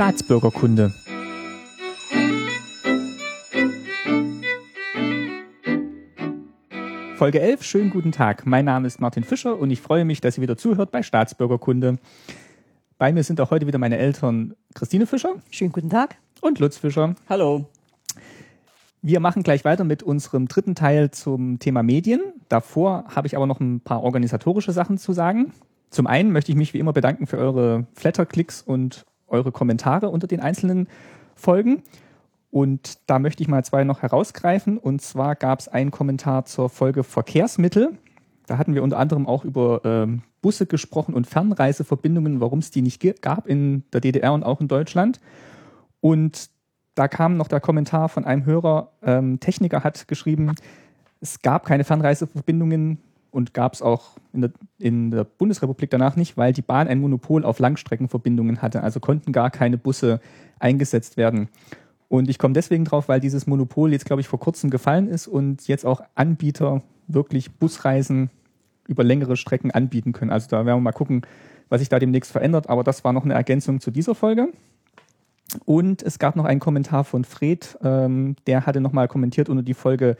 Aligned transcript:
Staatsbürgerkunde. 0.00 0.94
Folge 7.16 7.40
11, 7.42 7.62
schönen 7.62 7.90
guten 7.90 8.10
Tag. 8.10 8.46
Mein 8.46 8.64
Name 8.64 8.86
ist 8.86 9.02
Martin 9.02 9.24
Fischer 9.24 9.58
und 9.58 9.70
ich 9.70 9.82
freue 9.82 10.06
mich, 10.06 10.22
dass 10.22 10.38
ihr 10.38 10.42
wieder 10.42 10.56
zuhört 10.56 10.90
bei 10.90 11.02
Staatsbürgerkunde. 11.02 11.98
Bei 12.96 13.12
mir 13.12 13.22
sind 13.24 13.42
auch 13.42 13.50
heute 13.50 13.66
wieder 13.66 13.76
meine 13.76 13.98
Eltern 13.98 14.54
Christine 14.72 15.04
Fischer. 15.04 15.34
Schönen 15.50 15.72
guten 15.72 15.90
Tag. 15.90 16.16
Und 16.40 16.60
Lutz 16.60 16.78
Fischer. 16.78 17.14
Hallo. 17.28 17.66
Wir 19.02 19.20
machen 19.20 19.42
gleich 19.42 19.66
weiter 19.66 19.84
mit 19.84 20.02
unserem 20.02 20.48
dritten 20.48 20.74
Teil 20.74 21.10
zum 21.10 21.58
Thema 21.58 21.82
Medien. 21.82 22.22
Davor 22.48 23.04
habe 23.14 23.26
ich 23.26 23.36
aber 23.36 23.46
noch 23.46 23.60
ein 23.60 23.80
paar 23.80 24.02
organisatorische 24.02 24.72
Sachen 24.72 24.96
zu 24.96 25.12
sagen. 25.12 25.52
Zum 25.90 26.06
einen 26.06 26.32
möchte 26.32 26.52
ich 26.52 26.56
mich 26.56 26.72
wie 26.72 26.78
immer 26.78 26.94
bedanken 26.94 27.26
für 27.26 27.36
eure 27.36 27.86
Flatterklicks 27.96 28.62
und 28.62 29.04
eure 29.30 29.52
Kommentare 29.52 30.08
unter 30.08 30.26
den 30.26 30.40
einzelnen 30.40 30.88
Folgen. 31.34 31.82
Und 32.50 32.98
da 33.06 33.18
möchte 33.18 33.42
ich 33.42 33.48
mal 33.48 33.64
zwei 33.64 33.84
noch 33.84 34.02
herausgreifen. 34.02 34.76
Und 34.78 35.02
zwar 35.02 35.36
gab 35.36 35.60
es 35.60 35.68
einen 35.68 35.90
Kommentar 35.90 36.44
zur 36.44 36.68
Folge 36.68 37.04
Verkehrsmittel. 37.04 37.96
Da 38.46 38.58
hatten 38.58 38.74
wir 38.74 38.82
unter 38.82 38.98
anderem 38.98 39.26
auch 39.26 39.44
über 39.44 39.82
ähm, 39.84 40.22
Busse 40.42 40.66
gesprochen 40.66 41.14
und 41.14 41.26
Fernreiseverbindungen, 41.26 42.40
warum 42.40 42.58
es 42.58 42.70
die 42.70 42.82
nicht 42.82 43.00
gab 43.22 43.46
in 43.46 43.84
der 43.92 44.00
DDR 44.00 44.32
und 44.32 44.42
auch 44.42 44.60
in 44.60 44.68
Deutschland. 44.68 45.20
Und 46.00 46.50
da 46.94 47.06
kam 47.06 47.36
noch 47.36 47.48
der 47.48 47.60
Kommentar 47.60 48.08
von 48.08 48.24
einem 48.24 48.44
Hörer, 48.44 48.90
ähm, 49.02 49.38
Techniker 49.38 49.84
hat 49.84 50.08
geschrieben, 50.08 50.54
es 51.20 51.42
gab 51.42 51.66
keine 51.66 51.84
Fernreiseverbindungen 51.84 52.98
und 53.30 53.54
gab 53.54 53.74
es 53.74 53.82
auch 53.82 54.16
in 54.32 54.42
der, 54.42 54.50
in 54.78 55.10
der 55.10 55.24
Bundesrepublik 55.24 55.90
danach 55.90 56.16
nicht, 56.16 56.36
weil 56.36 56.52
die 56.52 56.62
Bahn 56.62 56.88
ein 56.88 57.00
Monopol 57.00 57.44
auf 57.44 57.58
Langstreckenverbindungen 57.58 58.62
hatte. 58.62 58.82
Also 58.82 59.00
konnten 59.00 59.32
gar 59.32 59.50
keine 59.50 59.78
Busse 59.78 60.20
eingesetzt 60.58 61.16
werden. 61.16 61.48
Und 62.08 62.28
ich 62.28 62.38
komme 62.38 62.54
deswegen 62.54 62.84
drauf, 62.84 63.08
weil 63.08 63.20
dieses 63.20 63.46
Monopol 63.46 63.92
jetzt, 63.92 64.04
glaube 64.04 64.20
ich, 64.20 64.28
vor 64.28 64.40
kurzem 64.40 64.70
gefallen 64.70 65.08
ist 65.08 65.28
und 65.28 65.68
jetzt 65.68 65.86
auch 65.86 66.02
Anbieter 66.16 66.82
wirklich 67.06 67.52
Busreisen 67.52 68.30
über 68.88 69.04
längere 69.04 69.36
Strecken 69.36 69.70
anbieten 69.70 70.12
können. 70.12 70.32
Also 70.32 70.48
da 70.48 70.66
werden 70.66 70.78
wir 70.78 70.82
mal 70.82 70.92
gucken, 70.92 71.22
was 71.68 71.80
sich 71.80 71.88
da 71.88 72.00
demnächst 72.00 72.32
verändert. 72.32 72.68
Aber 72.68 72.82
das 72.82 73.04
war 73.04 73.12
noch 73.12 73.24
eine 73.24 73.34
Ergänzung 73.34 73.80
zu 73.80 73.92
dieser 73.92 74.16
Folge. 74.16 74.48
Und 75.64 76.02
es 76.02 76.18
gab 76.18 76.36
noch 76.36 76.44
einen 76.44 76.60
Kommentar 76.60 77.04
von 77.04 77.24
Fred, 77.24 77.78
ähm, 77.82 78.36
der 78.46 78.66
hatte 78.66 78.80
nochmal 78.80 79.08
kommentiert 79.08 79.48
unter 79.48 79.62
die 79.62 79.74
Folge, 79.74 80.16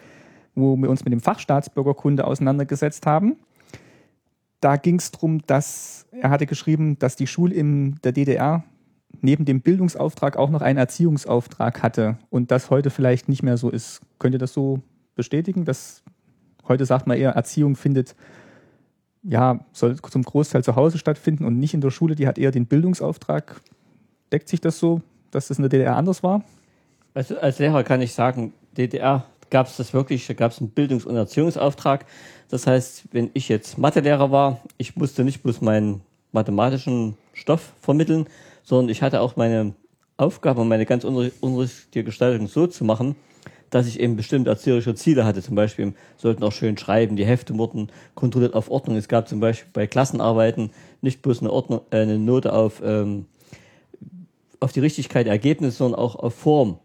wo 0.55 0.77
wir 0.77 0.91
uns 0.91 1.05
mit 1.05 1.13
dem 1.13 1.21
Fach 1.21 1.39
Staatsbürgerkunde 1.39 2.27
auseinandergesetzt 2.27 3.07
haben. 3.07 3.37
Da 4.61 4.77
ging 4.77 4.99
es 4.99 5.11
darum, 5.11 5.41
dass 5.47 6.07
er 6.11 6.31
hatte 6.31 6.47
geschrieben, 6.47 6.99
dass 6.99 7.17
die 7.17 7.27
Schule 7.27 7.55
in 7.55 7.97
der 8.05 8.13
DDR 8.13 8.65
neben 9.23 9.45
dem 9.45 9.61
Bildungsauftrag 9.61 10.37
auch 10.37 10.51
noch 10.51 10.63
einen 10.63 10.79
Erziehungsauftrag 10.79 11.83
hatte 11.83 12.19
und 12.29 12.51
das 12.51 12.71
heute 12.71 12.91
vielleicht 12.91 13.29
nicht 13.29 13.43
mehr 13.43 13.57
so 13.57 13.71
ist. 13.71 14.01
Könnt 14.19 14.35
ihr 14.35 14.39
das 14.39 14.53
so 14.53 14.81
bestätigen? 15.15 15.65
Dass 15.65 16.03
heute 16.69 16.85
sagt 16.85 17.07
man 17.07 17.17
eher, 17.17 17.31
Erziehung 17.31 17.77
findet, 17.77 18.15
ja, 19.23 19.61
soll 19.73 19.97
zum 19.97 20.23
Großteil 20.23 20.65
zu 20.65 20.77
Hause 20.77 20.99
stattfinden 20.99 21.45
und 21.45 21.59
nicht 21.59 21.75
in 21.75 21.81
der 21.81 21.91
Schule, 21.91 22.15
die 22.15 22.27
hat 22.27 22.39
eher 22.39 22.51
den 22.51 22.67
Bildungsauftrag. 22.67 23.61
Deckt 24.33 24.49
sich 24.49 24.61
das 24.61 24.79
so, 24.79 25.03
dass 25.31 25.49
das 25.49 25.59
in 25.59 25.63
der 25.63 25.69
DDR 25.69 25.97
anders 25.97 26.23
war? 26.23 26.43
Also 27.15 27.39
als 27.39 27.59
Lehrer 27.59 27.83
kann 27.83 28.01
ich 28.01 28.15
sagen, 28.15 28.53
DDR 28.77 29.27
gab 29.51 29.67
es 29.67 29.77
das 29.77 29.93
wirklich, 29.93 30.27
da 30.27 30.35
gab 30.35 30.53
es 30.53 30.61
einen 30.61 30.71
Bildungs- 30.71 31.05
und 31.05 31.17
Erziehungsauftrag. 31.17 32.07
Das 32.49 32.67
heißt, 32.67 33.05
wenn 33.13 33.31
ich 33.35 33.49
jetzt 33.49 33.79
Mathelehrer 33.79 34.31
war, 34.31 34.61
ich 34.79 34.97
musste 34.97 35.25
nicht 35.25 35.43
bloß 35.43 35.61
meinen 35.61 36.01
mathematischen 36.33 37.17
Stoff 37.33 37.73
vermitteln, 37.81 38.27
sondern 38.63 38.89
ich 38.89 39.03
hatte 39.03 39.21
auch 39.21 39.37
meine 39.37 39.75
Aufgabe 40.17 40.65
meine 40.65 40.87
ganz 40.87 41.05
unterrichtliche 41.05 42.05
Gestaltung 42.05 42.47
so 42.47 42.67
zu 42.67 42.85
machen, 42.85 43.17
dass 43.71 43.87
ich 43.87 44.01
eben 44.01 44.17
bestimmte 44.17 44.51
erzieherische 44.51 44.95
Ziele 44.95 45.25
hatte. 45.25 45.43
Zum 45.43 45.55
Beispiel 45.55 45.95
sollten 46.17 46.43
auch 46.43 46.53
schön 46.53 46.77
schreiben, 46.77 47.17
die 47.17 47.25
Hefte 47.25 47.57
wurden 47.57 47.91
kontrolliert 48.15 48.55
auf 48.55 48.71
Ordnung. 48.71 48.97
Es 48.97 49.09
gab 49.09 49.29
zum 49.29 49.41
Beispiel 49.41 49.71
bei 49.73 49.87
Klassenarbeiten 49.87 50.71
nicht 51.01 51.23
bloß 51.23 51.41
eine, 51.41 51.53
Ordnung, 51.53 51.81
äh, 51.91 52.01
eine 52.01 52.19
Note 52.19 52.53
auf, 52.53 52.83
ähm, 52.85 53.27
auf 54.59 54.73
die 54.73 54.81
Richtigkeit 54.81 55.27
der 55.27 55.33
Ergebnisse, 55.33 55.79
sondern 55.79 56.01
auch 56.01 56.17
auf 56.17 56.35
Form 56.35 56.79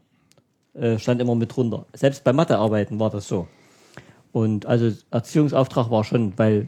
äh, 0.75 0.99
stand 0.99 1.21
immer 1.21 1.35
mit 1.35 1.55
drunter. 1.55 1.85
Selbst 1.93 2.23
bei 2.23 2.33
Mathearbeiten 2.33 2.99
war 2.99 3.09
das 3.09 3.27
so. 3.27 3.47
Und 4.31 4.65
also 4.65 4.91
Erziehungsauftrag 5.11 5.89
war 5.89 6.03
schon, 6.03 6.33
weil 6.37 6.67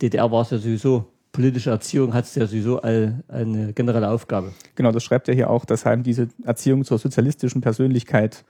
DDR 0.00 0.30
war 0.30 0.42
es 0.42 0.50
ja 0.50 0.58
sowieso 0.58 1.06
politische 1.32 1.70
Erziehung 1.70 2.12
hat 2.12 2.26
es 2.26 2.34
ja 2.34 2.46
sowieso 2.46 2.82
eine 2.82 3.72
generelle 3.74 4.10
Aufgabe. 4.10 4.52
Genau, 4.74 4.92
das 4.92 5.02
schreibt 5.02 5.28
er 5.28 5.34
hier 5.34 5.50
auch, 5.50 5.64
dass 5.64 5.86
halt 5.86 6.04
diese 6.06 6.28
Erziehung 6.44 6.84
zur 6.84 6.98
sozialistischen 6.98 7.62
Persönlichkeit 7.62 8.44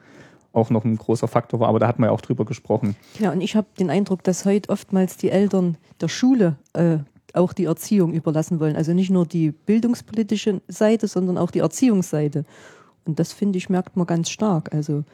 auch 0.53 0.69
noch 0.69 0.85
ein 0.85 0.97
großer 0.97 1.29
Faktor 1.29 1.61
war, 1.61 1.69
aber 1.69 1.79
da 1.79 1.87
hat 1.87 1.99
man 1.99 2.09
ja 2.09 2.13
auch 2.13 2.21
drüber 2.21 2.45
gesprochen. 2.45 2.97
Ja, 3.19 3.33
und 3.33 3.41
ich 3.41 3.57
habe 3.57 3.69
den 3.79 3.89
Eindruck, 3.89 4.23
dass 4.25 4.45
heute 4.45 4.69
oftmals 4.69 5.17
die 5.17 5.31
Eltern 5.31 5.79
der 6.01 6.09
Schule 6.09 6.57
äh, 6.75 6.99
auch 7.33 7.55
die 7.55 7.65
Erziehung 7.65 8.13
überlassen 8.13 8.61
wollen. 8.61 8.77
Also 8.77 8.93
nicht 8.93 9.11
nur 9.11 9.25
die 9.25 9.53
bildungspolitische 9.53 10.61
Seite, 10.69 11.09
sondern 11.09 11.39
auch 11.39 11.51
die 11.51 11.61
Erziehungsseite. 11.61 12.45
Und 13.05 13.19
das 13.19 13.33
finde 13.33 13.59
ich, 13.59 13.69
merkt 13.69 13.97
man 13.97 14.07
ganz 14.07 14.31
stark. 14.31 14.73
Also 14.73 15.05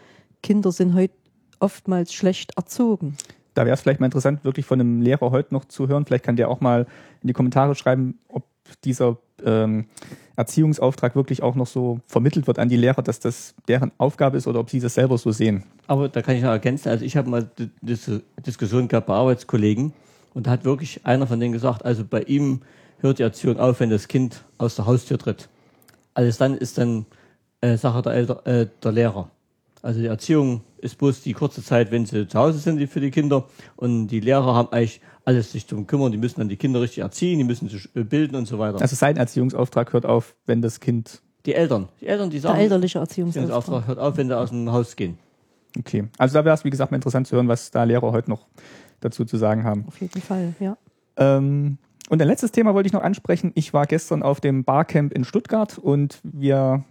Kinder 0.42 0.72
sind 0.72 0.94
heute 0.94 1.14
oftmals 1.60 2.12
schlecht 2.12 2.56
erzogen 2.56 3.16
da 3.58 3.66
wäre 3.66 3.74
es 3.74 3.80
vielleicht 3.80 3.98
mal 3.98 4.06
interessant, 4.06 4.44
wirklich 4.44 4.66
von 4.66 4.80
einem 4.80 5.02
Lehrer 5.02 5.32
heute 5.32 5.52
noch 5.52 5.64
zu 5.64 5.88
hören. 5.88 6.06
Vielleicht 6.06 6.22
kann 6.22 6.36
der 6.36 6.48
auch 6.48 6.60
mal 6.60 6.86
in 7.22 7.26
die 7.26 7.32
Kommentare 7.32 7.74
schreiben, 7.74 8.20
ob 8.28 8.44
dieser 8.84 9.18
ähm, 9.44 9.86
Erziehungsauftrag 10.36 11.16
wirklich 11.16 11.42
auch 11.42 11.56
noch 11.56 11.66
so 11.66 11.98
vermittelt 12.06 12.46
wird 12.46 12.60
an 12.60 12.68
die 12.68 12.76
Lehrer, 12.76 13.02
dass 13.02 13.18
das 13.18 13.56
deren 13.66 13.90
Aufgabe 13.98 14.36
ist 14.36 14.46
oder 14.46 14.60
ob 14.60 14.70
sie 14.70 14.78
das 14.78 14.94
selber 14.94 15.18
so 15.18 15.32
sehen. 15.32 15.64
Aber 15.88 16.08
da 16.08 16.22
kann 16.22 16.36
ich 16.36 16.42
noch 16.42 16.50
ergänzen, 16.50 16.88
also 16.88 17.04
ich 17.04 17.16
habe 17.16 17.28
mal 17.28 17.50
diese 17.80 18.22
Diskussion 18.46 18.86
gehabt 18.86 19.08
bei 19.08 19.14
Arbeitskollegen 19.14 19.92
und 20.34 20.46
da 20.46 20.52
hat 20.52 20.64
wirklich 20.64 21.04
einer 21.04 21.26
von 21.26 21.40
denen 21.40 21.52
gesagt, 21.52 21.84
also 21.84 22.04
bei 22.04 22.22
ihm 22.22 22.60
hört 23.00 23.18
die 23.18 23.24
Erziehung 23.24 23.58
auf, 23.58 23.80
wenn 23.80 23.90
das 23.90 24.06
Kind 24.06 24.44
aus 24.58 24.76
der 24.76 24.86
Haustür 24.86 25.18
tritt. 25.18 25.48
Alles 26.14 26.36
dann 26.36 26.56
ist 26.56 26.78
dann 26.78 27.06
äh, 27.60 27.76
Sache 27.76 28.02
der, 28.02 28.12
Elter, 28.12 28.46
äh, 28.46 28.66
der 28.82 28.92
Lehrer. 28.92 29.30
Also 29.82 30.00
die 30.00 30.06
Erziehung 30.06 30.62
ist 30.78 30.98
bloß 30.98 31.22
die 31.22 31.32
kurze 31.32 31.62
Zeit, 31.62 31.90
wenn 31.90 32.04
sie 32.04 32.26
zu 32.26 32.38
Hause 32.38 32.58
sind 32.58 32.78
die 32.78 32.86
für 32.86 33.00
die 33.00 33.10
Kinder. 33.10 33.46
Und 33.76 34.08
die 34.08 34.20
Lehrer 34.20 34.54
haben 34.54 34.68
eigentlich 34.72 35.00
alles 35.24 35.52
sich 35.52 35.66
zum 35.66 35.86
kümmern. 35.86 36.12
Die 36.12 36.18
müssen 36.18 36.40
dann 36.40 36.48
die 36.48 36.56
Kinder 36.56 36.80
richtig 36.80 37.02
erziehen, 37.02 37.38
die 37.38 37.44
müssen 37.44 37.68
sich 37.68 37.88
äh, 37.94 38.02
bilden 38.02 38.36
und 38.36 38.46
so 38.46 38.58
weiter. 38.58 38.80
Also 38.80 38.96
sein 38.96 39.16
Erziehungsauftrag 39.16 39.92
hört 39.92 40.06
auf, 40.06 40.34
wenn 40.46 40.62
das 40.62 40.80
Kind. 40.80 41.22
Die 41.46 41.54
Eltern. 41.54 41.88
Die 42.00 42.06
Eltern, 42.06 42.30
die 42.30 42.38
sagen. 42.38 42.56
Der 42.56 42.64
elterliche 42.64 42.98
Erziehungsauftrag. 42.98 43.50
Erziehungsauftrag 43.50 43.88
hört 43.88 43.98
auf, 43.98 44.16
wenn 44.16 44.28
sie 44.28 44.36
aus 44.36 44.50
dem 44.50 44.72
Haus 44.72 44.96
gehen. 44.96 45.18
Okay. 45.78 46.08
Also 46.18 46.34
da 46.34 46.44
wäre 46.44 46.54
es, 46.54 46.64
wie 46.64 46.70
gesagt, 46.70 46.90
mal 46.90 46.96
interessant 46.96 47.26
zu 47.26 47.36
hören, 47.36 47.48
was 47.48 47.70
da 47.70 47.84
Lehrer 47.84 48.10
heute 48.12 48.30
noch 48.30 48.46
dazu 49.00 49.24
zu 49.24 49.36
sagen 49.36 49.64
haben. 49.64 49.84
Auf 49.86 50.00
jeden 50.00 50.20
Fall, 50.20 50.54
ja. 50.58 50.76
Ähm, 51.16 51.78
und 52.08 52.22
ein 52.22 52.28
letztes 52.28 52.52
Thema 52.52 52.74
wollte 52.74 52.86
ich 52.86 52.92
noch 52.92 53.02
ansprechen. 53.02 53.52
Ich 53.54 53.72
war 53.74 53.86
gestern 53.86 54.22
auf 54.22 54.40
dem 54.40 54.64
Barcamp 54.64 55.12
in 55.12 55.24
Stuttgart 55.24 55.78
und 55.78 56.20
wir 56.22 56.84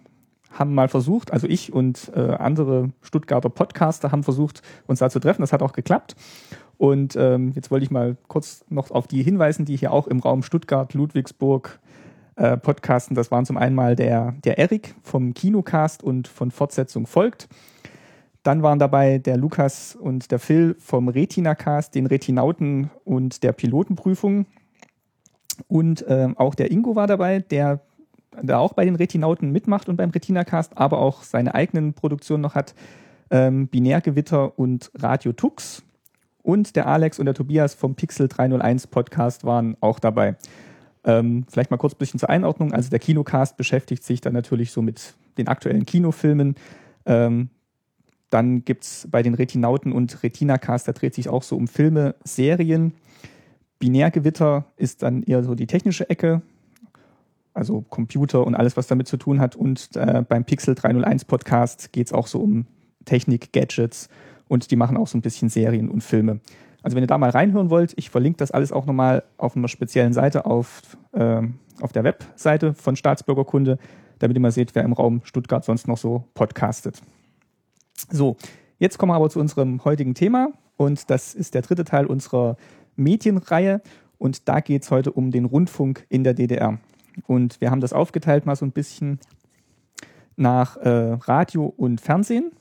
haben 0.51 0.73
mal 0.73 0.87
versucht, 0.87 1.31
also 1.33 1.47
ich 1.47 1.73
und 1.73 2.11
äh, 2.15 2.19
andere 2.19 2.89
Stuttgarter 3.01 3.49
Podcaster 3.49 4.11
haben 4.11 4.23
versucht, 4.23 4.61
uns 4.87 4.99
da 4.99 5.09
zu 5.09 5.19
treffen. 5.19 5.41
Das 5.41 5.53
hat 5.53 5.61
auch 5.61 5.73
geklappt. 5.73 6.15
Und 6.77 7.15
ähm, 7.15 7.51
jetzt 7.55 7.71
wollte 7.71 7.83
ich 7.83 7.91
mal 7.91 8.17
kurz 8.27 8.63
noch 8.69 8.91
auf 8.91 9.07
die 9.07 9.23
hinweisen, 9.23 9.65
die 9.65 9.77
hier 9.77 9.91
auch 9.91 10.07
im 10.07 10.19
Raum 10.19 10.43
Stuttgart, 10.43 10.93
Ludwigsburg 10.93 11.79
äh, 12.35 12.55
podcasten. 12.55 13.15
Das 13.15 13.31
waren 13.31 13.45
zum 13.45 13.57
einen 13.57 13.75
mal 13.75 13.95
der, 13.95 14.35
der 14.43 14.57
Erik 14.57 14.95
vom 15.03 15.33
Kinocast 15.33 16.03
und 16.03 16.27
von 16.27 16.51
Fortsetzung 16.51 17.07
folgt. 17.07 17.47
Dann 18.43 18.63
waren 18.63 18.79
dabei 18.79 19.17
der 19.17 19.37
Lukas 19.37 19.95
und 19.95 20.31
der 20.31 20.39
Phil 20.39 20.75
vom 20.79 21.09
Retina-Cast, 21.09 21.95
den 21.95 22.05
Retinauten 22.05 22.91
und 23.03 23.43
der 23.43 23.51
Pilotenprüfung. 23.51 24.45
Und 25.67 26.03
äh, 26.03 26.29
auch 26.35 26.55
der 26.55 26.71
Ingo 26.71 26.95
war 26.95 27.07
dabei, 27.07 27.39
der 27.39 27.81
der 28.41 28.59
auch 28.59 28.73
bei 28.73 28.85
den 28.85 28.95
Retinauten 28.95 29.51
mitmacht 29.51 29.89
und 29.89 29.95
beim 29.95 30.09
Retina-Cast, 30.09 30.77
aber 30.77 30.99
auch 30.99 31.23
seine 31.23 31.55
eigenen 31.55 31.93
Produktionen 31.93 32.41
noch 32.41 32.55
hat. 32.55 32.75
Ähm, 33.29 33.67
Binärgewitter 33.67 34.57
und 34.57 34.91
Radio 34.95 35.33
Tux. 35.33 35.83
Und 36.41 36.75
der 36.75 36.87
Alex 36.87 37.19
und 37.19 37.25
der 37.25 37.35
Tobias 37.35 37.73
vom 37.73 37.95
Pixel 37.95 38.27
301 38.27 38.87
Podcast 38.87 39.43
waren 39.43 39.75
auch 39.81 39.99
dabei. 39.99 40.37
Ähm, 41.03 41.45
vielleicht 41.49 41.71
mal 41.71 41.77
kurz 41.77 41.93
ein 41.93 41.99
bisschen 41.99 42.19
zur 42.19 42.29
Einordnung. 42.29 42.73
Also 42.73 42.89
der 42.89 42.99
Kinocast 42.99 43.57
beschäftigt 43.57 44.03
sich 44.03 44.21
dann 44.21 44.33
natürlich 44.33 44.71
so 44.71 44.81
mit 44.81 45.15
den 45.37 45.47
aktuellen 45.47 45.85
Kinofilmen. 45.85 46.55
Ähm, 47.05 47.49
dann 48.29 48.65
gibt 48.65 48.83
es 48.83 49.07
bei 49.09 49.21
den 49.23 49.33
Retinauten 49.33 49.91
und 49.91 50.21
Retina-Cast, 50.21 50.87
da 50.87 50.91
dreht 50.91 51.13
sich 51.15 51.29
auch 51.29 51.43
so 51.43 51.55
um 51.55 51.67
Filme, 51.67 52.15
Serien. 52.23 52.93
Binärgewitter 53.79 54.65
ist 54.75 55.03
dann 55.03 55.23
eher 55.23 55.43
so 55.43 55.55
die 55.55 55.67
technische 55.67 56.09
Ecke 56.09 56.41
also 57.57 57.83
Computer 57.89 58.45
und 58.45 58.55
alles, 58.55 58.77
was 58.77 58.87
damit 58.87 59.07
zu 59.07 59.17
tun 59.17 59.41
hat. 59.41 59.55
Und 59.55 59.95
äh, 59.95 60.23
beim 60.27 60.45
Pixel 60.45 60.75
301 60.75 61.25
Podcast 61.25 61.91
geht 61.91 62.07
es 62.07 62.13
auch 62.13 62.27
so 62.27 62.39
um 62.39 62.67
Technik, 63.05 63.51
Gadgets 63.51 64.09
und 64.47 64.71
die 64.71 64.75
machen 64.75 64.95
auch 64.95 65.07
so 65.07 65.17
ein 65.17 65.21
bisschen 65.21 65.49
Serien 65.49 65.89
und 65.89 66.03
Filme. 66.03 66.39
Also 66.83 66.95
wenn 66.95 67.03
ihr 67.03 67.07
da 67.07 67.17
mal 67.17 67.31
reinhören 67.31 67.69
wollt, 67.69 67.93
ich 67.97 68.09
verlinke 68.09 68.37
das 68.37 68.51
alles 68.51 68.71
auch 68.71 68.85
nochmal 68.85 69.23
auf 69.37 69.57
einer 69.57 69.67
speziellen 69.67 70.13
Seite 70.13 70.45
auf, 70.45 70.81
äh, 71.13 71.41
auf 71.81 71.91
der 71.91 72.03
Webseite 72.03 72.73
von 72.73 72.95
Staatsbürgerkunde. 72.95 73.77
damit 74.19 74.35
ihr 74.35 74.41
mal 74.41 74.51
seht, 74.51 74.73
wer 74.73 74.83
im 74.83 74.93
Raum 74.93 75.21
Stuttgart 75.23 75.63
sonst 75.63 75.87
noch 75.87 75.97
so 75.97 76.23
podcastet. 76.33 77.01
So, 78.09 78.35
jetzt 78.79 78.97
kommen 78.97 79.11
wir 79.11 79.15
aber 79.15 79.29
zu 79.29 79.39
unserem 79.39 79.85
heutigen 79.85 80.15
Thema 80.15 80.53
und 80.75 81.11
das 81.11 81.35
ist 81.35 81.53
der 81.53 81.61
dritte 81.61 81.83
Teil 81.83 82.07
unserer 82.07 82.57
Medienreihe 82.95 83.79
und 84.17 84.49
da 84.49 84.59
geht 84.59 84.81
es 84.81 84.89
heute 84.89 85.11
um 85.11 85.29
den 85.29 85.45
Rundfunk 85.45 86.07
in 86.09 86.23
der 86.23 86.33
DDR. 86.33 86.79
Und 87.25 87.59
wir 87.61 87.71
haben 87.71 87.81
das 87.81 87.93
aufgeteilt 87.93 88.45
mal 88.45 88.55
so 88.55 88.65
ein 88.65 88.71
bisschen 88.71 89.19
nach 90.35 90.77
äh, 90.77 91.17
Radio 91.21 91.65
und 91.65 91.99
Fernsehen. 91.99 92.51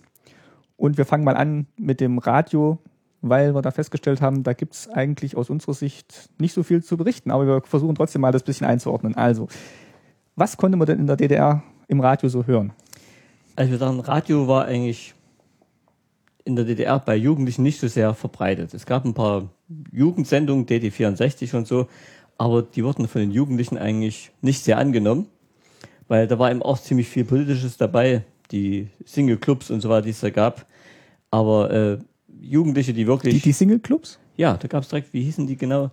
Und 0.77 0.99
wir 0.99 1.05
fangen 1.05 1.25
mal 1.25 1.37
an 1.37 1.67
mit 1.79 2.01
dem 2.01 2.19
Radio, 2.19 2.79
weil 3.23 3.55
wir 3.55 3.63
da 3.63 3.71
festgestellt 3.71 4.21
haben, 4.21 4.43
da 4.43 4.53
gibt 4.53 4.75
es 4.75 4.89
eigentlich 4.89 5.37
aus 5.37 5.51
unserer 5.51 5.75
Sicht 5.75 6.31
nicht 6.39 6.53
so 6.53 6.63
viel 6.63 6.83
zu 6.83 6.97
berichten, 6.97 7.31
aber 7.31 7.47
wir 7.47 7.63
versuchen 7.63 7.95
trotzdem 7.95 8.23
mal 8.23 8.33
das 8.33 8.43
bisschen 8.43 8.67
einzuordnen. 8.67 9.15
Also, 9.15 9.49
was 10.35 10.57
konnte 10.57 10.77
man 10.77 10.87
denn 10.87 10.99
in 10.99 11.07
der 11.07 11.17
DDR 11.17 11.63
im 11.89 12.01
Radio 12.01 12.29
so 12.29 12.47
hören? 12.47 12.73
Also 13.57 13.73
wir 13.73 13.79
sagen, 13.79 14.01
Radio 14.01 14.49
war 14.49 14.67
eigentlich 14.67 15.15
in 16.45 16.57
der 16.57 16.65
DDR 16.65 16.99
bei 16.99 17.17
Jugendlichen 17.17 17.63
nicht 17.63 17.81
so 17.81 17.89
sehr 17.89 18.15
verbreitet. 18.15 18.75
Es 18.75 18.87
gab 18.87 19.05
ein 19.05 19.15
paar 19.15 19.49
Jugendsendungen, 19.91 20.67
DD64 20.67 21.57
und 21.57 21.67
so, 21.67 21.89
aber 22.39 22.63
die 22.63 22.85
wurden 22.85 23.09
von 23.09 23.21
den 23.21 23.31
Jugendlichen 23.31 23.79
eigentlich 23.79 24.31
nicht 24.43 24.63
sehr 24.65 24.79
angenommen, 24.79 25.27
weil 26.09 26.27
da 26.27 26.39
war 26.39 26.51
eben 26.51 26.63
auch 26.63 26.79
ziemlich 26.79 27.09
viel 27.09 27.25
Politisches 27.25 27.77
dabei, 27.77 28.23
die 28.51 28.89
Single-Clubs 29.05 29.71
und 29.71 29.81
so 29.81 29.89
weiter, 29.89 30.03
die 30.03 30.11
es 30.11 30.21
da 30.21 30.31
gab. 30.31 30.67
Aber 31.31 31.71
äh, 31.71 31.99
Jugendliche, 32.41 32.93
die 32.93 33.07
wirklich. 33.07 33.35
Die, 33.35 33.41
die 33.41 33.53
Single-Clubs? 33.53 34.19
Ja, 34.37 34.57
da 34.57 34.69
gab 34.69 34.83
es 34.83 34.89
direkt, 34.89 35.13
wie 35.13 35.23
hießen 35.23 35.47
die 35.47 35.57
genau? 35.57 35.91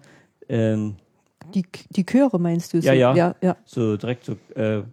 Ähm, 0.49 0.95
Die, 1.53 1.65
die 1.89 2.05
Chöre 2.05 2.39
meinst 2.39 2.73
du? 2.73 2.81
So? 2.81 2.87
Ja, 2.87 2.93
ja. 2.93 3.15
ja, 3.15 3.35
ja. 3.41 3.55
so 3.65 3.95
direkt 3.97 4.25
so 4.25 4.33
äh, 4.55 4.83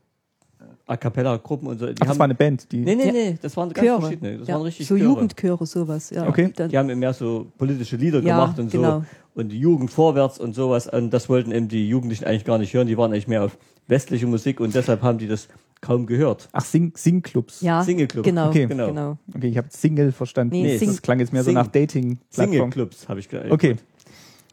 A 0.87 0.97
cappella-Gruppen 0.97 1.69
und 1.69 1.79
so. 1.79 1.87
Die 1.87 1.95
Ach, 2.01 2.07
das 2.07 2.19
war 2.19 2.25
eine 2.25 2.35
Band. 2.35 2.71
Die, 2.73 2.79
nee, 2.79 2.95
nee, 2.97 3.07
Ja. 3.07 3.13
nee, 3.13 3.39
das 3.41 3.57
waren 3.57 3.73
ganz 3.73 3.87
Chöre. 3.87 4.01
verschiedene. 4.01 4.39
Das 4.39 4.49
ja. 4.49 4.55
waren 4.55 4.63
richtig 4.63 4.87
so 4.87 4.97
Chöre. 4.97 5.09
Jugendchöre, 5.09 5.67
sowas. 5.67 6.11
Ja. 6.11 6.27
Okay. 6.29 6.47
Die 6.47 6.53
dann- 6.55 6.69
Die 6.71 6.79
haben 6.79 6.91
eben 6.91 7.01
mehr 7.01 7.13
so 7.13 7.47
politische 7.59 7.97
Lieder 7.97 8.21
Ja, 8.23 8.35
gemacht 8.41 8.59
und 8.59 8.71
genau. 8.73 9.01
so. 9.01 9.05
Und 9.35 9.51
die 9.51 9.59
Jugend 9.61 9.91
vorwärts 9.91 10.39
und 10.39 10.55
sowas. 10.55 10.87
Und 10.89 11.11
das 11.11 11.29
wollten 11.29 11.53
eben 11.53 11.69
die 11.69 11.89
Jugendlichen 11.89 12.25
eigentlich 12.25 12.45
gar 12.45 12.59
nicht 12.59 12.75
hören. 12.75 12.87
Die 12.89 12.97
waren 12.99 13.13
eigentlich 13.13 13.29
mehr 13.29 13.45
auf 13.45 13.57
westliche 13.87 14.27
Musik 14.27 14.61
und 14.61 14.75
deshalb 14.75 15.03
haben 15.03 15.19
die 15.19 15.29
das 15.29 15.49
kaum 15.81 16.07
gehört. 16.07 16.49
Ach, 16.53 16.65
Sing, 16.65 16.93
Sing-Clubs. 16.97 17.61
ja, 17.63 17.83
Single-Club. 17.83 18.25
Genau, 18.25 18.49
Okay. 18.49 18.67
genau. 18.67 18.89
Genau. 18.89 19.19
Okay, 19.35 19.49
ich 19.49 19.57
habe 19.57 19.69
Single 19.71 20.13
verstanden. 20.13 20.53
Nee, 20.61 20.73
das 20.79 20.81
Sing- 20.81 21.01
klang 21.03 21.21
jetzt 21.21 21.33
mehr 21.33 21.43
so 21.43 21.47
Sing- 21.47 21.55
nach 21.55 21.69
Dating-Plattform. 21.69 22.53
Single-Clubs, 22.53 23.09
habe 23.09 23.21
ich 23.21 23.29
gehört. 23.29 23.51
Okay. 23.51 23.77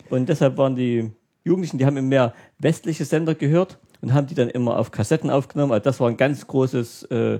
Und 0.09 0.29
deshalb 0.29 0.57
waren 0.57 0.75
die 0.75 1.12
Jugendlichen, 1.44 1.77
die 1.80 1.85
haben 1.85 1.97
eben 1.97 2.07
mehr 2.07 2.33
westliche 2.59 3.03
Sender 3.03 3.35
gehört 3.35 3.77
und 4.01 4.13
haben 4.13 4.27
die 4.27 4.35
dann 4.35 4.50
immer 4.50 4.77
auf 4.80 4.91
Kassetten 4.91 5.30
aufgenommen. 5.30 5.71
Also 5.73 5.83
das 5.83 6.00
war 6.00 6.07
ein 6.09 6.18
ganz 6.18 6.47
großes 6.47 7.03
äh, 7.12 7.39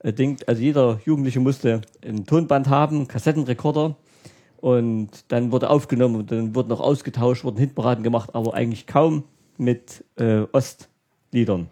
äh, 0.00 0.12
Ding. 0.12 0.36
Also 0.46 0.62
jeder 0.62 1.00
Jugendliche 1.04 1.40
musste 1.40 1.80
ein 2.06 2.26
Tonband 2.26 2.68
haben, 2.68 3.08
Kassettenrekorder. 3.08 3.96
Und 4.66 5.10
dann 5.28 5.52
wurde 5.52 5.70
aufgenommen 5.70 6.16
und 6.16 6.32
dann 6.32 6.56
wurden 6.56 6.70
noch 6.70 6.80
ausgetauscht, 6.80 7.44
wurden 7.44 7.58
Hitparaden 7.58 8.02
gemacht, 8.02 8.34
aber 8.34 8.54
eigentlich 8.54 8.88
kaum 8.88 9.22
mit 9.58 10.04
äh, 10.16 10.40
Ostliedern. 10.50 11.68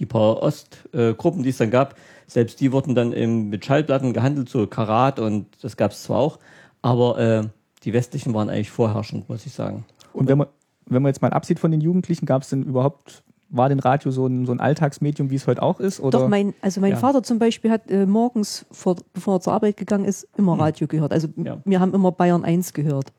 Die 0.00 0.04
paar 0.04 0.42
Ostgruppen, 0.42 1.40
äh, 1.40 1.42
die 1.44 1.50
es 1.50 1.58
dann 1.58 1.70
gab, 1.70 1.94
selbst 2.26 2.60
die 2.60 2.72
wurden 2.72 2.96
dann 2.96 3.12
im, 3.12 3.50
mit 3.50 3.64
Schallplatten 3.64 4.14
gehandelt, 4.14 4.48
so 4.48 4.66
Karat 4.66 5.20
und 5.20 5.46
das 5.62 5.76
gab 5.76 5.92
es 5.92 6.02
zwar 6.02 6.18
auch, 6.18 6.40
aber 6.82 7.18
äh, 7.20 7.48
die 7.84 7.92
westlichen 7.92 8.34
waren 8.34 8.50
eigentlich 8.50 8.72
vorherrschend, 8.72 9.28
muss 9.28 9.46
ich 9.46 9.52
sagen. 9.52 9.84
Und 10.12 10.26
wenn 10.26 10.38
man, 10.38 10.48
wenn 10.86 11.02
man 11.02 11.10
jetzt 11.10 11.22
mal 11.22 11.30
absieht 11.30 11.60
von 11.60 11.70
den 11.70 11.80
Jugendlichen, 11.80 12.26
gab 12.26 12.42
es 12.42 12.48
denn 12.48 12.64
überhaupt, 12.64 13.22
war 13.50 13.68
denn 13.68 13.78
Radio 13.78 14.10
so 14.10 14.26
ein, 14.26 14.44
so 14.46 14.52
ein 14.52 14.60
Alltagsmedium, 14.60 15.30
wie 15.30 15.36
es 15.36 15.46
heute 15.46 15.62
auch 15.62 15.80
ist? 15.80 16.00
Oder? 16.00 16.18
Doch, 16.18 16.28
mein, 16.28 16.54
also 16.60 16.80
mein 16.80 16.92
Ja. 16.92 16.96
Vater 16.98 17.22
zum 17.22 17.38
Beispiel 17.38 17.70
hat 17.70 17.90
äh, 17.90 18.06
morgens, 18.06 18.66
vor, 18.70 18.96
bevor 19.12 19.36
er 19.36 19.40
zur 19.40 19.52
Arbeit 19.54 19.76
gegangen 19.76 20.04
ist, 20.04 20.28
immer 20.36 20.58
Radio 20.58 20.86
gehört. 20.86 21.12
Also 21.12 21.28
Ja. 21.36 21.58
wir 21.64 21.80
haben 21.80 21.94
immer 21.94 22.12
Bayern 22.12 22.44
1 22.44 22.72
gehört. 22.74 23.12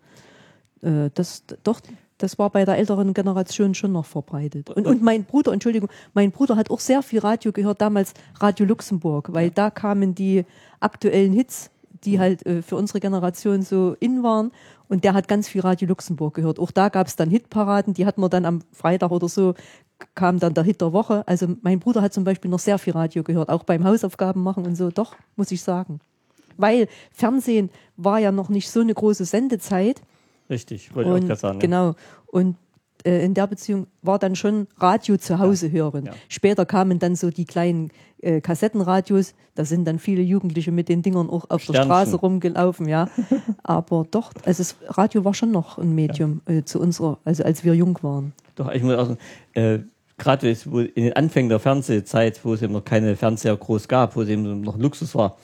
Äh, 0.82 1.10
das, 1.14 1.44
doch, 1.64 1.82
das 2.20 2.38
war 2.38 2.50
bei 2.50 2.66
der 2.66 2.78
älteren 2.78 3.14
Generation 3.14 3.74
schon 3.74 3.92
noch 3.92 4.06
verbreitet. 4.06 4.70
Und, 4.70 4.86
und 4.86 5.02
mein 5.02 5.24
Bruder, 5.24 5.52
Entschuldigung, 5.54 5.90
mein 6.14 6.32
Bruder 6.32 6.56
hat 6.58 6.70
auch 6.70 6.80
sehr 6.80 7.02
viel 7.02 7.20
Radio 7.20 7.52
gehört, 7.52 7.82
damals 7.82 8.14
Radio 8.40 8.66
Luxemburg, 8.66 9.34
weil 9.34 9.50
da 9.52 9.70
kamen 9.72 10.16
die 10.16 10.46
aktuellen 10.80 11.34
Hits, 11.34 11.72
die 12.04 12.20
halt 12.20 12.46
äh, 12.46 12.62
für 12.62 12.76
unsere 12.76 13.00
Generation 13.00 13.62
so 13.62 13.96
in 14.00 14.24
waren. 14.24 14.52
Und 14.88 15.04
der 15.04 15.14
hat 15.14 15.28
ganz 15.28 15.48
viel 15.48 15.62
Radio 15.62 15.88
Luxemburg 15.88 16.34
gehört. 16.34 16.60
Auch 16.60 16.72
da 16.72 16.90
gab 16.90 17.08
es 17.08 17.16
dann 17.16 17.30
Hitparaden, 17.30 17.94
die 17.94 18.06
hatten 18.06 18.22
wir 18.22 18.30
dann 18.30 18.46
am 18.46 18.62
Freitag 18.72 19.12
oder 19.12 19.28
so, 19.28 19.54
kam 20.16 20.40
dann 20.40 20.54
der 20.54 20.64
Hit 20.64 20.82
der 20.82 20.94
Woche. 20.94 21.28
Also 21.28 21.48
mein 21.62 21.80
Bruder 21.80 22.02
hat 22.02 22.14
zum 22.14 22.24
Beispiel 22.24 22.50
noch 22.50 22.60
sehr 22.60 22.80
viel 22.80 22.94
Radio 22.94 23.24
gehört, 23.24 23.50
auch 23.50 23.64
beim 23.64 23.84
Hausaufgaben 23.84 24.42
machen 24.42 24.66
und 24.66 24.76
so. 24.76 24.90
Doch, 24.90 25.16
muss 25.36 25.52
ich 25.52 25.62
sagen. 25.62 26.00
Weil 26.58 26.88
Fernsehen 27.12 27.70
war 27.98 28.20
ja 28.20 28.32
noch 28.32 28.50
nicht 28.50 28.70
so 28.70 28.82
eine 28.82 28.94
große 28.94 29.26
Sendezeit. 29.26 30.02
Richtig, 30.50 30.96
wollte 30.96 31.10
ich 31.10 31.16
auch 31.16 31.28
gerade 31.28 31.40
sagen. 31.40 31.58
ja. 31.58 31.62
Genau. 31.62 31.96
Und 32.28 32.56
äh, 33.06 33.24
in 33.24 33.34
der 33.34 33.48
Beziehung 33.48 33.88
war 34.02 34.20
dann 34.20 34.36
schon 34.36 34.68
Radio 34.78 35.18
zu 35.18 35.40
Hause 35.40 35.72
hören. 35.72 36.06
ja. 36.06 36.14
Später 36.28 36.66
kamen 36.66 37.00
dann 37.00 37.16
so 37.16 37.30
die 37.30 37.46
kleinen 37.46 37.92
äh, 38.22 38.42
Kassettenradios. 38.42 39.34
Da 39.56 39.66
sind 39.66 39.86
dann 39.86 40.00
viele 40.00 40.22
Jugendliche 40.22 40.72
mit 40.72 40.90
den 40.90 41.02
Dingern 41.02 41.30
auch 41.30 41.50
auf 41.50 41.66
der 41.66 41.74
Sternchen. 41.74 41.86
Straße 41.86 42.16
rumgelaufen, 42.18 42.88
ja. 42.88 43.10
Aber 43.64 44.06
doch, 44.10 44.32
also 44.46 44.64
das 44.64 44.76
Radio 44.88 45.24
war 45.26 45.34
schon 45.34 45.52
noch 45.52 45.78
ein 45.78 45.96
Medium 45.96 46.42
äh, 46.46 46.64
zu 46.64 46.80
unserer, 46.80 47.20
also 47.26 47.44
als 47.44 47.64
wir 47.64 47.74
jung 47.74 47.98
waren. 48.02 48.34
Doch, 48.56 48.72
ich 48.72 48.84
muss 48.84 48.96
auch 48.96 49.08
sagen, 49.08 49.20
äh, 49.54 49.80
gerade 50.18 50.50
in 50.50 51.04
den 51.04 51.14
Anfängen 51.14 51.50
der 51.50 51.60
Fernsehzeit, 51.60 52.44
wo 52.44 52.54
es 52.54 52.62
eben 52.62 52.74
noch 52.74 52.84
keine 52.84 53.16
Fernseher 53.16 53.56
groß 53.56 53.88
gab, 53.88 54.16
wo 54.16 54.22
es 54.22 54.30
eben 54.30 54.62
noch 54.62 54.78
Luxus 54.78 55.16
war, 55.16 55.38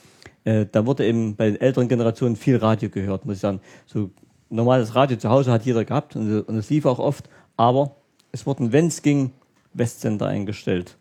äh, 0.44 0.66
da 0.70 0.86
wurde 0.86 1.06
eben 1.06 1.34
bei 1.34 1.46
den 1.50 1.60
älteren 1.60 1.88
Generationen 1.88 2.36
viel 2.36 2.56
Radio 2.56 2.88
gehört, 2.90 3.24
muss 3.24 3.36
ich 3.36 3.40
sagen. 3.40 3.60
So 3.86 4.10
normales 4.48 4.94
Radio 4.94 5.16
zu 5.16 5.28
Hause 5.28 5.50
hat 5.50 5.64
jeder 5.64 5.84
gehabt 5.84 6.14
und, 6.14 6.42
und 6.42 6.56
es 6.56 6.70
lief 6.70 6.86
auch 6.86 6.98
oft, 6.98 7.28
aber 7.56 7.96
es 8.32 8.46
wurden, 8.46 8.72
wenn 8.72 8.86
es 8.86 9.02
ging, 9.02 9.32
Westsender 9.74 10.26
eingestellt, 10.26 10.96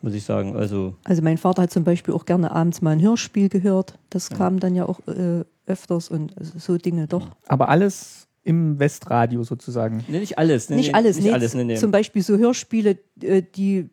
muss 0.00 0.14
ich 0.14 0.24
sagen. 0.24 0.56
Also 0.56 0.94
Also 1.04 1.22
mein 1.22 1.38
Vater 1.38 1.62
hat 1.62 1.70
zum 1.70 1.84
Beispiel 1.84 2.14
auch 2.14 2.26
gerne 2.26 2.52
abends 2.52 2.82
mal 2.82 2.90
ein 2.90 3.02
Hörspiel 3.02 3.48
gehört. 3.48 3.98
Das 4.10 4.30
kam 4.30 4.60
dann 4.60 4.74
ja 4.74 4.86
auch 4.86 5.00
äh, 5.06 5.44
öfters 5.66 6.08
und 6.08 6.36
also 6.38 6.58
so 6.58 6.76
Dinge 6.76 7.06
doch. 7.06 7.28
Aber 7.46 7.68
alles 7.68 8.28
im 8.44 8.78
Westradio 8.78 9.44
sozusagen. 9.44 10.04
nee, 10.08 10.18
nicht 10.18 10.38
alles. 10.38 10.68
Nee, 10.68 10.76
nicht 10.76 10.88
nee, 10.88 10.94
alles, 10.94 11.16
nicht 11.16 11.26
nee. 11.26 11.32
alles. 11.32 11.54
Nee, 11.54 11.64
nee. 11.64 11.76
Zum 11.76 11.90
Beispiel 11.90 12.22
so 12.22 12.36
Hörspiele, 12.36 12.98
äh, 13.22 13.42
die 13.42 13.88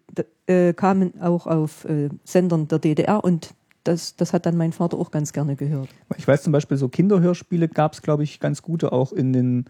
äh, 0.48 0.74
kamen 0.74 1.22
auch 1.22 1.46
auf 1.46 1.86
äh, 1.86 2.10
Sendern 2.24 2.68
der 2.68 2.80
DDR 2.80 3.24
und 3.24 3.54
das, 3.84 4.16
das 4.16 4.34
hat 4.34 4.46
dann 4.46 4.58
mein 4.58 4.72
Vater 4.72 4.98
auch 4.98 5.12
ganz 5.12 5.34
gerne 5.34 5.56
gehört. 5.56 5.90
Ich 6.18 6.28
weiß 6.28 6.44
zum 6.44 6.52
Beispiel, 6.52 6.78
so 6.78 6.90
Kinderhörspiele 6.90 7.68
gab 7.68 7.94
es, 7.94 8.02
glaube 8.02 8.24
ich, 8.24 8.40
ganz 8.40 8.62
gute 8.62 8.92
auch 8.92 9.14
in 9.14 9.34
den, 9.34 9.66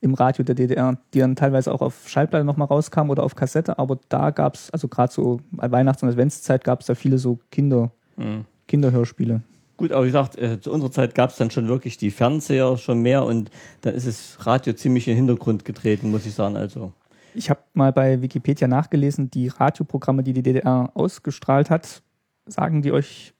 im 0.00 0.14
Radio 0.14 0.44
der 0.44 0.54
DDR, 0.54 0.98
die 1.12 1.18
dann 1.18 1.36
teilweise 1.36 1.72
auch 1.72 1.82
auf 1.82 2.08
Schallplatte 2.08 2.44
nochmal 2.44 2.68
rauskamen 2.68 3.10
oder 3.10 3.22
auf 3.22 3.34
Kassette, 3.34 3.78
aber 3.78 3.98
da 4.08 4.30
gab 4.30 4.54
es, 4.54 4.70
also 4.70 4.88
gerade 4.88 5.12
so 5.12 5.40
bei 5.50 5.70
Weihnachts- 5.70 6.02
und 6.02 6.08
Adventszeit 6.08 6.64
gab 6.64 6.80
es 6.80 6.86
da 6.86 6.94
viele 6.94 7.18
so 7.18 7.38
Kinder, 7.50 7.90
Mhm. 8.16 8.44
Kinderhörspiele. 8.68 9.42
Gut, 9.76 9.92
aber 9.92 10.02
wie 10.04 10.08
gesagt, 10.08 10.36
äh, 10.36 10.60
zu 10.60 10.70
unserer 10.72 10.90
Zeit 10.90 11.14
gab 11.14 11.30
es 11.30 11.36
dann 11.36 11.50
schon 11.50 11.66
wirklich 11.68 11.96
die 11.96 12.10
Fernseher 12.10 12.76
schon 12.76 13.00
mehr 13.00 13.24
und 13.24 13.50
dann 13.80 13.94
ist 13.94 14.06
das 14.06 14.46
Radio 14.46 14.74
ziemlich 14.74 15.08
in 15.08 15.12
den 15.12 15.26
Hintergrund 15.26 15.64
getreten, 15.64 16.10
muss 16.10 16.26
ich 16.26 16.34
sagen. 16.34 16.56
Also 16.56 16.92
Ich 17.34 17.48
habe 17.48 17.60
mal 17.72 17.92
bei 17.92 18.20
Wikipedia 18.20 18.68
nachgelesen, 18.68 19.30
die 19.30 19.48
Radioprogramme, 19.48 20.22
die 20.22 20.34
die 20.34 20.42
DDR 20.42 20.90
ausgestrahlt 20.94 21.70
hat, 21.70 22.02
sagen 22.46 22.82
die 22.82 22.92
euch 22.92 23.32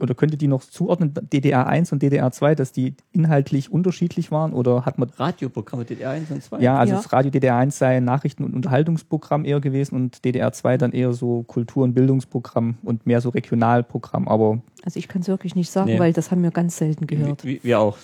oder 0.00 0.14
könnt 0.14 0.32
ihr 0.32 0.38
die 0.38 0.46
noch 0.48 0.62
zuordnen, 0.62 1.12
DDR 1.32 1.66
1 1.66 1.92
und 1.92 2.02
DDR 2.02 2.30
2, 2.30 2.54
dass 2.54 2.72
die 2.72 2.94
inhaltlich 3.12 3.72
unterschiedlich 3.72 4.30
waren 4.30 4.52
oder 4.52 4.84
hat 4.84 4.98
man 4.98 5.08
Radioprogramme 5.10 5.84
DDR 5.84 6.10
1 6.10 6.30
und 6.30 6.42
2? 6.42 6.60
Ja, 6.60 6.76
also 6.78 6.92
Ja. 6.94 6.98
das 7.00 7.12
Radio 7.12 7.30
DDR 7.30 7.56
1 7.56 7.78
sei 7.78 7.96
ein 7.96 8.04
Nachrichten- 8.04 8.44
und 8.44 8.54
Unterhaltungsprogramm 8.54 9.44
eher 9.44 9.60
gewesen 9.60 9.94
und 9.96 10.24
DDR 10.24 10.52
2 10.52 10.76
dann 10.78 10.92
eher 10.92 11.12
so 11.12 11.42
Kultur- 11.44 11.84
und 11.84 11.94
Bildungsprogramm 11.94 12.78
und 12.82 13.06
mehr 13.06 13.20
so 13.20 13.30
Regionalprogramm. 13.30 14.28
Aber 14.28 14.60
Also 14.84 14.98
ich 14.98 15.08
kann 15.08 15.22
es 15.22 15.28
wirklich 15.28 15.54
nicht 15.54 15.70
sagen, 15.70 15.90
Nee. 15.90 15.98
weil 15.98 16.12
das 16.12 16.30
haben 16.30 16.42
wir 16.42 16.50
ganz 16.50 16.76
selten 16.76 17.06
gehört. 17.06 17.44
Wie, 17.44 17.56
wie, 17.56 17.60
wir 17.64 17.80
auch. 17.80 17.96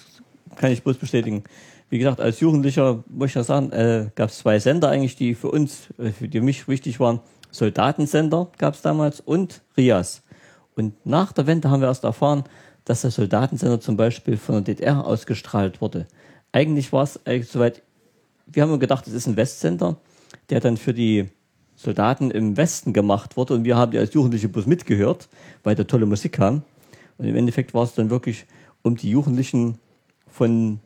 Kann 0.57 0.71
ich 0.73 0.83
bloß 0.83 0.97
bestätigen. 0.97 1.45
Wie 1.91 1.99
gesagt, 1.99 2.21
als 2.21 2.41
Jugendlicher, 2.41 3.05
muss 3.09 3.29
ich 3.29 3.35
ja 3.35 3.45
sagen, 3.45 3.71
äh, 3.73 4.07
gab 4.15 4.31
es 4.31 4.39
zwei 4.39 4.59
Sender 4.59 4.89
eigentlich, 4.89 5.15
die 5.17 5.35
für 5.35 5.51
uns, 5.51 5.89
äh, 5.99 6.11
für 6.11 6.29
die 6.29 6.41
mich 6.41 6.67
wichtig 6.67 6.99
waren. 6.99 7.21
Soldatensender 7.53 8.49
gab 8.59 8.75
es 8.75 8.83
damals 8.83 9.21
und 9.21 9.63
Rias. 9.77 10.23
Und 10.77 10.95
nach 11.05 11.33
der 11.33 11.47
Wende 11.47 11.71
haben 11.71 11.81
wir 11.81 11.89
erst 11.89 12.05
erfahren, 12.05 12.45
dass 12.85 13.01
der 13.01 13.11
Soldatensender 13.11 13.81
zum 13.81 13.97
Beispiel 13.97 14.37
von 14.37 14.63
der 14.65 14.75
DDR 14.75 15.05
ausgestrahlt 15.05 15.81
wurde. 15.81 16.07
Eigentlich 16.53 16.93
war 16.93 17.03
es, 17.03 17.19
äh, 17.25 17.43
soweit, 17.43 17.83
wir 18.47 18.63
haben 18.63 18.79
gedacht, 18.79 19.07
es 19.09 19.13
ist 19.13 19.27
ein 19.27 19.37
Westsender, 19.37 19.97
der 20.51 20.61
dann 20.61 20.77
für 20.77 20.95
die 20.95 21.29
Soldaten 21.75 22.31
im 22.31 22.57
Westen 22.57 22.93
gemacht 22.93 23.37
wurde 23.37 23.55
und 23.55 23.65
wir 23.65 23.77
haben 23.77 23.91
die 23.91 23.99
als 23.99 24.15
Jugendliche 24.15 24.49
bloß 24.49 24.67
mitgehört, 24.67 25.29
weil 25.65 25.75
da 25.75 25.85
tolle 25.85 26.07
Musik 26.07 26.33
kam. 26.33 26.63
Und 27.19 27.27
im 27.27 27.37
Endeffekt 27.37 27.75
war 27.75 27.83
es 27.83 27.95
dann 27.95 28.11
wirklich 28.11 28.47
um 28.83 28.97
die 28.97 29.11
Jugendlichen 29.11 29.79
von, 30.29 30.81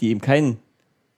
die 0.00 0.10
eben 0.10 0.20
kein 0.20 0.58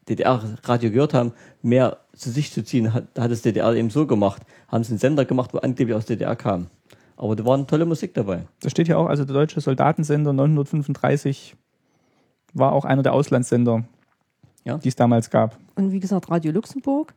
DDR-Radio 0.09 0.91
gehört 0.91 1.15
haben, 1.15 1.33
mehr 1.63 1.99
zu 2.15 2.31
sich 2.31 2.53
zu 2.53 2.63
ziehen, 2.63 2.95
hat, 2.95 3.09
hat 3.19 3.31
das 3.31 3.43
DDR 3.43 3.75
eben 3.75 3.91
so 3.91 4.07
gemacht. 4.07 4.43
Haben 4.69 4.85
sie 4.85 4.91
einen 4.91 4.99
Sender 4.99 5.25
gemacht, 5.25 5.53
wo 5.53 5.59
angeblich 5.59 5.97
aus 5.97 6.07
DDR 6.07 6.37
kam. 6.37 6.69
Aber 7.17 7.35
da 7.37 7.45
war 7.45 7.55
eine 7.55 7.67
tolle 7.67 7.87
Musik 7.87 8.15
dabei. 8.15 8.47
Da 8.61 8.69
steht 8.71 8.89
ja 8.89 8.97
auch, 8.99 9.07
also 9.07 9.25
der 9.25 9.35
deutsche 9.35 9.61
Soldatensender 9.61 10.33
935 10.33 11.57
war 12.53 12.73
auch 12.73 12.85
einer 12.85 13.03
der 13.03 13.13
Auslandssender, 13.15 13.85
Ja. 14.65 14.79
die 14.79 14.89
es 14.89 14.97
damals 14.97 15.31
gab. 15.31 15.57
Und 15.77 15.93
wie 15.93 16.01
gesagt, 16.01 16.31
Radio 16.31 16.53
Luxemburg. 16.53 17.15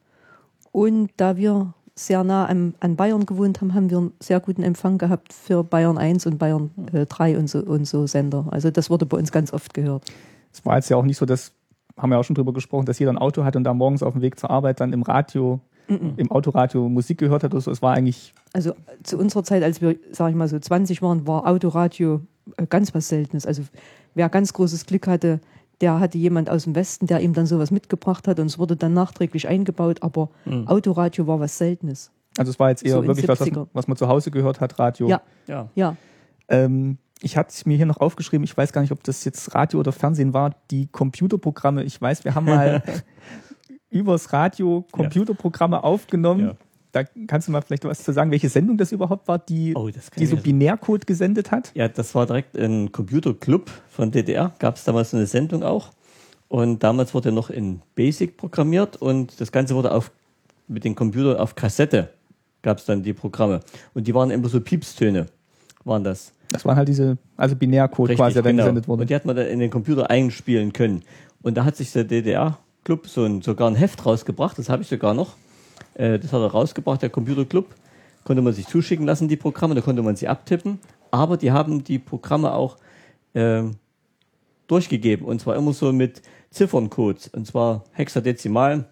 Und 0.71 1.09
da 1.17 1.35
wir 1.37 1.73
sehr 1.95 2.23
nah 2.23 2.45
an, 2.45 2.75
an 2.79 2.95
Bayern 2.95 3.25
gewohnt 3.25 3.59
haben, 3.59 3.73
haben 3.73 3.89
wir 3.89 3.97
einen 3.97 4.13
sehr 4.21 4.39
guten 4.39 4.63
Empfang 4.63 4.97
gehabt 4.97 5.33
für 5.33 5.63
Bayern 5.63 5.97
1 5.97 6.25
und 6.27 6.37
Bayern 6.37 6.71
äh, 6.93 7.05
3 7.05 7.37
und 7.37 7.49
so, 7.49 7.59
und 7.59 7.85
so 7.85 8.07
Sender. 8.07 8.45
Also 8.51 8.71
das 8.71 8.89
wurde 8.89 9.05
bei 9.05 9.17
uns 9.17 9.31
ganz 9.33 9.51
oft 9.51 9.73
gehört. 9.73 10.03
Es 10.53 10.65
war 10.65 10.75
jetzt 10.77 10.89
ja 10.89 10.95
auch 10.97 11.03
nicht 11.03 11.17
so, 11.17 11.25
dass, 11.25 11.51
haben 11.97 12.09
wir 12.11 12.17
auch 12.19 12.23
schon 12.23 12.35
drüber 12.35 12.53
gesprochen, 12.53 12.85
dass 12.85 12.99
jeder 12.99 13.11
ein 13.11 13.17
Auto 13.17 13.43
hat 13.43 13.55
und 13.57 13.65
da 13.65 13.73
morgens 13.73 14.01
auf 14.01 14.13
dem 14.13 14.21
Weg 14.21 14.39
zur 14.39 14.49
Arbeit 14.49 14.79
dann 14.79 14.93
im 14.93 15.01
Radio, 15.01 15.59
im 15.89 16.31
Autoradio 16.31 16.87
Musik 16.87 17.17
gehört 17.17 17.43
hat 17.43 17.53
oder 17.53 17.61
so. 17.61 17.71
Es 17.71 17.81
war 17.81 17.93
eigentlich, 17.93 18.33
Also 18.53 18.73
zu 19.03 19.17
unserer 19.17 19.43
Zeit, 19.43 19.63
als 19.63 19.81
wir, 19.81 19.95
sag 20.11 20.29
ich 20.29 20.35
mal, 20.35 20.47
so 20.47 20.57
20 20.59 21.01
waren, 21.01 21.25
war 21.27 21.47
Autoradio 21.47 22.21
äh, 22.57 22.65
ganz 22.67 22.93
was 22.93 23.09
Seltenes. 23.09 23.45
Also 23.45 23.63
wer 24.15 24.29
ganz 24.29 24.53
großes 24.53 24.85
Glück 24.85 25.07
hatte, 25.07 25.39
der 25.81 25.99
hatte 25.99 26.17
jemand 26.17 26.49
aus 26.49 26.65
dem 26.65 26.75
Westen, 26.75 27.07
der 27.07 27.21
ihm 27.21 27.33
dann 27.33 27.45
sowas 27.45 27.71
mitgebracht 27.71 28.27
hat 28.27 28.39
und 28.39 28.47
es 28.47 28.59
wurde 28.59 28.75
dann 28.75 28.93
nachträglich 28.93 29.47
eingebaut, 29.47 30.03
aber 30.03 30.29
Autoradio 30.65 31.25
war 31.25 31.39
was 31.39 31.57
Seltenes. 31.57 32.11
also 32.37 32.49
es 32.51 32.59
war 32.59 32.69
jetzt 32.69 32.83
eher 32.85 32.95
So 32.95 33.07
wirklich 33.07 33.27
was, 33.29 33.39
was, 33.39 33.47
70er. 33.47 33.67
was 33.71 33.87
man 33.87 33.95
zu 33.95 34.07
Hause 34.09 34.29
gehört 34.29 34.59
hat, 34.59 34.77
Radio. 34.77 35.07
Ja, 35.07 35.21
Ja. 35.47 35.69
ja. 35.75 35.95
Ähm, 36.49 36.97
ich 37.21 37.37
hatte 37.37 37.53
mir 37.67 37.77
hier 37.77 37.85
noch 37.85 37.97
aufgeschrieben, 37.97 38.43
ich 38.43 38.55
weiß 38.57 38.73
gar 38.73 38.81
nicht, 38.81 38.91
ob 38.91 39.03
das 39.03 39.23
jetzt 39.25 39.53
Radio 39.55 39.79
oder 39.79 39.91
Fernsehen 39.91 40.33
war, 40.33 40.55
die 40.71 40.87
Computerprogramme. 40.87 41.83
Ich 41.83 42.01
weiß, 42.01 42.23
wir 42.25 42.35
haben 42.35 42.45
mal 42.45 42.81
übers 43.89 44.33
Radio 44.33 44.85
Computerprogramme 44.91 45.83
aufgenommen. 45.83 46.41
Ja. 46.41 46.55
Da 46.91 47.03
kannst 47.27 47.47
du 47.47 47.51
mal 47.51 47.61
vielleicht 47.61 47.85
was 47.85 48.03
zu 48.03 48.13
sagen, 48.13 48.31
welche 48.31 48.49
Sendung 48.49 48.77
das 48.77 48.91
überhaupt 48.91 49.27
war, 49.27 49.37
die, 49.37 49.73
Oh, 49.75 49.89
die 50.17 50.25
so. 50.25 50.37
Binärcode 50.37 51.05
gesendet 51.05 51.51
hat. 51.51 51.71
Ja, 51.75 51.87
das 51.87 52.15
war 52.15 52.25
direkt 52.25 52.57
ein 52.57 52.91
Computerclub 52.91 53.69
von 53.89 54.11
DDR. 54.11 54.53
Gab 54.57 54.75
es 54.75 54.85
damals 54.85 55.11
so 55.11 55.17
eine 55.17 55.27
Sendung 55.27 55.63
auch. 55.63 55.91
Und 56.47 56.81
damals 56.81 57.13
wurde 57.13 57.31
noch 57.31 57.51
in 57.51 57.81
Basic 57.93 58.37
programmiert 58.37 58.95
und 58.97 59.39
das 59.39 59.51
Ganze 59.51 59.75
wurde 59.75 59.91
auf, 59.91 60.11
mit 60.67 60.83
dem 60.83 60.95
Computer 60.95 61.39
auf 61.39 61.53
Kassette 61.53 62.09
gab 62.61 62.77
es 62.77 62.85
dann 62.85 63.03
die 63.03 63.13
Programme. 63.13 63.61
Und 63.93 64.07
die 64.07 64.13
waren 64.13 64.31
immer 64.31 64.49
so 64.49 64.59
Piepstöne, 64.59 65.27
waren 65.83 66.03
das. 66.03 66.33
Das 66.51 66.65
waren 66.65 66.75
halt 66.75 66.87
diese, 66.87 67.17
also 67.37 67.55
Binärcode 67.55 68.15
quasi, 68.15 68.33
der 68.33 68.43
dann 68.43 68.53
genau. 68.53 68.63
gesendet 68.63 68.87
wurde. 68.87 69.01
Und 69.01 69.09
die 69.09 69.15
hat 69.15 69.25
man 69.25 69.35
dann 69.35 69.47
in 69.47 69.59
den 69.59 69.69
Computer 69.69 70.09
einspielen 70.09 70.73
können. 70.73 71.03
Und 71.41 71.55
da 71.55 71.63
hat 71.63 71.75
sich 71.75 71.91
der 71.91 72.03
DDR-Club 72.89 73.07
so 73.07 73.23
ein, 73.23 73.41
sogar 73.41 73.69
ein 73.69 73.75
Heft 73.75 74.05
rausgebracht, 74.05 74.57
das 74.57 74.69
habe 74.69 74.81
ich 74.81 74.87
sogar 74.87 75.13
noch. 75.13 75.35
Äh, 75.93 76.19
das 76.19 76.33
hat 76.33 76.41
er 76.41 76.47
rausgebracht, 76.47 77.01
der 77.01 77.09
Computerclub. 77.09 77.67
Konnte 78.23 78.41
man 78.41 78.53
sich 78.53 78.67
zuschicken 78.67 79.05
lassen, 79.05 79.27
die 79.27 79.37
Programme, 79.37 79.75
da 79.75 79.81
konnte 79.81 80.01
man 80.01 80.15
sie 80.15 80.27
abtippen. 80.27 80.79
Aber 81.11 81.37
die 81.37 81.51
haben 81.51 81.83
die 81.83 81.99
Programme 81.99 82.53
auch 82.53 82.77
ähm, 83.33 83.75
durchgegeben. 84.67 85.25
Und 85.25 85.39
zwar 85.41 85.55
immer 85.55 85.73
so 85.73 85.91
mit 85.91 86.21
Zifferncodes. 86.51 87.29
Und 87.29 87.47
zwar 87.47 87.85
Hexadezimal 87.91 88.89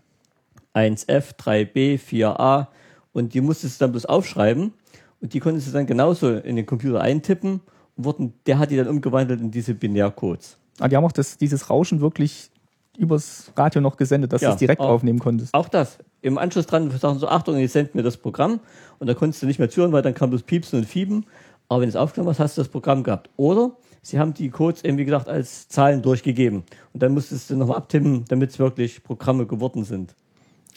1F, 0.74 1.36
3B, 1.38 2.00
4A. 2.00 2.68
Und 3.14 3.34
die 3.34 3.42
musstest 3.42 3.80
du 3.80 3.86
dann 3.86 3.92
bloß 3.92 4.06
aufschreiben. 4.06 4.74
Und 5.20 5.34
die 5.34 5.40
konntest 5.40 5.68
du 5.68 5.72
dann 5.72 5.88
genauso 5.88 6.34
in 6.34 6.56
den 6.56 6.66
Computer 6.66 7.02
eintippen. 7.02 7.62
Und 7.96 8.06
wurden, 8.06 8.34
der 8.46 8.60
hat 8.60 8.72
die 8.72 8.78
dann 8.78 8.88
umgewandelt 8.88 9.42
in 9.42 9.52
diese 9.52 9.74
Binärcodes. 9.74 10.58
Ah, 10.80 10.88
die 10.88 10.96
haben 10.96 11.06
auch 11.06 11.12
das, 11.12 11.38
dieses 11.38 11.70
Rauschen 11.70 12.02
wirklich 12.02 12.52
übers 12.98 13.52
Radio 13.56 13.82
noch 13.82 13.96
gesendet, 13.98 14.34
dass 14.34 14.42
Ja, 14.42 14.50
du 14.50 14.54
es 14.56 14.60
direkt 14.60 14.82
auch- 14.82 14.90
aufnehmen 14.90 15.20
konntest. 15.20 15.54
Auch 15.54 15.70
das. 15.70 15.98
Im 16.22 16.38
Anschluss 16.38 16.66
dran 16.66 16.90
sagen 16.92 17.20
so, 17.20 17.28
Achtung, 17.28 17.58
ihr 17.58 17.70
sendet 17.70 17.96
mir 17.96 18.04
das 18.04 18.18
Programm. 18.18 18.60
Und 19.00 19.08
da 19.08 19.14
konntest 19.14 19.42
du 19.44 19.46
nicht 19.46 19.60
mehr 19.60 19.70
zuhören, 19.70 19.92
weil 19.92 20.02
dann 20.02 20.14
kam 20.16 20.32
das 20.32 20.42
Piepsen 20.44 20.80
und 20.80 20.86
Fieben. 20.86 21.26
Aber 21.70 21.82
wenn 21.82 21.88
du 21.88 21.92
es 21.92 21.96
aufgenommen 21.96 22.30
hast, 22.32 22.40
hast 22.40 22.58
du 22.58 22.62
das 22.62 22.70
Programm 22.70 23.04
gehabt. 23.04 23.30
Oder 23.38 23.72
sie 24.02 24.20
haben 24.20 24.34
die 24.34 24.50
Codes 24.50 24.84
eben, 24.84 24.98
wie 24.98 25.06
gesagt, 25.06 25.30
als 25.30 25.68
Zahlen 25.68 26.02
durchgegeben. 26.02 26.64
Und 26.94 27.04
dann 27.04 27.14
musstest 27.14 27.50
du 27.50 27.56
nochmal 27.56 27.78
abtippen, 27.78 28.26
damit 28.30 28.50
es 28.52 28.60
wirklich 28.60 29.04
Programme 29.04 29.46
geworden 29.46 29.84
sind. 29.84 30.16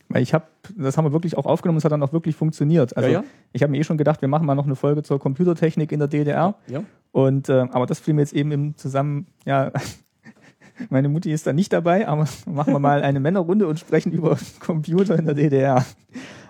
Weil 0.09 0.23
ich 0.23 0.35
habe, 0.35 0.45
das 0.77 0.97
haben 0.97 1.05
wir 1.05 1.13
wirklich 1.13 1.39
auch 1.39 1.47
aufgenommen, 1.47 1.79
es 1.79 1.85
hat 1.85 1.93
dann 1.93 2.03
auch 2.03 2.13
wirklich 2.13 2.35
funktioniert. 2.35 2.97
Also 2.97 3.09
Ja, 3.09 3.21
ja. 3.21 3.25
ich 3.53 3.63
habe 3.63 3.71
mir 3.71 3.79
eh 3.79 3.85
schon 3.85 3.97
gedacht, 3.97 4.21
wir 4.21 4.29
machen 4.29 4.45
mal 4.45 4.57
noch 4.57 4.67
eine 4.67 4.75
Folge 4.75 5.05
zur 5.05 5.21
Computertechnik 5.21 5.93
in 5.93 6.01
der 6.01 6.09
DDR. 6.09 6.57
Ja. 6.67 6.83
Und 7.13 7.49
äh, 7.49 7.67
aber 7.71 7.87
das 7.87 8.01
fiel 8.01 8.15
mir 8.15 8.23
jetzt 8.23 8.33
eben 8.33 8.51
im 8.51 8.77
Zusammen, 8.77 9.29
ja, 9.47 9.71
meine 10.89 11.09
Mutti 11.09 11.33
ist 11.33 11.47
da 11.47 11.53
nicht 11.53 11.73
dabei, 11.73 12.09
aber 12.09 12.27
machen 12.47 12.73
wir 12.73 12.79
mal 12.79 13.03
eine 13.03 13.21
Männerrunde 13.21 13.67
und 13.67 13.79
sprechen 13.79 14.13
über 14.13 14.39
Computer 14.61 15.19
in 15.19 15.27
der 15.27 15.35
DDR. 15.35 15.85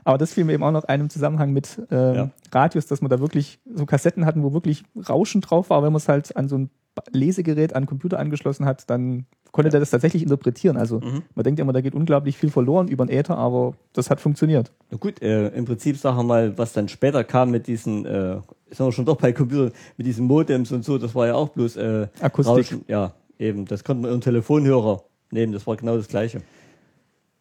Aber 0.04 0.16
das 0.18 0.32
fiel 0.32 0.44
mir 0.44 0.52
eben 0.54 0.62
auch 0.62 0.72
noch 0.72 0.84
einem 0.84 1.10
Zusammenhang 1.10 1.52
mit 1.52 1.80
äh, 1.90 2.16
Ja. 2.16 2.30
Radios, 2.52 2.86
dass 2.86 3.00
man 3.02 3.10
da 3.10 3.20
wirklich 3.20 3.58
so 3.74 3.84
Kassetten 3.86 4.24
hatten, 4.24 4.42
wo 4.42 4.52
wirklich 4.52 4.84
Rauschen 5.08 5.40
drauf 5.40 5.70
war. 5.70 5.82
Wenn 5.82 5.92
man 5.92 5.98
es 5.98 6.08
halt 6.08 6.36
an 6.36 6.48
so 6.48 6.56
ein 6.56 6.70
Lesegerät 7.12 7.74
an 7.74 7.86
Computer 7.86 8.18
angeschlossen 8.18 8.64
hat, 8.66 8.88
dann 8.90 9.26
konnte 9.52 9.70
der 9.70 9.80
das 9.80 9.90
tatsächlich 9.90 10.22
interpretieren. 10.22 10.76
Also 10.76 11.00
Mhm. 11.00 11.22
man 11.34 11.44
denkt 11.44 11.60
immer, 11.60 11.72
da 11.72 11.80
geht 11.80 11.94
unglaublich 11.94 12.36
viel 12.38 12.50
verloren 12.50 12.88
über 12.88 13.04
den 13.06 13.16
Äther, 13.16 13.36
aber 13.36 13.74
das 13.92 14.10
hat 14.10 14.20
funktioniert. 14.20 14.72
Na 14.90 14.96
gut, 14.98 15.20
äh, 15.22 15.48
im 15.48 15.64
Prinzip 15.64 15.96
sagen 15.96 16.16
wir 16.18 16.22
mal, 16.24 16.56
was 16.58 16.72
dann 16.72 16.88
später 16.88 17.24
kam 17.24 17.50
mit 17.50 17.66
diesen, 17.66 18.04
äh, 18.06 18.36
sind 18.70 18.86
wir 18.86 18.92
schon 18.92 19.04
doch 19.04 19.16
bei 19.16 19.32
Computern, 19.32 19.72
mit 19.96 20.06
diesen 20.06 20.26
Modems 20.26 20.72
und 20.72 20.84
so, 20.84 20.98
das 20.98 21.14
war 21.14 21.26
ja 21.26 21.34
auch 21.34 21.48
bloß 21.50 21.76
äh, 21.76 22.06
Akustik. 22.20 22.56
Rauschen. 22.56 22.84
Ja, 22.88 23.12
eben, 23.40 23.64
das 23.64 23.82
konnte 23.82 24.02
man 24.02 24.12
im 24.12 24.20
Telefonhörer 24.20 25.02
nehmen, 25.30 25.52
das 25.52 25.66
war 25.66 25.76
genau 25.76 25.96
das 25.96 26.08
Gleiche. 26.08 26.42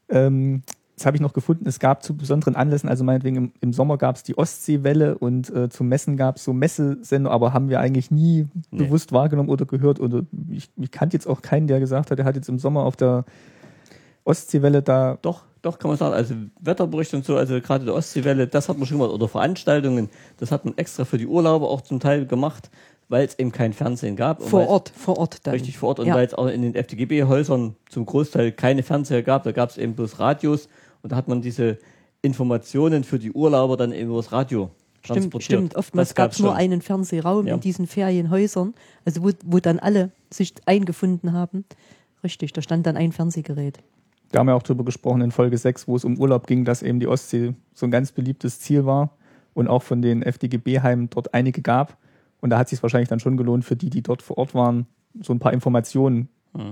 Ähm, 0.10 0.64
das 0.96 1.06
habe 1.06 1.16
ich 1.16 1.22
noch 1.22 1.34
gefunden. 1.34 1.68
Es 1.68 1.80
gab 1.80 2.04
zu 2.04 2.16
besonderen 2.18 2.56
Anlässen, 2.56 2.90
also 2.90 3.04
meinetwegen 3.04 3.36
im, 3.38 3.52
im 3.62 3.74
Sommer 3.74 3.98
gab 3.98 4.16
es 4.16 4.24
die 4.24 4.38
Ostseewelle 4.38 5.18
und 5.18 5.50
äh, 5.50 5.70
zum 5.70 5.88
Messen 5.88 6.18
gab 6.18 6.38
es 6.38 6.44
so 6.44 6.52
Messesender, 6.52 7.32
aber 7.32 7.54
haben 7.54 7.70
wir 7.70 7.80
eigentlich 7.80 8.12
nie 8.12 8.48
Nee. 8.72 8.86
bewusst 8.86 9.12
wahrgenommen 9.14 9.50
oder 9.50 9.66
gehört. 9.66 10.00
Oder 10.00 10.24
ich, 10.50 10.70
ich 10.76 10.92
kannte 10.92 11.16
jetzt 11.16 11.28
auch 11.28 11.42
keinen, 11.42 11.68
der 11.68 11.80
gesagt 11.80 12.12
hat, 12.12 12.20
er 12.20 12.26
hat 12.26 12.36
jetzt 12.36 12.50
im 12.50 12.60
Sommer 12.60 12.84
auf 12.84 12.96
der 12.98 13.24
Ostseewelle 14.26 14.82
da. 14.82 15.18
Doch, 15.22 15.44
doch, 15.62 15.80
kann 15.80 15.90
man 15.90 15.98
sagen, 15.98 16.14
also 16.14 16.36
Wetterbericht 16.60 17.14
und 17.14 17.24
so, 17.24 17.36
also 17.38 17.60
gerade 17.62 17.86
der 17.86 17.94
Ostseewelle, 17.94 18.48
das 18.48 18.68
hat 18.68 18.78
man 18.78 18.86
schon 18.86 18.98
gemacht, 18.98 19.14
oder 19.14 19.28
Veranstaltungen, 19.28 20.10
das 20.38 20.52
hat 20.52 20.66
man 20.66 20.78
extra 20.78 21.06
für 21.06 21.18
die 21.18 21.28
Urlauber 21.28 21.70
auch 21.70 21.82
zum 21.82 22.00
Teil 22.00 22.26
gemacht, 22.26 22.70
weil 23.10 23.26
es 23.26 23.38
eben 23.40 23.52
kein 23.52 23.74
Fernsehen 23.74 24.16
gab. 24.16 24.40
und 24.40 24.48
Vor 24.50 24.68
Ort, 24.68 24.94
vor 24.96 25.18
Ort 25.18 25.46
dann. 25.46 25.54
Richtig 25.54 25.78
vor 25.78 25.90
Ort 25.90 26.00
und 26.00 26.06
Ja. 26.08 26.16
weil 26.16 26.26
es 26.26 26.34
auch 26.34 26.48
in 26.48 26.62
den 26.62 26.76
FDGB-Häusern 26.76 27.76
zum 27.90 28.06
Großteil 28.06 28.52
keine 28.52 28.84
Fernseher 28.84 29.24
gab, 29.24 29.44
da 29.44 29.52
gab 29.52 29.70
es 29.72 29.78
eben 29.78 29.96
bloß 29.96 30.20
Radios 30.20 30.70
und 31.02 31.12
da 31.12 31.16
hat 31.16 31.28
man 31.28 31.42
diese 31.42 31.80
Informationen 32.22 33.04
für 33.04 33.20
die 33.20 33.32
Urlauber 33.32 33.78
dann 33.78 33.92
eben 33.92 34.10
übers 34.12 34.32
Radio 34.32 34.70
Stimmt, 35.02 35.18
transportiert. 35.22 35.60
stimmt. 35.60 35.76
Oftmals 35.76 36.14
gab 36.14 36.32
es 36.32 36.40
nur 36.40 36.56
einen 36.56 36.82
Fernsehraum 36.82 37.48
Ja. 37.48 37.56
in 37.56 37.62
diesen 37.62 37.88
Ferienhäusern, 37.88 38.74
also 39.06 39.24
wo, 39.24 39.32
wo 39.46 39.60
dann 39.60 39.80
alle 39.80 40.12
sich 40.30 40.54
eingefunden 40.66 41.34
haben. 41.34 41.66
Richtig, 42.24 42.52
da 42.54 42.62
stand 42.62 42.86
dann 42.86 42.98
ein 42.98 43.12
Fernsehgerät. 43.14 43.80
Da 44.32 44.40
haben 44.40 44.48
wir 44.48 44.56
auch 44.56 44.62
drüber 44.64 44.84
gesprochen 44.84 45.22
in 45.22 45.32
Folge 45.32 45.58
6, 45.58 45.88
wo 45.88 45.96
es 45.96 46.04
um 46.06 46.20
Urlaub 46.20 46.46
ging, 46.46 46.66
dass 46.66 46.84
eben 46.84 47.00
die 47.00 47.08
Ostsee 47.08 47.56
so 47.74 47.88
ein 47.88 47.92
ganz 47.92 48.12
beliebtes 48.12 48.60
Ziel 48.60 48.86
war 48.86 49.16
und 49.56 49.68
auch 49.68 49.82
von 49.82 50.02
den 50.04 50.22
FDGB-Heimen 50.22 51.10
dort 51.10 51.34
einige 51.34 51.62
gab. 51.62 51.98
Und 52.42 52.52
da 52.52 52.58
hat 52.58 52.68
es 52.68 52.72
sich 52.72 52.84
wahrscheinlich 52.84 53.10
dann 53.10 53.20
schon 53.20 53.38
gelohnt, 53.38 53.66
für 53.66 53.76
die, 53.76 53.90
die 53.90 54.02
dort 54.02 54.22
vor 54.22 54.38
Ort 54.38 54.54
waren, 54.54 54.88
so 55.22 55.34
ein 55.34 55.40
paar 55.40 55.54
Informationen 55.54 56.30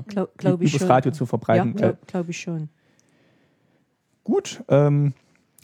Glaube 0.07 0.31
glaub 0.37 0.61
übers 0.61 0.71
schon. 0.71 0.87
Radio 0.87 1.11
zu 1.11 1.23
ja, 1.23 1.27
verbreiten. 1.27 1.71
Äh, 1.71 1.77
glaube 1.77 1.97
glaub 2.07 2.29
ich 2.29 2.39
schon. 2.39 2.69
Gut, 4.23 4.63
ähm, 4.67 5.13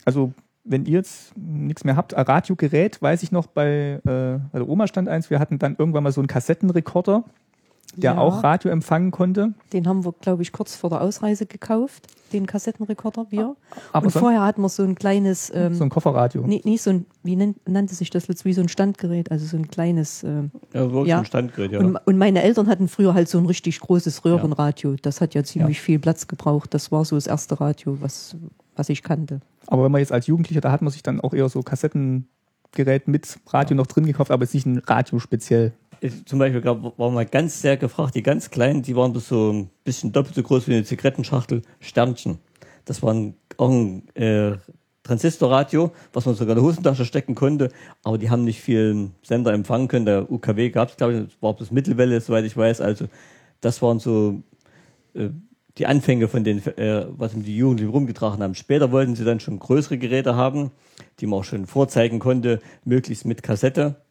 also 0.05 0.33
wenn 0.63 0.85
ihr 0.85 0.93
jetzt 0.93 1.35
nichts 1.35 1.83
mehr 1.83 1.97
habt, 1.97 2.13
ein 2.13 2.25
Radiogerät, 2.25 3.01
weiß 3.01 3.23
ich 3.23 3.31
noch, 3.31 3.47
bei, 3.47 3.99
äh, 4.05 4.39
bei 4.51 4.59
der 4.59 4.69
Oma 4.69 4.87
stand 4.87 5.09
eins, 5.09 5.29
wir 5.29 5.39
hatten 5.39 5.59
dann 5.59 5.75
irgendwann 5.77 6.03
mal 6.03 6.11
so 6.11 6.21
einen 6.21 6.27
Kassettenrekorder, 6.27 7.25
der 7.95 8.13
Ja. 8.13 8.17
auch 8.19 8.43
Radio 8.43 8.71
empfangen 8.71 9.11
konnte. 9.11 9.53
Den 9.71 9.87
haben 9.87 10.03
wir, 10.05 10.13
glaube 10.21 10.41
ich, 10.43 10.51
kurz 10.51 10.75
vor 10.75 10.89
der 10.89 11.01
Ausreise 11.01 11.45
gekauft, 11.45 12.07
den 12.33 12.47
Kassettenrekorder, 12.47 13.27
wir. 13.29 13.55
Aber 13.91 14.05
Und 14.05 14.11
sonst- 14.11 14.21
vorher 14.21 14.41
hatten 14.43 14.61
wir 14.61 14.69
so 14.69 14.83
ein 14.83 14.95
kleines, 14.95 15.51
ähm, 15.53 15.73
So 15.75 15.83
ein 15.83 15.89
Kofferradio. 15.89 16.43
nee, 16.47 16.61
nee, 16.65 16.77
so 16.77 16.89
ein, 16.89 17.05
wie 17.23 17.35
nennt, 17.35 17.57
nannte 17.69 17.93
sich 17.93 18.09
das 18.09 18.27
jetzt, 18.27 18.45
wie 18.45 18.53
so 18.53 18.61
ein 18.61 18.69
Standgerät, 18.69 19.31
also 19.31 19.45
so 19.45 19.57
ein 19.57 19.67
kleines. 19.67 20.23
ähm, 20.23 20.51
Ja, 20.73 20.81
wirklich 20.91 21.07
Ja. 21.09 21.19
ein 21.19 21.25
Standgerät, 21.25 21.71
ja. 21.71 21.79
und, 21.79 21.95
und 21.97 22.17
meine 22.17 22.41
Eltern 22.41 22.67
hatten 22.67 22.87
früher 22.87 23.13
halt 23.13 23.29
so 23.29 23.37
ein 23.37 23.45
richtig 23.45 23.79
großes 23.79 24.25
Röhrenradio. 24.25 24.95
Das 25.01 25.21
hat 25.21 25.33
ja 25.35 25.43
ziemlich 25.43 25.79
viel 25.79 25.99
Platz 25.99 26.27
gebraucht. 26.27 26.73
Das 26.73 26.91
war 26.91 27.05
so 27.05 27.15
das 27.15 27.27
erste 27.27 27.59
Radio, 27.61 27.97
was, 28.01 28.35
was 28.75 28.89
ich 28.89 29.03
kannte. 29.03 29.39
Aber 29.67 29.83
wenn 29.85 29.91
man 29.91 29.99
jetzt 29.99 30.11
als 30.11 30.27
Jugendlicher, 30.27 30.61
da 30.61 30.71
hat 30.71 30.81
man 30.81 30.91
sich 30.91 31.03
dann 31.03 31.21
auch 31.21 31.33
eher 31.33 31.47
so 31.49 31.61
Kassettengerät 31.61 33.07
mit 33.07 33.39
Radio 33.47 33.75
noch 33.77 33.87
drin 33.87 34.05
gekauft, 34.05 34.31
aber 34.31 34.43
jetzt 34.43 34.53
nicht 34.53 34.65
ein 34.65 34.79
Radio 34.79 35.19
speziell. 35.19 35.73
Ich, 36.03 36.25
zum 36.25 36.37
Beispiel 36.37 36.59
glaub, 36.59 36.99
war 36.99 37.11
mal 37.11 37.25
ganz 37.25 37.61
sehr 37.61 37.77
gefragt, 37.77 38.15
die 38.15 38.23
ganz 38.23 38.49
kleinen, 38.49 38.81
die 38.81 38.93
waren 38.93 39.13
bloß 39.13 39.29
so 39.29 39.53
ein 39.53 39.69
bisschen 39.85 40.11
doppelt 40.11 40.35
so 40.35 40.43
groß 40.43 40.67
wie 40.67 40.73
eine 40.73 40.83
Zigarettenschachtel, 40.83 41.61
Sternchen. 41.79 42.39
Das 42.83 43.01
war 43.01 43.15
auch 43.55 43.69
ein 43.69 44.05
äh, 44.13 44.57
Transistorradio, 45.03 45.93
was 46.11 46.25
man 46.25 46.35
sogar 46.35 46.57
in 46.57 46.61
der 46.61 46.65
Hosentasche 46.65 47.05
stecken 47.05 47.35
konnte, 47.35 47.69
aber 48.03 48.17
die 48.17 48.29
haben 48.29 48.43
nicht 48.43 48.59
viel 48.59 49.11
Sender 49.21 49.53
empfangen 49.53 49.87
können. 49.87 50.05
Der 50.05 50.29
UKW 50.29 50.71
gab 50.71 50.89
es, 50.89 50.97
glaube 50.97 51.13
ich, 51.13 51.23
das 51.23 51.41
war 51.41 51.53
bloß 51.53 51.71
Mittelwelle, 51.71 52.19
soweit 52.19 52.43
ich 52.43 52.57
weiß. 52.57 52.81
Also 52.81 53.05
das 53.61 53.81
waren 53.81 53.99
so 53.99 54.43
äh, 55.13 55.29
die 55.77 55.87
Anfänge 55.87 56.27
von 56.27 56.43
den, 56.43 56.57
äh, 56.77 57.05
was 57.11 57.31
die 57.33 57.55
Jugendlichen 57.55 57.91
rumgetragen 57.91 58.43
haben. 58.43 58.55
Später 58.55 58.91
wollten 58.91 59.15
sie 59.15 59.23
dann 59.23 59.39
schon 59.39 59.57
größere 59.57 59.97
Geräte 59.97 60.35
haben, 60.35 60.71
die 61.21 61.27
man 61.27 61.39
auch 61.39 61.43
schon 61.45 61.65
vorzeigen 61.65 62.19
konnte, 62.19 62.61
möglichst 62.83 63.23
mit 63.23 63.41
Kassette. 63.41 64.02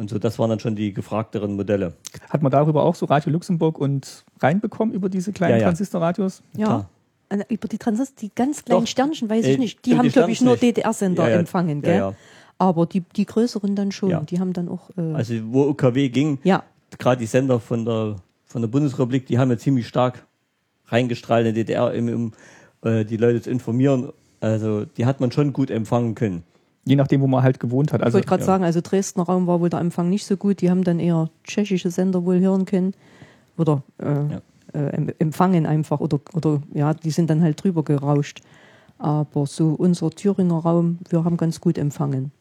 Und 0.00 0.08
so, 0.08 0.18
das 0.18 0.38
waren 0.38 0.48
dann 0.48 0.58
schon 0.60 0.76
die 0.76 0.94
gefragteren 0.94 1.56
Modelle. 1.56 1.92
Hat 2.30 2.40
man 2.42 2.50
darüber 2.50 2.84
auch 2.84 2.94
so 2.94 3.04
Radio 3.04 3.30
Luxemburg 3.32 3.78
und 3.78 4.24
reinbekommen 4.40 4.94
über 4.94 5.10
diese 5.10 5.30
kleinen 5.32 5.52
Ja, 5.56 5.58
ja. 5.58 5.64
Transistorradios? 5.66 6.42
Ja. 6.56 6.66
Klar. 6.66 6.88
Äh, 7.28 7.44
Über 7.50 7.68
die 7.68 7.76
Transistor, 7.76 8.16
die 8.22 8.30
ganz 8.34 8.64
kleinen 8.64 8.80
Doch. 8.80 8.86
Sternchen 8.88 9.28
weiß 9.28 9.44
Äh, 9.44 9.52
ich 9.52 9.58
nicht. 9.58 9.84
Die 9.84 9.98
haben, 9.98 10.08
glaube 10.08 10.30
ich, 10.32 10.40
nur. 10.40 10.56
DDR-Sender 10.56 11.24
Ja, 11.24 11.28
ja. 11.34 11.38
empfangen, 11.40 11.82
Ja, 11.82 11.88
gell? 11.88 11.96
ja. 11.98 12.14
Aber 12.56 12.86
die, 12.86 13.00
die 13.14 13.26
größeren 13.26 13.76
dann 13.76 13.92
schon. 13.92 14.08
Ja. 14.08 14.20
Die 14.20 14.40
haben 14.40 14.54
dann 14.54 14.70
auch. 14.70 14.88
Äh, 14.96 15.12
Also 15.12 15.34
wo 15.52 15.64
UKW 15.68 16.08
ging, 16.08 16.38
ja, 16.44 16.62
gerade 16.98 17.20
die 17.20 17.26
Sender 17.26 17.60
von 17.60 17.84
der, 17.84 18.16
von 18.46 18.62
der 18.62 18.68
Bundesrepublik, 18.68 19.26
die 19.26 19.38
haben 19.38 19.50
ja 19.50 19.58
ziemlich 19.58 19.86
stark 19.86 20.24
reingestrahlt 20.86 21.46
in 21.46 21.54
die 21.54 21.60
DDR, 21.64 21.92
um, 21.94 22.08
um 22.08 22.32
äh, 22.90 23.04
die 23.04 23.18
Leute 23.18 23.42
zu 23.42 23.50
informieren. 23.50 24.12
Also 24.40 24.86
die 24.86 25.04
hat 25.04 25.20
man 25.20 25.30
schon 25.30 25.52
gut 25.52 25.70
empfangen 25.70 26.14
können. 26.14 26.42
Je 26.84 26.96
nachdem, 26.96 27.20
wo 27.20 27.26
man 27.26 27.42
halt 27.42 27.60
gewohnt 27.60 27.92
hat. 27.92 28.00
ich 28.00 28.04
Also 28.06 28.14
wollte 28.16 28.28
gerade 28.28 28.40
ja. 28.42 28.46
sagen, 28.46 28.64
also 28.64 28.80
Dresdner 28.80 29.24
Raum 29.24 29.46
war 29.46 29.60
wohl 29.60 29.68
der 29.68 29.80
Empfang 29.80 30.08
nicht 30.08 30.24
so 30.24 30.36
gut. 30.36 30.60
Die 30.62 30.70
haben 30.70 30.82
dann 30.82 30.98
eher 30.98 31.28
tschechische 31.44 31.90
Sender 31.90 32.24
wohl 32.24 32.40
hören 32.40 32.64
können. 32.64 32.94
Oder 33.58 33.82
äh, 33.98 34.04
Ja. 34.06 34.40
äh, 34.72 34.96
em- 34.96 35.12
empfangen 35.18 35.66
einfach. 35.66 36.00
Oder, 36.00 36.20
oder 36.32 36.62
ja, 36.72 36.94
die 36.94 37.10
sind 37.10 37.28
dann 37.28 37.42
halt 37.42 37.62
drüber 37.62 37.82
gerauscht. 37.84 38.40
Aber 38.98 39.46
so 39.46 39.74
unser 39.74 40.10
Thüringer 40.10 40.58
Raum, 40.58 40.98
wir 41.10 41.24
haben 41.24 41.36
ganz 41.36 41.60
gut 41.60 41.76
empfangen. 41.78 42.32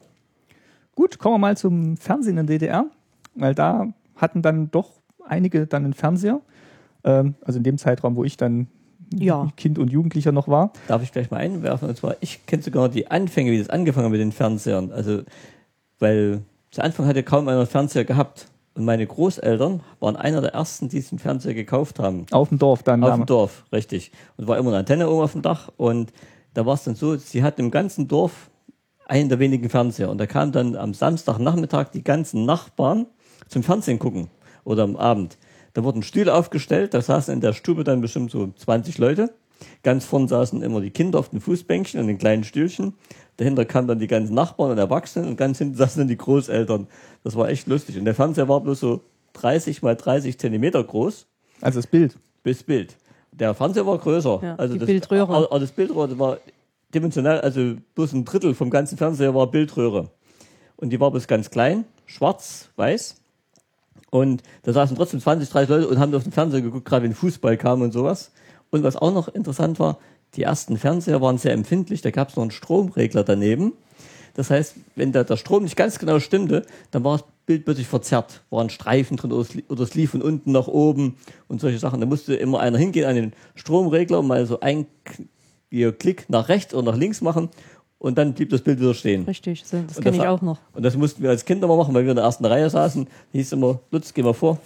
gut, 0.96 1.18
kommen 1.20 1.36
wir 1.36 1.40
mal 1.40 1.56
zum 1.58 1.96
Fernsehen 1.98 2.38
in 2.38 2.48
der 2.48 2.58
DDR, 2.60 2.86
weil 3.36 3.56
da 3.56 3.88
hatten 4.18 4.42
dann 4.42 4.70
doch 4.72 4.92
einige 5.26 5.66
dann 5.68 5.86
einen 5.86 5.94
Fernseher. 5.94 6.42
Ähm, 7.06 7.36
also 7.46 7.58
in 7.60 7.64
dem 7.64 7.78
Zeitraum, 7.78 8.16
wo 8.18 8.24
ich 8.26 8.36
dann 8.36 8.68
Ja. 9.14 9.52
Kind 9.58 9.80
und 9.80 9.92
Jugendlicher 9.92 10.32
noch 10.32 10.48
war. 10.48 10.72
Darf 10.88 11.04
ich 11.04 11.12
gleich 11.12 11.32
mal 11.32 11.38
einwerfen? 11.38 11.90
Und 11.90 11.98
zwar, 11.98 12.16
ich 12.20 12.46
kenne 12.46 12.64
sogar 12.64 12.90
die 12.90 13.10
Anfänge, 13.10 13.52
wie 13.52 13.58
das 13.58 13.70
angefangen 13.70 14.06
hat 14.06 14.12
mit 14.12 14.22
den 14.22 14.32
Fernsehern. 14.32 14.92
Also, 14.92 15.24
weil 16.00 16.42
zu 16.72 16.84
Anfang 16.84 17.08
hatte 17.08 17.24
kaum 17.24 17.48
einer 17.48 17.60
einen 17.60 17.68
Fernseher 17.68 18.06
gehabt. 18.06 18.48
Und 18.76 18.86
meine 18.86 19.06
Großeltern 19.06 19.82
waren 20.00 20.16
einer 20.16 20.42
der 20.42 20.54
ersten, 20.54 20.88
die 20.88 20.98
diesen 20.98 21.20
Fernseher 21.20 21.54
gekauft 21.54 22.00
haben. 22.00 22.28
Auf 22.32 22.50
dem 22.50 22.60
Dorf 22.60 22.84
dann. 22.84 23.04
Auf 23.04 23.16
dem 23.16 23.26
Dorf, 23.26 23.66
richtig. 23.74 24.12
Und 24.38 24.48
war 24.48 24.58
immer 24.58 24.70
eine 24.70 24.78
Antenne 24.78 25.10
oben 25.10 25.24
auf 25.24 25.34
dem 25.34 25.42
Dach. 25.42 25.70
Und 25.76 26.14
da 26.54 26.66
war 26.66 26.76
es 26.76 26.84
dann 26.84 26.96
so, 26.96 27.18
sie 27.18 27.44
hatten 27.44 27.62
im 27.62 27.72
ganzen 27.72 28.08
Dorf 28.08 28.50
einen 29.06 29.28
der 29.28 29.40
wenigen 29.40 29.70
Fernseher. 29.70 30.10
Und 30.10 30.20
da 30.20 30.28
kamen 30.28 30.52
dann 30.52 30.76
am 30.76 30.94
Samstagnachmittag 30.94 31.90
die 31.90 32.04
ganzen 32.04 32.46
Nachbarn 32.46 33.08
zum 33.48 33.64
Fernsehen 33.64 34.00
gucken. 34.00 34.30
Oder 34.64 34.84
am 34.84 34.96
Abend. 34.96 35.38
Da 35.74 35.84
wurden 35.84 36.04
Stühle 36.04 36.34
aufgestellt, 36.34 36.94
da 36.94 37.02
saßen 37.02 37.34
in 37.34 37.42
der 37.42 37.54
Stube 37.54 37.84
dann 37.84 38.02
bestimmt 38.02 38.32
so 38.32 38.52
20 38.56 38.98
Leute. 38.98 39.34
Ganz 39.84 40.06
vorn 40.06 40.28
saßen 40.28 40.62
immer 40.62 40.82
die 40.82 40.90
Kinder 40.90 41.20
auf 41.20 41.30
den 41.30 41.42
Fußbänkchen 41.42 42.00
und 42.00 42.08
den 42.08 42.18
kleinen 42.18 42.44
Stühlchen. 42.44 42.94
Dahinter 43.38 43.66
kamen 43.66 43.88
dann 43.88 44.00
die 44.00 44.08
ganzen 44.08 44.34
Nachbarn 44.34 44.72
und 44.72 44.78
Erwachsenen 44.78 45.30
und 45.30 45.38
ganz 45.38 45.58
hinten 45.58 45.76
saßen 45.78 46.02
dann 46.02 46.08
die 46.08 46.18
Großeltern. 46.18 46.88
Das 47.24 47.36
war 47.36 47.50
echt 47.50 47.68
lustig. 47.68 47.98
Und 47.98 48.06
der 48.06 48.16
Fernseher 48.16 48.48
war 48.48 48.62
bloß 48.62 48.80
so 48.80 49.02
30 49.34 49.82
mal 49.82 49.96
30 49.96 50.38
Zentimeter 50.38 50.84
groß 50.84 51.28
Also 51.62 51.80
das 51.80 51.88
Bild. 51.88 52.18
bis 52.44 52.64
Bild. 52.64 52.96
Der 53.32 53.54
Fernseher 53.54 53.86
war 53.86 53.98
größer. 53.98 54.40
Ja, 54.42 54.56
also 54.56 54.74
die 54.74 54.80
das, 54.80 54.88
Bildröhre. 54.88 55.34
Aber 55.50 55.60
das 55.60 55.72
Bildröhre 55.72 56.10
das 56.10 56.20
war 56.20 56.38
dimensional, 56.94 57.42
also 57.42 57.76
bloß 57.96 58.14
ein 58.14 58.26
Drittel 58.26 58.54
vom 58.56 58.70
ganzen 58.70 58.98
Fernseher 58.98 59.36
war 59.36 59.48
Bildröhre. 59.48 60.10
Und 60.76 60.90
die 60.90 61.00
war 61.00 61.12
bloß 61.12 61.28
ganz 61.28 61.50
klein, 61.50 61.86
schwarz, 62.06 62.70
weiß. 62.76 63.19
Und 64.10 64.44
da 64.64 64.74
saßen 64.74 64.96
trotzdem 64.96 65.20
20, 65.20 65.50
30 65.50 65.70
Leute 65.70 65.88
und 65.88 66.00
haben 66.00 66.14
auf 66.16 66.24
den 66.24 66.32
Fernseher 66.32 66.62
geguckt, 66.62 66.86
gerade 66.86 67.04
wenn 67.04 67.14
Fußball 67.14 67.58
kam 67.58 67.82
und 67.82 67.92
sowas. 67.92 68.32
Und 68.72 68.84
was 68.84 68.96
auch 68.96 69.14
noch 69.14 69.28
interessant 69.28 69.80
war, 69.80 70.00
die 70.36 70.44
ersten 70.44 70.78
Fernseher 70.78 71.22
waren 71.22 71.38
sehr 71.38 71.54
empfindlich, 71.54 72.02
da 72.02 72.12
gab 72.12 72.30
es 72.30 72.36
noch 72.36 72.44
einen 72.44 72.52
Stromregler 72.52 73.24
daneben. 73.24 73.74
Das 74.36 74.52
heißt, 74.52 74.76
wenn 74.96 75.12
da 75.12 75.24
der 75.24 75.38
Strom 75.38 75.64
nicht 75.64 75.76
ganz 75.76 76.00
genau 76.00 76.20
stimmte, 76.20 76.66
dann 76.92 77.04
war 77.04 77.18
das 77.18 77.28
Bild 77.46 77.66
plötzlich 77.66 77.88
verzerrt. 77.88 78.44
Waren 78.52 78.70
Streifen 78.70 79.18
drin 79.18 79.32
oder 79.32 79.84
es, 79.84 79.96
lief 79.96 80.12
von 80.12 80.22
unten 80.22 80.52
nach 80.52 80.68
oben 80.68 81.18
und 81.48 81.60
solche 81.60 81.80
Sachen. 81.80 82.00
Da 82.00 82.06
musste 82.06 82.36
immer 82.36 82.60
einer 82.60 82.78
hingehen 82.78 83.06
an 83.06 83.16
den 83.16 83.34
Stromregler 83.56 84.20
und 84.20 84.28
mal 84.28 84.46
so 84.46 84.60
ihr 85.72 85.92
Klick 85.92 86.30
nach 86.30 86.48
rechts 86.48 86.74
oder 86.74 86.92
nach 86.92 86.98
links 86.98 87.22
machen 87.22 87.50
und 88.00 88.18
dann 88.18 88.34
blieb 88.34 88.50
das 88.50 88.62
Bild 88.62 88.80
wieder 88.80 88.94
stehen. 88.94 89.24
Richtig, 89.26 89.64
so, 89.66 89.78
das 89.88 90.00
kenne 90.02 90.18
ich 90.18 90.24
auch 90.28 90.42
noch. 90.42 90.58
Und 90.74 90.84
das 90.84 90.96
mussten 90.98 91.22
wir 91.22 91.30
als 91.30 91.46
Kinder 91.46 91.68
mal 91.68 91.78
machen, 91.78 91.94
weil 91.94 92.04
wir 92.04 92.12
in 92.12 92.16
der 92.16 92.26
ersten 92.26 92.46
Reihe 92.46 92.70
saßen. 92.70 93.08
Hieß 93.34 93.52
immer, 93.54 93.80
Lutz, 93.92 94.14
geh 94.14 94.24
mal 94.24 94.34
vor. 94.34 94.58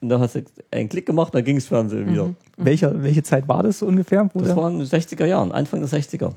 Und 0.00 0.08
dann 0.10 0.20
hast 0.20 0.34
du 0.36 0.44
einen 0.70 0.88
Klick 0.88 1.06
gemacht, 1.06 1.34
dann 1.34 1.42
ging 1.44 1.56
das 1.56 1.66
Fernsehen 1.66 2.10
wieder. 2.10 2.30
Welcher, 2.56 3.02
welche 3.02 3.22
Zeit 3.22 3.48
war 3.48 3.62
das 3.62 3.80
so 3.80 3.86
ungefähr? 3.86 4.28
Wo 4.32 4.38
Das 4.40 4.48
der- 4.48 4.56
war 4.56 4.70
in 4.70 4.78
den 4.78 4.86
60er 4.86 5.26
Jahren, 5.26 5.52
Anfang 5.52 5.80
der 5.80 5.88
60er. 5.88 6.32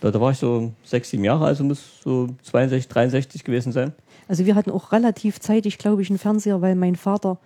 Da, 0.00 0.10
da 0.10 0.20
war 0.20 0.30
ich 0.32 0.38
so 0.38 0.72
sechs, 0.84 1.08
sieben 1.10 1.24
Jahre, 1.24 1.46
also 1.46 1.64
muss 1.64 2.00
so 2.02 2.28
62, 2.42 2.88
63 2.88 3.44
gewesen 3.44 3.72
sein. 3.72 3.92
Also 4.28 4.44
wir 4.44 4.54
hatten 4.54 4.70
auch 4.70 4.92
relativ 4.92 5.40
zeitig, 5.40 5.78
glaube 5.78 6.02
ich, 6.02 6.10
einen 6.10 6.18
Fernseher, 6.18 6.60
weil 6.60 6.74
mein 6.74 6.96
Vater 6.96 7.38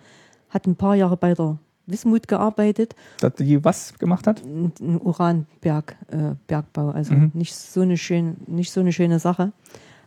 hat 0.49 0.67
ein 0.67 0.75
paar 0.75 0.95
Jahre 0.95 1.15
bei 1.15 1.33
der 1.33 1.57
Wismut 1.87 2.27
gearbeitet, 2.27 2.95
dass 3.19 3.33
die 3.35 3.63
was 3.63 3.97
gemacht 3.97 4.27
hat? 4.27 4.43
ein 4.45 4.71
ein 4.79 5.01
Uranberg, 5.01 5.95
äh, 6.11 6.35
Bergbau. 6.47 6.89
Also 6.89 7.13
Mhm. 7.13 7.31
nicht 7.33 7.55
so 7.55 7.81
eine 7.81 7.97
schön, 7.97 8.37
nicht 8.47 8.71
so 8.71 8.79
eine 8.81 8.93
schöne 8.93 9.19
Sache. 9.19 9.51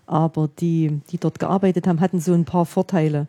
Aber 0.07 0.49
die, 0.49 1.01
die 1.11 1.19
dort 1.19 1.39
gearbeitet 1.39 1.87
haben, 1.87 2.01
hatten 2.01 2.21
so 2.21 2.35
ein 2.35 2.45
paar 2.45 2.67
Vorteile. 2.67 3.27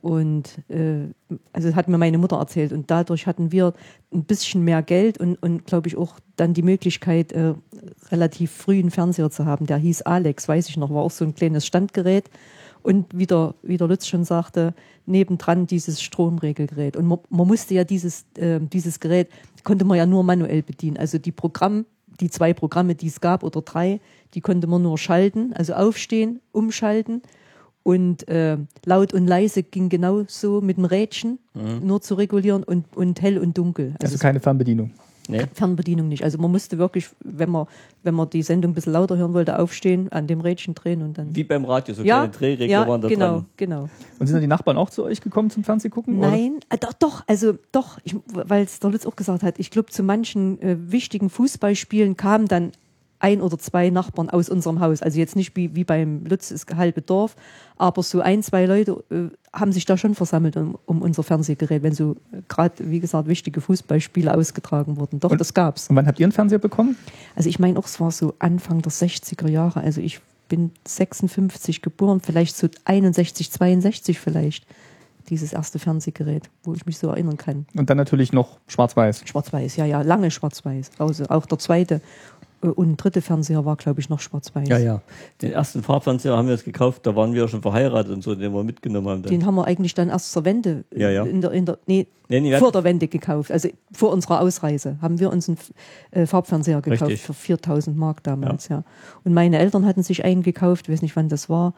Und 0.00 0.58
äh, 0.68 1.06
also 1.52 1.74
hat 1.76 1.86
mir 1.88 1.96
meine 1.98 2.18
Mutter 2.18 2.36
erzählt. 2.36 2.72
Und 2.72 2.90
dadurch 2.90 3.26
hatten 3.28 3.52
wir 3.52 3.72
ein 4.12 4.24
bisschen 4.24 4.64
mehr 4.64 4.82
Geld 4.82 5.18
und, 5.18 5.36
und 5.42 5.66
glaube 5.66 5.86
ich 5.88 5.96
auch 5.96 6.18
dann 6.36 6.54
die 6.54 6.62
Möglichkeit, 6.62 7.32
äh, 7.32 7.54
relativ 8.10 8.50
früh 8.50 8.80
einen 8.80 8.90
Fernseher 8.90 9.30
zu 9.30 9.46
haben. 9.46 9.66
Der 9.66 9.76
hieß 9.78 10.02
Alex, 10.02 10.48
weiß 10.48 10.68
ich 10.68 10.76
noch, 10.76 10.90
war 10.90 11.02
auch 11.02 11.10
so 11.12 11.24
ein 11.24 11.34
kleines 11.36 11.66
Standgerät. 11.66 12.28
Und 12.82 13.06
wie 13.14 13.26
der, 13.26 13.54
wie 13.62 13.76
der 13.76 13.88
Lutz 13.88 14.06
schon 14.06 14.24
sagte, 14.24 14.74
nebendran 15.06 15.66
dieses 15.66 16.02
Stromregelgerät. 16.02 16.96
Und 16.96 17.06
man, 17.06 17.18
man 17.30 17.46
musste 17.46 17.74
ja 17.74 17.84
dieses, 17.84 18.24
äh, 18.36 18.60
dieses 18.60 19.00
Gerät, 19.00 19.28
konnte 19.64 19.84
man 19.84 19.98
ja 19.98 20.06
nur 20.06 20.24
manuell 20.24 20.62
bedienen. 20.62 20.96
Also 20.96 21.18
die 21.18 21.32
Programm, 21.32 21.86
die 22.20 22.30
zwei 22.30 22.52
Programme, 22.52 22.94
die 22.94 23.06
es 23.06 23.20
gab 23.20 23.42
oder 23.44 23.62
drei, 23.62 24.00
die 24.34 24.40
konnte 24.40 24.66
man 24.66 24.82
nur 24.82 24.98
schalten, 24.98 25.52
also 25.54 25.74
aufstehen, 25.74 26.40
umschalten. 26.52 27.22
Und 27.84 28.28
äh, 28.28 28.58
laut 28.84 29.12
und 29.12 29.26
leise 29.26 29.64
ging 29.64 29.88
genauso 29.88 30.60
mit 30.60 30.76
dem 30.76 30.84
Rädchen, 30.84 31.40
nur 31.82 32.00
zu 32.00 32.14
regulieren 32.14 32.62
und, 32.62 32.96
und 32.96 33.20
hell 33.20 33.38
und 33.38 33.58
dunkel. 33.58 33.94
Also 34.00 34.18
keine 34.18 34.38
Fernbedienung. 34.38 34.92
Nee. 35.28 35.46
Fernbedienung 35.54 36.08
nicht. 36.08 36.24
Also 36.24 36.38
man 36.38 36.50
musste 36.50 36.78
wirklich, 36.78 37.08
wenn 37.20 37.50
man, 37.50 37.66
wenn 38.02 38.14
man 38.14 38.28
die 38.30 38.42
Sendung 38.42 38.72
ein 38.72 38.74
bisschen 38.74 38.92
lauter 38.92 39.16
hören 39.16 39.34
wollte, 39.34 39.58
aufstehen, 39.58 40.10
an 40.10 40.26
dem 40.26 40.40
Rädchen 40.40 40.74
drehen 40.74 41.02
und 41.02 41.16
dann. 41.16 41.34
Wie 41.34 41.44
beim 41.44 41.64
Radio, 41.64 41.94
so 41.94 42.02
ja, 42.02 42.26
kleine 42.26 42.32
Drehregler 42.32 42.66
ja, 42.66 42.88
waren 42.88 43.00
da 43.00 43.08
genau, 43.08 43.32
dran. 43.32 43.46
genau. 43.56 43.88
Und 44.18 44.26
sind 44.26 44.34
dann 44.34 44.40
die 44.40 44.48
Nachbarn 44.48 44.76
auch 44.76 44.90
zu 44.90 45.04
euch 45.04 45.20
gekommen 45.20 45.50
zum 45.50 45.64
Fernsehgucken? 45.64 46.18
oder? 46.18 46.30
Nein, 46.30 46.60
äh, 46.70 46.78
doch, 46.78 46.92
doch, 46.92 47.22
also 47.26 47.54
doch, 47.70 47.98
weil 48.32 48.64
es 48.64 48.80
der 48.80 48.90
Lutz 48.90 49.06
auch 49.06 49.16
gesagt 49.16 49.42
hat, 49.42 49.58
ich 49.58 49.70
glaube, 49.70 49.90
zu 49.90 50.02
manchen 50.02 50.60
äh, 50.60 50.76
wichtigen 50.90 51.30
Fußballspielen 51.30 52.16
kamen 52.16 52.48
dann 52.48 52.72
ein 53.22 53.40
oder 53.40 53.58
zwei 53.58 53.88
Nachbarn 53.90 54.28
aus 54.30 54.48
unserem 54.48 54.80
Haus. 54.80 55.00
Also 55.00 55.18
jetzt 55.18 55.36
nicht 55.36 55.56
wie, 55.56 55.74
wie 55.74 55.84
beim 55.84 56.24
Lutz, 56.26 56.48
das 56.50 56.66
halbe 56.76 57.00
Dorf, 57.02 57.36
aber 57.76 58.02
so 58.02 58.20
ein, 58.20 58.42
zwei 58.42 58.66
Leute 58.66 59.02
äh, 59.10 59.28
haben 59.58 59.72
sich 59.72 59.84
da 59.86 59.96
schon 59.96 60.14
versammelt 60.14 60.56
um, 60.56 60.76
um 60.86 61.00
unser 61.02 61.22
Fernsehgerät, 61.22 61.82
wenn 61.82 61.94
so 61.94 62.16
äh, 62.32 62.42
gerade, 62.48 62.74
wie 62.90 63.00
gesagt, 63.00 63.28
wichtige 63.28 63.60
Fußballspiele 63.60 64.34
ausgetragen 64.34 64.96
wurden. 64.96 65.20
Doch, 65.20 65.30
Und- 65.30 65.40
das 65.40 65.54
gab's. 65.54 65.88
Und 65.88 65.96
wann 65.96 66.06
habt 66.06 66.18
ihr 66.20 66.26
einen 66.26 66.32
Fernseher 66.32 66.58
bekommen? 66.58 66.96
Also 67.36 67.48
ich 67.48 67.58
meine 67.58 67.78
auch, 67.78 67.86
es 67.86 68.00
war 68.00 68.10
so 68.10 68.34
Anfang 68.40 68.82
der 68.82 68.92
60er 68.92 69.48
Jahre. 69.48 69.80
Also 69.80 70.00
ich 70.00 70.20
bin 70.48 70.70
56 70.86 71.80
geboren, 71.82 72.20
vielleicht 72.20 72.56
so 72.56 72.68
61, 72.84 73.50
62 73.50 74.18
vielleicht. 74.18 74.66
Dieses 75.30 75.52
erste 75.52 75.78
Fernsehgerät, 75.78 76.50
wo 76.64 76.74
ich 76.74 76.84
mich 76.84 76.98
so 76.98 77.08
erinnern 77.08 77.36
kann. 77.36 77.64
Und 77.76 77.88
dann 77.88 77.96
natürlich 77.96 78.32
noch 78.32 78.58
schwarz-weiß. 78.66 79.22
Schwarz-Weiß, 79.24 79.76
ja, 79.76 79.86
ja, 79.86 80.02
lange 80.02 80.32
schwarz-weiß. 80.32 80.90
Also 80.98 81.24
auch 81.28 81.46
der 81.46 81.58
zweite 81.60 82.00
äh, 82.62 82.66
und 82.66 82.96
dritte 82.96 83.22
Fernseher 83.22 83.64
war, 83.64 83.76
glaube 83.76 84.00
ich, 84.00 84.08
noch 84.08 84.20
schwarz-weiß. 84.20 84.68
Ja, 84.68 84.78
ja. 84.78 85.02
Den 85.40 85.52
ersten 85.52 85.82
Farbfernseher 85.82 86.36
haben 86.36 86.46
wir 86.46 86.54
jetzt 86.54 86.64
gekauft, 86.64 87.06
da 87.06 87.14
waren 87.16 87.34
wir 87.34 87.48
schon 87.48 87.62
verheiratet 87.62 88.12
und 88.12 88.22
so, 88.22 88.34
den 88.34 88.52
wir 88.52 88.64
mitgenommen 88.64 89.08
haben. 89.08 89.22
Dann. 89.22 89.30
Den 89.30 89.46
haben 89.46 89.54
wir 89.54 89.66
eigentlich 89.66 89.94
dann 89.94 90.08
erst 90.08 90.32
zur 90.32 90.44
Wende, 90.44 90.84
Ja, 90.94 91.10
ja. 91.10 91.24
In 91.24 91.40
der, 91.40 91.52
in 91.52 91.66
der, 91.66 91.78
nee, 91.86 92.06
Nee, 92.28 92.40
nee, 92.40 92.56
vor 92.56 92.72
der 92.72 92.82
Wende 92.82 93.08
gekauft. 93.08 93.52
Also 93.52 93.68
vor 93.92 94.10
unserer 94.10 94.40
Ausreise 94.40 94.96
haben 95.02 95.20
wir 95.20 95.30
uns 95.30 95.48
einen 95.48 95.58
äh, 96.12 96.24
Farbfernseher 96.24 96.80
gekauft 96.80 97.10
Richtig. 97.10 97.22
für 97.26 97.34
4000 97.34 97.94
Mark 97.94 98.22
damals, 98.22 98.68
ja. 98.68 98.84
Und 99.22 99.34
meine 99.34 99.58
Eltern 99.58 99.84
hatten 99.84 100.02
sich 100.02 100.24
einen 100.24 100.42
gekauft, 100.42 100.86
ich 100.88 100.94
weiß 100.94 101.02
nicht 101.02 101.14
wann 101.14 101.28
das 101.28 101.50
war, 101.50 101.74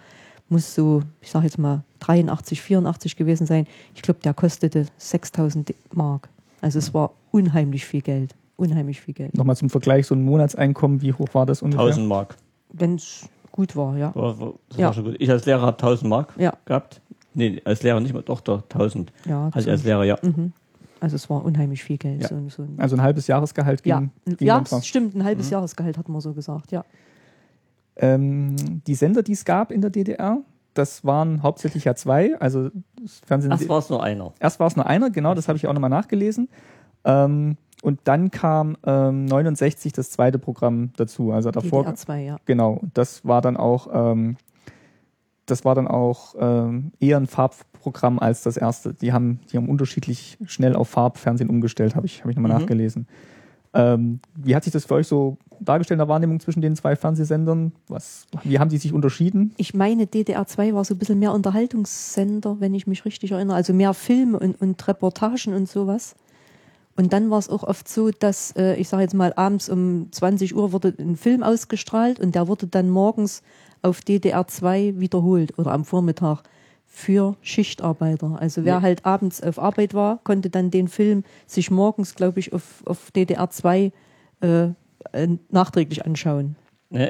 muss 0.49 0.75
so, 0.75 1.03
ich 1.21 1.31
sage 1.31 1.47
jetzt 1.47 1.59
mal 1.59 1.83
83, 2.01 2.61
84 2.61 3.17
gewesen 3.17 3.47
sein. 3.47 3.67
Ich 3.95 4.03
glaube, 4.03 4.21
der 4.23 4.35
kostete 4.35 4.87
6000 4.99 5.75
Mark. 5.93 6.29
Also 6.61 6.79
es 6.79 6.95
war 6.95 7.13
unheimlich 7.31 7.85
viel 7.85 8.03
Geld. 8.03 8.35
Unheimlich 8.57 9.01
viel 9.01 9.15
Geld. 9.15 9.35
Nochmal 9.37 9.57
zum 9.57 9.69
Vergleich, 9.71 10.07
so 10.07 10.15
ein 10.15 10.23
Monatseinkommen, 10.23 11.03
wie 11.03 11.13
hoch 11.13 11.29
war 11.33 11.45
das 11.47 11.63
ungefähr? 11.63 11.85
1000 11.87 12.07
Mark. 12.09 12.37
Wenn 12.73 12.95
es 12.97 13.29
gut 13.51 13.75
war, 13.77 13.97
ja. 13.97 14.15
War, 14.15 14.39
war, 14.41 14.55
das 14.69 14.79
Ja. 14.79 14.87
war 14.87 14.95
schon 14.95 15.05
gut. 15.05 15.17
Ich 15.19 15.31
als 15.31 15.45
Lehrer 15.47 15.63
habe 15.63 15.77
1000 15.77 16.09
Mark 16.09 16.35
Ja, 16.39 16.53
gehabt. 16.65 17.01
Nee, 17.35 17.61
als 17.65 17.83
Lehrer 17.83 17.99
nicht 18.01 18.13
mehr, 18.13 18.23
doch, 18.23 18.41
doch, 18.41 18.63
1000. 18.63 19.13
ja. 19.29 19.47
Hatte 19.47 19.59
ich 19.59 19.65
so. 19.65 19.71
als 19.73 19.85
Lehrer, 19.85 20.05
ja. 20.05 20.19
Mhm. 20.23 20.53
Also 21.01 21.17
es 21.17 21.29
war 21.29 21.45
unheimlich 21.45 21.83
viel 21.85 21.99
Geld. 21.99 22.23
Ja. 22.23 22.29
So, 22.29 22.49
so 22.49 22.63
ein, 22.63 22.75
Also 22.79 22.97
ein 22.97 23.03
halbes 23.03 23.27
Jahresgehalt 23.27 23.83
ging, 23.83 23.91
ja, 23.91 24.03
ging 24.37 24.47
ja 24.47 24.65
stimmt, 24.83 25.15
ein 25.15 25.25
halbes 25.25 25.51
Jahresgehalt 25.51 25.99
hat 25.99 26.09
man 26.09 26.21
so 26.21 26.33
gesagt, 26.33 26.71
ja. 26.73 26.85
Ähm, 27.97 28.57
die 28.87 28.95
Sender, 28.95 29.23
die 29.23 29.33
es 29.33 29.45
gab 29.45 29.71
in 29.71 29.81
der 29.81 29.91
DDR, 29.91 30.39
das 30.75 31.05
waren 31.05 31.43
hauptsächlich 31.43 31.85
ja 31.85 31.95
zwei. 31.95 32.37
Also 32.41 32.71
das 33.01 33.21
Fernsehen. 33.25 33.53
Erst 33.53 33.69
war 33.69 33.79
es 33.79 33.91
nur 33.91 34.03
einer. 34.03 34.33
Erst 34.41 34.59
war 34.59 34.67
es 34.67 34.77
nur 34.77 34.87
einer, 34.87 35.11
genau, 35.11 35.35
das 35.35 35.47
habe 35.49 35.57
ich 35.57 35.67
auch 35.67 35.73
nochmal 35.73 35.91
nachgelesen. 35.91 36.49
Ähm, 37.05 37.57
und 37.85 38.01
dann 38.05 38.31
kam 38.31 38.79
ähm, 38.87 39.27
69 39.27 39.93
das 39.93 40.11
zweite 40.11 40.39
Programm 40.39 40.93
dazu. 40.97 41.33
Also 41.33 41.51
davor, 41.51 41.83
DDR 41.83 41.95
2, 41.95 42.23
ja. 42.23 42.37
genau. 42.47 42.81
Das 42.95 43.27
war 43.27 43.43
dann 43.43 43.59
auch, 43.59 43.89
ähm, 43.93 44.37
das 45.45 45.67
war 45.67 45.75
dann 45.75 45.87
auch 45.87 46.35
ähm, 46.39 46.93
eher 46.99 47.19
ein 47.19 47.27
Farbprogramm 47.27 48.19
als 48.19 48.43
das 48.43 48.57
erste. 48.57 48.95
Die 48.95 49.13
haben, 49.13 49.41
die 49.53 49.59
haben 49.59 49.69
unterschiedlich 49.69 50.39
schnell 50.47 50.77
auf 50.77 50.89
Farbfernsehen 50.89 51.51
umgestellt, 51.51 51.95
habe 51.95 52.07
ich, 52.07 52.21
habe 52.23 52.31
ich 52.31 52.37
nochmal 52.37 52.55
Mhm. 52.55 52.61
nachgelesen. 52.61 53.07
Ähm, 53.75 54.21
wie 54.35 54.57
hat 54.57 54.65
sich 54.65 54.73
das 54.73 54.87
für 54.87 54.95
euch 54.95 55.07
so 55.07 55.37
dargestellt 55.61 55.97
in 55.97 56.07
der 56.07 56.09
Wahrnehmung 56.09 56.41
zwischen 56.41 56.63
den 56.63 56.77
zwei 56.77 56.97
Fernsehsendern? 56.97 57.73
Was, 57.89 58.27
wie 58.45 58.59
haben 58.59 58.71
die 58.71 58.79
sich 58.79 58.95
unterschieden? 58.95 59.53
Ich 59.59 59.75
meine, 59.75 60.07
DDR 60.07 60.47
2 60.47 60.73
war 60.73 60.85
so 60.85 60.95
ein 60.95 60.99
bisschen 60.99 61.19
mehr 61.19 61.33
Unterhaltungssender, 61.35 62.61
wenn 62.61 62.73
ich 62.73 62.87
mich 62.87 63.05
richtig 63.05 63.33
erinnere. 63.33 63.57
Also 63.57 63.75
mehr 63.75 63.93
Filme 63.93 64.39
und, 64.39 64.59
und 64.59 64.89
Reportagen 64.89 65.53
und 65.53 65.69
sowas. 65.69 66.15
Und 66.97 67.13
dann 67.13 67.31
war 67.31 67.39
es 67.39 67.49
auch 67.49 67.65
oft 67.65 67.89
so, 67.89 68.11
dass, 68.11 68.53
äh, 68.53 68.75
ich 68.77 68.89
sage 68.89 69.03
jetzt 69.03 69.15
mal, 69.15 69.33
abends 69.35 69.69
um 69.69 70.09
20 70.13 70.55
Uhr 70.55 70.73
wurde 70.73 70.95
ein 70.99 71.17
Film 71.17 71.43
ausgestrahlt 71.43 72.21
und 72.21 72.35
der 72.35 72.47
wurde 72.47 72.67
dann 72.67 72.89
morgens 72.89 73.43
auf 73.83 74.01
DDR 74.01 74.47
2 74.47 74.95
wiederholt 74.99 75.59
oder 75.59 75.73
am 75.73 75.85
Vormittag 75.85 76.43
für 76.87 77.37
Schichtarbeiter. 77.43 78.37
Also 78.41 78.65
wer 78.65 78.75
Ja. 78.75 78.83
halt 78.83 79.05
abends 79.05 79.43
auf 79.43 79.59
Arbeit 79.59 79.95
war, 79.95 80.21
konnte 80.23 80.49
dann 80.51 80.71
den 80.71 80.87
Film 80.87 81.25
sich 81.47 81.71
morgens, 81.71 82.15
glaube 82.15 82.39
ich, 82.39 82.53
auf, 82.53 82.83
auf 82.87 83.11
DDR 83.11 83.51
2 83.51 83.91
äh, 84.41 84.69
äh, 85.13 85.29
nachträglich 85.51 86.05
anschauen. 86.07 86.57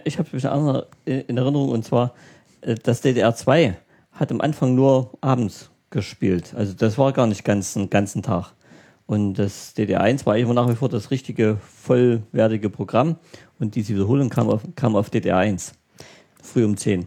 Ich 0.04 0.18
habe 0.18 0.30
mich 0.32 0.48
andere 0.48 0.86
in 1.04 1.36
Erinnerung 1.36 1.68
und 1.68 1.84
zwar 1.84 2.14
äh, 2.62 2.74
das 2.82 3.02
DDR 3.02 3.34
2 3.34 3.76
hat 4.12 4.32
am 4.32 4.40
Anfang 4.40 4.74
nur 4.74 5.10
abends 5.20 5.70
gespielt. 5.90 6.54
Also 6.56 6.72
das 6.72 6.96
war 6.96 7.12
gar 7.12 7.26
nicht 7.26 7.44
ganz 7.44 7.76
einen 7.76 7.90
ganzen 7.90 8.22
Tag. 8.22 8.52
Und 9.06 9.34
das 9.34 9.74
DDR 9.74 10.00
1 10.00 10.24
war 10.24 10.36
immer 10.36 10.54
nach 10.54 10.68
wie 10.68 10.74
vor 10.74 10.88
das 10.88 11.10
richtige, 11.10 11.58
vollwertige 11.60 12.70
Programm. 12.70 13.16
Und 13.58 13.74
diese 13.74 13.94
Wiederholung 13.94 14.30
kam 14.30 14.48
auf, 14.48 14.62
kam 14.76 14.96
auf 14.96 15.10
DDR 15.10 15.36
1. 15.38 15.74
Früh 16.42 16.64
um 16.64 16.76
10. 16.76 17.06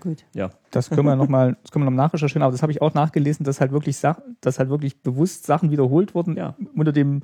Gut. 0.00 0.24
Ja. 0.34 0.50
Das 0.70 0.90
können 0.90 1.06
wir 1.06 1.14
nochmal, 1.16 1.56
das 1.62 1.70
können 1.70 1.84
wir 1.84 1.90
noch 1.90 1.96
nachrecherchieren, 1.96 2.42
aber 2.42 2.52
das 2.52 2.62
habe 2.62 2.72
ich 2.72 2.82
auch 2.82 2.92
nachgelesen, 2.94 3.44
dass 3.44 3.60
halt 3.60 3.70
wirklich 3.72 3.96
Sach 3.96 4.18
dass 4.40 4.58
halt 4.58 4.68
wirklich 4.68 5.00
bewusst 5.00 5.46
Sachen 5.46 5.70
wiederholt 5.70 6.14
wurden 6.14 6.36
Ja. 6.36 6.54
unter 6.74 6.90
dem 6.92 7.22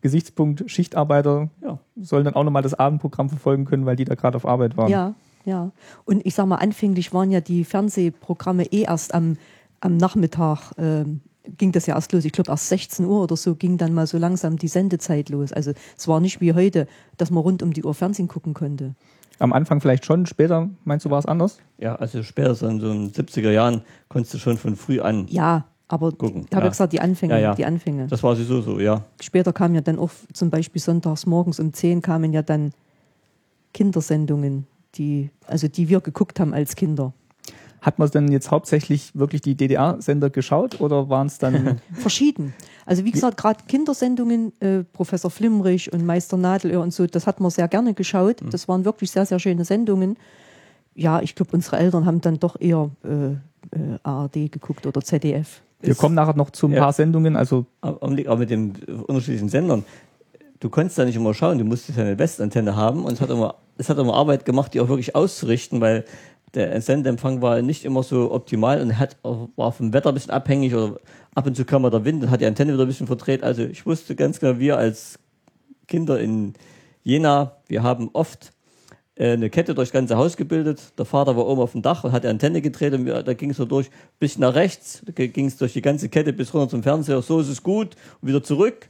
Gesichtspunkt 0.00 0.64
Schichtarbeiter 0.70 1.50
Ja. 1.62 1.78
sollen 1.96 2.24
dann 2.24 2.34
auch 2.34 2.44
nochmal 2.44 2.62
das 2.62 2.74
Abendprogramm 2.74 3.28
verfolgen 3.28 3.64
können, 3.66 3.84
weil 3.84 3.96
die 3.96 4.04
da 4.06 4.14
gerade 4.14 4.36
auf 4.36 4.46
Arbeit 4.46 4.76
waren. 4.76 4.90
Ja, 4.90 5.14
ja. 5.44 5.70
Und 6.06 6.24
ich 6.24 6.34
sag 6.34 6.46
mal, 6.46 6.56
anfänglich 6.56 7.12
waren 7.12 7.30
ja 7.30 7.40
die 7.40 7.64
Fernsehprogramme 7.64 8.64
eh 8.72 8.82
erst 8.82 9.12
am, 9.14 9.36
am 9.80 9.96
Nachmittag, 9.98 10.72
ähm, 10.78 11.20
ging 11.58 11.72
das 11.72 11.86
ja 11.86 11.94
erst 11.94 12.12
los. 12.12 12.24
Ich 12.24 12.32
glaube, 12.32 12.50
erst 12.50 12.68
16 12.68 13.04
Uhr 13.06 13.22
oder 13.22 13.36
so 13.36 13.54
ging 13.54 13.76
dann 13.78 13.92
mal 13.92 14.06
so 14.06 14.18
langsam 14.18 14.56
die 14.56 14.68
Sendezeit 14.68 15.28
los. 15.28 15.52
Also 15.52 15.72
es 15.96 16.08
war 16.08 16.20
nicht 16.20 16.40
wie 16.40 16.54
heute, 16.54 16.86
dass 17.16 17.30
man 17.30 17.42
rund 17.42 17.62
um 17.62 17.72
die 17.72 17.84
Uhr 17.84 17.94
Fernsehen 17.94 18.28
gucken 18.28 18.54
konnte. 18.54 18.94
Am 19.38 19.52
Anfang 19.52 19.80
vielleicht 19.80 20.06
schon, 20.06 20.26
später 20.26 20.70
meinst 20.84 21.04
du, 21.04 21.10
war 21.10 21.18
es 21.18 21.26
anders? 21.26 21.58
Ja, 21.78 21.96
also 21.96 22.22
später 22.22 22.54
so 22.54 22.66
in 22.68 22.80
so 22.80 22.92
den 22.92 23.12
70er 23.12 23.50
Jahren 23.50 23.82
konntest 24.08 24.34
du 24.34 24.38
schon 24.38 24.56
von 24.56 24.76
früh 24.76 25.00
an. 25.00 25.26
Ja, 25.28 25.66
aber 25.88 26.12
Gucken, 26.12 26.46
ich 26.48 26.54
habe 26.54 26.62
ja 26.62 26.64
ja. 26.64 26.68
gesagt, 26.70 26.92
die 26.92 27.00
Anfänge, 27.00 27.34
Ja, 27.34 27.40
ja. 27.40 27.54
die 27.54 27.64
Anfänge. 27.64 28.06
Das 28.06 28.22
war 28.22 28.34
sowieso 28.36 28.62
so, 28.62 28.80
ja. 28.80 29.04
Später 29.20 29.52
kam 29.52 29.74
ja 29.74 29.80
dann 29.80 29.98
auch 29.98 30.10
zum 30.32 30.50
Beispiel 30.50 30.80
sonntags 30.80 31.26
morgens 31.26 31.60
um 31.60 31.72
10 31.72 32.00
kamen 32.00 32.32
ja 32.32 32.42
dann 32.42 32.72
Kindersendungen, 33.72 34.66
die, 34.94 35.30
also 35.46 35.68
die 35.68 35.88
wir 35.88 36.00
geguckt 36.00 36.40
haben 36.40 36.54
als 36.54 36.76
Kinder. 36.76 37.12
Hat 37.84 37.98
man 37.98 38.08
denn 38.10 38.32
jetzt 38.32 38.50
hauptsächlich 38.50 39.10
wirklich 39.14 39.42
die 39.42 39.54
DDR-Sender 39.56 40.30
geschaut 40.30 40.80
oder 40.80 41.08
waren 41.10 41.26
es 41.26 41.38
dann 41.38 41.80
Verschieden. 41.92 42.54
Also 42.86 43.04
wie 43.04 43.10
gesagt, 43.10 43.36
gerade 43.36 43.60
Kindersendungen, 43.68 44.52
äh, 44.60 44.84
Professor 44.92 45.30
Flimrich 45.30 45.92
und 45.92 46.04
Meister 46.04 46.36
Nadelöhr 46.36 46.82
und 46.82 46.92
so, 46.94 47.06
das 47.06 47.26
hat 47.26 47.40
man 47.40 47.50
sehr 47.50 47.68
gerne 47.68 47.92
geschaut. 47.94 48.40
Mhm. 48.42 48.50
Das 48.50 48.68
waren 48.68 48.84
wirklich 48.84 49.10
sehr, 49.10 49.26
sehr 49.26 49.38
schöne 49.38 49.64
Sendungen. 49.64 50.16
Ja, 50.94 51.20
ich 51.20 51.34
glaube, 51.34 51.50
unsere 51.52 51.76
Eltern 51.78 52.06
haben 52.06 52.20
dann 52.20 52.38
doch 52.40 52.58
eher 52.60 52.88
äh, 53.04 53.32
äh, 53.76 53.98
ARD 54.02 54.50
geguckt 54.50 54.86
oder 54.86 55.00
ZDF. 55.02 55.60
wir 55.80 55.94
kommen 55.94 56.14
nachher 56.14 56.36
noch 56.36 56.50
zu 56.50 56.66
ein 56.68 56.72
Ja. 56.72 56.80
paar 56.84 56.92
Sendungen, 56.94 57.36
also 57.36 57.66
Aber 57.82 58.00
aber 58.02 58.36
mit 58.36 58.48
den 58.48 58.72
unterschiedlichen 59.06 59.48
Sendern, 59.50 59.84
du 60.60 60.70
konntest 60.70 60.96
da 60.98 61.04
nicht 61.04 61.16
immer 61.16 61.34
schauen, 61.34 61.58
du 61.58 61.64
musstest 61.64 61.98
ja 61.98 62.04
eine 62.04 62.18
Westantenne 62.18 62.76
haben 62.76 63.04
und 63.04 63.12
es 63.12 63.20
hat 63.20 63.28
immer, 63.30 63.56
es 63.76 63.88
hat 63.90 63.98
immer 63.98 64.14
Arbeit 64.14 64.44
gemacht, 64.46 64.72
die 64.72 64.80
auch 64.80 64.88
wirklich 64.88 65.14
auszurichten, 65.14 65.80
weil 65.80 66.04
der 66.54 66.80
Sendeempfang 66.80 67.42
war 67.42 67.62
nicht 67.62 67.84
immer 67.84 68.02
so 68.02 68.32
optimal 68.32 68.80
und 68.80 68.98
hat, 68.98 69.16
war 69.22 69.72
vom 69.72 69.92
Wetter 69.92 70.10
ein 70.10 70.14
bisschen 70.14 70.30
abhängig 70.30 70.74
oder 70.74 70.98
ab 71.34 71.46
und 71.46 71.56
zu 71.56 71.64
kam 71.64 71.82
der 71.82 72.04
Wind 72.04 72.22
und 72.22 72.30
hat 72.30 72.40
die 72.40 72.46
Antenne 72.46 72.72
wieder 72.72 72.84
ein 72.84 72.88
bisschen 72.88 73.06
verdreht. 73.06 73.42
Also 73.42 73.62
ich 73.62 73.84
wusste 73.86 74.14
ganz 74.14 74.40
genau, 74.40 74.58
wir 74.58 74.76
als 74.78 75.18
Kinder 75.88 76.20
in 76.20 76.54
Jena, 77.02 77.56
wir 77.66 77.82
haben 77.82 78.10
oft 78.12 78.52
äh, 79.16 79.32
eine 79.32 79.50
Kette 79.50 79.74
durchs 79.74 79.92
ganze 79.92 80.16
Haus 80.16 80.36
gebildet. 80.36 80.92
Der 80.98 81.04
Vater 81.04 81.36
war 81.36 81.46
oben 81.46 81.60
auf 81.60 81.72
dem 81.72 81.82
Dach 81.82 82.04
und 82.04 82.12
hat 82.12 82.24
die 82.24 82.28
Antenne 82.28 82.62
gedreht 82.62 82.94
und 82.94 83.04
wir, 83.04 83.22
da 83.22 83.34
ging 83.34 83.50
es 83.50 83.56
so 83.56 83.64
durch, 83.64 83.90
bis 84.18 84.38
nach 84.38 84.54
rechts, 84.54 85.02
da 85.04 85.12
ging 85.12 85.46
es 85.46 85.56
durch 85.56 85.72
die 85.72 85.82
ganze 85.82 86.08
Kette 86.08 86.32
bis 86.32 86.54
runter 86.54 86.70
zum 86.70 86.82
Fernseher, 86.82 87.20
so 87.22 87.40
ist 87.40 87.48
es 87.48 87.62
gut 87.62 87.96
und 88.20 88.28
wieder 88.28 88.42
zurück. 88.42 88.88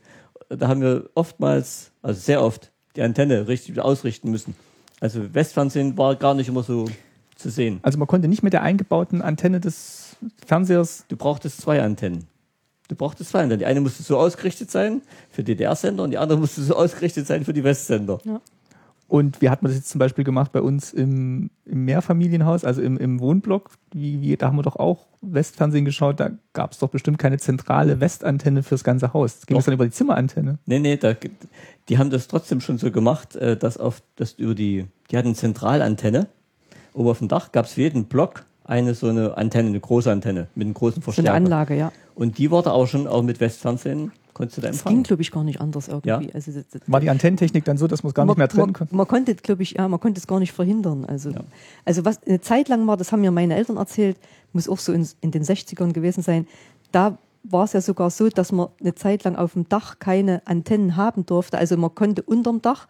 Da 0.48 0.68
haben 0.68 0.82
wir 0.82 1.10
oftmals, 1.14 1.90
also 2.02 2.20
sehr 2.20 2.42
oft, 2.42 2.70
die 2.96 3.02
Antenne 3.02 3.48
richtig 3.48 3.80
ausrichten 3.80 4.30
müssen. 4.30 4.54
Also 5.00 5.34
Westfernsehen 5.34 5.98
war 5.98 6.14
gar 6.16 6.34
nicht 6.34 6.48
immer 6.48 6.62
so 6.62 6.86
zu 7.34 7.50
sehen. 7.50 7.80
Also 7.82 7.98
man 7.98 8.08
konnte 8.08 8.28
nicht 8.28 8.42
mit 8.42 8.52
der 8.52 8.62
eingebauten 8.62 9.22
Antenne 9.22 9.60
des 9.60 10.16
Fernsehers. 10.46 11.04
Du 11.08 11.16
brauchtest 11.16 11.60
zwei 11.60 11.82
Antennen. 11.82 12.26
Du 12.88 12.96
brauchtest 12.96 13.30
zwei 13.30 13.40
Antennen. 13.40 13.60
Die 13.60 13.66
eine 13.66 13.80
musste 13.80 14.02
so 14.02 14.18
ausgerichtet 14.18 14.70
sein 14.70 15.02
für 15.30 15.42
DDR-Sender 15.42 16.04
und 16.04 16.10
die 16.10 16.18
andere 16.18 16.38
musste 16.38 16.62
so 16.62 16.76
ausgerichtet 16.76 17.26
sein 17.26 17.44
für 17.44 17.52
die 17.52 17.64
Westsender. 17.64 18.20
Und 19.06 19.42
wie 19.42 19.50
hat 19.50 19.62
man 19.62 19.70
das 19.70 19.78
jetzt 19.78 19.90
zum 19.90 19.98
Beispiel 19.98 20.24
gemacht 20.24 20.52
bei 20.52 20.60
uns 20.60 20.92
im, 20.92 21.50
im 21.66 21.84
Mehrfamilienhaus, 21.84 22.64
also 22.64 22.82
im, 22.82 22.96
im 22.96 23.20
Wohnblock? 23.20 23.70
Wie, 23.92 24.20
wie, 24.20 24.36
da 24.36 24.48
haben 24.48 24.56
wir 24.56 24.62
doch 24.62 24.76
auch 24.76 25.06
Westfernsehen 25.20 25.84
geschaut. 25.84 26.20
Da 26.20 26.30
gab 26.52 26.72
es 26.72 26.78
doch 26.78 26.88
bestimmt 26.88 27.18
keine 27.18 27.38
zentrale 27.38 28.00
Westantenne 28.00 28.62
fürs 28.62 28.84
ganze 28.84 29.12
Haus. 29.12 29.46
Ging 29.46 29.54
Doch. 29.54 29.58
das 29.58 29.66
dann 29.66 29.74
über 29.74 29.84
die 29.84 29.90
Zimmerantenne? 29.90 30.58
Nee, 30.66 30.78
nee, 30.78 30.96
da, 30.96 31.14
die 31.88 31.98
haben 31.98 32.10
das 32.10 32.28
trotzdem 32.28 32.60
schon 32.60 32.78
so 32.78 32.90
gemacht, 32.90 33.36
äh, 33.36 33.56
dass 33.56 33.78
auf 33.78 34.02
das 34.16 34.32
über 34.32 34.54
die, 34.54 34.86
die 35.10 35.16
hatten 35.16 35.28
eine 35.28 35.36
Zentralantenne. 35.36 36.28
Oben 36.94 37.08
auf 37.08 37.18
dem 37.18 37.28
Dach 37.28 37.52
gab 37.52 37.66
es 37.66 37.72
für 37.72 37.82
jeden 37.82 38.04
Block 38.06 38.44
eine 38.64 38.94
so 38.94 39.08
eine 39.08 39.36
Antenne, 39.36 39.68
eine 39.68 39.80
große 39.80 40.10
Antenne 40.10 40.46
mit 40.54 40.64
einem 40.66 40.74
großen 40.74 41.02
So 41.02 41.08
eine 41.10 41.14
Verstärker. 41.14 41.34
Anlage, 41.34 41.76
ja. 41.76 41.92
Und 42.14 42.38
die 42.38 42.50
wurde 42.50 42.72
auch 42.72 42.86
schon 42.86 43.06
auch 43.06 43.22
mit 43.22 43.40
Westfernsehen, 43.40 44.12
konntest 44.32 44.56
du 44.56 44.62
da 44.62 44.68
Das 44.68 44.78
ging, 44.78 44.80
empfangen. 44.86 45.02
glaube 45.02 45.22
ich, 45.22 45.30
gar 45.32 45.44
nicht 45.44 45.60
anders 45.60 45.88
irgendwie. 45.88 46.08
Ja. 46.08 46.20
Also, 46.32 46.52
das, 46.52 46.64
das, 46.68 46.80
War 46.86 47.00
die 47.00 47.10
Antennentechnik 47.10 47.64
dann 47.64 47.76
so, 47.76 47.86
dass 47.88 48.02
man 48.04 48.08
es 48.10 48.14
gar 48.14 48.24
nicht 48.24 48.38
mehr 48.38 48.48
trennen 48.48 48.66
man, 48.68 48.72
konnte? 48.72 48.94
man 48.96 49.06
konnte, 49.06 49.34
glaube 49.34 49.62
ich, 49.64 49.72
ja, 49.72 49.86
man 49.86 50.00
konnte 50.00 50.18
es 50.18 50.26
gar 50.26 50.38
nicht 50.38 50.52
verhindern. 50.52 51.04
Also, 51.04 51.30
Ja. 51.30 51.40
also 51.84 52.04
was 52.06 52.22
eine 52.22 52.40
Zeit 52.40 52.68
lang 52.68 52.86
war, 52.86 52.96
das 52.96 53.12
haben 53.12 53.20
mir 53.20 53.30
meine 53.32 53.54
Eltern 53.56 53.76
erzählt, 53.76 54.16
muss 54.54 54.68
auch 54.68 54.78
so 54.78 54.92
in, 54.92 55.06
in 55.20 55.30
den 55.30 55.42
60ern 55.42 55.92
gewesen 55.92 56.22
sein. 56.22 56.46
Da 56.92 57.18
war 57.42 57.64
es 57.64 57.74
ja 57.74 57.82
sogar 57.82 58.08
so, 58.08 58.28
dass 58.30 58.50
man 58.52 58.68
eine 58.80 58.94
Zeit 58.94 59.24
lang 59.24 59.36
auf 59.36 59.52
dem 59.52 59.68
Dach 59.68 59.98
keine 59.98 60.40
Antennen 60.46 60.96
haben 60.96 61.26
durfte. 61.26 61.58
Also 61.58 61.76
man 61.76 61.94
konnte 61.94 62.22
unterm 62.22 62.62
Dach 62.62 62.86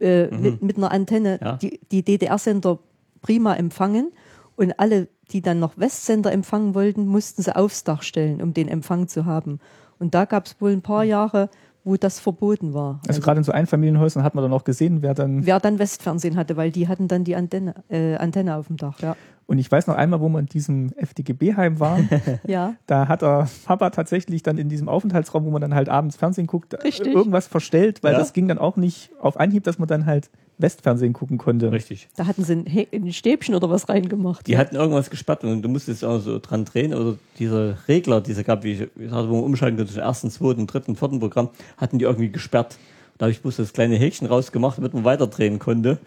äh, 0.00 0.26
mit, 0.26 0.60
mit 0.62 0.76
einer 0.76 0.90
Antenne 0.90 1.38
Ja. 1.42 1.52
die, 1.56 1.80
die 1.90 2.02
DDR-Sender 2.02 2.78
prima 3.24 3.54
empfangen 3.54 4.12
und 4.54 4.78
alle, 4.78 5.08
die 5.32 5.40
dann 5.40 5.58
noch 5.58 5.78
Westsender 5.78 6.30
empfangen 6.30 6.74
wollten, 6.74 7.06
mussten 7.06 7.42
sie 7.42 7.56
aufs 7.56 7.82
Dach 7.82 8.02
stellen, 8.02 8.42
um 8.42 8.52
den 8.52 8.68
Empfang 8.68 9.08
zu 9.08 9.24
haben. 9.24 9.58
Und 9.98 10.14
da 10.14 10.26
gab 10.26 10.44
es 10.44 10.60
wohl 10.60 10.72
ein 10.72 10.82
paar 10.82 11.04
Jahre, 11.04 11.48
wo 11.82 11.96
das 11.96 12.20
verboten 12.20 12.74
war. 12.74 13.00
Also 13.08 13.20
gerade 13.20 13.38
in 13.38 13.44
so 13.44 13.52
Einfamilienhäusern 13.52 14.22
hat 14.22 14.34
man 14.34 14.42
dann 14.42 14.52
auch 14.52 14.64
gesehen, 14.64 15.02
wer 15.02 15.14
dann. 15.14 15.44
Wer 15.46 15.58
dann 15.60 15.78
Westfernsehen 15.78 16.36
hatte, 16.36 16.56
weil 16.58 16.70
die 16.70 16.86
hatten 16.88 17.08
dann 17.08 17.24
die 17.24 17.34
Antenne, 17.36 17.74
äh, 17.88 18.16
Antenne 18.16 18.56
auf 18.56 18.66
dem 18.68 18.76
Dach, 18.76 19.00
ja. 19.00 19.16
Und 19.46 19.58
ich 19.58 19.70
weiß 19.70 19.86
noch 19.88 19.94
einmal, 19.96 20.20
wo 20.22 20.28
wir 20.30 20.38
in 20.38 20.46
diesem 20.46 20.92
FDGB-Heim 20.96 21.78
waren. 21.80 22.08
Ja, 22.46 22.74
Da 22.86 23.08
hat 23.08 23.20
der 23.22 23.48
Papa 23.66 23.90
tatsächlich 23.90 24.42
dann 24.42 24.56
in 24.58 24.68
diesem 24.70 24.88
Aufenthaltsraum, 24.88 25.44
wo 25.44 25.50
man 25.50 25.60
dann 25.60 25.74
halt 25.74 25.88
abends 25.90 26.16
Fernsehen 26.16 26.46
guckt, 26.46 26.74
Richtig. 26.82 27.14
irgendwas 27.14 27.46
verstellt, 27.46 28.02
weil 28.02 28.12
Ja. 28.12 28.18
das 28.18 28.32
ging 28.32 28.48
dann 28.48 28.58
auch 28.58 28.76
nicht 28.76 29.10
auf 29.20 29.38
Anhieb, 29.38 29.64
dass 29.64 29.78
man 29.78 29.88
dann 29.88 30.06
halt 30.06 30.30
Westfernsehen 30.58 31.12
gucken 31.12 31.36
konnte. 31.38 31.72
Richtig. 31.72 32.08
da 32.16 32.26
hatten 32.26 32.44
sie 32.44 32.52
ein, 32.54 32.66
He- 32.66 32.88
ein 32.92 33.12
Stäbchen 33.12 33.54
oder 33.54 33.68
was 33.70 33.88
reingemacht. 33.88 34.46
Die 34.46 34.56
hatten 34.56 34.76
irgendwas 34.76 35.10
gesperrt 35.10 35.42
und 35.44 35.62
du 35.62 35.68
musstest 35.68 36.04
auch 36.04 36.18
so 36.20 36.38
dran 36.38 36.64
drehen 36.64 36.94
oder 36.94 37.16
dieser 37.38 37.76
Regler, 37.88 38.20
dieser 38.20 38.44
gab, 38.44 38.62
wie 38.64 38.72
ich 38.72 38.78
sagte, 38.78 39.28
wo 39.28 39.34
man 39.36 39.44
umschalten 39.44 39.76
konnte, 39.76 39.92
zwischen 39.92 40.04
ersten, 40.04 40.30
zweiten, 40.30 40.66
dritten, 40.66 40.94
vierten 40.96 41.18
Programm, 41.20 41.48
hatten 41.76 41.98
die 41.98 42.04
irgendwie 42.04 42.30
gesperrt. 42.30 42.76
Da 43.18 43.24
habe 43.26 43.32
ich 43.32 43.42
bloß 43.42 43.56
das 43.56 43.72
kleine 43.72 43.96
Häkchen 43.96 44.26
rausgemacht, 44.26 44.78
damit 44.78 44.94
man 44.94 45.04
weiterdrehen 45.04 45.58
konnte. 45.58 45.98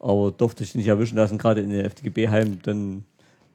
Aber 0.00 0.30
durfte 0.32 0.64
ich 0.64 0.74
nicht 0.74 0.86
erwischen 0.88 1.16
lassen, 1.16 1.38
gerade 1.38 1.62
in 1.62 1.70
den 1.70 1.84
FDGB-Heim, 1.86 2.58
dann 2.62 3.04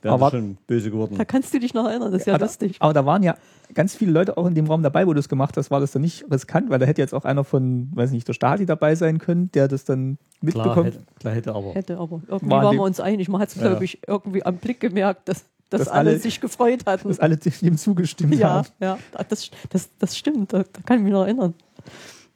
wären 0.02 0.14
Aber- 0.14 0.32
schon 0.32 0.58
böse 0.68 0.92
geworden. 0.92 1.16
Da 1.18 1.26
kannst 1.26 1.54
du 1.54 1.60
dich 1.60 1.74
noch 1.74 1.88
erinnern, 1.88 2.12
das 2.12 2.22
ist 2.22 2.28
ja 2.28 2.36
aber, 2.36 2.46
lustig. 2.46 2.78
aber 2.80 2.94
da 2.94 3.06
waren 3.06 3.24
ja 3.24 3.36
ganz 3.74 3.96
viele 3.96 4.12
Leute 4.12 4.38
auch 4.38 4.46
in 4.48 4.56
dem 4.56 4.66
Raum 4.68 4.82
dabei, 4.84 5.06
wo 5.08 5.14
du 5.14 5.20
es 5.20 5.30
gemacht 5.30 5.56
hast. 5.58 5.70
War 5.72 5.80
das 5.80 5.92
dann 5.92 6.02
nicht 6.02 6.26
riskant? 6.32 6.70
Weil 6.70 6.80
da 6.80 6.86
hätte 6.86 7.02
jetzt 7.02 7.14
auch 7.14 7.26
einer 7.26 7.44
von, 7.44 7.90
weiß 7.94 8.12
nicht, 8.12 8.28
der 8.28 8.34
Stasi 8.34 8.66
dabei 8.66 8.96
sein 8.96 9.20
können, 9.20 9.52
der 9.54 9.68
das 9.68 9.84
dann 9.86 10.18
Klar 10.40 10.66
mitbekommt. 10.66 10.86
hätte, 10.88 11.00
klar 11.20 11.34
hätte 11.34 11.54
aber. 11.56 11.74
Hätte, 11.74 11.98
aber 11.98 12.22
irgendwie 12.28 12.50
War 12.52 12.64
waren 12.64 12.72
dem- 12.76 12.80
wir 12.80 12.86
uns 12.86 13.00
einig. 13.00 13.30
Man 13.30 13.42
hat 13.42 13.50
es, 13.50 13.56
Ja. 13.56 13.68
glaube 13.70 13.86
ich, 13.86 14.00
irgendwie 14.08 14.44
am 14.44 14.56
Blick 14.58 14.80
gemerkt, 14.80 15.28
dass, 15.30 15.44
dass, 15.70 15.80
Dass 15.82 15.88
alle, 15.90 16.12
alle- 16.12 16.20
sich 16.20 16.42
gefreut 16.42 16.86
hatten. 16.88 17.08
dass 17.10 17.20
alle 17.20 17.38
dem 17.38 17.78
zugestimmt 17.78 18.36
ja, 18.36 18.50
haben. 18.50 18.68
ja, 18.80 18.98
das, 19.28 19.52
das, 19.70 19.90
das 20.00 20.18
stimmt, 20.18 20.52
da, 20.54 20.60
da 20.60 20.82
kann 20.86 20.98
ich 20.98 21.04
mich 21.04 21.14
noch 21.14 21.24
erinnern. 21.26 21.54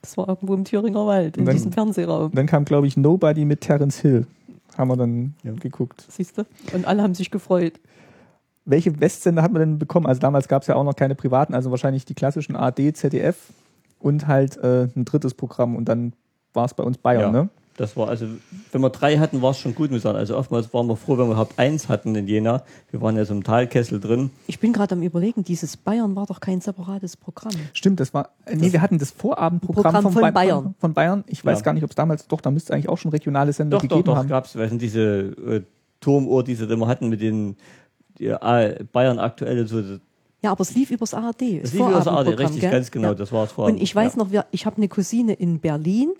Das 0.02 0.17
war 0.17 0.28
irgendwo 0.28 0.54
im 0.54 0.65
Thüringer 0.65 1.06
Wald, 1.08 1.38
in 1.38 1.45
dann- 1.45 1.56
diesem 1.56 1.71
Fernsehraum. 1.71 2.32
Dann 2.34 2.45
kam, 2.45 2.65
glaube 2.65 2.86
ich, 2.88 2.97
Nobody 2.97 3.45
mit 3.45 3.62
Terence 3.62 3.99
Hill. 3.99 4.28
Haben 4.77 4.88
wir 4.89 4.97
dann 4.97 5.36
Ja. 5.43 5.53
geguckt. 5.53 6.05
Siehst 6.09 6.38
du? 6.38 6.45
Und 6.73 6.86
alle 6.86 7.01
haben 7.03 7.13
sich 7.15 7.31
gefreut. 7.31 7.79
Welche 8.65 8.99
Westsender 8.99 9.41
hat 9.43 9.51
man 9.51 9.59
denn 9.59 9.79
bekommen? 9.79 10.05
Also 10.05 10.21
damals 10.21 10.47
gab 10.47 10.62
es 10.62 10.67
ja 10.67 10.75
auch 10.75 10.83
noch 10.86 10.95
keine 10.95 11.15
privaten, 11.15 11.53
also 11.53 11.69
wahrscheinlich 11.71 12.05
die 12.05 12.13
klassischen 12.13 12.55
AD, 12.55 12.93
ZDF 12.93 13.51
und 13.99 14.27
halt 14.27 14.57
äh, 14.57 14.88
ein 14.95 15.05
drittes 15.05 15.33
Programm 15.33 15.75
und 15.75 15.86
dann 15.86 16.13
war 16.53 16.65
es 16.65 16.73
bei 16.73 16.83
uns 16.83 16.97
Bayern, 16.97 17.33
Ja. 17.33 17.43
ne? 17.43 17.49
Das 17.75 17.97
war 17.97 18.07
also, 18.07 18.27
wenn 18.71 18.81
wir 18.81 18.91
drei 18.91 19.17
hatten, 19.17 19.41
war 19.41 19.49
es 19.51 19.57
schon 19.57 19.73
gut, 19.73 19.89
muss 19.89 19.97
ich 19.97 20.03
sagen. 20.03 20.17
Also 20.17 20.38
oftmals 20.38 20.71
waren 20.75 20.86
wir 20.88 20.95
froh, 20.95 21.13
wenn 21.13 21.25
wir 21.25 21.31
überhaupt 21.31 21.57
eins 21.57 21.89
hatten 21.89 22.13
in 22.13 22.27
Jena. 22.27 22.63
Wir 22.91 23.01
waren 23.01 23.15
ja 23.17 23.25
so 23.25 23.33
im 23.33 23.43
Talkessel 23.43 23.99
drin. 23.99 24.29
Ich 24.45 24.59
bin 24.59 24.73
gerade 24.73 24.93
am 24.93 25.01
überlegen, 25.01 25.43
dieses 25.43 25.75
Bayern 25.75 26.15
war 26.15 26.27
doch 26.27 26.39
kein 26.39 26.62
separates 26.62 27.17
Programm. 27.17 27.53
Stimmt, 27.73 27.99
das 27.99 28.13
war, 28.13 28.29
äh, 28.45 28.55
nee, 28.55 28.71
wir 28.71 28.81
hatten 28.81 28.99
das 28.99 29.09
Vorabendprogramm 29.09 29.91
Programm 29.91 30.13
von 30.13 30.21
Bay- 30.21 30.31
Bayern. 30.31 30.63
Von, 30.63 30.75
von 30.79 30.93
Bayern. 30.93 31.23
Ich 31.25 31.43
weiß 31.43 31.59
Ja. 31.59 31.63
gar 31.65 31.73
nicht, 31.73 31.83
ob 31.83 31.89
es 31.89 31.95
damals, 31.95 32.27
doch, 32.27 32.41
da 32.41 32.51
müsste 32.51 32.73
es 32.73 32.75
eigentlich 32.75 32.89
auch 32.89 32.97
schon 32.99 33.09
regionale 33.09 33.51
Sender 33.53 33.77
Doch, 33.77 33.81
doch, 33.81 33.89
gegeben 33.89 34.05
doch, 34.05 34.17
haben. 34.17 34.29
gab 34.29 34.45
es, 34.45 34.55
diese 34.77 35.01
äh, 35.01 35.62
Turmuhr, 35.99 36.43
die 36.43 36.53
sie 36.53 36.65
immer 36.65 36.88
hatten 36.88 37.09
mit 37.09 37.21
den 37.21 37.55
die, 38.19 38.27
äh, 38.27 38.83
Bayern 38.91 39.17
aktuelle, 39.17 39.65
so, 39.65 39.81
das 39.81 39.99
Ja, 40.43 40.51
aber 40.51 40.62
es 40.62 40.75
lief 40.75 40.91
übers 40.91 41.15
ARD. 41.15 41.41
lief 41.41 41.73
über 41.73 41.91
das 41.93 42.07
ARD, 42.07 42.38
richtig, 42.38 42.62
gell? 42.62 42.69
ganz 42.71 42.91
genau, 42.91 43.07
Ja. 43.09 43.13
das 43.15 43.31
war 43.31 43.45
es 43.45 43.51
vorher. 43.53 43.73
Und 43.73 43.81
ich 43.81 43.95
weiß 43.95 44.13
ja. 44.13 44.19
noch, 44.19 44.31
wir, 44.31 44.45
ich 44.51 44.67
habe 44.67 44.77
eine 44.77 44.88
Cousine 44.89 45.33
in 45.33 45.57
Berlin 45.59 46.12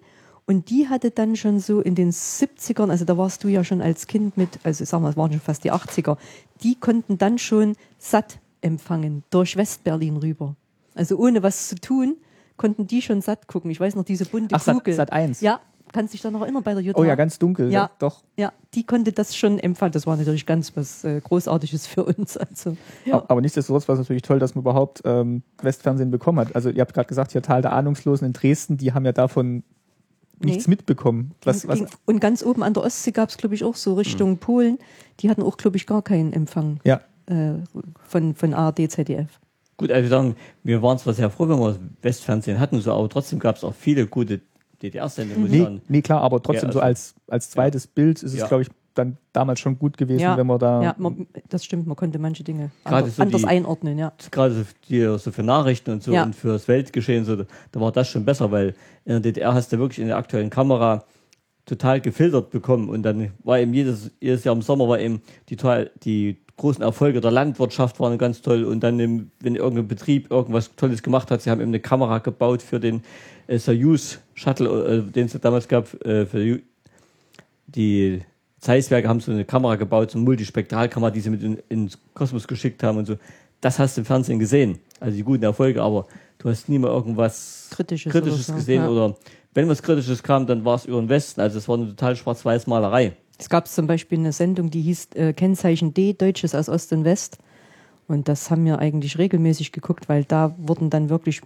und 0.45 0.69
die 0.69 0.89
hatte 0.89 1.12
dann 1.12 1.36
schon 1.36 1.60
so 1.60 1.79
in 1.79 1.95
den 1.95 2.12
70ern, 2.12 2.89
also 2.89 3.06
da 3.06 3.17
warst 3.17 3.43
du 3.43 3.47
ja 3.47 3.63
schon 3.63 3.82
als 3.82 4.08
Kind 4.08 4.36
mit, 4.38 4.60
also 4.63 4.84
ich 4.84 4.89
sag 4.89 5.01
mal, 5.01 5.10
es 5.10 5.17
waren 5.17 5.32
schon 5.32 5.39
fast 5.41 5.63
die 5.63 5.71
80er, 5.71 6.17
die 6.63 6.75
konnten 6.75 7.17
dann 7.17 7.38
schon 7.38 7.75
satt 7.97 8.39
empfangen 8.62 9.23
durch 9.29 9.56
Westberlin 9.58 10.17
rüber. 10.17 10.56
Also 10.95 11.17
ohne 11.17 11.43
was 11.43 11.69
zu 11.69 11.75
tun, 11.75 12.17
konnten 12.58 12.88
die 12.88 13.01
schon 13.01 13.21
satt 13.21 13.47
gucken. 13.47 13.71
Ich 13.71 13.79
weiß 13.79 13.95
noch, 13.95 14.03
diese 14.06 14.25
bunte 14.25 14.56
Ach, 14.56 14.62
Sat- 14.62 14.75
Kugel. 14.75 14.93
Sat 14.93 15.12
1. 15.12 15.41
Ja, 15.41 15.60
kannst 15.91 16.13
dich 16.13 16.21
da 16.21 16.29
noch 16.29 16.41
erinnern 16.41 16.63
bei 16.63 16.73
der 16.73 16.84
JH? 16.84 16.97
Oh 16.97 17.03
ja, 17.03 17.15
ganz 17.15 17.39
dunkel. 17.39 17.71
Ja. 17.71 17.89
Doch. 17.99 18.23
Ja, 18.38 18.51
die 18.73 18.86
konnte 18.86 19.12
das 19.12 19.36
schon 19.36 19.60
empfangen. 19.60 19.91
Das 19.93 20.06
war 20.06 20.15
natürlich 20.17 20.45
ganz 20.45 20.75
was 20.75 21.03
äh, 21.03 21.19
Großartiges 21.21 21.88
für 21.88 22.03
uns. 22.03 22.38
Also, 22.49 22.77
ja. 23.06 23.23
Aber 23.27 23.41
nichtsdestotrotz 23.41 23.88
war 23.88 23.93
es 23.93 23.99
natürlich 23.99 24.21
toll, 24.21 24.39
dass 24.39 24.56
man 24.56 24.62
überhaupt 24.62 25.01
ähm, 25.06 25.41
Westfernsehen 25.62 26.12
bekommen 26.12 26.39
hat. 26.39 26.56
Also 26.56 26.69
ihr 26.69 26.82
habt 26.82 26.93
gerade 26.93 27.08
gesagt, 27.08 27.32
hier 27.32 27.41
Tal 27.41 27.62
der 27.62 27.73
Ahnungslosen 27.73 28.27
in 28.27 28.34
Dresden, 28.34 28.77
die 28.77 28.93
haben 28.93 29.06
ja 29.06 29.13
davon 29.13 29.63
nichts 30.43 30.67
Nee. 30.67 30.71
mitbekommen. 30.71 31.32
Was, 31.43 31.67
was, 31.67 31.84
Und 32.06 32.19
ganz 32.19 32.43
oben 32.43 32.63
an 32.63 32.73
der 32.73 32.84
Ostsee 32.84 33.12
gab 33.12 33.29
es, 33.29 33.38
glaube 33.38 33.56
ich, 33.56 33.63
auch 33.63 33.75
so 33.75 33.93
Richtung 33.95 34.38
Polen. 34.38 34.77
Die 35.19 35.29
hatten 35.29 35.41
auch, 35.43 35.58
glaube 35.58 35.77
ich, 35.77 35.86
gar 35.88 36.01
keinen 36.01 36.34
Empfang 36.34 36.79
ja, 36.84 37.01
äh, 37.27 37.53
von, 38.08 38.36
von 38.36 38.53
ARD, 38.53 38.89
ZDF. 38.91 39.39
Gut, 39.77 39.91
also 39.91 40.03
wir 40.03 40.10
sagen, 40.10 40.36
wir 40.63 40.82
waren 40.82 40.97
zwar 40.99 41.13
sehr 41.13 41.29
froh, 41.29 41.47
wenn 41.49 41.60
wir 41.60 41.77
Westfernsehen 42.01 42.60
hatten, 42.60 42.79
so, 42.79 42.91
aber 42.93 43.10
trotzdem 43.10 43.39
gab 43.39 43.56
es 43.58 43.63
auch 43.63 43.73
viele 43.73 44.06
gute 44.08 44.41
DDR-Sendungen, 44.82 45.41
muss 45.43 45.51
ich 45.51 45.58
nee, 45.58 45.63
sagen. 45.63 45.82
nee, 45.88 46.01
klar, 46.01 46.21
aber 46.21 46.41
trotzdem 46.43 46.69
Ja, 46.69 46.73
so 46.73 46.79
also- 46.79 46.82
als, 46.82 47.15
als 47.27 47.49
zweites 47.49 47.88
Bild 47.88 48.21
ist 48.21 48.34
es, 48.34 48.39
Ja. 48.39 48.47
glaube 48.47 48.63
ich, 48.63 48.69
dann 48.93 49.17
damals 49.32 49.60
schon 49.60 49.77
gut 49.79 49.97
gewesen, 49.97 50.21
Ja, 50.21 50.38
wenn 50.38 50.47
man 50.47 50.60
da. 50.60 50.82
Ja, 50.84 50.95
man, 50.97 51.27
das 51.49 51.65
stimmt, 51.65 51.88
man 51.88 51.95
konnte 51.95 52.19
manche 52.19 52.43
Dinge 52.43 52.71
anders, 52.84 53.15
so 53.15 53.21
anders 53.23 53.41
die- 53.41 53.47
einordnen, 53.47 53.97
ja. 53.97 54.13
Gerade 54.32 54.53
so, 54.53 54.63
die, 54.89 55.01
so 55.17 55.32
für 55.32 55.43
Nachrichten 55.43 55.91
und 55.91 56.03
so 56.03 56.12
Ja. 56.12 56.23
und 56.23 56.36
fürs 56.36 56.67
Weltgeschehen, 56.67 57.25
so, 57.25 57.36
da 57.38 57.45
war 57.79 57.91
das 57.91 58.08
schon 58.10 58.25
besser, 58.25 58.51
weil 58.51 58.69
in 59.06 59.13
der 59.13 59.19
DDR 59.21 59.53
hast 59.53 59.71
du 59.73 59.79
wirklich 59.79 59.99
in 59.99 60.08
der 60.08 60.17
aktuellen 60.17 60.49
Kamera 60.49 61.03
total 61.65 62.01
gefiltert 62.01 62.49
bekommen 62.51 62.89
und 62.89 63.03
dann 63.03 63.32
war 63.43 63.58
eben 63.60 63.73
jedes, 63.73 64.12
jedes 64.19 64.43
Jahr 64.43 64.53
im 64.56 64.62
Sommer 64.62 64.88
war 64.89 64.99
eben 64.99 65.21
die, 65.49 65.56
die 66.03 66.38
großen 66.58 66.84
Erfolge 66.84 67.21
der 67.21 67.32
Landwirtschaft 67.32 67.99
waren 67.99 68.17
ganz 68.17 68.41
toll 68.41 68.63
und 68.65 68.82
dann, 68.82 68.99
im, 68.99 69.32
wenn 69.39 69.56
irgendein 69.56 69.88
Betrieb 69.88 70.29
irgendwas 70.29 70.75
Tolles 70.75 71.01
gemacht 71.01 71.32
hat, 71.32 71.41
sie 71.41 71.49
haben 71.49 71.62
eben 71.62 71.69
eine 71.71 71.79
Kamera 71.79 72.19
gebaut 72.19 72.62
für 72.62 72.79
den 72.82 73.01
äh, 73.47 73.58
Soyuz 73.58 74.19
Shuttle, 74.36 74.69
äh, 75.08 75.12
den 75.12 75.25
es 75.27 75.39
damals 75.39 75.67
gab, 75.67 75.93
äh, 76.06 76.25
für 76.25 76.60
die 77.67 78.21
Zeisswerke 78.63 79.10
haben 79.10 79.19
so 79.19 79.32
eine 79.32 79.43
Kamera 79.43 79.76
gebaut, 79.76 80.12
so 80.12 80.17
eine 80.17 80.26
Multispektralkamera, 80.26 81.12
die 81.12 81.19
sie 81.19 81.30
mit 81.30 81.43
in, 81.43 81.58
ins 81.67 81.99
Kosmos 82.13 82.47
geschickt 82.47 82.82
haben 82.82 82.97
und 82.97 83.06
so. 83.06 83.17
Das 83.60 83.78
hast 83.78 83.97
du 83.97 84.02
im 84.02 84.06
Fernsehen 84.06 84.39
gesehen, 84.39 84.80
also 84.99 85.15
die 85.15 85.23
guten 85.23 85.43
Erfolge, 85.43 85.82
aber 85.82 86.06
du 86.38 86.49
hast 86.49 86.69
nie 86.69 86.80
mal 86.80 86.89
irgendwas 86.89 87.67
Kritisches 87.71 88.12
Kritisches 88.12 88.49
oder 88.49 88.54
so, 88.54 88.54
gesehen 88.56 88.84
ja. 88.84 88.89
oder 88.89 89.15
wenn 89.54 89.67
was 89.67 89.84
Kritisches 89.84 90.23
kam, 90.23 90.47
dann 90.47 90.63
war 90.65 90.76
es 90.76 90.86
über 90.86 90.99
den 90.99 91.10
Westen. 91.10 91.41
Also 91.41 91.58
es 91.58 91.67
war 91.67 91.78
eine 91.78 91.88
total 91.88 92.15
schwarz-weiß 92.15 92.67
Malerei. 92.67 93.13
Es 93.38 93.49
gab 93.49 93.67
zum 93.67 93.86
Beispiel 93.88 94.19
eine 94.19 94.32
Sendung, 94.32 94.69
die 94.69 94.82
hieß 94.82 95.10
äh, 95.15 95.34
Kennzeichen 95.34 95.93
D, 95.93 96.13
Deutsches 96.13 96.56
aus 96.56 96.69
Ost 96.69 96.93
und 96.93 97.04
West. 97.04 97.38
Und 98.07 98.27
das 98.27 98.51
haben 98.51 98.65
wir 98.65 98.79
eigentlich 98.79 99.17
regelmäßig 99.17 99.71
geguckt, 99.71 100.09
weil 100.09 100.25
da 100.25 100.53
wurden 100.57 100.89
dann 100.89 101.09
wirklich 101.09 101.41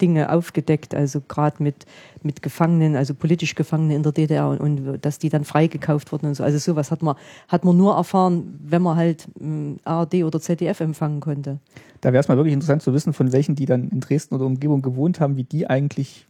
Dinge 0.00 0.32
aufgedeckt, 0.32 0.94
also 0.94 1.20
gerade 1.20 1.62
mit, 1.62 1.86
mit 2.22 2.42
Gefangenen, 2.42 2.96
also 2.96 3.14
politisch 3.14 3.54
Gefangenen 3.54 3.96
in 3.96 4.02
der 4.02 4.12
DDR 4.12 4.48
und, 4.48 4.60
und 4.60 5.04
dass 5.04 5.18
die 5.18 5.28
dann 5.28 5.44
freigekauft 5.44 6.10
wurden 6.10 6.26
und 6.26 6.34
so. 6.34 6.42
Also 6.42 6.58
sowas 6.58 6.90
hat 6.90 7.02
man, 7.02 7.14
hat 7.48 7.64
man 7.64 7.76
nur 7.76 7.94
erfahren, 7.94 8.58
wenn 8.62 8.82
man 8.82 8.96
halt 8.96 9.28
m, 9.38 9.78
ARD 9.84 10.24
oder 10.24 10.40
ZDF 10.40 10.80
empfangen 10.80 11.20
konnte. 11.20 11.58
Da 12.00 12.12
wäre 12.12 12.20
es 12.20 12.28
mal 12.28 12.36
wirklich 12.36 12.54
interessant 12.54 12.82
zu 12.82 12.92
wissen, 12.92 13.12
von 13.12 13.32
welchen, 13.32 13.54
die 13.54 13.66
dann 13.66 13.88
in 13.88 14.00
Dresden 14.00 14.34
oder 14.34 14.46
Umgebung 14.46 14.82
gewohnt 14.82 15.20
haben, 15.20 15.36
wie 15.36 15.44
die 15.44 15.68
eigentlich 15.68 16.26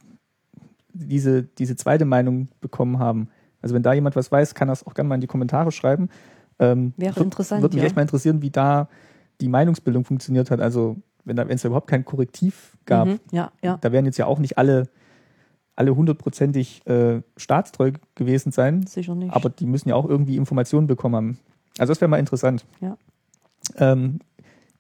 diese, 0.93 1.43
diese 1.43 1.77
zweite 1.77 2.05
Meinung 2.05 2.49
bekommen 2.61 2.99
haben. 2.99 3.29
Also 3.63 3.75
wenn 3.75 3.83
da 3.83 3.93
jemand 3.93 4.17
was 4.17 4.31
weiß, 4.31 4.55
kann 4.55 4.69
das 4.69 4.87
auch 4.87 4.95
gerne 4.95 5.09
mal 5.09 5.15
in 5.15 5.21
die 5.21 5.27
Kommentare 5.27 5.73
schreiben. 5.73 6.09
Ähm, 6.59 6.93
Wäre 6.97 7.21
interessant, 7.21 7.63
Würde 7.63 7.77
mich 7.77 7.83
ja. 7.83 7.87
echt 7.87 7.97
mal 7.97 8.03
interessieren, 8.03 8.43
wie 8.43 8.51
da 8.51 8.89
die 9.41 9.49
Meinungsbildung 9.49 10.05
funktioniert 10.05 10.51
hat. 10.51 10.61
Also 10.61 10.97
wenn 11.25 11.39
es 11.51 11.63
da 11.63 11.69
überhaupt 11.69 11.89
kein 11.89 12.05
Korrektiv 12.05 12.77
gab, 12.87 13.07
Mhm, 13.09 13.21
ja, 13.33 13.53
ja. 13.63 13.77
da 13.81 13.93
werden 13.93 14.07
jetzt 14.07 14.17
ja 14.19 14.27
auch 14.27 14.39
nicht 14.39 14.59
alle 14.59 14.89
alle 15.77 15.97
hundertprozentig 15.97 16.87
äh, 16.87 17.23
staatstreu 17.39 17.93
gewesen 18.15 18.53
sein, 18.53 18.87
Sicher 18.87 19.15
nicht. 19.15 19.33
aber 19.33 19.49
die 19.49 19.65
müssen 19.65 19.89
ja 19.89 19.95
auch 19.95 20.07
irgendwie 20.07 20.37
Informationen 20.37 20.87
bekommen 20.87 21.15
haben. 21.17 21.39
Also 21.79 21.93
das 21.93 22.03
wäre 22.03 22.09
mal 22.11 22.19
interessant. 22.19 22.67
Ja. 22.83 22.99
Ähm, 23.77 24.19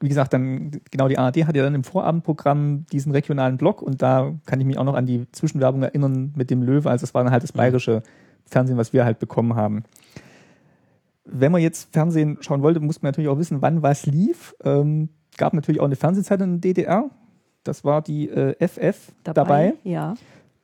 wie 0.01 0.09
gesagt, 0.09 0.35
dann 0.35 0.73
genau 0.91 1.09
die 1.09 1.17
ARD 1.17 1.47
hat 1.47 1.57
ja 1.57 1.63
dann 1.63 1.75
im 1.75 1.85
Vorabendprogramm 1.85 2.85
diesen 2.93 3.13
regionalen 3.13 3.57
Blog 3.57 3.81
und 3.81 4.03
da 4.03 4.35
kann 4.45 4.61
ich 4.61 4.67
mich 4.67 4.77
auch 4.77 4.85
noch 4.85 4.95
an 4.95 5.07
die 5.07 5.27
Zwischenwerbung 5.33 5.83
erinnern 5.83 6.33
mit 6.37 6.51
dem 6.51 6.63
Löwe. 6.63 6.91
Also 6.91 7.05
das 7.05 7.15
war 7.15 7.23
dann 7.25 7.33
halt 7.33 7.45
das 7.45 7.53
bayerische 7.53 8.03
Fernsehen, 8.45 8.77
was 8.77 8.93
wir 8.93 9.05
halt 9.07 9.19
bekommen 9.21 9.55
haben. 9.55 9.85
Wenn 11.33 11.53
man 11.53 11.61
jetzt 11.61 11.93
Fernsehen 11.93 12.39
schauen 12.41 12.63
wollte, 12.63 12.81
muss 12.81 13.03
man 13.03 13.11
natürlich 13.11 13.29
auch 13.29 13.39
wissen, 13.39 13.63
wann 13.63 13.83
was 13.83 14.07
lief. 14.07 14.55
Ähm, 14.65 15.11
gab 15.37 15.55
natürlich 15.55 15.81
auch 15.81 15.87
eine 15.87 15.97
Fernsehzeit 15.97 16.41
in 16.41 16.61
der 16.61 16.73
DDR. 16.73 17.11
Das 17.65 17.85
war 17.85 18.03
die 18.03 18.29
äh, 18.29 18.55
FF 18.67 19.13
dabei. 19.23 19.75
Ja. 19.85 20.15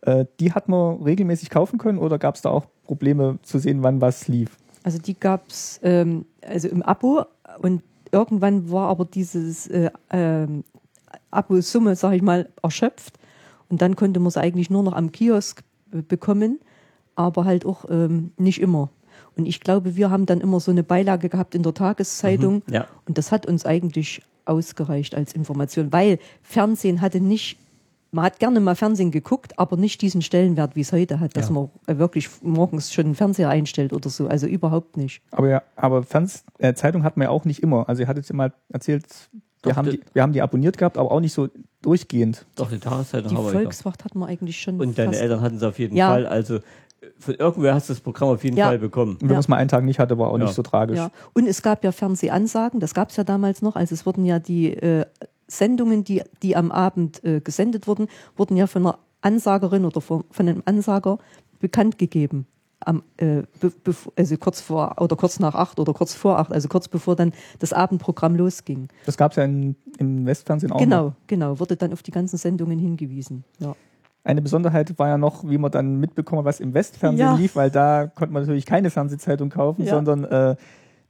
Äh, 0.02 0.26
die 0.40 0.52
hat 0.52 0.68
man 0.68 1.02
regelmäßig 1.02 1.50
kaufen 1.50 1.78
können 1.78 1.98
oder 1.98 2.18
gab 2.18 2.36
es 2.36 2.42
da 2.42 2.50
auch 2.50 2.66
Probleme 2.84 3.38
zu 3.42 3.58
sehen, 3.58 3.82
wann 3.82 4.00
was 4.00 4.28
lief? 4.28 4.56
Also 4.82 4.98
die 4.98 5.18
gab's 5.18 5.80
ähm, 5.82 6.26
also 6.42 6.68
im 6.68 6.82
Abo 6.82 7.24
und 7.60 7.82
irgendwann 8.12 8.70
war 8.70 8.88
aber 8.88 9.04
dieses 9.04 9.66
äh, 9.66 9.90
ähm, 10.10 10.62
Abo-Summe, 11.30 11.96
sag 11.96 12.12
ich 12.12 12.22
mal, 12.22 12.48
erschöpft 12.62 13.18
und 13.68 13.82
dann 13.82 13.96
konnte 13.96 14.20
man 14.20 14.28
es 14.28 14.36
eigentlich 14.36 14.70
nur 14.70 14.82
noch 14.82 14.92
am 14.92 15.10
Kiosk 15.10 15.64
äh, 15.92 16.02
bekommen, 16.02 16.60
aber 17.16 17.44
halt 17.44 17.66
auch 17.66 17.84
ähm, 17.90 18.32
nicht 18.36 18.60
immer. 18.60 18.90
Und 19.36 19.46
ich 19.46 19.60
glaube, 19.60 19.96
wir 19.96 20.10
haben 20.10 20.26
dann 20.26 20.40
immer 20.40 20.60
so 20.60 20.70
eine 20.70 20.82
Beilage 20.82 21.28
gehabt 21.28 21.54
in 21.54 21.62
der 21.62 21.74
Tageszeitung 21.74 22.62
Ja. 22.70 22.86
und 23.06 23.18
das 23.18 23.32
hat 23.32 23.46
uns 23.46 23.66
eigentlich 23.66 24.22
ausgereicht 24.46 25.14
als 25.14 25.32
Information, 25.34 25.92
weil 25.92 26.18
Fernsehen 26.42 27.00
hatte 27.00 27.20
nicht, 27.20 27.58
man 28.12 28.24
hat 28.24 28.38
gerne 28.38 28.60
mal 28.60 28.76
Fernsehen 28.76 29.10
geguckt, 29.10 29.58
aber 29.58 29.76
nicht 29.76 30.00
diesen 30.00 30.22
Stellenwert, 30.22 30.74
wie 30.76 30.80
es 30.80 30.92
heute 30.92 31.20
hat, 31.20 31.36
dass 31.36 31.48
Ja. 31.48 31.54
man 31.54 31.70
äh, 31.86 31.98
wirklich 31.98 32.28
morgens 32.42 32.92
schon 32.94 33.06
einen 33.06 33.14
Fernseher 33.14 33.48
einstellt 33.50 33.92
oder 33.92 34.08
so. 34.08 34.26
Also 34.28 34.46
überhaupt 34.46 34.96
nicht. 34.96 35.20
Aber 35.32 35.48
ja, 35.48 35.62
aber 35.74 36.02
Ferns 36.02 36.44
äh, 36.58 36.72
Zeitung 36.74 37.02
hat 37.02 37.16
man 37.16 37.24
ja 37.24 37.30
auch 37.30 37.44
nicht 37.44 37.62
immer. 37.62 37.88
Also 37.88 38.02
ihr 38.02 38.08
hattet 38.08 38.26
ja 38.28 38.34
mal 38.34 38.52
erzählt, 38.72 39.04
wir, 39.64 39.74
haben 39.76 39.90
die- 39.90 40.00
wir 40.14 40.22
haben 40.22 40.32
die 40.32 40.40
abonniert 40.40 40.78
gehabt, 40.78 40.96
aber 40.96 41.10
auch 41.10 41.20
nicht 41.20 41.32
so 41.34 41.48
durchgehend. 41.82 42.46
Doch, 42.54 42.70
die 42.70 42.78
Tageszeitung 42.78 43.30
Die 43.30 43.36
haben 43.36 43.44
wir 43.44 43.50
gehabt. 43.50 43.64
Volkswacht 43.64 44.04
hat 44.04 44.14
man 44.14 44.28
eigentlich 44.28 44.60
schon. 44.60 44.80
Und 44.80 44.96
deine 44.96 45.16
Eltern 45.18 45.40
hatten 45.40 45.56
es 45.56 45.62
auf 45.64 45.78
jeden 45.78 45.96
Ja. 45.96 46.08
Fall. 46.10 46.26
Also 46.26 46.60
von 47.18 47.34
irgendwer 47.34 47.74
hast 47.74 47.88
du 47.88 47.92
das 47.94 48.00
Programm 48.00 48.30
auf 48.30 48.42
jeden 48.44 48.56
Ja. 48.56 48.66
Fall 48.66 48.78
bekommen. 48.78 49.12
Und 49.14 49.22
wenn 49.22 49.28
Ja. 49.28 49.34
man 49.34 49.40
es 49.40 49.48
mal 49.48 49.56
einen 49.56 49.68
Tag 49.68 49.84
nicht 49.84 49.98
hatte, 49.98 50.18
war 50.18 50.28
auch 50.30 50.38
Ja. 50.38 50.44
nicht 50.44 50.54
so 50.54 50.62
tragisch. 50.62 50.96
Ja. 50.98 51.10
Und 51.34 51.46
es 51.46 51.62
gab 51.62 51.84
ja 51.84 51.92
Fernsehansagen, 51.92 52.80
das 52.80 52.94
gab 52.94 53.10
es 53.10 53.16
ja 53.16 53.24
damals 53.24 53.62
noch. 53.62 53.76
Also 53.76 53.94
es 53.94 54.06
wurden 54.06 54.24
ja 54.24 54.38
die 54.38 54.72
äh, 54.74 55.04
Sendungen, 55.48 56.02
die, 56.04 56.22
die 56.42 56.56
am 56.56 56.72
Abend 56.72 57.22
äh, 57.24 57.40
gesendet 57.40 57.86
wurden, 57.86 58.08
wurden 58.36 58.56
ja 58.56 58.66
von 58.66 58.86
einer 58.86 58.98
Ansagerin 59.20 59.84
oder 59.84 60.00
von, 60.00 60.24
von 60.30 60.48
einem 60.48 60.62
Ansager 60.64 61.18
bekannt 61.60 61.98
gegeben. 61.98 62.46
am, 62.80 63.02
äh, 63.16 63.42
also 64.16 64.36
kurz 64.36 64.60
vor 64.60 64.96
oder 65.00 65.16
kurz 65.16 65.40
nach 65.40 65.54
acht 65.54 65.80
oder 65.80 65.92
kurz 65.94 66.14
vor 66.14 66.38
acht, 66.38 66.52
also 66.52 66.68
kurz 66.68 66.88
bevor 66.88 67.16
dann 67.16 67.32
das 67.58 67.72
Abendprogramm 67.72 68.36
losging. 68.36 68.88
Das 69.06 69.16
gab 69.16 69.32
es 69.32 69.36
ja 69.38 69.44
in, 69.44 69.74
im 69.98 70.26
Westfernsehen 70.26 70.70
auch. 70.70 70.76
noch. 70.76 70.84
Genau, 70.84 71.12
genau, 71.26 71.58
wurde 71.58 71.76
dann 71.76 71.92
auf 71.92 72.02
die 72.02 72.10
ganzen 72.10 72.36
Sendungen 72.36 72.78
hingewiesen. 72.78 73.44
Ja. 73.58 73.74
Eine 74.26 74.42
Besonderheit 74.42 74.98
war 74.98 75.08
ja 75.08 75.18
noch, 75.18 75.48
wie 75.48 75.56
man 75.58 75.70
dann 75.70 76.00
mitbekommen, 76.00 76.40
hat, 76.40 76.46
was 76.46 76.60
im 76.60 76.74
Westfernsehen 76.74 77.28
Ja. 77.28 77.36
lief, 77.36 77.54
weil 77.54 77.70
da 77.70 78.06
konnte 78.08 78.32
man 78.34 78.42
natürlich 78.42 78.66
keine 78.66 78.90
Fernsehzeitung 78.90 79.50
kaufen, 79.50 79.84
Ja. 79.84 79.94
sondern 79.94 80.24
äh, 80.24 80.56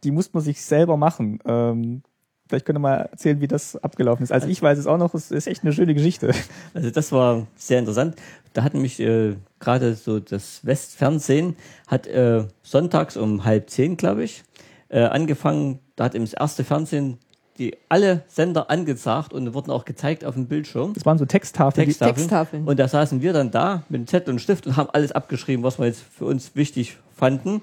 die 0.04 0.10
musste 0.10 0.36
man 0.36 0.42
sich 0.44 0.62
selber 0.62 0.96
machen. 0.98 1.38
Ähm, 1.46 2.02
vielleicht 2.48 2.66
könnt 2.66 2.76
ihr 2.76 2.80
mal 2.80 2.96
erzählen, 3.10 3.40
wie 3.40 3.48
das 3.48 3.76
abgelaufen 3.82 4.22
ist. 4.22 4.32
Also 4.32 4.48
ich 4.48 4.60
weiß 4.60 4.78
es 4.78 4.86
auch 4.86 4.98
noch, 4.98 5.14
es 5.14 5.30
ist 5.30 5.46
echt 5.46 5.62
eine 5.62 5.72
schöne 5.72 5.94
Geschichte. 5.94 6.32
Also 6.74 6.90
das 6.90 7.10
war 7.10 7.46
sehr 7.56 7.78
interessant. 7.78 8.16
Da 8.52 8.62
hat 8.62 8.74
nämlich 8.74 9.00
äh, 9.00 9.36
gerade 9.60 9.94
so 9.94 10.20
das 10.20 10.64
Westfernsehen 10.66 11.56
hat 11.86 12.06
äh, 12.06 12.44
sonntags 12.62 13.16
um 13.16 13.44
halb 13.46 13.70
zehn, 13.70 13.96
glaube 13.96 14.24
ich, 14.24 14.44
äh, 14.90 15.00
angefangen. 15.04 15.78
Da 15.96 16.04
hat 16.04 16.14
eben 16.14 16.24
das 16.24 16.34
erste 16.34 16.64
Fernsehen 16.64 17.16
die 17.58 17.76
alle 17.88 18.22
Sender 18.28 18.70
angesagt 18.70 19.32
und 19.32 19.54
wurden 19.54 19.70
auch 19.70 19.84
gezeigt 19.84 20.24
auf 20.24 20.34
dem 20.34 20.46
Bildschirm. 20.46 20.94
Das 20.94 21.04
waren 21.04 21.18
so 21.18 21.24
Texttafeln. 21.24 21.86
Texttafeln. 21.86 22.16
Texttafeln. 22.16 22.64
Und 22.64 22.78
da 22.78 22.88
saßen 22.88 23.22
wir 23.22 23.32
dann 23.32 23.50
da 23.50 23.82
mit 23.88 23.98
einem 23.98 24.06
Zettel 24.06 24.32
und 24.32 24.38
Stift 24.40 24.66
und 24.66 24.76
haben 24.76 24.90
alles 24.90 25.12
abgeschrieben, 25.12 25.64
was 25.64 25.78
wir 25.78 25.86
jetzt 25.86 26.02
für 26.02 26.24
uns 26.26 26.54
wichtig 26.54 26.98
fanden. 27.14 27.62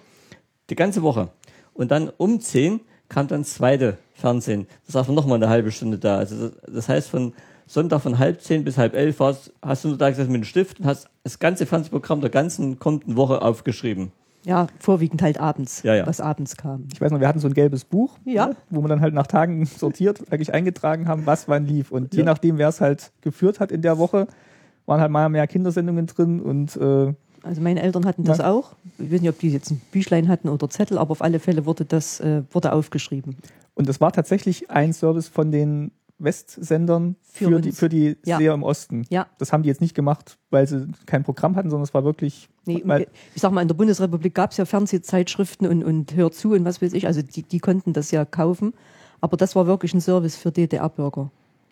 Die 0.69 0.75
ganze 0.75 1.01
Woche. 1.03 1.29
Und 1.73 1.91
dann 1.91 2.11
um 2.17 2.39
10 2.39 2.81
kam 3.09 3.27
dann 3.27 3.41
das 3.41 3.53
zweite 3.55 3.97
Fernsehen. 4.13 4.67
Das 4.85 4.93
saß 4.93 5.07
noch 5.09 5.25
mal 5.25 5.35
eine 5.35 5.49
halbe 5.49 5.71
Stunde 5.71 5.97
da. 5.97 6.17
Also 6.17 6.49
das, 6.49 6.73
das 6.73 6.89
heißt, 6.89 7.09
von 7.09 7.33
Sonntag 7.67 8.01
von 8.01 8.19
halb 8.19 8.41
zehn 8.41 8.63
bis 8.63 8.77
halb 8.77 8.93
elf 8.95 9.19
war's, 9.19 9.51
hast 9.61 9.83
du 9.83 9.89
nur 9.89 9.97
da 9.97 10.09
gesessen 10.09 10.31
mit 10.31 10.39
einem 10.39 10.45
Stift 10.45 10.79
und 10.79 10.85
hast 10.85 11.09
das 11.23 11.39
ganze 11.39 11.65
Fernsehprogramm 11.65 12.21
der 12.21 12.29
ganzen 12.29 12.79
kommenden 12.79 13.15
Woche 13.15 13.41
aufgeschrieben. 13.41 14.11
Ja, 14.45 14.67
vorwiegend 14.79 15.21
halt 15.21 15.39
abends, 15.39 15.83
Ja, 15.83 15.95
ja. 15.95 16.05
was 16.07 16.19
abends 16.19 16.57
kam. 16.57 16.87
Ich 16.93 16.99
weiß 16.99 17.11
noch, 17.11 17.19
wir 17.19 17.27
hatten 17.27 17.39
so 17.39 17.47
ein 17.47 17.53
gelbes 17.53 17.85
Buch, 17.85 18.17
Ja. 18.25 18.47
ne, 18.47 18.55
wo 18.69 18.81
man 18.81 18.89
dann 18.89 19.01
halt 19.01 19.13
nach 19.13 19.27
Tagen 19.27 19.65
sortiert, 19.65 20.21
eigentlich 20.31 20.53
eingetragen 20.53 21.07
haben, 21.07 21.25
was 21.25 21.47
wann 21.47 21.65
lief. 21.65 21.91
Und 21.91 22.13
je 22.13 22.23
nachdem, 22.23 22.57
wer 22.57 22.67
es 22.67 22.81
halt 22.81 23.11
geführt 23.21 23.59
hat 23.59 23.71
in 23.71 23.81
der 23.81 23.97
Woche, 23.97 24.27
waren 24.85 24.99
halt 24.99 25.11
mal 25.11 25.29
mehr 25.29 25.47
Kindersendungen 25.47 26.07
drin 26.07 26.41
und 26.41 26.75
äh, 26.75 27.13
Also 27.43 27.61
meine 27.61 27.81
Eltern 27.81 28.05
hatten 28.05 28.25
das 28.25 28.39
Ja. 28.39 28.51
auch. 28.51 28.75
Ich 28.97 29.11
weiß 29.11 29.21
nicht, 29.21 29.29
ob 29.29 29.39
die 29.39 29.49
jetzt 29.49 29.71
ein 29.71 29.81
Büchlein 29.91 30.27
hatten 30.27 30.49
oder 30.49 30.69
Zettel, 30.69 30.97
aber 30.97 31.11
auf 31.11 31.21
alle 31.21 31.39
Fälle 31.39 31.65
wurde 31.65 31.85
das 31.85 32.19
äh, 32.19 32.43
wurde 32.51 32.73
aufgeschrieben. 32.73 33.37
Und 33.75 33.87
das 33.87 34.01
war 34.01 34.11
tatsächlich 34.11 34.69
ein 34.69 34.91
Service 34.93 35.29
von 35.29 35.51
den 35.51 35.91
Westsendern 36.23 37.15
für, 37.23 37.45
Für 37.49 37.61
die, 37.61 37.71
für 37.71 37.89
die 37.89 38.17
Ja. 38.25 38.37
Seher 38.37 38.53
im 38.53 38.63
Osten. 38.63 39.05
Ja. 39.09 39.27
Das 39.37 39.51
haben 39.53 39.63
die 39.63 39.69
jetzt 39.69 39.81
nicht 39.81 39.93
gemacht, 39.95 40.37
weil 40.49 40.67
sie 40.67 40.87
kein 41.05 41.23
Programm 41.23 41.55
hatten, 41.55 41.69
sondern 41.69 41.83
es 41.83 41.93
war 41.93 42.03
wirklich, 42.03 42.49
Nee, 42.65 42.81
weil, 42.85 43.07
ich 43.35 43.41
sag 43.41 43.51
mal, 43.51 43.61
in 43.61 43.67
der 43.67 43.75
Bundesrepublik 43.75 44.33
gab 44.33 44.51
es 44.51 44.57
ja 44.57 44.65
Fernsehzeitschriften 44.65 45.67
und, 45.67 45.83
und 45.83 46.15
Hör 46.15 46.31
zu 46.31 46.53
und 46.53 46.63
was 46.65 46.81
weiß 46.81 46.93
ich. 46.93 47.07
Also 47.07 47.21
die, 47.21 47.43
die 47.43 47.59
konnten 47.59 47.93
das 47.93 48.11
ja 48.11 48.23
kaufen. 48.25 48.73
Aber 49.21 49.37
das 49.37 49.55
war 49.55 49.67
wirklich 49.67 49.93
ein 49.93 50.01
Service 50.01 50.35
für 50.35 50.51
DDR-Bürger. 50.51 51.29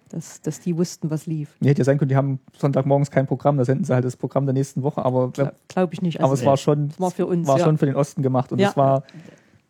Dass, 0.10 0.42
dass 0.42 0.60
die 0.60 0.78
wussten, 0.78 1.10
was 1.10 1.26
lief. 1.26 1.56
nee, 1.62 1.70
hätte 1.70 1.80
ja 1.80 1.86
sein 1.86 1.98
können, 1.98 2.10
die 2.10 2.18
haben 2.18 2.40
Sonntagmorgens 2.58 3.12
kein 3.12 3.28
Programm, 3.28 3.56
da 3.58 3.64
senden 3.64 3.86
sie 3.86 3.94
halt 3.94 4.04
das 4.04 4.18
Programm 4.18 4.46
der 4.46 4.52
nächsten 4.52 4.84
Woche, 4.84 5.06
aber, 5.06 5.32
Glaube 5.32 5.54
glaub 5.70 5.94
ich 5.94 6.02
nicht. 6.02 6.20
aber 6.20 6.32
Also, 6.32 6.42
es 6.42 6.46
war 6.46 6.58
schon, 6.58 6.90
war 6.98 7.12
für 7.12 7.26
uns, 7.26 7.48
war 7.48 7.60
ja. 7.60 7.64
schon 7.64 7.78
für 7.78 7.86
den 7.86 7.96
Osten 7.96 8.22
gemacht 8.22 8.52
und 8.52 8.60
Ja. 8.60 8.68
das 8.68 8.76
war, 8.76 9.04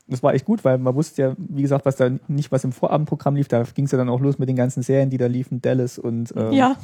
das 0.07 0.23
war 0.23 0.33
echt 0.33 0.45
gut, 0.45 0.63
weil 0.65 0.77
man 0.77 0.95
wusste 0.95 1.21
ja, 1.21 1.35
wie 1.37 1.61
gesagt, 1.61 1.85
was 1.85 1.95
da 1.95 2.09
nicht 2.27 2.51
was 2.51 2.63
im 2.63 2.71
Vorabendprogramm 2.71 3.35
lief, 3.35 3.47
da 3.47 3.63
ging 3.63 3.85
es 3.85 3.91
ja 3.91 3.97
dann 3.97 4.09
auch 4.09 4.19
los 4.19 4.39
mit 4.39 4.49
den 4.49 4.55
ganzen 4.55 4.83
Serien, 4.83 5.09
die 5.09 5.17
da 5.17 5.27
liefen, 5.27 5.61
Dallas 5.61 5.97
und 5.99 6.33
ähm, 6.35 6.51
ja, 6.51 6.75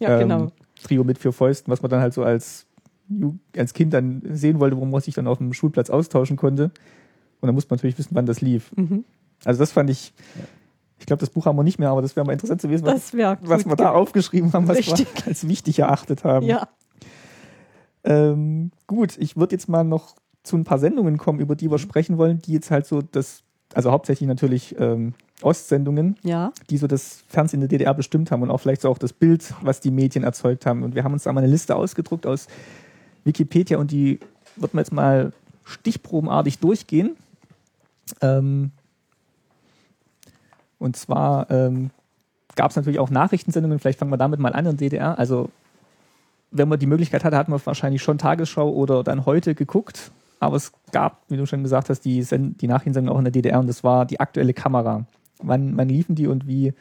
ja, 0.00 0.20
ähm, 0.20 0.28
genau. 0.28 0.52
Trio 0.82 1.04
mit 1.04 1.18
vier 1.18 1.32
Fäusten, 1.32 1.72
was 1.72 1.82
man 1.82 1.90
dann 1.90 2.00
halt 2.00 2.14
so 2.14 2.22
als, 2.22 2.66
als 3.56 3.74
Kind 3.74 3.92
dann 3.92 4.22
sehen 4.30 4.60
wollte, 4.60 4.76
wo 4.76 4.84
man 4.84 5.00
sich 5.00 5.14
dann 5.14 5.26
auf 5.26 5.38
dem 5.38 5.52
Schulplatz 5.52 5.90
austauschen 5.90 6.36
konnte. 6.36 6.64
Und 7.40 7.46
dann 7.46 7.54
musste 7.54 7.70
man 7.70 7.76
natürlich 7.76 7.98
wissen, 7.98 8.14
wann 8.14 8.26
das 8.26 8.40
lief. 8.40 8.70
Mhm. 8.76 9.04
Also 9.44 9.58
das 9.60 9.72
fand 9.72 9.90
ich, 9.90 10.12
ich 10.98 11.06
glaube, 11.06 11.20
das 11.20 11.30
Buch 11.30 11.46
haben 11.46 11.56
wir 11.56 11.62
nicht 11.62 11.78
mehr, 11.78 11.90
aber 11.90 12.02
das 12.02 12.16
wäre 12.16 12.26
mal 12.26 12.32
interessant 12.32 12.60
zu 12.60 12.70
wissen, 12.70 12.86
was, 12.86 13.12
was 13.14 13.66
wir 13.66 13.76
da 13.76 13.90
aufgeschrieben 13.90 14.52
haben, 14.52 14.68
was 14.68 14.78
Richtig. 14.78 15.06
wir 15.14 15.26
als 15.26 15.48
wichtig 15.48 15.78
erachtet 15.78 16.24
haben. 16.24 16.46
Ja, 16.46 16.68
Ähm, 18.04 18.70
gut, 18.86 19.16
ich 19.18 19.36
würde 19.36 19.54
jetzt 19.54 19.68
mal 19.68 19.84
noch 19.84 20.14
zu 20.48 20.56
ein 20.56 20.64
paar 20.64 20.78
Sendungen 20.78 21.18
kommen, 21.18 21.40
über 21.40 21.54
Mhm. 21.54 21.58
die 21.58 21.70
wir 21.70 21.78
sprechen 21.78 22.18
wollen, 22.18 22.40
die 22.40 22.52
jetzt 22.52 22.70
halt 22.70 22.86
so 22.86 23.02
das, 23.02 23.42
also 23.74 23.90
hauptsächlich 23.90 24.26
natürlich 24.26 24.74
ähm, 24.78 25.14
Ostsendungen, 25.42 26.16
ja. 26.22 26.52
die 26.70 26.78
so 26.78 26.86
das 26.86 27.22
Fernsehen 27.28 27.62
in 27.62 27.68
der 27.68 27.78
DDR 27.78 27.94
bestimmt 27.94 28.30
haben 28.30 28.42
und 28.42 28.50
auch 28.50 28.58
vielleicht 28.58 28.82
so 28.82 28.88
auch 28.88 28.98
das 28.98 29.12
Bild, 29.12 29.54
was 29.62 29.80
die 29.80 29.90
Medien 29.90 30.24
erzeugt 30.24 30.66
haben. 30.66 30.82
Und 30.82 30.94
wir 30.94 31.04
haben 31.04 31.12
uns 31.12 31.22
da 31.22 31.32
mal 31.32 31.42
eine 31.42 31.50
Liste 31.50 31.76
ausgedruckt 31.76 32.26
aus 32.26 32.48
Wikipedia 33.24 33.78
und 33.78 33.90
die 33.90 34.18
wird 34.56 34.74
man 34.74 34.82
jetzt 34.82 34.92
mal 34.92 35.32
stichprobenartig 35.64 36.58
durchgehen. 36.58 37.16
Ähm, 38.20 38.72
und 40.78 40.96
zwar 40.96 41.50
ähm, 41.50 41.90
gab 42.56 42.70
es 42.70 42.76
natürlich 42.76 42.98
auch 42.98 43.10
Nachrichtensendungen, 43.10 43.78
vielleicht 43.78 43.98
fangen 43.98 44.10
wir 44.10 44.16
damit 44.16 44.40
mal 44.40 44.52
an 44.52 44.66
in 44.66 44.76
der 44.76 44.88
DDR. 44.88 45.18
Also 45.18 45.50
wenn 46.50 46.68
man 46.68 46.78
die 46.78 46.86
Möglichkeit 46.86 47.24
hatte, 47.24 47.36
hat 47.36 47.48
man 47.48 47.60
wahrscheinlich 47.64 48.02
schon 48.02 48.18
Tagesschau 48.18 48.70
oder 48.70 49.04
dann 49.04 49.26
heute 49.26 49.54
geguckt. 49.54 50.10
Aber 50.40 50.56
es 50.56 50.72
gab, 50.92 51.22
wie 51.28 51.36
du 51.36 51.46
schon 51.46 51.62
gesagt 51.62 51.90
hast, 51.90 52.00
die, 52.00 52.22
Send 52.22 52.60
die 52.60 52.68
Nachrichtensendung 52.68 53.14
auch 53.14 53.18
in 53.18 53.24
der 53.24 53.32
DDR 53.32 53.58
und 53.58 53.66
das 53.66 53.82
war 53.82 54.06
die 54.06 54.20
aktuelle 54.20 54.54
Kamera. 54.54 55.06
Wann, 55.42 55.76
wann 55.76 55.88
liefen 55.88 56.14
die 56.14 56.26
und 56.26 56.46
wie? 56.46 56.72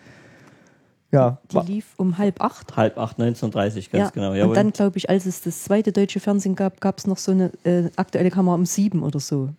Ja, 1.12 1.40
Die 1.52 1.60
lief 1.60 1.94
um 1.98 2.18
halb 2.18 2.42
acht. 2.42 2.76
Halb 2.76 2.98
acht, 2.98 3.20
1930, 3.20 3.92
ganz 3.92 4.06
ja. 4.06 4.10
genau. 4.10 4.32
Und 4.32 4.38
Jawohl. 4.38 4.56
dann, 4.56 4.72
glaube 4.72 4.98
ich, 4.98 5.10
als 5.10 5.26
es 5.26 5.42
das 5.42 5.64
zweite 5.64 5.94
deutsche 5.94 6.20
Fernsehen 6.20 6.56
gab, 6.56 6.82
gab 6.82 6.98
es 6.98 7.08
noch 7.08 7.18
so 7.18 7.32
eine 7.32 7.52
äh, 7.64 7.90
aktuelle 7.96 8.30
Kamera 8.30 8.56
um 8.56 8.66
sieben 8.66 9.04
oder 9.04 9.20
so. 9.20 9.50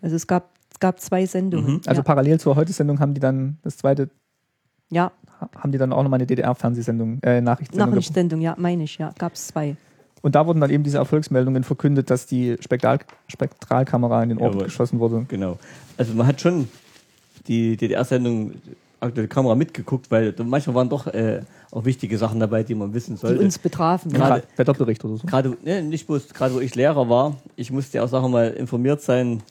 Also 0.00 0.16
es 0.16 0.26
gab, 0.26 0.50
es 0.72 0.80
gab 0.80 1.00
zwei 1.00 1.26
Sendungen. 1.26 1.74
Mhm. 1.74 1.80
also 1.86 2.00
ja. 2.00 2.02
parallel 2.04 2.40
zur 2.40 2.56
Heute-Sendung 2.56 3.00
haben 3.00 3.12
die 3.12 3.20
dann 3.20 3.58
das 3.62 3.76
zweite, 3.76 4.08
ja, 4.90 5.12
haben 5.56 5.72
die 5.72 5.78
dann 5.78 5.92
auch 5.92 6.02
nochmal 6.02 6.18
eine 6.18 6.26
DDR-Fernsehsendung, 6.26 7.20
äh, 7.22 7.40
Nachrichtensendung. 7.42 7.90
Nachrichtensendung, 7.90 8.40
ja, 8.40 8.54
meine 8.56 8.84
ich, 8.84 8.96
ja, 8.96 9.12
gab 9.18 9.34
es 9.34 9.48
zwei. 9.48 9.76
Und 10.24 10.34
da 10.34 10.46
wurden 10.46 10.60
dann 10.60 10.70
eben 10.70 10.82
diese 10.84 10.96
Erfolgsmeldungen 10.96 11.64
verkündet, 11.64 12.08
dass 12.08 12.24
die 12.26 12.56
Spektral 12.60 12.98
Spektralkamera 13.28 14.22
in 14.22 14.30
den 14.30 14.38
Ort 14.38 14.54
Jawohl. 14.54 14.64
geschossen 14.64 14.98
wurde. 14.98 15.26
Genau. 15.28 15.58
Also 15.98 16.14
man 16.14 16.26
hat 16.26 16.40
schon 16.40 16.66
die 17.46 17.76
DDR-Sendung 17.76 18.52
aktuelle 19.00 19.28
Kamera 19.28 19.54
mitgeguckt, 19.54 20.10
weil 20.10 20.34
manchmal 20.44 20.76
waren 20.76 20.88
doch 20.88 21.06
äh, 21.08 21.42
auch 21.70 21.84
wichtige 21.84 22.16
Sachen 22.16 22.40
dabei, 22.40 22.62
die 22.62 22.74
man 22.74 22.94
wissen 22.94 23.16
Die 23.16 23.20
sollte. 23.20 23.40
uns 23.44 23.58
betrafen. 23.58 24.10
Gerade- 24.12 24.44
Wetterbericht 24.56 25.04
oder 25.04 25.16
so. 25.18 25.26
Gerade, 25.26 25.56
ne, 25.62 25.82
nicht 25.82 26.06
bloß, 26.06 26.28
gerade 26.32 26.54
wo 26.54 26.60
ich 26.60 26.74
Lehrer 26.74 27.06
war, 27.10 27.36
ich 27.56 27.70
musste 27.70 27.98
ja 27.98 28.04
auch 28.04 28.08
Sachen 28.08 28.32
mal 28.32 28.48
informiert 28.52 29.02
sein, 29.02 29.42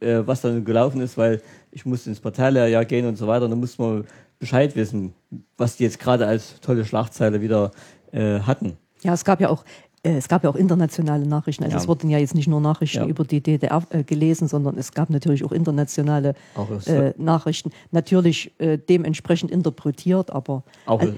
äh, 0.00 0.18
was 0.26 0.42
dann 0.42 0.62
gelaufen 0.66 1.00
ist, 1.00 1.16
weil 1.16 1.40
ich 1.72 1.86
musste 1.86 2.10
ins 2.10 2.20
Parteilehrjahr 2.20 2.84
gehen 2.84 3.06
und 3.06 3.16
so 3.16 3.26
weiter. 3.26 3.46
Und 3.46 3.52
dann 3.52 3.60
musste 3.60 3.80
man 3.80 4.04
Bescheid 4.38 4.76
wissen, 4.76 5.14
was 5.56 5.76
die 5.78 5.84
jetzt 5.84 5.98
gerade 5.98 6.26
als 6.26 6.60
tolle 6.60 6.84
Schlagzeile 6.84 7.40
wieder 7.40 7.70
äh, 8.12 8.40
hatten. 8.40 8.76
ja, 9.02 9.14
es 9.14 9.24
gab 9.24 9.40
ja 9.40 9.48
auch. 9.48 9.64
Äh, 10.06 10.16
Es 10.16 10.28
gab 10.28 10.44
ja 10.44 10.50
auch 10.50 10.56
internationale 10.56 11.26
Nachrichten. 11.26 11.64
Also 11.64 11.76
Ja. 11.76 11.82
es 11.82 11.88
wurden 11.88 12.08
ja 12.10 12.18
jetzt 12.18 12.34
nicht 12.34 12.48
nur 12.48 12.60
Nachrichten 12.60 12.98
Ja. 12.98 13.06
über 13.06 13.24
die 13.24 13.40
DDR 13.40 13.82
äh, 13.90 14.02
gelesen, 14.04 14.48
sondern 14.48 14.78
es 14.78 14.92
gab 14.92 15.10
natürlich 15.10 15.44
auch 15.44 15.52
internationale 15.52 16.34
Auch, 16.54 16.70
äh, 16.86 17.12
Nachrichten. 17.18 17.70
Natürlich 17.90 18.52
äh, 18.58 18.78
dementsprechend 18.78 19.50
interpretiert, 19.50 20.30
aber 20.30 20.62
auch 20.86 21.02
äh, 21.02 21.14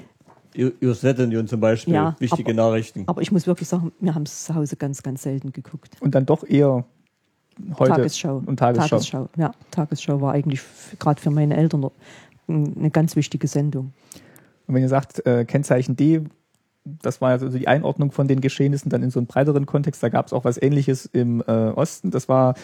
über 0.55 0.95
Sowjetunion 0.95 1.47
zum 1.47 1.61
Beispiel, 1.61 1.95
Ja, 1.95 2.17
wichtige 2.19 2.53
aber- 2.53 2.63
Nachrichten. 2.71 3.05
Aber 3.07 3.23
ich 3.23 3.31
muss 3.31 3.47
wirklich 3.47 3.69
sagen, 3.69 3.93
wir 4.01 4.15
haben 4.15 4.23
es 4.25 4.45
zu 4.45 4.55
Hause 4.55 4.77
ganz, 4.77 5.03
ganz 5.03 5.23
selten 5.23 5.53
geguckt. 5.53 5.97
Und 6.01 6.15
dann 6.15 6.27
doch 6.27 6.43
eher 6.45 6.85
heute 7.79 7.93
Tagesschau. 7.93 8.43
und 8.47 8.57
Tagesschau. 8.59 8.89
Tagesschau. 8.97 9.29
Ja, 9.37 9.53
Tagesschau 9.71 10.21
war 10.21 10.33
eigentlich 10.33 10.61
gerade 10.99 11.21
für 11.21 11.31
meine 11.31 11.57
Eltern 11.57 11.89
eine 12.49 12.91
ganz 12.91 13.15
wichtige 13.17 13.47
Sendung. 13.47 13.93
Und 14.67 14.75
wenn 14.75 14.83
ihr 14.83 14.89
sagt, 14.89 15.25
äh, 15.27 15.45
Kennzeichen 15.45 15.97
D, 15.97 16.23
das 16.85 17.21
war 17.21 17.31
also 17.31 17.49
die 17.49 17.69
Einordnung 17.69 18.13
von 18.13 18.29
den 18.29 18.41
Geschehnissen 18.41 18.91
dann 18.91 19.03
in 19.03 19.11
so 19.11 19.19
einen 19.19 19.27
breiteren 19.27 19.67
Kontext, 19.67 20.03
da 20.03 20.09
gab 20.09 20.27
es 20.27 20.33
auch 20.33 20.45
was 20.45 20.61
ähnliches 20.61 21.07
im 21.07 21.43
äh, 21.47 21.53
Osten. 21.71 22.11
Das 22.11 22.29
war, 22.29 22.55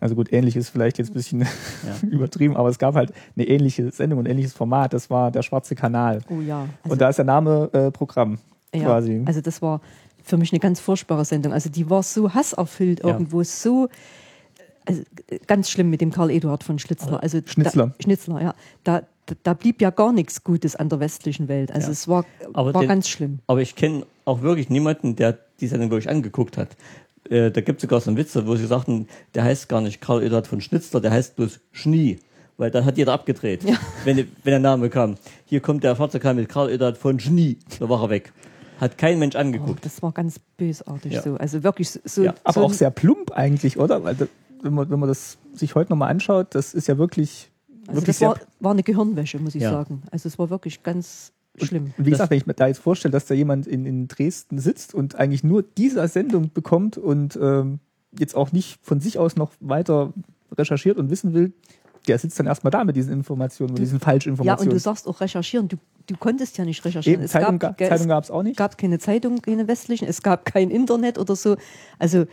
also 0.00 0.14
gut, 0.14 0.32
ähnliches 0.32 0.68
vielleicht 0.68 0.98
jetzt 0.98 1.10
ein 1.10 1.14
bisschen 1.14 1.46
übertrieben, 2.10 2.56
aber 2.56 2.68
es 2.68 2.78
gab 2.78 2.94
halt 2.94 3.12
eine 3.36 3.46
ähnliche 3.46 3.90
Sendung 3.90 4.18
und 4.18 4.26
ähnliches 4.26 4.52
Format. 4.52 4.92
Das 4.92 5.10
war 5.10 5.30
der 5.30 5.42
Schwarze 5.42 5.74
Kanal. 5.74 6.20
Oh 6.28 6.40
ja. 6.40 6.66
Also, 6.82 6.92
und 6.92 7.00
da 7.00 7.08
ist 7.08 7.16
der 7.16 7.24
Name 7.24 7.70
äh, 7.72 7.90
Programm 7.90 8.38
ja, 8.74 8.84
quasi. 8.84 9.22
also 9.24 9.40
das 9.40 9.62
war 9.62 9.80
für 10.22 10.36
mich 10.36 10.52
eine 10.52 10.60
ganz 10.60 10.80
furchtbare 10.80 11.24
Sendung. 11.24 11.52
Also 11.52 11.68
die 11.68 11.88
war 11.90 12.02
so 12.02 12.32
hasserfüllt 12.32 13.02
Ja. 13.02 13.10
irgendwo, 13.10 13.42
so 13.42 13.88
also, 14.84 15.02
ganz 15.46 15.70
schlimm 15.70 15.90
mit 15.90 16.00
dem 16.00 16.10
Karl 16.10 16.30
Eduard 16.30 16.64
von 16.64 16.78
Schlitzler. 16.78 17.22
Also 17.22 17.40
Schnitzler. 17.44 17.88
Da, 17.88 18.02
Schnitzler, 18.02 18.42
ja. 18.42 18.54
Da, 18.84 19.02
da, 19.42 19.54
blieb 19.54 19.80
ja 19.80 19.90
gar 19.90 20.12
nichts 20.12 20.42
Gutes 20.44 20.76
an 20.76 20.88
der 20.88 21.00
westlichen 21.00 21.48
Welt. 21.48 21.70
Also 21.72 21.86
Ja. 21.88 21.92
es 21.92 22.08
war, 22.08 22.24
Aber 22.52 22.74
war 22.74 22.82
den- 22.82 22.88
ganz 22.88 23.08
schlimm. 23.08 23.38
Aber 23.46 23.60
ich 23.62 23.76
kenne 23.76 24.04
auch 24.24 24.42
wirklich 24.42 24.68
niemanden, 24.70 25.16
der 25.16 25.38
die 25.60 25.66
Sendung 25.66 25.90
wirklich 25.90 26.10
angeguckt 26.10 26.56
hat. 26.56 26.70
Äh, 27.30 27.50
da 27.50 27.60
gibt 27.60 27.78
es 27.78 27.82
sogar 27.82 28.00
so 28.00 28.10
einen 28.10 28.16
Witz, 28.16 28.36
wo 28.44 28.56
sie 28.56 28.66
sagten, 28.66 29.06
der 29.34 29.44
heißt 29.44 29.68
gar 29.68 29.80
nicht 29.80 30.00
Karl 30.00 30.22
Eduard 30.22 30.46
von 30.46 30.60
Schnitzler, 30.60 31.00
der 31.00 31.12
heißt 31.12 31.36
bloß 31.36 31.60
Schnie. 31.70 32.18
Weil 32.58 32.70
dann 32.70 32.84
hat 32.84 32.98
jeder 32.98 33.12
abgedreht, 33.14 33.64
wenn, 34.04 34.16
wenn 34.18 34.26
der 34.44 34.58
Name 34.58 34.90
kam. 34.90 35.16
Hier 35.46 35.60
kommt 35.60 35.84
der 35.84 35.96
Fahrzeug 35.96 36.22
mit 36.34 36.48
Karl 36.48 36.70
Eduard 36.70 36.98
von 36.98 37.18
Schnie. 37.18 37.58
Da 37.78 37.88
war 37.88 38.02
er 38.02 38.10
weg. 38.10 38.32
Hat 38.80 38.98
kein 38.98 39.18
Mensch 39.20 39.36
Oh, 39.36 39.38
angeguckt. 39.38 39.84
das 39.84 40.02
war 40.02 40.10
ganz 40.12 40.40
bösartig 40.56 41.12
Ja. 41.12 41.22
so. 41.22 41.36
Also 41.36 41.62
wirklich 41.62 41.90
so. 41.90 42.00
so 42.04 42.22
Ja, 42.24 42.34
Aber 42.42 42.54
so 42.54 42.66
auch 42.66 42.72
sehr 42.72 42.90
plump 42.90 43.30
eigentlich, 43.30 43.78
oder? 43.78 44.02
Weil, 44.02 44.16
da- 44.16 44.26
wenn, 44.62 44.74
man, 44.74 44.90
wenn 44.90 44.98
man 44.98 45.08
das 45.08 45.38
sich 45.54 45.74
heute 45.76 45.90
nochmal 45.90 46.10
anschaut, 46.10 46.48
das 46.54 46.74
ist 46.74 46.88
ja 46.88 46.98
wirklich, 46.98 47.50
Also 47.92 48.06
das 48.06 48.20
war, 48.20 48.36
war 48.60 48.72
eine 48.72 48.82
Gehirnwäsche, 48.82 49.38
muss 49.38 49.54
ich 49.54 49.62
Ja. 49.62 49.70
sagen. 49.70 50.02
Also 50.10 50.28
es 50.28 50.38
war 50.38 50.50
wirklich 50.50 50.82
ganz 50.82 51.32
schlimm. 51.56 51.92
Und 51.96 52.06
wie 52.06 52.10
gesagt, 52.10 52.30
wenn 52.30 52.38
ich 52.38 52.46
mir 52.46 52.54
da 52.54 52.66
jetzt 52.66 52.78
vorstelle, 52.80 53.12
dass 53.12 53.26
da 53.26 53.34
jemand 53.34 53.66
in, 53.66 53.84
in 53.86 54.08
Dresden 54.08 54.58
sitzt 54.58 54.94
und 54.94 55.14
eigentlich 55.16 55.44
nur 55.44 55.62
diese 55.62 56.06
Sendung 56.08 56.50
bekommt 56.52 56.96
und 56.98 57.38
ähm, 57.40 57.78
jetzt 58.18 58.34
auch 58.34 58.52
nicht 58.52 58.78
von 58.82 59.00
sich 59.00 59.18
aus 59.18 59.36
noch 59.36 59.52
weiter 59.60 60.12
recherchiert 60.56 60.98
und 60.98 61.10
wissen 61.10 61.32
will, 61.34 61.52
der 62.08 62.18
sitzt 62.18 62.38
dann 62.38 62.46
erstmal 62.46 62.70
da 62.72 62.84
mit 62.84 62.96
diesen 62.96 63.12
Informationen, 63.12 63.74
mit 63.74 63.82
diesen 63.82 63.92
Ja, 63.92 63.96
und 63.98 64.04
Falschinformationen. 64.04 64.74
du 64.74 64.78
sagst 64.80 65.06
auch 65.06 65.20
recherchieren. 65.20 65.68
Du, 65.68 65.76
du 66.08 66.16
konntest 66.16 66.58
ja 66.58 66.64
nicht 66.64 66.84
recherchieren. 66.84 67.20
Eben, 67.22 67.58
ga, 67.58 67.76
Zeitung 67.76 68.08
gab 68.08 68.24
es 68.24 68.30
auch 68.30 68.42
nicht. 68.42 68.52
es 68.52 68.56
gab 68.58 68.76
keine 68.76 68.98
Zeitung, 68.98 69.40
keine 69.40 69.68
westlichen. 69.68 70.08
Es 70.08 70.20
gab 70.22 70.44
kein 70.44 70.70
Internet 70.70 71.16
oder 71.18 71.36
so. 71.36 71.56
Also 72.00 72.26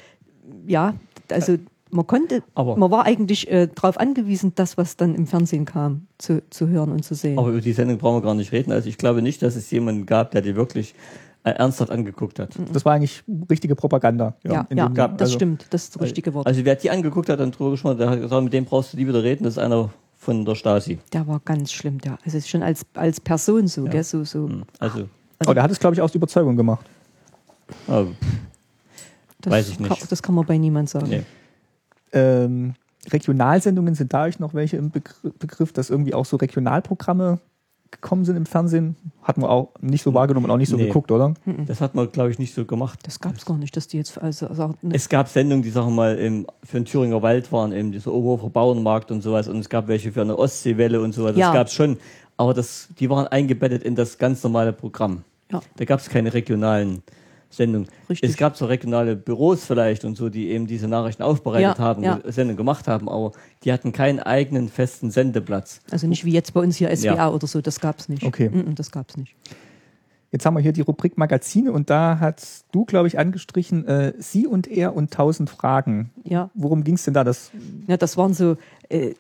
ja, 0.66 0.96
also 1.30 1.58
man 1.92 2.06
konnte, 2.08 2.44
Aber- 2.56 2.76
man 2.78 2.92
war 2.92 3.06
eigentlich 3.06 3.50
äh, 3.52 3.68
darauf 3.74 4.00
angewiesen, 4.00 4.54
das, 4.56 4.78
was 4.78 4.96
dann 4.98 5.16
im 5.16 5.26
Fernsehen 5.28 5.66
kam, 5.66 6.08
zu, 6.18 6.42
zu 6.50 6.68
hören 6.68 6.92
und 6.92 7.04
zu 7.04 7.16
sehen. 7.16 7.38
Aber 7.40 7.50
über 7.50 7.62
die 7.62 7.74
Sendung 7.74 7.98
brauchen 7.98 8.18
wir 8.18 8.22
gar 8.22 8.36
nicht 8.36 8.52
reden. 8.52 8.72
Also 8.72 8.88
ich 8.90 8.98
glaube 8.98 9.22
nicht, 9.22 9.42
dass 9.42 9.56
es 9.56 9.70
jemanden 9.72 10.06
gab, 10.06 10.32
der 10.32 10.42
die 10.42 10.56
wirklich 10.56 10.94
äh, 11.44 11.52
ernsthaft 11.52 11.90
angeguckt 11.92 12.38
hat. 12.40 12.50
Das 12.74 12.84
war 12.86 12.94
eigentlich 12.94 13.24
richtige 13.50 13.76
Propaganda. 13.76 14.36
ja, 14.44 14.68
in 14.70 14.78
ja, 14.78 14.88
dem- 14.88 14.94
gab- 14.94 15.18
das 15.18 15.28
also- 15.30 15.36
stimmt. 15.40 15.66
Das 15.72 15.84
ist 15.86 15.96
das 15.96 16.02
richtige 16.02 16.34
Wort. 16.34 16.46
Also 16.48 16.64
wer 16.66 16.76
die 16.76 16.90
angeguckt 16.92 17.30
hat 17.30 17.40
und 17.40 17.58
drüber 17.58 17.72
gesprochen 17.72 17.98
der 17.98 18.10
hat 18.10 18.20
gesagt, 18.22 18.44
mit 18.44 18.54
dem 18.54 18.66
brauchst 18.66 18.94
du 18.94 18.98
nie 18.98 19.08
wieder 19.08 19.24
reden. 19.24 19.44
Das 19.46 19.54
ist 19.54 19.60
einer 19.60 19.90
von 20.18 20.44
der 20.46 20.56
Stasi. 20.56 21.00
Der 21.14 21.26
war 21.28 21.40
ganz 21.46 21.72
schlimm, 21.72 22.00
der. 22.00 22.18
Also 22.26 22.40
schon 22.42 22.62
als, 22.62 22.86
als 22.94 23.20
Person 23.22 23.68
so, 23.68 23.86
gell, 23.86 24.04
so, 24.04 24.24
so. 24.26 24.48
Hm. 24.50 24.64
Also, 24.80 25.08
Aber 25.40 25.54
der 25.54 25.64
hat 25.64 25.72
es, 25.72 25.80
glaube 25.80 25.96
ich, 25.96 26.02
aus 26.02 26.14
Überzeugung 26.14 26.58
gemacht. 26.58 26.86
äh, 27.88 28.04
Das 29.42 29.52
weiß 29.54 29.70
ich 29.70 29.80
nicht. 29.80 29.88
Kann, 29.88 29.98
das 30.10 30.22
kann 30.22 30.36
man 30.36 30.46
bei 30.46 30.58
niemand 30.58 30.90
sagen. 30.90 31.08
nee. 31.10 31.24
Ähm, 32.14 32.74
Regionalsendungen 33.12 33.96
sind 33.96 34.14
da 34.14 34.24
euch 34.24 34.40
noch 34.40 34.54
welche 34.54 34.78
im 34.78 34.92
Begr 34.92 35.14
Begriff, 35.40 35.72
dass 35.74 35.90
irgendwie 35.90 36.14
auch 36.14 36.26
so 36.26 36.38
Regionalprogramme 36.38 37.40
gekommen 37.92 38.24
sind 38.24 38.36
im 38.36 38.46
Fernsehen. 38.46 38.96
Hatten 39.24 39.42
wir 39.42 39.50
auch 39.50 39.70
nicht 39.82 40.04
so 40.04 40.14
wahrgenommen 40.14 40.46
und 40.46 40.52
auch 40.52 40.58
nicht 40.58 40.70
so 40.70 40.78
Nee. 40.78 40.86
geguckt, 40.88 41.12
oder? 41.12 41.34
Das 41.66 41.82
hat 41.82 41.96
man, 41.96 42.12
glaube 42.12 42.30
ich, 42.30 42.38
nicht 42.38 42.54
so 42.54 42.66
gemacht. 42.66 43.00
Das 43.04 43.20
gab 43.20 43.36
es 43.36 43.46
gar 43.46 43.58
nicht, 43.58 43.76
dass 43.76 43.88
die 43.88 43.98
jetzt 43.98 44.22
also, 44.22 44.46
also 44.48 44.76
Es 44.92 45.10
gab 45.10 45.28
Sendungen, 45.28 45.64
die 45.64 45.72
sagen 45.72 45.88
wir 45.88 45.96
mal 45.96 46.16
im, 46.18 46.46
für 46.64 46.78
den 46.80 46.86
Thüringer 46.86 47.24
Wald 47.24 47.52
waren, 47.52 47.72
eben 47.72 47.92
dieser 47.92 48.14
Oberhofer 48.14 48.50
Bauernmarkt 48.52 49.10
und 49.10 49.22
sowas. 49.22 49.48
Und 49.48 49.58
es 49.58 49.70
gab 49.70 49.88
welche 49.88 50.12
für 50.12 50.22
eine 50.22 50.38
Ostseewelle 50.38 51.02
und 51.02 51.14
sowas. 51.14 51.32
Das 51.32 51.40
Ja. 51.40 51.54
gab 51.54 51.66
es 51.68 51.74
schon. 51.74 51.98
Aber 52.38 52.54
das, 52.54 52.90
die 53.00 53.10
waren 53.10 53.26
eingebettet 53.28 53.82
in 53.82 53.96
das 53.96 54.18
ganz 54.20 54.44
normale 54.44 54.72
Programm. 54.72 55.24
Ja. 55.52 55.62
Da 55.78 55.86
gab 55.86 56.00
es 56.00 56.10
keine 56.10 56.32
regionalen 56.32 57.02
Sendungen. 57.50 57.88
Richtig. 58.10 58.30
Es 58.30 58.38
gab 58.38 58.56
so 58.56 58.66
regionale 58.66 59.16
Büros 59.16 59.66
vielleicht 59.66 60.06
und 60.06 60.16
so, 60.18 60.30
die 60.30 60.50
eben 60.50 60.68
diese 60.68 60.88
Nachrichten 60.88 61.24
aufbereitet 61.24 61.78
Ja, 61.78 61.84
haben, 61.84 62.04
ja. 62.04 62.20
Sendungen 62.26 62.58
gemacht 62.58 62.88
haben, 62.88 63.10
aber 63.10 63.32
die 63.64 63.74
hatten 63.74 63.92
keinen 63.92 64.20
eigenen 64.20 64.70
festen 64.70 65.10
Sendeplatz. 65.12 65.82
Also 65.92 66.08
nicht 66.08 66.26
wie 66.26 66.32
jetzt 66.32 66.54
bei 66.54 66.62
uns 66.62 66.78
hier 66.78 66.96
SWR 66.96 67.16
Ja. 67.16 67.30
oder 67.30 67.48
so, 67.48 67.62
das 67.62 67.80
gab 67.80 68.00
es 68.00 68.08
nicht. 68.10 68.24
Okay. 68.24 68.50
Mm, 68.50 68.70
mm, 68.72 68.76
Das 68.76 68.92
gab 68.92 69.10
es 69.10 69.18
nicht. 69.18 69.36
Jetzt 70.32 70.46
haben 70.46 70.54
wir 70.54 70.62
hier 70.62 70.74
die 70.74 70.82
Rubrik 70.82 71.18
Magazine 71.18 71.72
und 71.72 71.90
da 71.90 72.20
hast 72.20 72.66
du, 72.72 72.86
glaube 72.86 73.08
ich, 73.08 73.18
angestrichen, 73.18 73.88
äh, 73.88 74.14
Sie 74.20 74.46
und 74.46 74.68
er 74.68 74.96
und 74.96 75.12
tausend 75.12 75.50
Fragen. 75.50 76.12
Ja, 76.24 76.52
Worum 76.54 76.84
ging 76.84 76.96
es 76.96 77.04
denn 77.04 77.16
da? 77.16 77.24
Das, 77.24 77.50
ja 77.88 77.98
das 77.98 78.16
waren 78.16 78.36
so 78.36 78.56
äh, 78.90 79.16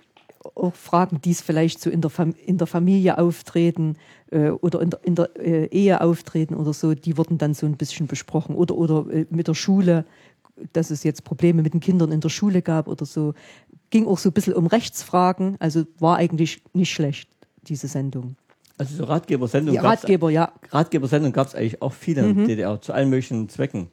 auch 0.55 0.75
Fragen, 0.75 1.21
die 1.21 1.31
es 1.31 1.41
vielleicht 1.41 1.79
so 1.81 1.89
in 1.89 2.01
der, 2.01 2.09
Fam 2.09 2.33
in 2.45 2.57
der 2.57 2.67
Familie 2.67 3.17
auftreten 3.17 3.95
äh, 4.31 4.49
oder 4.49 4.81
in 4.81 4.89
der, 4.89 4.99
in 5.03 5.15
der 5.15 5.29
äh, 5.39 5.65
Ehe 5.67 6.01
auftreten 6.01 6.55
oder 6.55 6.73
so, 6.73 6.93
die 6.93 7.17
wurden 7.17 7.37
dann 7.37 7.53
so 7.53 7.65
ein 7.65 7.77
bisschen 7.77 8.07
besprochen. 8.07 8.55
Oder, 8.55 8.75
oder 8.75 9.05
äh, 9.11 9.25
mit 9.29 9.47
der 9.47 9.53
Schule, 9.55 10.05
dass 10.73 10.91
es 10.91 11.03
jetzt 11.03 11.23
Probleme 11.23 11.61
mit 11.61 11.73
den 11.73 11.79
Kindern 11.79 12.11
in 12.11 12.19
der 12.21 12.29
Schule 12.29 12.61
gab 12.61 12.87
oder 12.87 13.05
so. 13.05 13.33
Ging 13.89 14.05
auch 14.07 14.17
so 14.17 14.29
ein 14.29 14.33
bisschen 14.33 14.53
um 14.53 14.67
Rechtsfragen, 14.67 15.55
also 15.59 15.83
war 15.99 16.17
eigentlich 16.17 16.61
nicht 16.73 16.91
schlecht, 16.91 17.29
diese 17.67 17.87
Sendung. 17.87 18.35
Also 18.77 18.95
so 18.95 19.03
Ratgebersendungen 19.05 19.79
Die 19.79 19.83
gab's- 19.83 20.03
Ratgeber, 20.03 20.29
ja. 20.29 20.51
Ratgebersendungen 20.71 21.33
gab 21.33 21.47
es 21.47 21.55
eigentlich 21.55 21.81
auch 21.81 21.93
viele 21.93 22.21
in 22.27 22.35
der 22.37 22.45
DDR, 22.47 22.79
zu 22.81 22.93
allen 22.93 23.09
möglichen 23.09 23.49
Zwecken. 23.49 23.87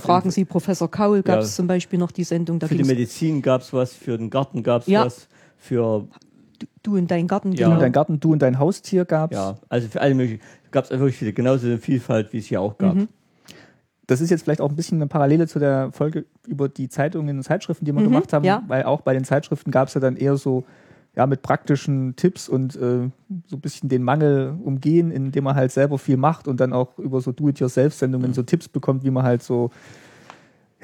Fragen 0.00 0.30
Sie 0.30 0.44
Professor 0.44 0.88
Kaul, 0.88 1.22
gab 1.22 1.40
es 1.40 1.50
Ja. 1.50 1.56
zum 1.56 1.66
Beispiel 1.66 1.98
noch 1.98 2.12
die 2.12 2.22
Sendung. 2.22 2.60
Da 2.60 2.68
Für 2.68 2.76
die 2.76 2.84
Medizin 2.84 3.42
gab 3.42 3.62
es 3.62 3.72
was, 3.72 3.92
für 3.92 4.16
den 4.16 4.30
Garten 4.30 4.62
gab 4.62 4.82
es 4.82 4.88
Ja. 4.88 5.04
was, 5.04 5.26
für, 5.64 6.06
du 6.82 6.96
in 6.96 7.06
deinen 7.06 7.26
Garten, 7.26 7.52
Ja. 7.52 7.56
Du 7.56 7.62
genau. 7.64 7.74
und 7.74 7.80
dein 7.80 7.92
Garten, 7.92 8.20
du 8.20 8.32
und 8.32 8.42
dein 8.42 8.58
Haustier 8.58 9.04
gab's. 9.04 9.34
ja, 9.34 9.56
also 9.68 9.88
für 9.88 10.00
alle 10.00 10.14
möglichen, 10.14 10.42
gab 10.70 10.84
es 10.84 10.90
wirklich 10.90 11.16
viele, 11.16 11.32
genauso 11.32 11.66
eine 11.66 11.78
Vielfalt, 11.78 12.32
wie 12.32 12.38
es 12.38 12.46
hier 12.46 12.60
auch 12.60 12.78
gab. 12.78 12.94
Mhm. 12.94 13.08
Das 14.06 14.20
ist 14.20 14.30
jetzt 14.30 14.42
vielleicht 14.42 14.60
auch 14.60 14.68
ein 14.68 14.76
bisschen 14.76 14.98
eine 14.98 15.06
Parallele 15.06 15.46
zu 15.46 15.58
der 15.58 15.90
Folge 15.92 16.26
über 16.46 16.68
die 16.68 16.90
Zeitungen 16.90 17.38
und 17.38 17.42
Zeitschriften, 17.42 17.86
die 17.86 17.92
wir 17.92 18.02
gemacht 18.02 18.34
haben, 18.34 18.44
ja. 18.44 18.62
weil 18.66 18.82
auch 18.82 19.00
bei 19.00 19.14
den 19.14 19.24
Zeitschriften 19.24 19.70
gab 19.70 19.88
es 19.88 19.94
ja 19.94 20.00
dann 20.00 20.16
eher 20.16 20.36
so 20.36 20.64
ja, 21.16 21.26
mit 21.26 21.42
praktischen 21.42 22.16
Tipps 22.16 22.48
und 22.48 22.76
äh, 22.76 23.08
so 23.46 23.56
ein 23.56 23.60
bisschen 23.60 23.88
den 23.88 24.02
Mangel 24.02 24.54
umgehen, 24.62 25.10
indem 25.10 25.44
man 25.44 25.54
halt 25.54 25.72
selber 25.72 25.96
viel 25.96 26.16
macht 26.16 26.48
und 26.48 26.60
dann 26.60 26.72
auch 26.72 26.98
über 26.98 27.20
so 27.20 27.32
Do-it-yourself-Sendungen 27.32 28.34
so 28.34 28.42
Tipps 28.42 28.68
bekommt, 28.68 29.04
wie 29.04 29.10
man 29.10 29.22
halt 29.22 29.42
so 29.42 29.70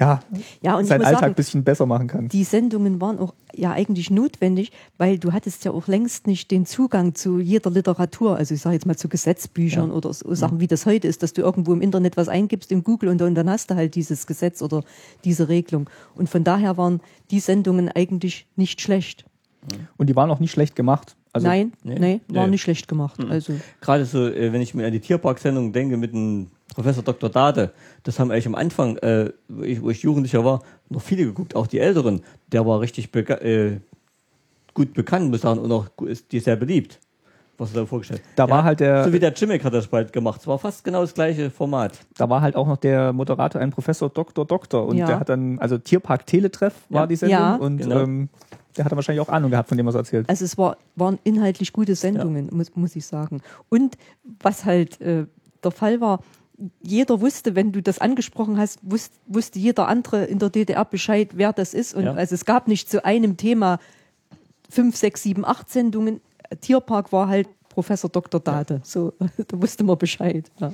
ja, 0.01 0.19
Ja, 0.61 0.75
und 0.75 0.83
ich 0.83 0.87
seinen 0.89 0.97
muss 0.99 1.07
Alltag 1.07 1.19
sagen, 1.21 1.31
ein 1.31 1.35
bisschen 1.35 1.63
besser 1.63 1.85
machen 1.85 2.07
kann. 2.07 2.27
die 2.27 2.43
Sendungen 2.43 2.99
waren 2.99 3.19
auch 3.19 3.33
ja 3.53 3.71
eigentlich 3.71 4.09
notwendig, 4.09 4.71
weil 4.97 5.19
du 5.19 5.31
hattest 5.31 5.63
ja 5.63 5.71
auch 5.71 5.87
längst 5.87 6.25
nicht 6.27 6.51
den 6.51 6.65
Zugang 6.65 7.15
zu 7.15 7.39
jeder 7.39 7.69
Literatur, 7.69 8.35
also 8.35 8.53
ich 8.55 8.61
sage 8.61 8.73
jetzt 8.75 8.85
mal 8.85 8.97
zu 8.97 9.07
Gesetzbüchern 9.07 9.89
Ja. 9.89 9.95
oder 9.95 10.11
so 10.13 10.33
Sachen, 10.33 10.59
wie 10.59 10.67
das 10.67 10.85
heute 10.85 11.07
ist, 11.07 11.21
dass 11.23 11.33
du 11.33 11.41
irgendwo 11.41 11.71
im 11.73 11.81
Internet 11.81 12.17
was 12.17 12.27
eingibst 12.27 12.71
in 12.71 12.83
Google 12.83 13.09
und, 13.09 13.21
dann- 13.21 13.35
dann 13.35 13.49
hast 13.49 13.69
du 13.71 13.75
halt 13.75 13.95
dieses 13.95 14.25
Gesetz 14.27 14.61
oder 14.61 14.83
diese 15.23 15.47
Regelung. 15.47 15.89
Und 16.15 16.27
von 16.29 16.43
daher 16.43 16.75
waren 16.77 16.99
die 17.29 17.39
Sendungen 17.39 17.87
eigentlich 17.89 18.47
nicht 18.55 18.81
schlecht. 18.81 19.25
Und 19.97 20.09
die 20.09 20.15
waren 20.15 20.31
auch 20.31 20.39
nicht 20.39 20.51
schlecht 20.51 20.75
gemacht. 20.75 21.15
Also 21.33 21.47
Nein, 21.47 21.71
nee, 21.83 21.95
nee, 21.99 22.21
war 22.29 22.45
nee. 22.45 22.51
nicht 22.51 22.61
schlecht 22.63 22.87
gemacht. 22.87 23.23
Also 23.29 23.53
Gerade 23.79 24.05
so, 24.05 24.25
äh, 24.27 24.51
wenn 24.51 24.61
ich 24.61 24.73
mir 24.73 24.85
an 24.87 24.91
die 24.91 24.99
Tierparksendung 24.99 25.71
denke 25.71 25.95
mit 25.97 26.11
dem 26.13 26.47
Professor 26.75 27.03
Dr. 27.03 27.29
Dade, 27.29 27.71
das 28.03 28.19
haben 28.19 28.31
eigentlich 28.31 28.47
am 28.47 28.55
Anfang, 28.55 28.97
äh, 28.97 29.31
wo, 29.47 29.63
ich, 29.63 29.81
wo 29.81 29.89
ich 29.89 30.01
Jugendlicher 30.03 30.43
war, 30.45 30.61
noch 30.89 31.01
viele 31.01 31.25
geguckt, 31.25 31.55
auch 31.55 31.67
die 31.67 31.79
Älteren. 31.79 32.21
Der 32.51 32.65
war 32.65 32.79
richtig 32.79 33.11
beka 33.11 33.35
äh, 33.35 33.79
gut 34.73 34.93
bekannt, 34.93 35.27
muss 35.27 35.37
ich 35.37 35.41
sagen, 35.41 35.59
und 35.59 35.71
auch 35.71 35.87
dir 36.31 36.41
sehr 36.41 36.55
beliebt, 36.55 36.99
was 37.57 37.73
er 37.73 37.81
da 37.81 37.85
vorgestellt 37.85 38.21
hat. 38.21 38.29
Da 38.37 38.49
war 38.49 38.63
halt 38.63 38.79
der- 38.79 39.03
So 39.03 39.11
wie 39.13 39.19
der 39.19 39.33
Jimmick 39.33 39.63
hat 39.65 39.73
das 39.73 39.87
bald 39.87 40.13
gemacht. 40.13 40.39
Es 40.41 40.47
war 40.47 40.57
fast 40.59 40.83
genau 40.83 41.01
das 41.01 41.13
gleiche 41.13 41.49
Format. 41.51 41.99
da 42.17 42.29
war 42.29 42.41
halt 42.41 42.55
auch 42.55 42.67
noch 42.67 42.77
der 42.77 43.11
Moderator 43.13 43.61
ein 43.61 43.71
Professor 43.71 44.09
Dr. 44.09 44.45
Doktor 44.45 44.85
und 44.87 44.97
Ja. 44.97 45.07
der 45.07 45.19
hat 45.19 45.29
dann, 45.29 45.59
also 45.59 45.77
Tierpark 45.77 46.25
Teletreff 46.25 46.73
war 46.89 47.01
Ja. 47.03 47.07
die 47.07 47.15
Sendung 47.17 47.39
Ja. 47.39 47.55
und 47.55 47.77
Genau. 47.79 47.99
ähm, 47.99 48.29
der 48.77 48.85
hat 48.85 48.95
wahrscheinlich 48.95 49.19
auch 49.19 49.27
Ahnung 49.31 49.51
gehabt, 49.51 49.67
von 49.67 49.77
dem 49.77 49.85
was 49.85 49.95
er 49.95 49.99
erzählt. 49.99 50.29
Also 50.29 50.45
es 50.45 50.57
war, 50.57 50.77
waren 50.95 51.19
inhaltlich 51.25 51.73
gute 51.73 51.93
Sendungen, 51.95 52.49
muss, 52.53 52.73
muss 52.75 52.95
ich 52.95 53.05
sagen. 53.05 53.41
Und 53.67 53.97
was 54.41 54.63
halt 54.63 55.01
äh, 55.01 55.25
der 55.61 55.71
Fall 55.71 55.99
war, 55.99 56.21
jeder 56.81 57.21
wusste, 57.21 57.55
wenn 57.55 57.71
du 57.71 57.81
das 57.81 57.99
angesprochen 57.99 58.57
hast, 58.57 58.79
wusste, 58.83 59.15
wusste 59.27 59.59
jeder 59.59 59.87
andere 59.87 60.25
in 60.25 60.39
der 60.39 60.49
DDR 60.49 60.85
Bescheid, 60.85 61.29
wer 61.33 61.53
das 61.53 61.73
ist. 61.73 61.93
Und 61.95 62.03
Ja. 62.03 62.13
also 62.13 62.35
es 62.35 62.45
gab 62.45 62.67
nicht 62.67 62.89
zu 62.89 63.03
einem 63.05 63.37
Thema 63.37 63.79
fünf, 64.69 64.95
sechs, 64.95 65.23
sieben, 65.23 65.45
acht 65.45 65.69
Sendungen. 65.69 66.21
Tierpark 66.61 67.11
war 67.11 67.27
halt 67.27 67.47
Professor 67.69 68.09
Dr. 68.09 68.39
Dade. 68.39 68.81
So, 68.83 69.13
da 69.47 69.61
wusste 69.61 69.83
man 69.83 69.97
Bescheid. 69.97 70.51
Ja. 70.59 70.71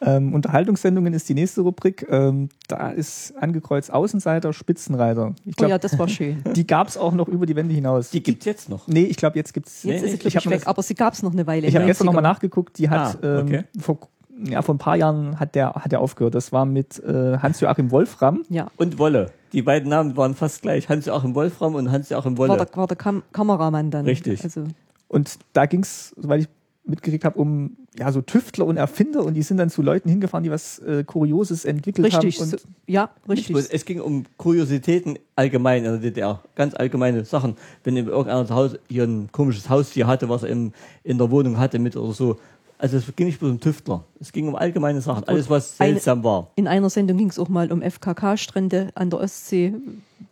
Ähm, 0.00 0.34
Unterhaltungssendungen 0.34 1.14
ist 1.14 1.28
die 1.28 1.34
nächste 1.34 1.62
Rubrik. 1.62 2.06
Ähm, 2.10 2.48
da 2.68 2.90
ist 2.90 3.32
angekreuzt 3.38 3.90
Außenseiter, 3.92 4.52
Spitzenreiter. 4.52 5.34
Ich 5.44 5.52
Oh 5.52 5.56
glaube, 5.56 5.70
ja, 5.70 5.78
das 5.78 5.98
war 5.98 6.08
schön. 6.08 6.42
die 6.54 6.66
gab 6.66 6.88
es 6.88 6.98
auch 6.98 7.14
noch 7.14 7.28
über 7.28 7.46
die 7.46 7.56
Wände 7.56 7.74
hinaus. 7.74 8.10
Die 8.10 8.22
gibt's 8.22 8.44
jetzt 8.44 8.68
noch. 8.68 8.86
nee, 8.88 9.04
ich 9.04 9.16
glaube, 9.16 9.36
jetzt 9.38 9.54
gibt's. 9.54 9.82
Jetzt 9.84 10.00
Nee, 10.02 10.06
ist 10.08 10.12
sie, 10.12 10.18
glaube 10.18 10.38
ich, 10.38 10.50
weg, 10.50 10.58
das- 10.60 10.66
aber 10.66 10.82
sie 10.82 10.94
gab 10.94 11.14
es 11.14 11.22
noch 11.22 11.32
eine 11.32 11.46
Weile. 11.46 11.66
Ich 11.68 11.74
habe 11.74 11.84
den 11.84 11.88
gestern 11.88 12.06
nochmal 12.06 12.22
90ern. 12.22 12.26
nachgeguckt, 12.34 12.76
die 12.78 12.90
hat 12.90 13.22
Ah, 13.24 13.40
okay. 13.40 13.56
ähm, 13.74 13.80
vor, 13.80 13.98
ja, 14.44 14.62
vor 14.62 14.74
ein 14.74 14.78
paar 14.78 14.96
Jahren 14.96 15.38
hat 15.40 15.54
der, 15.54 15.74
hat 15.74 15.92
der 15.92 16.00
aufgehört. 16.00 16.34
Das 16.34 16.52
war 16.52 16.64
mit 16.64 17.02
äh, 17.02 17.38
Hans-Joachim 17.38 17.90
Wolfram. 17.90 18.44
Ja, 18.48 18.68
Und 18.76 18.98
Wolle. 18.98 19.30
Die 19.52 19.62
beiden 19.62 19.88
Namen 19.88 20.16
waren 20.16 20.34
fast 20.34 20.62
gleich. 20.62 20.88
Hans-Joachim 20.88 21.34
Wolfram 21.34 21.74
und 21.74 21.90
Hans-Joachim 21.90 22.36
Wolle. 22.38 22.50
war 22.50 22.56
der, 22.64 22.76
war 22.76 22.86
der 22.86 22.96
Kam 22.96 23.22
Kameramann 23.32 23.90
dann. 23.90 24.04
Richtig. 24.04 24.42
Also, 24.44 24.64
Und 25.08 25.38
da 25.52 25.66
ging 25.66 25.80
es, 25.80 26.14
soweit 26.16 26.42
ich 26.42 26.48
mitgekriegt 26.86 27.24
habe, 27.24 27.38
um 27.38 27.76
ja 27.98 28.12
so 28.12 28.20
Tüftler 28.20 28.66
und 28.66 28.76
Erfinder 28.76 29.24
und 29.24 29.34
die 29.34 29.42
sind 29.42 29.56
dann 29.56 29.70
zu 29.70 29.80
Leuten 29.80 30.08
hingefahren, 30.08 30.44
die 30.44 30.50
was 30.50 30.78
äh, 30.80 31.04
Kurioses 31.04 31.64
entwickelt 31.64 32.06
richtig. 32.06 32.40
haben. 32.40 32.50
So, 32.50 32.56
Und 32.56 32.66
ja, 32.86 33.10
bloß, 33.24 33.38
richtig. 33.38 33.56
es 33.70 33.84
ging 33.84 34.00
um 34.00 34.24
Kuriositäten 34.36 35.18
allgemein 35.36 35.84
in 35.84 35.92
der 35.92 36.00
DDR. 36.00 36.42
Ganz 36.54 36.74
allgemeine 36.74 37.24
Sachen. 37.24 37.56
Wenn 37.84 37.96
irgendeiner 37.96 38.46
zu 38.46 38.54
Hause 38.54 38.80
hier 38.88 39.04
ein 39.04 39.30
komisches 39.32 39.70
Haustier 39.70 40.06
hatte, 40.06 40.28
was 40.28 40.42
er 40.42 40.50
im, 40.50 40.72
in 41.04 41.18
der 41.18 41.30
Wohnung 41.30 41.58
hatte 41.58 41.78
mit 41.78 41.96
oder 41.96 42.12
so. 42.12 42.38
Also 42.78 42.96
es 42.96 43.04
ging 43.16 43.26
nicht 43.26 43.38
bloß 43.38 43.50
um 43.50 43.60
Tüftler. 43.60 44.04
Es 44.20 44.32
ging 44.32 44.48
um 44.48 44.56
allgemeine 44.56 45.00
Sachen. 45.00 45.24
Alles, 45.24 45.48
was 45.48 45.80
Eine- 45.80 45.92
seltsam 45.92 46.24
war. 46.24 46.50
In 46.56 46.66
einer 46.66 46.90
Sendung 46.90 47.16
ging 47.16 47.30
es 47.30 47.38
auch 47.38 47.48
mal 47.48 47.70
um 47.72 47.82
FKK-Strände 47.82 48.88
an 48.94 49.10
der 49.10 49.20
Ostsee. 49.20 49.74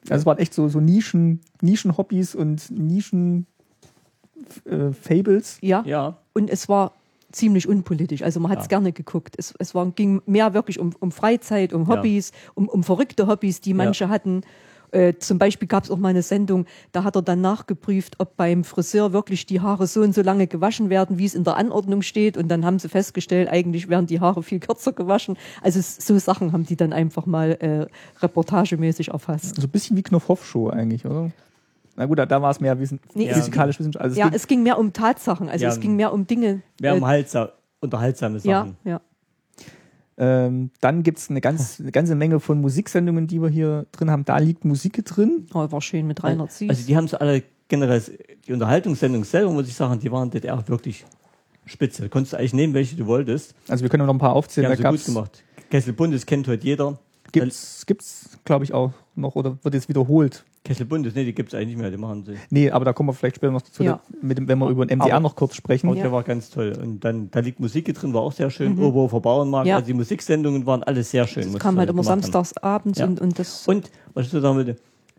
also 0.09 0.21
es 0.21 0.27
waren 0.27 0.39
echt 0.39 0.55
so, 0.55 0.69
so 0.69 0.81
Nischen, 0.81 1.41
Nischen-Hobbys 1.61 2.35
und 2.35 2.71
Nischen-Fables. 2.71 5.59
Ja. 5.61 5.83
Ja. 5.87 6.17
Und 6.35 6.51
es 6.51 6.69
war 6.69 6.93
ziemlich 7.31 7.69
unpolitisch. 7.69 8.23
Also 8.23 8.41
man 8.41 8.51
hat 8.51 8.61
es 8.61 8.69
gerne 8.69 8.93
geguckt. 8.93 9.35
Es, 9.39 9.55
es 9.59 9.75
war, 9.75 9.87
ging 9.91 10.21
mehr 10.27 10.53
wirklich 10.55 10.79
um, 10.79 10.95
um 11.01 11.13
Freizeit, 11.13 11.73
um 11.73 11.89
Hobbys, 11.89 12.33
um, 12.55 12.69
um 12.69 12.85
verrückte 12.85 13.27
Hobbys, 13.27 13.61
die 13.61 13.75
manche 13.75 14.09
hatten. 14.09 14.43
Äh, 14.93 15.15
zum 15.19 15.39
Beispiel 15.39 15.67
gab 15.67 15.85
es 15.85 15.91
auch 15.91 15.97
mal 15.97 16.09
eine 16.11 16.23
Sendung, 16.23 16.67
da 16.93 17.03
hat 17.03 17.17
er 17.17 17.23
dann 17.23 17.41
nachgeprüft, 17.41 18.17
ob 18.21 18.37
beim 18.37 18.63
Friseur 18.63 19.13
wirklich 19.13 19.47
die 19.47 19.61
Haare 19.61 19.87
so 19.87 20.03
und 20.03 20.15
so 20.15 20.23
lange 20.23 20.47
gewaschen 20.47 20.91
werden, 20.91 21.19
wie 21.19 21.25
es 21.25 21.35
in 21.35 21.45
der 21.45 21.57
Anordnung 21.57 22.03
steht. 22.03 22.37
Und 22.37 22.49
dann 22.49 22.65
haben 22.65 22.79
sie 22.79 22.89
festgestellt, 22.89 23.49
eigentlich 23.49 23.89
werden 23.89 24.07
die 24.07 24.21
Haare 24.21 24.43
viel 24.43 24.61
kürzer 24.61 24.93
gewaschen. 24.93 25.37
Also 25.63 25.81
so 25.83 26.19
Sachen 26.19 26.53
haben 26.53 26.65
die 26.67 26.77
dann 26.77 26.93
einfach 26.93 27.27
mal 27.27 27.53
äh, 27.53 27.87
reportagemäßig 28.23 29.09
erfasst. 29.09 29.57
So 29.57 29.63
ein 29.63 29.69
bisschen 29.71 29.97
wie 29.97 30.03
Knopfhoff-Show 30.03 30.69
eigentlich, 30.69 31.05
oder? 31.07 31.31
Na 31.97 32.07
gut, 32.07 32.19
da, 32.19 32.27
da 32.27 32.41
war 32.41 32.51
es 32.51 32.61
mehr 32.61 32.79
wissen, 32.79 33.01
Nee, 33.15 33.33
physikalisch 33.33 33.79
wissenschaftlich. 33.79 34.03
Also 34.03 34.13
es 34.15 34.19
Ja, 34.19 34.27
ging- 34.29 34.35
es 34.37 34.47
ging 34.47 34.63
mehr 34.63 34.79
um 34.79 34.93
Tatsachen. 34.93 35.49
Also 35.49 35.65
Ja, 35.65 35.71
es 35.71 35.81
ging 35.81 35.97
mehr 35.97 36.13
um 36.13 36.27
Dinge. 36.27 36.63
Wir 36.79 36.91
haben 36.91 37.03
äh, 37.03 37.07
halt 37.07 37.29
unterhaltsame 37.81 38.39
ja, 38.39 38.61
Sachen. 38.61 38.77
ja. 38.85 39.01
Ähm, 40.19 40.71
dann 40.81 41.03
gibt's 41.03 41.31
eine, 41.31 41.41
ganz, 41.41 41.81
eine 41.81 41.93
ganze 41.93 42.15
Menge 42.15 42.41
von 42.41 42.61
Musiksendungen, 42.61 43.27
die 43.27 43.41
wir 43.41 43.49
hier 43.49 43.87
drin 43.93 44.11
haben. 44.11 44.25
Da 44.25 44.39
liegt 44.39 44.65
Musik 44.65 45.05
drin. 45.05 45.47
Oh, 45.55 45.71
war 45.71 45.81
schön 45.81 46.07
mit 46.07 46.23
Rainer 46.23 46.49
Zies. 46.49 46.69
Also 46.69 46.87
die 46.87 46.97
haben 46.97 47.09
so 47.09 47.19
alle 47.19 47.43
generell, 47.69 48.03
die 48.47 48.53
Unterhaltungssendungen 48.53 49.25
selber, 49.25 49.51
muss 49.53 49.69
ich 49.69 49.75
sagen, 49.75 49.99
die 50.01 50.13
waren 50.13 50.31
DDR 50.31 50.67
wirklich 50.69 51.05
spitze. 51.65 52.09
Konntest 52.09 52.35
du 52.35 52.37
eigentlich 52.39 52.55
nehmen, 52.55 52.75
welche 52.75 52.97
du 52.97 53.07
wolltest. 53.07 53.55
Also 53.69 53.83
wir 53.83 53.89
können 53.89 54.07
noch 54.07 54.13
ein 54.13 54.19
paar 54.19 54.33
Die 54.33 54.37
aufzählen. 54.37 54.71
haben 54.71 54.83
Da 54.83 54.91
sie 54.91 54.97
gut 54.97 55.07
gemacht. 55.07 55.45
Kessel 55.71 55.93
Bundes 55.95 56.27
kennt 56.27 56.47
heute 56.49 56.67
jeder. 56.67 56.99
Gibt's, 57.33 57.85
gibt's 57.87 58.39
glaube 58.45 58.65
ich, 58.65 58.73
auch 58.73 58.93
noch 59.15 59.35
oder 59.35 59.59
wird 59.63 59.75
jetzt 59.75 59.89
wiederholt. 59.89 60.45
Kessel 60.65 60.87
Bundes, 60.87 61.15
nee, 61.17 61.25
die 61.25 61.35
gibt 61.35 61.49
es 61.53 61.55
eigentlich 61.57 61.71
nicht 61.71 61.79
mehr, 61.79 61.91
die 61.91 61.97
machen 61.97 62.25
sie. 62.25 62.35
Nee, 62.51 62.71
aber 62.71 62.85
da 62.85 62.93
kommen 62.93 63.09
wir 63.09 63.15
vielleicht 63.15 63.37
später 63.37 63.51
noch 63.53 63.63
dazu, 63.63 63.83
Ja. 63.83 64.01
mit 64.21 64.39
dem, 64.39 64.47
wenn 64.47 64.59
wir 64.61 64.69
über 64.69 64.87
den 64.87 64.99
MDR 65.01 65.17
Aber- 65.17 65.23
noch 65.25 65.35
kurz 65.35 65.57
sprechen. 65.57 65.89
Und 65.89 65.97
Ja. 65.97 66.05
der 66.05 66.13
war 66.13 66.23
ganz 66.23 66.51
toll. 66.51 66.73
Und 66.81 67.01
dann, 67.01 67.31
da 67.33 67.41
liegt 67.41 67.59
Musik 67.59 67.93
drin, 67.93 68.15
war 68.15 68.21
auch 68.23 68.33
sehr 68.33 68.49
schön. 68.49 68.79
Oberhofer 68.79 69.21
Bauernmarkt, 69.21 69.67
Ja. 69.67 69.77
also 69.77 69.87
die 69.89 69.95
Musiksendungen 69.95 70.65
waren 70.65 70.85
alle 70.85 71.03
sehr 71.03 71.27
schön. 71.27 71.53
das 71.53 71.61
kam 71.61 71.79
halt 71.79 71.91
immer 71.91 72.03
gemacht 72.03 72.13
haben. 72.13 72.23
samstags 72.23 72.57
abends 72.59 73.01
Ja. 73.01 73.07
und, 73.07 73.21
und 73.21 73.39
das. 73.41 73.67
Und, 73.67 73.91
was 74.15 74.27
ich 74.27 74.33
so 74.33 74.41
sagen 74.41 74.57
würde, 74.57 74.77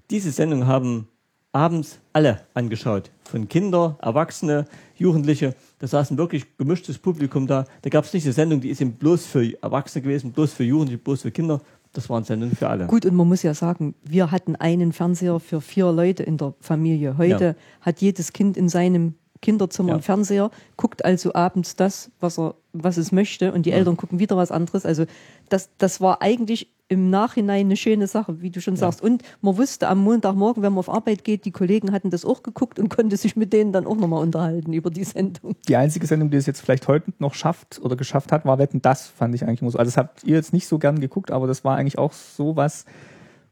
diese 0.10 0.32
Sendung 0.32 0.66
haben 0.66 1.10
abends 1.52 2.00
alle 2.14 2.42
angeschaut. 2.54 3.12
Von 3.26 3.48
Kinder, 3.50 3.98
Erwachsene, 4.02 4.66
Jugendliche. 4.96 5.56
Da 5.80 5.88
saßen 5.88 6.18
wirklich 6.18 6.58
gemischtes 6.58 6.98
Publikum 6.98 7.48
da. 7.48 7.66
Da 7.82 7.90
gab 7.90 8.06
es 8.06 8.14
nicht 8.14 8.24
eine 8.24 8.34
Sendung, 8.34 8.62
die 8.62 8.70
ist 8.70 8.80
eben 8.82 8.94
bloß 8.94 9.26
für 9.26 9.62
Erwachsene 9.62 10.02
gewesen, 10.04 10.32
bloß 10.32 10.54
für 10.54 10.64
Jugendliche, 10.64 11.00
bloß 11.04 11.24
für 11.24 11.32
Kinder. 11.32 11.60
Das 11.94 12.10
waren 12.10 12.24
Sendungen 12.24 12.56
für 12.56 12.68
alle. 12.68 12.88
Gut, 12.88 13.06
und 13.06 13.16
man 13.16 13.28
muss 13.28 13.44
ja 13.44 13.54
sagen, 13.54 13.94
wir 14.04 14.32
hatten 14.32 14.56
einen 14.56 14.94
Fernseher 14.94 15.40
für 15.40 15.62
vier 15.62 15.92
Leute 15.92 16.24
in 16.24 16.38
der 16.38 16.54
Familie. 16.60 17.18
Heute 17.18 17.46
Ja. 17.46 17.56
hat 17.82 18.02
jedes 18.02 18.34
Kind 18.34 18.58
in 18.58 18.68
seinem 18.68 19.14
Kinderzimmer 19.44 19.90
Ja. 19.90 19.94
einen 19.96 20.02
Fernseher, 20.04 20.50
guckt 20.78 21.06
also 21.06 21.36
abends 21.36 21.76
das, 21.76 22.10
was 22.20 22.40
er, 22.40 22.56
was 22.74 22.98
es 22.98 23.12
möchte, 23.12 23.52
und 23.54 23.68
die 23.68 23.72
Eltern 23.72 23.96
gucken 23.98 24.18
wieder 24.18 24.36
was 24.36 24.52
anderes. 24.52 24.86
Also 24.86 25.06
das, 25.50 25.70
das 25.78 26.02
war 26.02 26.24
eigentlich 26.24 26.70
im 26.90 27.10
Nachhinein 27.10 27.68
eine 27.68 27.78
schöne 27.78 28.08
Sache, 28.08 28.42
wie 28.42 28.50
du 28.52 28.62
schon 28.62 28.76
sagst. 28.76 29.02
Und 29.02 29.24
man 29.42 29.58
wusste 29.58 29.88
am 29.88 30.00
Montagmorgen, 30.00 30.62
wenn 30.62 30.74
man 30.74 30.80
auf 30.80 30.90
Arbeit 30.90 31.24
geht, 31.24 31.46
die 31.46 31.52
Kollegen 31.52 31.92
hatten 31.92 32.10
das 32.10 32.24
auch 32.26 32.44
geguckt 32.44 32.78
und 32.78 32.90
konnte 32.90 33.18
sich 33.18 33.36
mit 33.36 33.52
denen 33.52 33.72
dann 33.72 33.88
auch 33.88 33.96
nochmal 33.96 34.22
unterhalten 34.22 34.74
über 34.74 34.92
die 34.92 35.04
Sendung. 35.04 35.56
Die 35.68 35.76
einzige 35.76 36.06
Sendung, 36.06 36.30
die 36.30 36.38
es 36.38 36.46
jetzt 36.46 36.62
vielleicht 36.62 36.88
heute 36.88 37.12
noch 37.20 37.34
schafft 37.34 37.80
oder 37.82 37.96
geschafft 37.96 38.32
hat, 38.32 38.46
war 38.46 38.60
Wetten, 38.60 38.82
das 38.82 39.08
fand 39.08 39.34
ich 39.34 39.44
eigentlich 39.44 39.60
so. 39.72 39.78
Also 39.78 39.90
das 39.90 39.98
habt 39.98 40.24
ihr 40.24 40.36
jetzt 40.36 40.54
nicht 40.54 40.68
so 40.68 40.78
gern 40.78 41.00
geguckt, 41.00 41.32
aber 41.32 41.48
das 41.48 41.64
war 41.64 41.78
eigentlich 41.78 41.98
auch 41.98 42.14
so 42.14 42.56
was, 42.56 42.86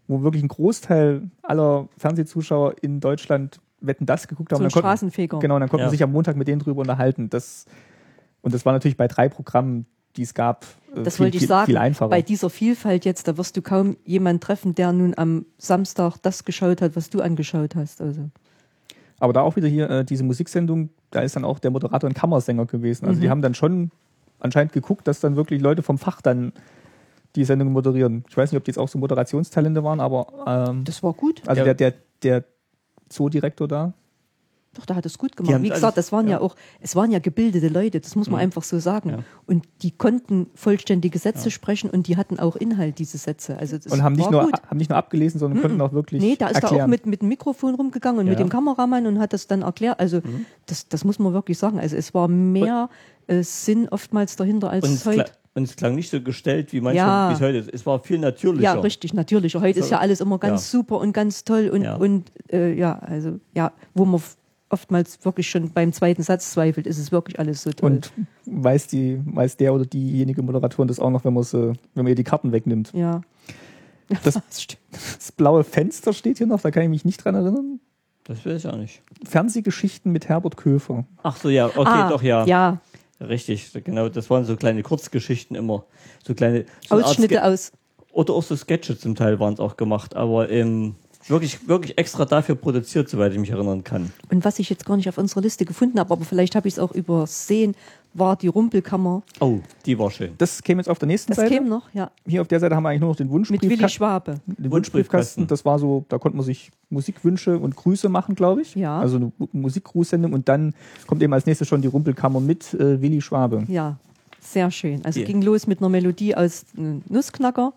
wo 0.07 0.21
wirklich 0.21 0.43
ein 0.43 0.49
Großteil 0.49 1.23
aller 1.41 1.87
Fernsehzuschauer 1.97 2.75
in 2.81 2.99
Deutschland 2.99 3.59
Wetten, 3.81 4.05
das 4.05 4.27
geguckt 4.27 4.51
haben. 4.51 4.57
So 4.59 4.63
Dann 4.63 4.71
konnten- 4.71 4.87
Straßenfeger. 4.87 5.39
Genau, 5.39 5.55
und 5.55 5.61
dann 5.61 5.69
konnten 5.69 5.81
Ja. 5.81 5.87
wir 5.87 5.91
sich 5.91 6.03
am 6.03 6.11
Montag 6.11 6.35
mit 6.35 6.47
denen 6.47 6.59
drüber 6.59 6.81
unterhalten. 6.81 7.29
Das, 7.29 7.65
und 8.41 8.53
das 8.53 8.65
war 8.65 8.73
natürlich 8.73 8.97
bei 8.97 9.07
drei 9.07 9.27
Programmen, 9.29 9.85
die 10.17 10.23
es 10.23 10.33
gab, 10.33 10.65
äh, 10.95 11.03
Das 11.03 11.15
viel, 11.17 11.25
wollte 11.25 11.37
ich 11.37 11.41
viel, 11.41 11.47
sagen. 11.47 11.65
viel 11.67 11.77
einfacher. 11.77 12.09
Bei 12.09 12.21
dieser 12.21 12.49
Vielfalt 12.49 13.05
jetzt, 13.05 13.27
da 13.27 13.37
wirst 13.37 13.55
du 13.57 13.61
kaum 13.61 13.97
jemanden 14.05 14.39
treffen, 14.41 14.75
der 14.75 14.91
nun 14.93 15.13
am 15.17 15.45
Samstag 15.57 16.17
das 16.21 16.43
geschaut 16.45 16.81
hat, 16.81 16.95
was 16.95 17.09
du 17.09 17.21
angeschaut 17.21 17.75
hast. 17.75 18.01
Also. 18.01 18.29
Aber 19.19 19.33
da 19.33 19.41
auch 19.41 19.55
wieder 19.55 19.67
hier 19.67 19.89
äh, 19.89 20.05
diese 20.05 20.23
Musiksendung, 20.23 20.89
da 21.11 21.21
ist 21.21 21.35
dann 21.35 21.45
auch 21.45 21.59
der 21.59 21.71
Moderator 21.71 22.09
ein 22.09 22.13
Kammersänger 22.13 22.65
gewesen. 22.65 23.05
Also 23.07 23.19
die 23.21 23.27
Mhm. 23.27 23.31
haben 23.31 23.41
dann 23.41 23.53
schon 23.55 23.91
anscheinend 24.39 24.73
geguckt, 24.73 25.07
dass 25.07 25.19
dann 25.19 25.35
wirklich 25.35 25.61
Leute 25.61 25.81
vom 25.83 25.97
Fach 25.97 26.21
dann 26.21 26.53
die 27.35 27.45
Sendung 27.45 27.71
moderieren. 27.71 28.25
Ich 28.27 28.35
weiß 28.35 28.51
nicht, 28.51 28.57
ob 28.57 28.65
die 28.65 28.69
jetzt 28.71 28.77
auch 28.79 28.89
so 28.89 28.97
Moderationstalente 28.99 29.83
waren, 29.83 29.99
aber 30.01 30.27
ähm, 30.69 30.83
Das 30.83 31.01
war 31.03 31.13
gut. 31.13 31.41
also 31.47 31.59
Ja. 31.59 31.73
der, 31.73 31.75
der, 31.75 31.93
der 32.23 32.43
Zoodirektor 33.11 33.67
da, 33.67 33.93
Doch, 34.73 34.85
da 34.85 34.95
hat 34.95 35.05
es 35.05 35.17
gut 35.17 35.35
gemacht. 35.35 35.61
Wie 35.61 35.67
gesagt, 35.69 35.97
das 35.97 36.13
waren 36.13 36.27
ja. 36.27 36.37
ja. 36.37 36.39
auch, 36.39 36.55
es 36.79 36.95
waren 36.95 37.11
ja 37.11 37.19
gebildete 37.19 37.67
Leute, 37.67 37.99
das 37.99 38.15
muss 38.15 38.29
man 38.29 38.37
Mhm. 38.39 38.43
einfach 38.45 38.63
so 38.63 38.79
sagen. 38.79 39.09
Ja. 39.09 39.17
Und 39.45 39.67
die 39.81 39.91
konnten 39.91 40.47
vollständige 40.55 41.19
Sätze 41.19 41.51
sprechen 41.51 41.89
und 41.89 42.07
die 42.07 42.15
hatten 42.15 42.39
auch 42.39 42.55
Inhalt, 42.55 42.97
diese 42.97 43.17
Sätze. 43.17 43.57
Also 43.57 43.77
das 43.77 43.91
und 43.91 44.01
haben 44.01 44.15
nicht, 44.15 44.31
nur, 44.31 44.43
gut. 44.45 44.53
haben 44.65 44.77
nicht 44.77 44.89
nur 44.89 44.97
abgelesen, 44.97 45.41
sondern 45.41 45.61
konnten 45.61 45.81
auch 45.81 45.91
wirklich 45.91 46.21
Nee, 46.21 46.37
da 46.37 46.47
ist 46.47 46.55
erklären. 46.55 46.77
er 46.77 46.83
auch 46.85 46.87
mit, 46.87 47.05
mit 47.05 47.21
dem 47.21 47.27
Mikrofon 47.27 47.75
rumgegangen 47.75 48.21
und 48.21 48.27
Ja. 48.27 48.31
mit 48.31 48.39
dem 48.39 48.47
Kameramann 48.47 49.05
und 49.07 49.19
hat 49.19 49.33
das 49.33 49.45
dann 49.45 49.61
erklärt. 49.63 49.99
Also 49.99 50.19
Mhm. 50.19 50.45
das, 50.67 50.87
das 50.87 51.03
muss 51.03 51.19
man 51.19 51.33
wirklich 51.33 51.57
sagen. 51.57 51.77
Also 51.77 51.97
es 51.97 52.13
war 52.13 52.29
mehr 52.29 52.89
äh, 53.27 53.43
Sinn 53.43 53.89
oftmals 53.89 54.37
dahinter 54.37 54.69
als 54.69 54.87
Und 54.87 55.05
heute. 55.05 55.31
Und 55.53 55.63
es 55.63 55.75
klang 55.75 55.95
nicht 55.95 56.09
so 56.09 56.21
gestellt, 56.21 56.71
wie 56.73 56.81
manchmal, 56.81 57.05
Ja. 57.07 57.29
wie 57.29 57.33
es 57.33 57.41
heute 57.41 57.57
ist. 57.57 57.69
Es 57.73 57.85
war 57.85 57.99
viel 57.99 58.19
natürlicher. 58.19 58.63
Ja, 58.63 58.79
richtig, 58.79 59.13
natürlich. 59.13 59.55
Heute 59.55 59.79
ist 59.79 59.87
So. 59.89 59.95
ja 59.95 59.99
alles 59.99 60.21
immer 60.21 60.37
ganz 60.39 60.71
Ja. 60.71 60.79
super 60.79 60.99
und 60.99 61.13
ganz 61.13 61.43
toll 61.43 61.69
und, 61.73 61.83
Ja. 61.83 61.95
und 61.95 62.31
äh, 62.51 62.73
ja, 62.73 62.97
also 62.99 63.39
ja, 63.53 63.71
wo 63.93 64.05
man 64.05 64.21
oftmals 64.69 65.23
wirklich 65.25 65.49
schon 65.49 65.71
beim 65.71 65.91
zweiten 65.91 66.23
Satz 66.23 66.51
zweifelt, 66.51 66.87
ist 66.87 66.97
es 66.97 67.11
wirklich 67.11 67.37
alles 67.39 67.63
so 67.63 67.71
toll. 67.71 67.91
Und 67.91 68.11
weiß, 68.45 68.87
die, 68.87 69.19
weiß 69.25 69.57
der 69.57 69.73
oder 69.73 69.85
diejenige 69.85 70.41
Moderatorin 70.41 70.87
das 70.87 70.99
auch 70.99 71.09
noch, 71.09 71.25
wenn, 71.25 71.35
wenn 71.35 71.75
man 71.95 72.07
ihr 72.07 72.15
die 72.15 72.23
Karten 72.23 72.51
wegnimmt. 72.51 72.91
ja. 72.93 73.21
Das, 74.25 74.33
das 74.91 75.31
blaue 75.31 75.63
Fenster 75.63 76.11
steht 76.11 76.37
hier 76.37 76.47
noch, 76.47 76.59
da 76.59 76.69
kann 76.69 76.83
ich 76.83 76.89
mich 76.89 77.05
nicht 77.05 77.23
dran 77.23 77.33
erinnern. 77.35 77.79
Das 78.25 78.43
will 78.43 78.57
ich 78.57 78.67
auch 78.67 78.75
nicht. 78.75 79.01
Fernsehgeschichten 79.23 80.11
mit 80.11 80.27
Herbert 80.27 80.57
Köfer. 80.57 81.05
Ach 81.23 81.37
so, 81.37 81.47
ja, 81.49 81.67
okay, 81.67 81.79
ah, 81.85 82.09
doch, 82.09 82.21
ja. 82.21 82.45
Ja, 82.45 82.81
Richtig, 83.21 83.71
genau. 83.83 84.09
Das 84.09 84.29
waren 84.29 84.45
so 84.45 84.55
kleine 84.55 84.83
Kurzgeschichten 84.83 85.55
immer. 85.55 85.85
So 86.25 86.33
kleine 86.33 86.65
so 86.87 86.95
Ausschnitte 86.95 87.43
aus. 87.43 87.71
Oder 88.13 88.33
auch 88.33 88.43
so 88.43 88.55
Sketche 88.55 88.97
zum 88.97 89.15
Teil 89.15 89.39
waren 89.39 89.53
es 89.53 89.59
auch 89.59 89.77
gemacht, 89.77 90.15
aber 90.15 90.49
ähm, 90.49 90.95
wirklich, 91.27 91.67
wirklich 91.67 91.97
extra 91.97 92.25
dafür 92.25 92.55
produziert, 92.55 93.09
soweit 93.09 93.31
ich 93.31 93.39
mich 93.39 93.51
erinnern 93.51 93.83
kann. 93.83 94.11
Und 94.29 94.43
was 94.43 94.59
ich 94.59 94.69
jetzt 94.69 94.85
gar 94.85 94.97
nicht 94.97 95.07
auf 95.07 95.17
unserer 95.17 95.41
Liste 95.41 95.65
gefunden 95.65 95.99
habe, 95.99 96.11
aber 96.11 96.25
vielleicht 96.25 96.55
habe 96.55 96.67
ich 96.67 96.73
es 96.73 96.79
auch 96.79 96.91
übersehen, 96.91 97.75
war 98.13 98.35
die 98.35 98.47
Rumpelkammer. 98.47 99.23
Oh, 99.39 99.59
die 99.85 99.97
war 99.97 100.11
schön. 100.11 100.31
Das 100.37 100.61
käme 100.61 100.81
jetzt 100.81 100.89
auf 100.89 100.99
der 100.99 101.07
nächsten 101.07 101.31
Das 101.31 101.37
Seite. 101.37 101.53
käme 101.53 101.69
noch, 101.69 101.89
ja. 101.93 102.11
Hier 102.27 102.41
auf 102.41 102.47
der 102.47 102.59
Seite 102.59 102.75
haben 102.75 102.83
wir 102.83 102.89
eigentlich 102.89 103.01
nur 103.01 103.09
noch 103.11 103.15
den 103.15 103.27
Mit 103.27 103.33
Willi 103.33 103.49
Wunschbriefkasten. 103.49 103.89
Schwabe. 103.89 104.31
Den 104.31 104.37
Wunschbriefkasten. 104.37 104.71
Wunschbriefkasten, 104.71 105.47
das 105.47 105.63
war 105.65 105.79
so, 105.79 106.05
da 106.09 106.17
konnte 106.17 106.35
man 106.37 106.45
sich 106.45 106.71
Musikwünsche 106.89 107.57
und 107.57 107.75
Grüße 107.75 108.09
machen, 108.09 108.35
glaube 108.35 108.61
ich. 108.61 108.75
Ja. 108.75 108.99
Also 108.99 109.15
eine 109.17 109.31
Musikgrußsendung 109.53 110.33
und 110.33 110.49
dann 110.49 110.73
kommt 111.07 111.23
eben 111.23 111.33
als 111.33 111.45
nächstes 111.45 111.67
schon 111.67 111.81
die 111.81 111.87
Rumpelkammer 111.87 112.39
mit 112.41 112.73
äh, 112.73 113.01
Willi 113.01 113.21
Schwabe. 113.21 113.63
Ja, 113.67 113.97
sehr 114.39 114.71
schön. 114.71 115.05
Also 115.05 115.19
Ja. 115.21 115.25
ging 115.25 115.41
los 115.41 115.67
mit 115.67 115.79
einer 115.79 115.89
Melodie 115.89 116.35
aus 116.35 116.63
äh, 116.77 116.99
Nussknacker 117.07 117.73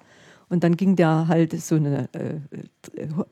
und 0.48 0.64
dann 0.64 0.76
ging 0.76 0.96
der 0.96 1.28
halt 1.28 1.52
so 1.60 1.76
eine 1.76 2.08
äh, 2.12 2.34
äh, 3.00 3.08
Ho- 3.16 3.26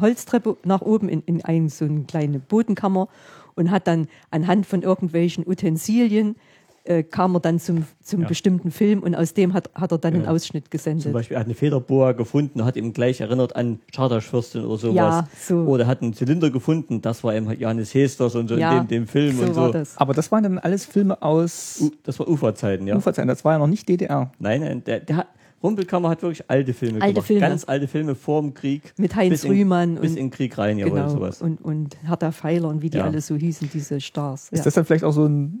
Holztreppe 0.00 0.56
nach 0.64 0.80
oben 0.82 1.08
in, 1.08 1.22
in 1.26 1.44
ein, 1.44 1.68
so 1.68 1.84
eine 1.84 2.02
kleine 2.04 2.38
Bodenkammer 2.38 3.08
und 3.56 3.70
hat 3.70 3.86
dann 3.88 4.06
anhand 4.30 4.66
von 4.66 4.82
irgendwelchen 4.82 5.44
Utensilien 5.46 6.36
äh, 6.84 7.02
kam 7.02 7.34
er 7.34 7.40
dann 7.40 7.58
zum, 7.58 7.84
zum 8.00 8.20
Ja. 8.22 8.28
bestimmten 8.28 8.70
Film 8.70 9.02
und 9.02 9.16
aus 9.16 9.34
dem 9.34 9.54
hat, 9.54 9.70
hat 9.74 9.90
er 9.90 9.98
dann 9.98 10.14
einen 10.14 10.22
Ja. 10.24 10.30
Ausschnitt 10.30 10.66
Zum 10.66 10.70
gesendet. 10.70 11.12
Beispiel, 11.12 11.36
er 11.36 11.40
hat 11.40 11.46
eine 11.46 11.56
Federboa 11.56 12.12
gefunden, 12.12 12.64
hat 12.64 12.76
ihm 12.76 12.92
gleich 12.92 13.20
erinnert 13.20 13.56
an 13.56 13.80
Charterfürstin 13.92 14.64
oder 14.64 14.78
sowas. 14.78 14.94
Ja, 14.94 15.28
so. 15.36 15.56
Oder 15.64 15.88
hat 15.88 16.00
einen 16.02 16.14
Zylinder 16.14 16.48
gefunden, 16.50 17.02
das 17.02 17.24
war 17.24 17.34
eben 17.34 17.50
Johannes 17.58 17.92
Hesters 17.92 18.36
und 18.36 18.46
so 18.46 18.56
Ja, 18.56 18.70
in 18.78 18.86
dem, 18.86 18.88
dem 18.88 19.06
Film 19.08 19.36
so 19.36 19.42
und 19.46 19.56
war 19.56 19.66
so. 19.66 19.72
das. 19.72 19.98
Aber 19.98 20.14
das 20.14 20.30
waren 20.30 20.44
dann 20.44 20.58
alles 20.60 20.86
Filme 20.86 21.20
aus 21.22 21.78
U 21.82 21.90
das 22.04 22.20
war 22.20 22.28
Uferzeiten, 22.28 22.86
ja. 22.86 22.94
Uferzeiten, 22.96 23.26
das 23.26 23.44
war 23.44 23.54
ja 23.54 23.58
noch 23.58 23.66
nicht 23.66 23.88
DDR. 23.88 24.30
Nein, 24.38 24.60
nein, 24.60 24.84
der, 24.84 25.00
der 25.00 25.16
hat, 25.16 25.26
Rumpelkammer 25.62 26.08
hat 26.10 26.22
wirklich 26.22 26.48
alte 26.48 26.74
Filme 26.74 27.00
Alte 27.00 27.14
gemacht. 27.14 27.26
Filme. 27.26 27.40
Ganz 27.40 27.64
alte 27.66 27.88
Filme 27.88 28.14
vor 28.14 28.42
dem 28.42 28.54
Krieg. 28.54 28.92
Mit 28.98 29.14
Heinz 29.16 29.44
in, 29.44 29.50
Rühmann 29.50 29.94
Bis 29.96 30.12
und- 30.12 30.16
in 30.18 30.24
den 30.26 30.30
Krieg 30.30 30.56
rein, 30.58 30.78
jawohl, 30.78 30.98
Genau. 31.00 31.08
sowas. 31.08 31.40
Und, 31.42 31.60
und 31.64 31.96
Hertha 32.06 32.30
Feiler 32.30 32.68
und 32.68 32.82
wie 32.82 32.90
die 32.90 32.98
Ja. 32.98 33.04
alle 33.04 33.20
so 33.20 33.34
hießen, 33.36 33.70
diese 33.72 34.00
Stars. 34.00 34.44
Ist 34.50 34.58
Ja. 34.58 34.64
das 34.64 34.74
dann 34.74 34.84
vielleicht 34.84 35.04
auch 35.04 35.12
so 35.12 35.24
ein, 35.26 35.58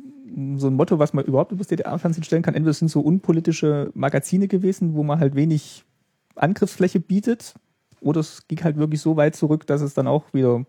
so 0.58 0.66
ein 0.66 0.74
Motto, 0.74 0.98
was 0.98 1.12
man 1.14 1.24
überhaupt 1.24 1.52
über 1.52 1.58
das 1.60 1.68
DDR-Fernsehen 1.68 2.24
stellen 2.24 2.42
kann? 2.42 2.54
Entweder 2.54 2.70
es 2.72 2.78
sind 2.78 2.88
so 2.90 3.00
unpolitische 3.00 3.90
Magazine 3.94 4.48
gewesen, 4.48 4.94
wo 4.94 5.02
man 5.02 5.18
halt 5.18 5.34
wenig 5.34 5.84
Angriffsfläche 6.34 7.00
bietet, 7.00 7.54
oder 8.00 8.20
es 8.20 8.46
ging 8.46 8.62
halt 8.62 8.76
wirklich 8.76 9.00
so 9.00 9.16
weit 9.16 9.34
zurück, 9.34 9.66
dass 9.66 9.80
es 9.80 9.94
dann 9.94 10.06
auch 10.06 10.24
wieder 10.34 10.64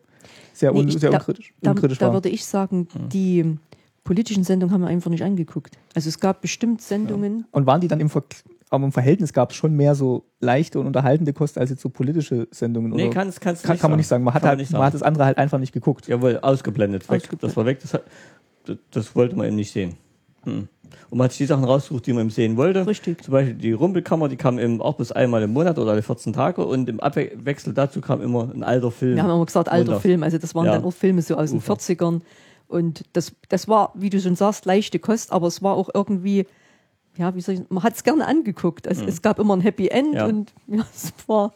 sehr, 0.53 0.73
un 0.73 0.85
Nee, 0.85 0.93
ich- 0.93 0.99
sehr 0.99 1.11
da- 1.11 1.17
unkritisch, 1.17 1.53
Da, 1.61 1.71
unkritisch 1.71 1.97
da 1.97 2.07
war. 2.07 2.13
würde 2.13 2.29
ich 2.29 2.45
sagen, 2.45 2.87
die 3.11 3.57
politischen 4.03 4.43
Sendungen 4.45 4.73
haben 4.73 4.81
wir 4.81 4.87
einfach 4.87 5.11
nicht 5.11 5.23
angeguckt. 5.23 5.77
Also 5.93 6.07
es 6.07 6.19
gab 6.19 6.41
bestimmt 6.41 6.81
Sendungen, 6.81 7.45
Und 7.51 7.65
waren 7.65 7.81
die 7.81 7.89
dann 7.89 7.99
im, 7.99 8.09
Ver 8.09 8.23
aber 8.69 8.85
im 8.85 8.91
Verhältnis 8.91 9.33
gab 9.33 9.51
es 9.51 9.55
schon 9.55 9.75
mehr 9.75 9.95
so 9.95 10.25
leichte 10.39 10.79
und 10.79 10.87
unterhaltende 10.87 11.33
Kost 11.33 11.57
als 11.57 11.69
jetzt 11.69 11.81
so 11.81 11.89
politische 11.89 12.47
Sendungen? 12.51 12.91
Nee, 12.91 13.05
oder? 13.05 13.13
kann's, 13.13 13.39
kann's 13.39 13.61
kann, 13.61 13.73
nicht 13.73 13.81
kann 13.81 13.91
man 13.91 13.97
nicht 13.97 14.07
sagen. 14.07 14.23
Man 14.23 14.33
hat, 14.33 14.43
halt, 14.43 14.59
man 14.59 14.65
sagen. 14.65 14.83
hat 14.83 14.93
das 14.93 15.03
andere 15.03 15.25
halt 15.25 15.37
einfach 15.37 15.59
nicht 15.59 15.71
geguckt. 15.71 16.07
Jawohl, 16.07 16.39
ausgeblendet. 16.41 17.09
Weg. 17.09 17.17
Ausgeblendet. 17.17 17.43
Das 17.43 17.57
war 17.57 17.65
weg. 17.65 17.79
Das, 17.81 17.93
hat, 17.93 18.03
das, 18.91 19.15
wollte 19.15 19.35
man 19.35 19.47
eben 19.47 19.55
nicht 19.55 19.71
sehen. 19.71 19.95
Und 20.45 20.69
man 21.17 21.25
hat 21.25 21.31
sich 21.31 21.39
die 21.39 21.45
Sachen 21.45 21.63
rausgesucht, 21.63 22.05
die 22.05 22.13
man 22.13 22.21
eben 22.21 22.29
sehen 22.29 22.57
wollte. 22.57 22.85
Richtig. 22.85 23.23
Zum 23.23 23.31
Beispiel 23.33 23.53
die 23.53 23.71
Rumpelkammer, 23.71 24.27
die 24.29 24.35
kam 24.35 24.59
eben 24.59 24.81
auch 24.81 24.95
bis 24.95 25.11
einmal 25.11 25.43
im 25.43 25.53
Monat 25.53 25.77
oder 25.77 25.91
alle 25.91 26.01
14 26.01 26.33
Tage 26.33 26.65
und 26.65 26.89
im 26.89 26.99
Abwechsel 26.99 27.73
dazu 27.73 28.01
kam 28.01 28.21
immer 28.21 28.51
ein 28.53 28.63
alter 28.63 28.91
Film. 28.91 29.15
Wir 29.15 29.23
haben 29.23 29.29
immer 29.29 29.45
gesagt, 29.45 29.69
alter 29.69 29.93
runter. 29.93 30.01
Film. 30.01 30.23
Also 30.23 30.37
das 30.37 30.55
waren 30.55 30.65
Ja. 30.65 30.73
dann 30.73 30.83
auch 30.83 30.91
Filme 30.91 31.21
so 31.21 31.35
aus 31.35 31.49
den 31.49 31.57
Ufer. 31.57 31.73
40ern. 31.73 32.21
Und 32.67 33.03
das, 33.13 33.33
das 33.47 33.67
war, 33.67 33.93
wie 33.95 34.09
du 34.09 34.19
schon 34.19 34.35
sagst, 34.35 34.65
leichte 34.65 34.99
Kost, 34.99 35.31
aber 35.31 35.47
es 35.47 35.61
war 35.61 35.75
auch 35.75 35.89
irgendwie, 35.93 36.45
ja, 37.17 37.33
wie 37.35 37.41
soll 37.41 37.55
ich, 37.55 37.61
man 37.69 37.83
hat 37.83 37.93
es 37.95 38.03
gerne 38.03 38.25
angeguckt. 38.27 38.87
Es, 38.87 39.01
es 39.01 39.21
gab 39.21 39.39
immer 39.39 39.55
ein 39.55 39.61
Happy 39.61 39.87
End 39.87 40.09
Mhm. 40.09 40.13
Ja. 40.15 40.25
und 40.25 40.53
ja, 40.67 40.85
es 40.93 41.13
war, 41.27 41.53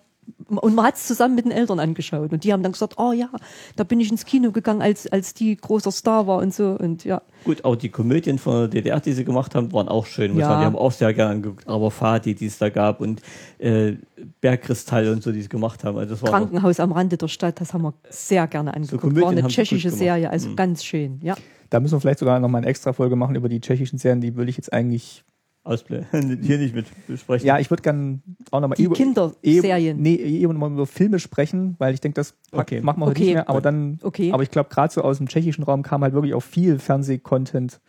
und 0.47 0.75
man 0.75 0.85
hat 0.85 0.95
es 0.95 1.07
zusammen 1.07 1.35
mit 1.35 1.45
den 1.45 1.51
Eltern 1.51 1.79
angeschaut. 1.79 2.31
Und 2.31 2.43
die 2.43 2.53
haben 2.53 2.61
dann 2.63 2.71
gesagt, 2.73 2.95
oh 2.97 3.11
ja, 3.11 3.29
da 3.75 3.83
bin 3.83 3.99
ich 3.99 4.11
ins 4.11 4.23
Kino 4.25 4.51
gegangen, 4.51 4.81
als, 4.81 5.07
als 5.07 5.33
die 5.33 5.55
großer 5.57 5.91
Star 5.91 6.27
war 6.27 6.37
und 6.37 6.53
so. 6.53 6.69
Und 6.79 7.03
ja, 7.03 7.21
Gut, 7.43 7.65
auch 7.65 7.75
die 7.75 7.89
Komödien 7.89 8.37
von 8.37 8.53
der 8.61 8.67
DDR, 8.67 8.99
die 8.99 9.13
sie 9.13 9.25
gemacht 9.25 9.55
haben, 9.55 9.71
waren 9.73 9.87
auch 9.87 10.05
schön. 10.05 10.31
Muss 10.33 10.41
Ja. 10.41 10.59
die 10.59 10.65
haben 10.65 10.75
auch 10.75 10.91
sehr 10.91 11.13
gerne 11.13 11.31
angeguckt. 11.35 11.67
Aber 11.67 11.89
Fati, 11.91 12.35
die 12.35 12.45
es 12.45 12.57
da 12.59 12.69
gab 12.69 13.01
und 13.01 13.21
äh, 13.57 13.93
Bergkristall 14.41 15.09
und 15.09 15.23
so, 15.23 15.31
die 15.31 15.39
es 15.39 15.49
gemacht 15.49 15.83
haben. 15.83 15.97
Also 15.97 16.13
das 16.15 16.21
war 16.23 16.29
Krankenhaus 16.29 16.79
am 16.79 16.91
Rande 16.91 17.17
der 17.17 17.27
Stadt, 17.27 17.59
das 17.59 17.73
haben 17.73 17.83
wir 17.83 17.93
sehr 18.09 18.47
gerne 18.47 18.73
angeguckt. 18.73 19.01
Komödien 19.01 19.23
war 19.23 19.29
eine 19.31 19.41
sie 19.43 19.47
tschechische. 19.49 19.89
Serie, 19.89 20.29
also 20.29 20.49
Mhm. 20.49 20.55
ganz 20.55 20.83
schön, 20.83 21.19
ja. 21.21 21.35
Da 21.69 21.79
müssen 21.79 21.95
wir 21.95 22.01
vielleicht 22.01 22.19
sogar 22.19 22.39
noch 22.39 22.49
mal 22.49 22.57
eine 22.59 22.67
extra 22.67 22.93
Folge 22.93 23.15
machen 23.15 23.35
über 23.35 23.47
die 23.49 23.61
tschechischen 23.61 23.97
Serien, 23.97 24.21
die 24.21 24.35
würde 24.35 24.49
ich 24.49 24.57
jetzt 24.57 24.71
eigentlich. 24.73 25.23
Ausblä 25.63 26.05
hier 26.11 26.57
nicht 26.57 26.73
mit 26.73 26.87
besprechen. 27.07 27.45
Ja, 27.47 27.59
ich 27.59 27.69
würde 27.69 27.83
gerne 27.83 28.19
auch 28.49 28.59
nochmal 28.61 28.77
Die 28.77 28.87
Kinderserien. 28.89 30.01
Nee, 30.01 30.15
eben 30.15 30.57
mal 30.57 30.71
über 30.71 30.87
Filme 30.87 31.19
sprechen, 31.19 31.75
weil 31.77 31.93
ich 31.93 32.01
denke, 32.01 32.15
das 32.15 32.33
Okay. 32.51 32.81
machen 32.81 32.99
wir 32.99 33.05
heute 33.05 33.11
Okay. 33.17 33.23
nicht 33.25 33.33
mehr. 33.35 33.49
Aber 33.49 33.61
dann, 33.61 33.99
Okay. 34.01 34.31
aber 34.33 34.41
ich 34.43 34.49
glaube, 34.49 34.69
gerade 34.69 34.91
so 34.91 35.01
aus 35.01 35.17
dem 35.19 35.27
tschechischen 35.27 35.63
Raum 35.63 35.83
kam 35.83 36.01
halt 36.01 36.13
wirklich 36.13 36.33
auch 36.33 36.41
viel 36.43 36.79
Fernsehcontent 36.79 37.79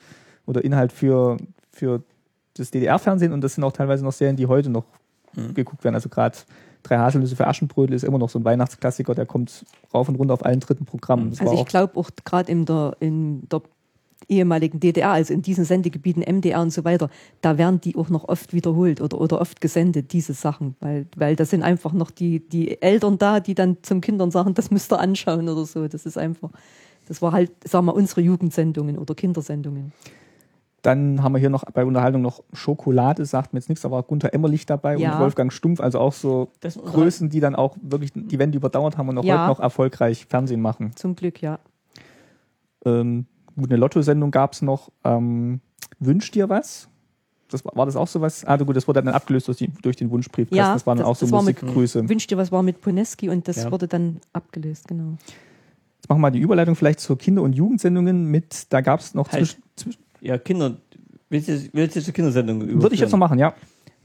oder 0.45 0.63
Inhalt 0.65 0.93
für, 0.93 1.39
für 1.71 2.03
das 2.55 2.71
DDR-Fernsehen 2.71 3.33
und 3.33 3.41
das 3.43 3.55
sind 3.55 3.65
auch 3.65 3.73
teilweise 3.73 4.05
noch 4.05 4.13
Serien, 4.13 4.37
die 4.37 4.47
heute 4.47 4.69
noch 4.71 4.85
Mhm. 5.35 5.55
geguckt 5.55 5.83
werden. 5.85 5.95
Also 5.95 6.11
gerade 6.11 6.37
Drei 6.83 6.99
Haselnüsse 6.99 7.37
für 7.37 7.47
Aschenbrödel 7.47 7.95
ist 7.95 8.03
immer 8.03 8.19
noch 8.19 8.29
so 8.29 8.39
ein 8.41 8.45
Weihnachtsklassiker, 8.45 9.15
der 9.15 9.25
kommt 9.25 9.65
rauf 9.95 10.09
und 10.11 10.17
runter 10.17 10.35
auf 10.35 10.45
allen 10.45 10.59
dritten 10.61 10.85
Programmen. 10.85 11.31
Das 11.31 11.41
Also 11.41 11.55
ich 11.55 11.61
auch, 11.61 11.67
glaube 11.69 11.97
auch 11.99 12.11
gerade 12.25 12.51
in 12.53 12.67
der, 12.67 12.97
in 12.99 13.49
der 13.49 13.63
ehemaligen 14.29 14.81
DDR, 14.81 15.11
also 15.13 15.33
in 15.35 15.43
diesen 15.43 15.65
Sendegebieten 15.65 16.23
MDR 16.23 16.61
und 16.61 16.71
so 16.71 16.85
weiter, 16.85 17.09
da 17.41 17.59
werden 17.59 17.81
die 17.81 17.97
auch 17.97 18.09
noch 18.09 18.29
oft 18.29 18.53
wiederholt 18.53 19.01
oder, 19.01 19.21
oder 19.21 19.41
oft 19.41 19.61
gesendet, 19.61 20.13
diese 20.13 20.33
Sachen, 20.35 20.77
weil, 20.81 21.07
weil 21.17 21.37
da 21.37 21.45
sind 21.45 21.63
einfach 21.63 21.93
noch 21.93 22.11
die, 22.11 22.41
die 22.41 22.81
Eltern 22.83 23.19
da, 23.19 23.41
die 23.41 23.55
dann 23.55 23.79
zum 23.83 24.01
Kindern 24.01 24.31
sagen, 24.31 24.55
das 24.55 24.71
müsst 24.71 24.93
ihr 24.93 24.99
anschauen 25.01 25.49
oder 25.49 25.65
so. 25.65 25.89
Das 25.89 26.07
ist 26.07 26.17
einfach, 26.19 26.51
das 27.09 27.21
war 27.23 27.33
halt, 27.33 27.51
sagen 27.67 27.87
wir, 27.87 27.95
unsere 27.95 28.21
Jugendsendungen 28.21 28.99
oder 28.99 29.15
Kindersendungen. 29.15 29.93
Dann 30.83 31.23
haben 31.23 31.33
wir 31.33 31.39
hier 31.39 31.49
noch 31.51 31.63
bei 31.65 31.85
Unterhaltung 31.85 32.23
noch 32.23 32.43
Schokolade, 32.53 33.25
sagt 33.25 33.53
mir 33.53 33.61
jetzt 33.61 33.69
nichts, 33.69 33.83
da 33.83 33.91
war 33.93 34.03
Gunther 34.03 34.35
Emmerlich 34.35 34.67
dabei 34.67 34.97
Ja. 34.97 35.13
und 35.15 35.21
Wolfgang 35.21 35.53
Stumpf, 35.53 35.81
also 35.81 36.01
auch 36.01 36.13
so 36.13 36.49
Das 36.59 36.75
Größen, 36.77 37.31
die 37.31 37.39
dann 37.39 37.55
auch 37.55 37.77
wirklich 37.81 38.11
die 38.15 38.39
Wende 38.41 38.57
überdauert 38.59 38.99
haben 38.99 39.09
und 39.09 39.19
auch 39.19 39.25
Ja. 39.25 39.43
heute 39.43 39.47
noch 39.49 39.61
erfolgreich 39.61 40.27
Fernsehen 40.29 40.61
machen. 40.61 40.91
Zum 40.97 41.15
Glück, 41.15 41.41
ja. 41.41 41.61
Ähm, 42.85 43.27
gut, 43.57 43.71
eine 43.71 43.77
Lotto-Sendung 43.79 44.31
gab 44.31 44.53
es 44.53 44.63
noch. 44.63 44.91
Ähm, 45.05 45.61
Wünsch 45.99 46.31
dir 46.31 46.49
was? 46.49 46.89
Das 47.49 47.65
war, 47.65 47.73
war 47.77 47.87
das 47.87 47.97
auch 47.97 48.09
sowas? 48.09 48.45
Ah, 48.47 48.57
gut, 48.57 48.75
das 48.77 48.89
wurde 48.89 49.03
dann 49.03 49.13
abgelöst 49.15 49.47
durch, 49.49 49.59
die, 49.59 49.69
durch 49.83 49.97
den 49.97 50.11
Wunschbrief. 50.11 50.49
Ja, 50.51 50.73
das 50.73 50.87
waren 50.87 50.97
dann 50.99 51.07
das- 51.07 51.23
auch 51.23 51.29
so 51.29 51.35
Musikgrüße. 51.37 52.09
Wünsch 52.09 52.27
dir 52.27 52.39
was 52.39 52.51
war 52.51 52.63
mit 52.63 52.81
Poneski 52.81 53.29
und 53.29 53.47
das 53.47 53.57
Ja. 53.65 53.71
wurde 53.71 53.87
dann 53.89 54.21
abgelöst, 54.33 54.89
genau. 54.89 55.17
Jetzt 55.99 56.09
machen 56.09 56.19
wir 56.19 56.23
mal 56.23 56.31
die 56.31 56.41
Überleitung 56.41 56.75
vielleicht 56.75 56.99
zur 57.01 57.17
Kinder- 57.19 57.43
und 57.43 57.53
Jugendsendungen 57.53 58.25
mit, 58.25 58.73
da 58.73 58.81
gab 58.81 59.01
es 59.01 59.15
noch 59.15 59.31
Halt. 59.31 59.59
Ja, 60.21 60.39
Kinder. 60.39 60.77
Willst 61.29 61.49
du, 61.49 61.53
willst 61.73 61.95
du 61.95 62.01
jetzt 62.01 62.07
eine 62.09 62.13
Kindersendung 62.13 62.83
würde 62.83 62.95
ich 62.95 63.01
jetzt 63.01 63.13
noch 63.13 63.19
machen, 63.19 63.39
ja. 63.39 63.55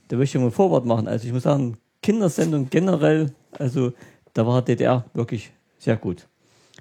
Da 0.10 0.18
möchte 0.18 0.38
ich 0.38 0.42
mal 0.42 0.50
ein 0.50 0.54
Vorwort 0.54 0.86
machen. 0.86 1.08
Also 1.08 1.26
ich 1.28 1.34
muss 1.34 1.44
sagen, 1.44 1.78
Kindersendung 2.04 2.70
generell, 2.70 3.32
also 3.58 3.92
da 4.34 4.46
war 4.46 4.62
DDR 4.62 5.06
wirklich 5.14 5.52
sehr 5.80 5.98
gut. 5.98 6.28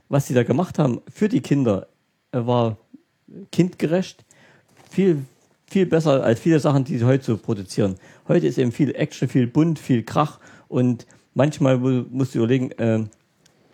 Was 0.09 0.27
sie 0.27 0.35
da 0.35 0.43
gemacht 0.45 0.79
haben 0.79 1.01
für 1.09 1.29
die 1.29 1.41
Kinder, 1.41 1.87
äh, 2.37 2.47
war 2.47 2.77
kindgerecht, 3.51 4.25
viel, 4.91 5.25
viel 5.69 5.87
besser 5.87 6.23
als 6.23 6.41
viele 6.41 6.61
Sachen, 6.61 6.85
die 6.85 6.99
sie 6.99 7.05
heute 7.05 7.25
so 7.25 7.37
produzieren. 7.37 7.97
Heute 8.29 8.47
ist 8.47 8.59
eben 8.59 8.73
viel 8.73 8.95
Action, 8.95 9.29
viel 9.29 9.47
bunt, 9.47 9.79
viel 9.79 10.03
Krach 10.03 10.39
und 10.69 11.07
manchmal 11.35 11.79
mu- 11.79 12.05
musst 12.11 12.35
du 12.35 12.39
überlegen, 12.39 12.71
äh, 12.73 13.05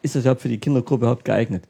ist 0.03 0.15
das 0.15 0.23
überhaupt 0.23 0.43
für 0.43 0.49
die 0.49 0.59
Kindergruppe 0.59 1.05
überhaupt 1.05 1.25
geeignet? 1.25 1.65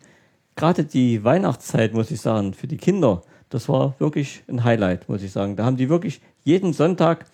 Gerade 0.57 0.84
die 0.84 1.24
Weihnachtszeit, 1.24 1.95
muss 1.95 2.11
ich 2.11 2.20
sagen, 2.20 2.55
für 2.55 2.66
die 2.66 2.76
Kinder, 2.76 3.22
das 3.51 3.68
war 3.68 3.95
wirklich 3.99 4.43
ein 4.49 4.64
Highlight, 4.64 5.09
muss 5.09 5.22
ich 5.22 5.32
sagen. 5.32 5.57
Da 5.57 5.64
haben 5.64 5.76
die 5.76 5.88
wirklich 5.88 6.20
jeden 6.45 6.72
Sonntag 6.72 7.26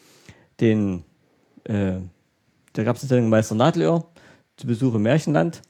den, 0.60 1.04
äh, 1.64 1.98
da 2.72 2.84
gab 2.84 2.96
es 2.96 3.02
Sendung 3.02 3.28
Meister 3.28 3.54
Nadelöhr 3.54 4.06
zu 4.56 4.66
Besuch 4.66 4.94
im 4.94 5.02
Märchenland. 5.02 5.62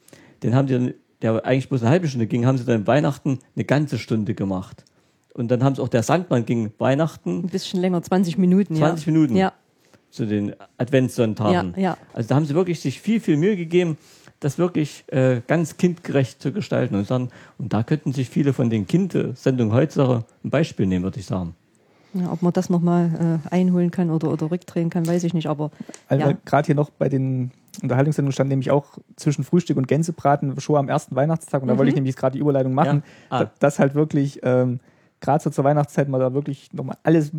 Den 0.43 0.55
haben 0.55 0.67
die 0.67 0.73
dann, 0.75 0.95
der 1.23 1.45
eigentlich 1.45 1.69
bloß 1.69 1.83
eine 1.83 1.91
halbe 1.91 2.09
Stunde 2.09 2.27
ging, 2.27 2.47
haben 2.47 2.59
sie 2.59 2.65
dann 2.65 2.87
Weihnachten 2.87 3.39
eine 3.57 3.65
ganze 3.65 3.99
Stunde 3.99 4.35
gemacht. 4.35 4.85
Und 5.35 5.51
dann 5.51 5.63
haben 5.63 5.75
sie 5.75 5.83
auch 5.83 5.89
der 5.89 6.03
Sandmann 6.03 6.45
ging 6.47 6.73
Weihnachten 6.79 7.41
Ein 7.45 7.49
bisschen 7.49 7.81
länger, 7.81 8.03
20 8.03 8.39
Minuten, 8.39 8.75
20 8.77 9.07
ja. 9.07 9.13
Minuten 9.13 9.37
Ja, 9.37 9.53
zu 10.11 10.27
den 10.27 10.55
Adventssonntagen. 10.79 11.75
Ja, 11.77 11.83
ja. 11.83 11.97
Also 12.13 12.29
da 12.29 12.35
haben 12.35 12.47
sie 12.47 12.55
wirklich 12.55 12.81
sich 12.81 13.01
viel, 13.01 13.21
viel 13.21 13.37
Mühe 13.37 13.57
gegeben, 13.57 13.99
das 14.41 14.59
wirklich 14.59 15.05
äh, 15.09 15.41
ganz 15.47 15.77
kindgerecht 15.77 16.41
zu 16.41 16.53
gestalten 16.53 16.95
und 16.95 17.07
sagen, 17.07 17.31
und 17.59 17.73
da 17.73 17.83
könnten 17.83 18.13
sich 18.13 18.29
viele 18.31 18.53
von 18.53 18.71
den 18.71 18.87
Kindersendungen 18.87 19.75
heutzutage 19.75 20.25
ein 20.45 20.51
Beispiel 20.51 20.87
nehmen, 20.87 21.05
würde 21.05 21.21
ich 21.21 21.27
sagen. 21.27 21.55
ja. 22.15 22.33
Ob 22.33 22.43
man 22.43 22.53
das 22.53 22.71
nochmal 22.71 23.41
äh, 23.45 23.49
einholen 23.55 23.91
kann 23.91 24.11
oder, 24.11 24.33
oder 24.33 24.51
rückdrehen 24.51 24.91
kann, 24.91 25.07
weiß 25.07 25.25
ich 25.25 25.35
nicht, 25.35 25.47
aber 25.49 25.71
Also 26.09 26.29
Ja. 26.31 26.37
gerade 26.45 26.67
hier 26.67 26.75
noch 26.75 26.91
bei 26.91 27.09
den 27.09 27.51
Unterhaltungssendungen 27.83 28.33
stand 28.33 28.51
nämlich 28.51 28.71
auch 28.71 28.99
zwischen 29.17 29.45
Frühstück 29.45 29.77
und 29.77 29.87
Gänsebraten 29.89 30.59
Show 30.61 30.77
am 30.77 30.89
ersten 30.89 31.15
Weihnachtstag 31.17 31.63
und 31.63 31.69
da 31.69 31.75
Mhm. 31.75 31.79
wollte 31.79 31.91
ich 31.91 31.95
nämlich 31.95 32.17
gerade 32.17 32.33
die 32.35 32.41
Überleitung 32.41 32.75
machen, 32.75 33.03
Ja. 33.31 33.37
Ah. 33.39 33.45
da- 33.45 33.51
dass 33.61 33.79
halt 33.79 33.95
wirklich 33.95 34.41
ähm, 34.43 34.81
gerade 35.21 35.43
so 35.43 35.51
zur 35.51 35.65
Weihnachtszeit 35.65 36.09
man 36.09 36.21
da 36.21 36.33
wirklich 36.35 36.73
nochmal 36.73 36.97
alles 37.03 37.33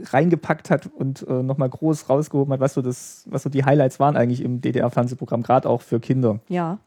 reingepackt 0.00 0.70
hat 0.70 0.86
und 0.86 1.26
äh, 1.26 1.42
nochmal 1.42 1.68
groß 1.68 2.08
rausgehoben 2.08 2.52
hat, 2.52 2.60
was 2.60 2.74
so 2.74 2.82
das, 2.82 3.24
was 3.28 3.42
so 3.42 3.50
die 3.50 3.64
Highlights 3.64 3.98
waren 3.98 4.16
eigentlich 4.16 4.42
im 4.42 4.60
DDR-Fernsehprogramm, 4.60 5.42
gerade 5.42 5.68
auch 5.68 5.82
für 5.82 5.98
Kinder. 6.00 6.38
ja. 6.48 6.78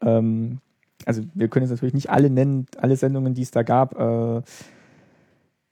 Ähm, 0.00 0.58
also 1.06 1.22
wir 1.34 1.48
können 1.48 1.64
jetzt 1.64 1.70
natürlich 1.70 1.94
nicht 1.94 2.10
alle 2.10 2.28
nennen, 2.30 2.66
alle 2.76 2.96
Sendungen, 2.96 3.34
die 3.34 3.42
es 3.42 3.50
da 3.50 3.62
gab. 3.62 3.98
Äh, 3.98 4.42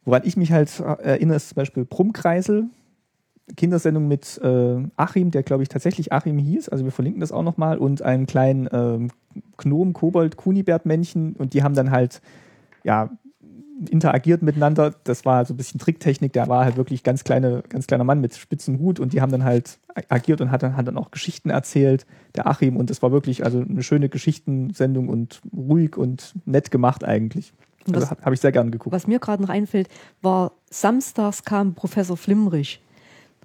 woran 0.04 0.22
ich 0.24 0.36
mich 0.36 0.50
halt 0.52 0.80
äh, 0.80 1.02
erinnere, 1.02 1.36
ist 1.36 1.50
zum 1.50 1.56
Beispiel 1.56 1.84
Brummkreisel, 1.84 2.64
Kindersendung 3.56 4.08
mit 4.08 4.38
äh, 4.42 4.76
Achim, 4.96 5.30
der 5.30 5.42
glaube 5.42 5.62
ich 5.62 5.68
tatsächlich 5.68 6.12
Achim 6.12 6.38
hieß. 6.38 6.68
Also 6.68 6.84
wir 6.84 6.92
verlinken 6.92 7.20
das 7.20 7.32
auch 7.32 7.42
nochmal 7.42 7.78
und 7.78 8.02
einen 8.02 8.26
kleinen 8.26 8.68
ähm, 8.72 9.10
Gnom, 9.56 9.92
Kobold, 9.92 10.36
Kunibert-Männchen 10.36 11.34
und 11.34 11.54
die 11.54 11.62
haben 11.62 11.74
dann 11.74 11.90
halt 11.90 12.20
ja 12.84 13.10
interagiert 13.88 14.42
miteinander. 14.42 14.94
Das 15.04 15.24
war 15.24 15.44
so 15.44 15.54
ein 15.54 15.56
bisschen 15.56 15.80
Tricktechnik. 15.80 16.32
Der 16.32 16.48
war 16.48 16.64
halt 16.64 16.76
wirklich 16.76 17.02
ganz 17.02 17.24
kleine, 17.24 17.62
ganz 17.68 17.86
kleiner 17.86 18.04
Mann 18.04 18.20
mit 18.20 18.34
spitzem 18.34 18.78
Hut 18.78 19.00
und 19.00 19.12
die 19.12 19.20
haben 19.20 19.32
dann 19.32 19.44
halt 19.44 19.78
agiert 20.08 20.40
und 20.40 20.50
hat 20.50 20.62
dann, 20.62 20.76
hat 20.76 20.86
dann 20.86 20.98
auch 20.98 21.10
Geschichten 21.10 21.50
erzählt, 21.50 22.06
der 22.34 22.46
Achim. 22.46 22.76
Und 22.76 22.90
das 22.90 23.02
war 23.02 23.12
wirklich 23.12 23.44
also 23.44 23.60
eine 23.60 23.82
schöne 23.82 24.08
Geschichtensendung 24.08 25.08
und 25.08 25.40
ruhig 25.56 25.96
und 25.96 26.34
nett 26.44 26.70
gemacht 26.70 27.04
eigentlich. 27.04 27.52
Und 27.86 27.94
Also 27.96 28.10
habe 28.10 28.22
hab 28.22 28.32
ich 28.32 28.40
sehr 28.40 28.52
gern 28.52 28.70
geguckt. 28.70 28.94
Was 28.94 29.06
mir 29.06 29.18
gerade 29.18 29.42
noch 29.42 29.48
einfällt, 29.48 29.88
war 30.20 30.52
samstags 30.70 31.44
kam 31.44 31.74
Professor 31.74 32.16
Flimrich. 32.16 32.82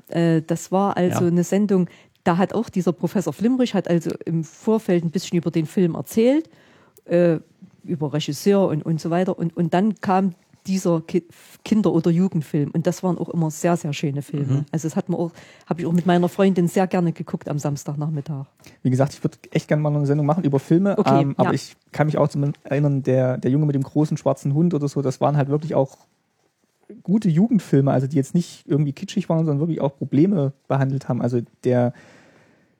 Äh, 0.09 0.41
das 0.41 0.71
war 0.71 0.97
also 0.97 1.21
Ja. 1.21 1.27
eine 1.27 1.43
Sendung, 1.43 1.87
da 2.23 2.37
hat 2.37 2.53
auch 2.53 2.69
dieser 2.69 2.91
Professor 2.91 3.33
Flimrich 3.33 3.73
hat 3.73 3.87
also 3.87 4.11
im 4.25 4.43
Vorfeld 4.43 5.03
ein 5.03 5.11
bisschen 5.11 5.37
über 5.37 5.51
den 5.51 5.65
Film 5.65 5.95
erzählt, 5.95 6.49
äh, 7.05 7.37
über 7.83 8.13
Regisseur 8.13 8.67
und, 8.67 8.83
und 8.83 8.99
so 8.99 9.09
weiter. 9.11 9.37
Und, 9.37 9.55
und 9.55 9.73
dann 9.73 9.95
kam 10.01 10.33
dieser 10.67 11.01
Ki 11.01 11.23
Kinder- 11.63 11.93
oder 11.93 12.11
Jugendfilm. 12.11 12.71
Und 12.71 12.87
das 12.87 13.03
waren 13.03 13.17
auch 13.17 13.29
immer 13.29 13.51
sehr, 13.51 13.77
sehr 13.77 13.93
schöne 13.93 14.21
Filme. 14.21 14.53
Mhm. 14.53 14.65
Also 14.71 14.87
das 14.87 14.95
hat 14.95 15.09
man 15.09 15.19
auch, 15.19 15.31
habe 15.67 15.81
ich 15.81 15.87
auch 15.87 15.91
mit 15.91 16.05
meiner 16.05 16.29
Freundin 16.29 16.67
sehr 16.67 16.87
gerne 16.87 17.11
geguckt 17.11 17.49
am 17.49 17.59
Samstagnachmittag. 17.59 18.45
Wie 18.83 18.89
gesagt, 18.89 19.13
ich 19.13 19.23
würde 19.23 19.37
echt 19.51 19.67
gerne 19.67 19.81
mal 19.83 19.95
eine 19.95 20.05
Sendung 20.05 20.25
machen 20.25 20.43
über 20.43 20.59
Filme, 20.59 20.97
Okay, 20.97 21.21
ähm, 21.21 21.33
aber 21.37 21.49
ja. 21.49 21.53
ich 21.55 21.75
kann 21.91 22.07
mich 22.07 22.17
auch 22.17 22.27
zum 22.27 22.53
erinnern, 22.63 23.03
der, 23.03 23.37
der 23.37 23.51
Junge 23.51 23.65
mit 23.65 23.75
dem 23.75 23.83
großen 23.83 24.17
schwarzen 24.17 24.53
Hund 24.53 24.73
oder 24.73 24.87
so, 24.87 25.01
das 25.01 25.21
waren 25.21 25.37
halt 25.37 25.49
wirklich 25.49 25.75
auch 25.75 25.97
gute 27.03 27.29
Jugendfilme, 27.29 27.91
also 27.91 28.07
die 28.07 28.15
jetzt 28.15 28.35
nicht 28.35 28.67
irgendwie 28.67 28.93
kitschig 28.93 29.29
waren, 29.29 29.45
sondern 29.45 29.59
wirklich 29.59 29.81
auch 29.81 29.97
Probleme 29.97 30.53
behandelt 30.67 31.09
haben. 31.09 31.21
Also 31.21 31.41
der, 31.63 31.93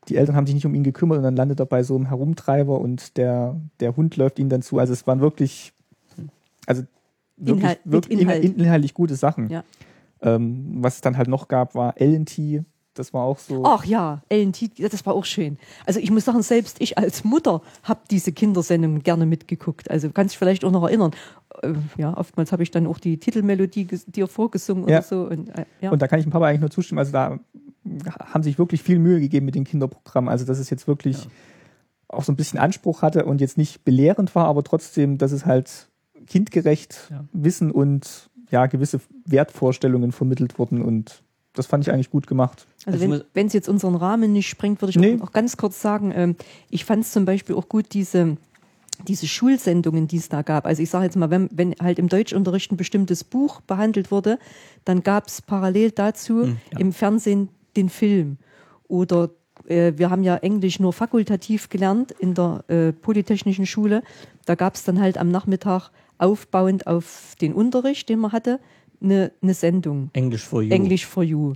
die 0.07 0.17
Eltern 0.17 0.35
haben 0.35 0.45
sich 0.45 0.55
nicht 0.55 0.65
um 0.65 0.75
ihn 0.75 0.83
gekümmert 0.83 1.17
und 1.17 1.23
dann 1.23 1.35
landet 1.35 1.59
er 1.59 1.65
bei 1.65 1.83
so 1.83 1.95
einem 1.95 2.07
Herumtreiber 2.07 2.79
und 2.79 3.17
der, 3.17 3.59
der 3.79 3.95
Hund 3.95 4.15
läuft 4.17 4.39
ihnen 4.39 4.49
dann 4.49 4.61
zu. 4.61 4.79
Also 4.79 4.93
es 4.93 5.07
waren 5.07 5.19
wirklich, 5.21 5.73
also 6.65 6.83
wirklich, 7.37 7.63
mit 7.63 7.79
wirklich 7.83 8.19
Inhalt. 8.19 8.43
inhaltlich 8.43 8.93
gute 8.93 9.15
Sachen. 9.15 9.49
Ja. 9.49 9.63
Ähm, 10.21 10.77
was 10.79 10.95
es 10.95 11.01
dann 11.01 11.17
halt 11.17 11.27
noch 11.27 11.47
gab, 11.47 11.75
war 11.75 11.95
LNT, 11.99 12.63
Das 12.95 13.13
war 13.13 13.23
auch 13.23 13.37
so. 13.39 13.63
Ach 13.65 13.85
ja, 13.85 14.21
Ellen 14.29 14.53
Tiet, 14.53 14.79
ja, 14.79 14.89
das 14.89 15.05
war 15.05 15.13
auch 15.13 15.25
schön. 15.25 15.57
Also 15.85 15.99
ich 15.99 16.09
muss 16.11 16.25
sagen, 16.25 16.41
selbst 16.41 16.77
ich 16.81 16.97
als 16.97 17.23
Mutter 17.23 17.61
habe 17.83 17.99
diese 18.09 18.31
Kindersendungen 18.31 19.03
gerne 19.03 19.25
mitgeguckt. 19.25 19.91
Also 19.91 20.09
kannst 20.09 20.33
dich 20.33 20.39
vielleicht 20.39 20.63
auch 20.65 20.71
noch 20.71 20.83
erinnern. 20.83 21.11
Äh, 21.61 21.73
Ja, 21.97 22.15
oftmals 22.17 22.51
habe 22.51 22.63
ich 22.63 22.71
dann 22.71 22.87
auch 22.87 22.97
die 22.99 23.17
Titelmelodie 23.17 23.85
dir 24.07 24.27
vorgesungen 24.27 24.87
Ja. 24.87 24.99
oder 24.99 25.01
so. 25.07 25.21
Und, 25.27 25.49
äh, 25.49 25.65
ja. 25.81 25.91
Und 25.91 26.01
da 26.01 26.07
kann 26.07 26.19
ich 26.19 26.25
dem 26.25 26.31
Papa 26.31 26.45
eigentlich 26.47 26.61
nur 26.61 26.71
zustimmen. 26.71 26.99
Also 26.99 27.11
da 27.11 27.37
haben 28.19 28.43
sich 28.43 28.57
wirklich 28.57 28.81
viel 28.81 28.97
Mühe 28.97 29.19
gegeben 29.19 29.45
mit 29.45 29.55
den 29.55 29.63
Kinderprogrammen. 29.65 30.29
Also 30.29 30.45
dass 30.45 30.57
es 30.59 30.69
jetzt 30.69 30.87
wirklich 30.87 31.27
auch 32.07 32.23
so 32.23 32.31
ein 32.31 32.35
bisschen 32.37 32.59
Anspruch 32.59 33.01
hatte 33.01 33.25
und 33.25 33.41
jetzt 33.41 33.57
nicht 33.57 33.83
belehrend 33.83 34.33
war, 34.35 34.45
aber 34.47 34.63
trotzdem, 34.63 35.17
dass 35.17 35.31
es 35.31 35.45
halt 35.45 35.89
kindgerecht 36.27 37.09
Ja. 37.11 37.25
Wissen 37.33 37.71
und 37.71 38.29
ja 38.51 38.67
gewisse 38.67 39.01
Wertvorstellungen 39.25 40.11
vermittelt 40.11 40.57
wurden 40.59 40.81
und 40.81 41.23
das 41.55 41.65
fand 41.67 41.85
ich 41.87 41.93
eigentlich 41.93 42.09
gut 42.11 42.27
gemacht. 42.27 42.67
Also 42.85 43.03
Also 43.03 43.23
wenn 43.33 43.47
es 43.47 43.53
jetzt 43.53 43.69
unseren 43.69 43.95
Rahmen 43.95 44.31
nicht 44.33 44.47
sprengt, 44.47 44.81
würde 44.81 44.91
ich 44.91 44.97
Nee. 44.97 45.17
auch, 45.19 45.27
auch 45.27 45.31
ganz 45.31 45.57
kurz 45.57 45.81
sagen, 45.81 46.11
ähm, 46.15 46.35
ich 46.69 46.85
fand 46.85 47.03
es 47.03 47.11
zum 47.11 47.25
Beispiel 47.25 47.55
auch 47.55 47.67
gut, 47.69 47.87
diese, 47.93 48.37
diese 49.07 49.27
Schulsendungen, 49.27 50.07
die 50.07 50.17
es 50.17 50.29
da 50.29 50.41
gab. 50.41 50.65
Also 50.65 50.83
ich 50.83 50.89
sage 50.89 51.05
jetzt 51.05 51.15
mal, 51.17 51.29
wenn, 51.29 51.49
wenn 51.51 51.75
halt 51.81 51.99
im 51.99 52.07
Deutschunterricht 52.09 52.71
ein 52.71 52.77
bestimmtes 52.77 53.23
Buch 53.23 53.61
behandelt 53.61 54.11
wurde, 54.11 54.37
dann 54.85 55.01
gab 55.03 55.27
es 55.27 55.41
parallel 55.41 55.91
dazu 55.91 56.43
Hm, 56.43 56.57
ja. 56.73 56.79
im 56.79 56.93
Fernsehen 56.93 57.49
den 57.75 57.89
Film. 57.89 58.37
Oder 58.87 59.31
äh, 59.67 59.93
wir 59.95 60.09
haben 60.09 60.23
ja 60.23 60.35
Englisch 60.37 60.79
nur 60.79 60.93
fakultativ 60.93 61.69
gelernt 61.69 62.11
in 62.11 62.33
der 62.35 62.63
äh, 62.67 62.91
Polytechnischen 62.93 63.65
Schule. 63.65 64.03
Da 64.45 64.55
gab 64.55 64.75
es 64.75 64.83
dann 64.83 64.99
halt 65.01 65.17
am 65.17 65.29
Nachmittag 65.29 65.89
aufbauend 66.17 66.87
auf 66.87 67.35
den 67.41 67.53
Unterricht, 67.53 68.07
den 68.09 68.19
man 68.19 68.31
hatte, 68.31 68.59
eine, 69.01 69.31
eine 69.41 69.53
Sendung. 69.53 70.09
English 70.13 70.43
for 70.43 70.61
you. 70.61 70.73
English 70.73 71.05
for 71.05 71.23
You. 71.23 71.53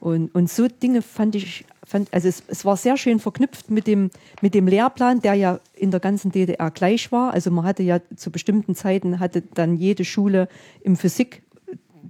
Und, 0.00 0.34
und 0.34 0.50
so 0.50 0.68
Dinge 0.68 1.02
fand 1.02 1.34
ich, 1.34 1.64
fand, 1.84 2.12
also 2.12 2.28
es, 2.28 2.42
es 2.48 2.64
war 2.64 2.76
sehr 2.76 2.96
schön 2.96 3.20
verknüpft 3.20 3.70
mit 3.70 3.86
dem, 3.86 4.10
mit 4.40 4.54
dem 4.54 4.66
Lehrplan, 4.66 5.20
der 5.20 5.34
ja 5.34 5.60
in 5.74 5.90
der 5.90 6.00
ganzen 6.00 6.32
DDR 6.32 6.70
gleich 6.70 7.12
war. 7.12 7.32
Also 7.34 7.50
man 7.50 7.64
hatte 7.64 7.82
ja 7.82 8.00
zu 8.16 8.30
bestimmten 8.30 8.74
Zeiten, 8.74 9.20
hatte 9.20 9.42
dann 9.54 9.76
jede 9.76 10.04
Schule 10.04 10.48
im 10.80 10.96
Physik 10.96 11.42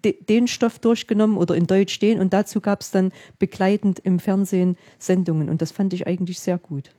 de, 0.05 0.15
den 0.25 0.47
Stoff 0.47 0.79
durchgenommen 0.79 1.37
oder 1.37 1.55
in 1.55 1.67
Deutsch 1.67 1.99
den 1.99 2.21
und 2.21 2.33
dazu 2.33 2.61
gab 2.61 2.81
es 2.81 2.91
dann 2.91 3.13
begleitend 3.39 3.99
im 4.01 4.19
Fernsehen 4.21 4.77
Sendungen 4.99 5.49
und 5.49 5.61
das 5.61 5.73
fand 5.73 5.93
ich 5.93 6.07
eigentlich 6.07 6.39
sehr 6.41 6.59
gut. 6.59 6.91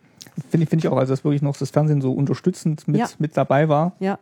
Finde 0.49 0.65
ich, 0.65 0.70
finde 0.70 0.86
ich 0.86 0.91
auch, 0.91 0.97
also 0.97 1.13
dass 1.13 1.24
wirklich 1.24 1.41
noch 1.41 1.57
das 1.57 1.72
Fernsehen 1.72 2.01
so 2.01 2.11
unterstützend 2.11 2.88
mit, 2.88 2.97
Ja. 2.99 3.09
mit 3.18 3.36
dabei 3.36 3.70
war. 3.70 3.95
Ja, 3.99 4.20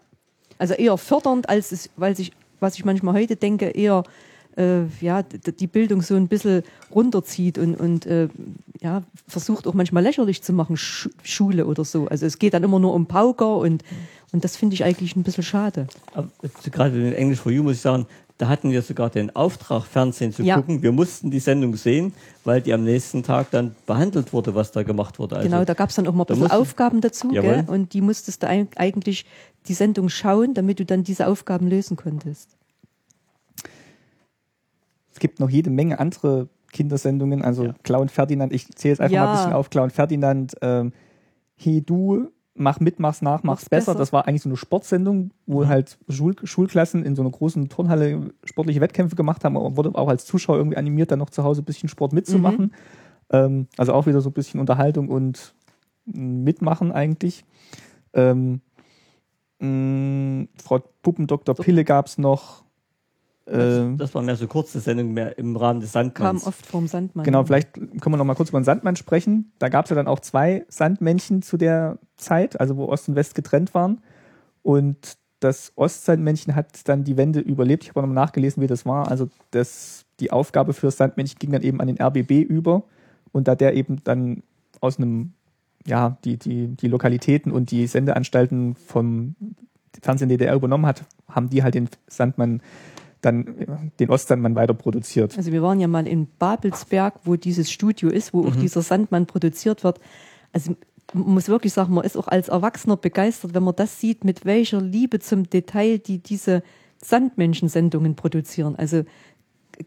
also 0.58 0.74
eher 0.74 0.98
fördernd, 0.98 1.50
als 1.50 1.72
es, 1.72 1.90
weil 1.98 2.16
sich, 2.16 2.32
was 2.66 2.76
ich 2.76 2.84
manchmal 2.84 3.14
heute 3.14 3.36
denke, 3.36 3.68
eher 3.68 4.04
äh, 4.58 4.86
ja, 5.00 5.22
die 5.24 5.68
Bildung 5.68 6.02
so 6.02 6.16
ein 6.16 6.28
bisschen 6.28 6.64
runterzieht 6.94 7.58
und, 7.58 7.76
und 7.76 8.06
äh, 8.06 8.28
ja, 8.82 9.04
versucht 9.28 9.68
auch 9.68 9.74
manchmal 9.74 10.04
lächerlich 10.04 10.42
zu 10.42 10.52
machen, 10.54 10.78
Sch 10.78 11.10
Schule 11.24 11.66
oder 11.68 11.86
so. 11.86 12.08
Also 12.08 12.26
es 12.26 12.40
geht 12.40 12.54
dann 12.54 12.64
immer 12.64 12.80
nur 12.80 12.94
um 12.94 13.06
Pauker 13.06 13.58
und, 13.58 13.84
und 14.32 14.44
das 14.44 14.58
finde 14.58 14.74
ich 14.74 14.84
eigentlich 14.84 15.16
ein 15.16 15.24
bisschen 15.24 15.44
schade. 15.44 15.88
Aber 16.14 16.30
jetzt 16.42 16.72
gerade 16.72 16.96
in 16.96 17.14
English 17.14 17.40
for 17.40 17.52
You 17.52 17.64
muss 17.64 17.76
ich 17.76 17.82
sagen, 17.82 18.08
da 18.38 18.50
hatten 18.50 18.72
wir 18.72 18.82
sogar 18.82 19.10
den 19.10 19.34
Auftrag, 19.36 19.84
Fernsehen 19.86 20.34
zu 20.34 20.44
Ja. 20.44 20.58
gucken. 20.58 20.82
Wir 20.84 20.92
mussten 20.92 21.32
die 21.32 21.40
Sendung 21.40 21.76
sehen, 21.78 22.14
weil 22.44 22.62
die 22.62 22.74
am 22.74 22.84
nächsten 22.84 23.24
Tag 23.24 23.50
dann 23.52 23.76
behandelt 23.86 24.34
wurde, 24.34 24.54
was 24.56 24.72
da 24.74 24.84
gemacht 24.84 25.20
wurde. 25.20 25.38
Also, 25.38 25.48
genau, 25.50 25.64
da 25.64 25.74
gab 25.74 25.90
es 25.90 25.96
dann 25.96 26.06
auch 26.08 26.14
mal 26.14 26.24
ein 26.24 26.28
da 26.28 26.34
bisschen 26.36 26.52
Aufgaben 26.52 27.00
dazu 27.02 27.30
gell? 27.30 27.64
und 27.68 27.94
die 27.94 28.02
musstest 28.02 28.44
du 28.44 28.48
eig- 28.48 28.76
eigentlich 28.78 29.26
die 29.68 29.74
Sendung 29.74 30.10
schauen, 30.10 30.54
damit 30.54 30.80
du 30.80 30.86
dann 30.86 31.04
diese 31.04 31.28
Aufgaben 31.28 31.68
lösen 31.68 31.96
konntest. 31.96 32.58
Es 35.14 35.20
gibt 35.20 35.40
noch 35.40 35.50
jede 35.50 35.70
Menge 35.70 36.00
andere 36.00 36.50
Kindersendungen, 36.74 37.42
also 37.42 37.66
Ja. 37.68 37.76
Clown 37.84 38.10
Ferdinand, 38.10 38.52
ich 38.52 38.68
zähle 38.76 38.92
jetzt 38.94 39.00
einfach 39.02 39.14
Ja. 39.16 39.24
mal 39.24 39.32
ein 39.32 39.38
bisschen 39.38 39.54
auf, 39.54 39.70
Clown 39.70 39.90
Ferdinand, 39.92 40.56
ähm, 40.62 40.92
Hey 41.58 41.82
du, 41.82 42.28
mach 42.58 42.80
mit, 42.80 43.00
mach's 43.00 43.22
nach, 43.22 43.44
mach's 43.44 43.70
besser. 43.70 43.92
besser. 43.92 44.00
Das 44.00 44.14
war 44.14 44.28
eigentlich 44.28 44.42
so 44.42 44.50
eine 44.50 44.58
Sportsendung, 44.58 45.32
wo 45.46 45.64
Mhm. 45.64 45.68
halt 45.68 45.98
Schul 46.10 46.36
Schulklassen 46.44 47.04
in 47.04 47.16
so 47.16 47.22
einer 47.22 47.32
großen 47.32 47.70
Turnhalle 47.70 48.32
sportliche 48.44 48.82
Wettkämpfe 48.82 49.16
gemacht 49.16 49.44
haben, 49.44 49.58
aber 49.58 49.76
wurde 49.78 49.94
auch 49.96 50.08
als 50.08 50.26
Zuschauer 50.26 50.58
irgendwie 50.58 50.78
animiert, 50.78 51.12
dann 51.12 51.20
noch 51.20 51.30
zu 51.30 51.44
Hause 51.44 51.62
ein 51.62 51.66
bisschen 51.66 51.90
Sport 51.90 52.14
mitzumachen. 52.14 52.74
Ähm, 53.30 53.68
also 53.78 53.94
auch 53.94 54.06
wieder 54.08 54.22
so 54.22 54.30
ein 54.30 54.34
bisschen 54.34 54.60
Unterhaltung 54.60 55.10
und 55.10 55.54
mm, 56.06 56.44
Mitmachen 56.44 56.92
eigentlich. 56.92 57.44
Ähm, 58.14 58.62
mh, 59.60 60.48
Frau 60.64 60.80
Puppendoktor 61.02 61.56
Pille 61.56 61.84
gab's 61.84 62.18
noch. 62.18 62.65
Das, 63.46 63.78
Ähm, 63.78 63.98
das 63.98 64.16
war 64.16 64.22
mehr 64.22 64.36
so 64.36 64.48
kurze 64.48 64.80
Sendung 64.80 65.14
mehr 65.14 65.38
im 65.38 65.56
Rahmen 65.56 65.80
des 65.80 65.94
Kam 65.94 66.06
Sandmanns. 66.06 66.48
oft 66.48 66.66
vorm 66.66 66.88
Sandmann. 66.88 67.26
Genau, 67.26 67.44
vielleicht 67.44 67.74
können 67.74 68.02
wir 68.04 68.18
noch 68.18 68.26
mal 68.26 68.36
kurz 68.36 68.50
über 68.50 68.60
den 68.60 68.66
Sandmann 68.66 68.96
sprechen. 68.96 69.52
Da 69.60 69.70
gab 69.70 69.86
es 69.86 69.90
ja 69.90 69.96
dann 69.96 70.08
auch 70.08 70.20
zwei 70.20 70.66
Sandmännchen 70.68 71.42
zu 71.42 71.58
der 71.58 72.00
Zeit, 72.18 72.60
also 72.60 72.78
wo 72.78 72.86
Ost 72.86 73.08
und 73.10 73.16
West 73.16 73.36
getrennt 73.36 73.74
waren. 73.74 74.02
Und 74.64 75.18
das 75.40 75.74
Ostsandmännchen 75.76 76.56
hat 76.56 76.88
dann 76.88 77.04
die 77.04 77.18
Wende 77.18 77.40
überlebt. 77.40 77.84
Ich 77.84 77.90
habe 77.90 78.00
auch 78.00 78.04
noch 78.04 78.14
mal 78.14 78.22
nachgelesen, 78.22 78.64
wie 78.64 78.68
das 78.68 78.86
war. 78.86 79.10
Also 79.12 79.30
das, 79.52 80.06
die 80.20 80.32
Aufgabe 80.32 80.74
für 80.74 80.88
das 80.88 80.98
Sandmännchen 80.98 81.38
ging 81.38 81.52
dann 81.52 81.62
eben 81.62 81.82
an 81.82 81.88
den 81.88 82.02
RBB 82.02 82.42
über. 82.42 82.84
Und 83.32 83.48
da 83.48 83.54
der 83.54 83.76
eben 83.76 84.04
dann 84.04 84.42
aus 84.82 84.98
einem, 84.98 85.34
ja, 85.86 86.18
die, 86.24 86.38
die, 86.38 86.68
die 86.70 86.88
Lokalitäten 86.88 87.52
und 87.52 87.70
die 87.70 87.86
Sendeanstalten 87.86 88.76
vom 88.76 89.36
Fernsehen 90.02 90.30
DDR 90.30 90.56
übernommen 90.56 90.86
hat, 90.86 91.04
haben 91.30 91.50
die 91.50 91.64
halt 91.64 91.76
den 91.76 91.90
Sandmann 92.08 92.62
dann, 93.26 93.90
den 94.00 94.10
Ostsandmann 94.10 94.56
weiter 94.56 94.74
produziert. 94.74 95.38
Also 95.38 95.52
wir 95.52 95.62
waren 95.62 95.80
ja 95.80 95.88
mal 95.88 96.08
in 96.08 96.28
Babelsberg, 96.40 97.16
wo 97.24 97.36
dieses 97.36 97.72
Studio 97.72 98.10
ist, 98.10 98.34
wo 98.34 98.44
Mhm. 98.44 98.48
auch 98.50 98.56
dieser 98.56 98.82
Sandmann 98.82 99.26
produziert 99.26 99.84
wird. 99.84 100.00
Also 100.54 100.76
man 101.14 101.34
muss 101.36 101.48
wirklich 101.50 101.74
sagen, 101.74 101.94
man 101.94 102.04
ist 102.06 102.18
auch 102.18 102.28
als 102.28 102.48
Erwachsener 102.50 102.98
begeistert, 102.98 103.54
wenn 103.54 103.64
man 103.64 103.76
das 103.76 104.00
sieht, 104.00 104.24
mit 104.24 104.46
welcher 104.46 104.82
Liebe 104.82 105.20
zum 105.20 105.50
Detail 105.50 105.98
die 106.00 106.20
diese 106.20 106.64
Sandmenschensendungen 107.20 108.16
produzieren. 108.16 108.76
Also 108.76 109.04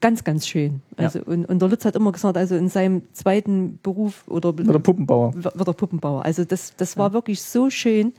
ganz, 0.01 0.24
ganz 0.24 0.47
schön. 0.47 0.82
Ja. 0.99 1.05
Also 1.07 1.20
und, 1.24 1.45
und 1.47 1.61
der 1.62 1.68
Lutz 1.68 1.84
hat 1.84 1.97
immer 1.97 2.12
gesagt, 2.12 2.36
also 2.36 2.57
in 2.57 2.68
seinem 2.68 3.03
zweiten 3.12 3.78
Beruf 3.82 4.24
oder 4.28 4.51
Oder 4.51 4.78
Puppenbauer. 4.78 5.34
wird 5.34 5.68
er 5.68 5.72
Puppenbauer. 5.74 6.24
Also 6.24 6.45
das, 6.45 6.74
das 6.76 6.97
war 6.97 7.12
wirklich 7.12 7.43
so 7.43 7.70
schön. 7.70 8.12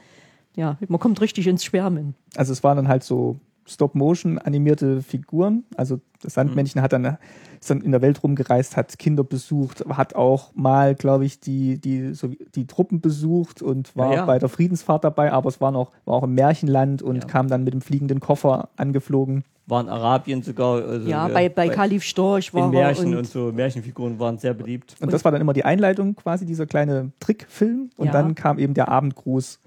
Ja, 0.55 0.77
man 0.87 0.99
kommt 0.99 1.21
richtig 1.21 1.47
ins 1.47 1.63
Schwärmen. 1.63 2.15
Also 2.35 2.51
es 2.53 2.63
waren 2.63 2.75
dann 2.75 2.87
halt 2.87 3.03
so 3.03 3.37
Stop-Motion 3.69 4.37
animierte 4.39 5.01
Figuren. 5.01 5.63
Also 5.75 5.99
das 6.21 6.33
Sandmännchen 6.33 6.81
hat 6.81 6.91
dann, 6.93 7.17
ist 7.59 7.69
dann 7.69 7.81
in 7.81 7.91
der 7.91 8.01
Welt 8.01 8.21
rumgereist, 8.23 8.75
hat 8.75 8.97
Kinder 8.99 9.23
besucht, 9.23 9.83
hat 9.89 10.15
auch 10.15 10.53
mal, 10.55 10.95
glaube 10.95 11.25
ich, 11.25 11.39
die, 11.39 11.79
die, 11.79 12.13
so, 12.13 12.29
die 12.55 12.67
Truppen 12.67 12.99
besucht 13.01 13.61
und 13.61 13.95
war 13.95 14.09
Ja, 14.11 14.15
ja. 14.17 14.25
bei 14.25 14.39
der 14.39 14.49
Friedensfahrt 14.49 15.03
dabei, 15.03 15.31
aber 15.31 15.47
es 15.49 15.61
war 15.61 15.71
noch, 15.71 15.91
war 16.05 16.15
auch 16.15 16.23
im 16.23 16.33
Märchenland 16.33 17.01
und 17.01 17.17
Ja. 17.17 17.25
kam 17.25 17.47
dann 17.47 17.63
mit 17.63 17.73
dem 17.73 17.81
fliegenden 17.81 18.19
Koffer 18.19 18.69
angeflogen. 18.75 19.43
War 19.67 19.81
in 19.81 19.89
Arabien 19.89 20.41
sogar. 20.41 20.83
Also 20.83 21.07
Ja, 21.07 21.27
äh, 21.29 21.31
bei, 21.33 21.47
bei 21.49 21.69
Kalif 21.69 22.03
Storch 22.03 22.53
war 22.55 22.65
in 22.65 22.71
Märchen 22.71 23.07
und, 23.09 23.17
und, 23.17 23.27
so. 23.27 23.51
Märchenfiguren 23.51 24.17
waren 24.17 24.39
sehr 24.39 24.55
beliebt. 24.55 24.95
Und, 24.99 25.13
das 25.13 25.23
war 25.23 25.31
dann 25.31 25.41
immer 25.41 25.53
die 25.53 25.63
Einleitung 25.63 26.15
quasi, 26.15 26.45
dieser 26.47 26.65
kleine 26.65 27.11
Trickfilm. 27.19 27.91
Und 27.95 28.07
Ja. 28.07 28.11
dann 28.13 28.33
kam 28.33 28.57
eben 28.57 28.73
der 28.73 28.89
Abendgruß, 28.89 29.59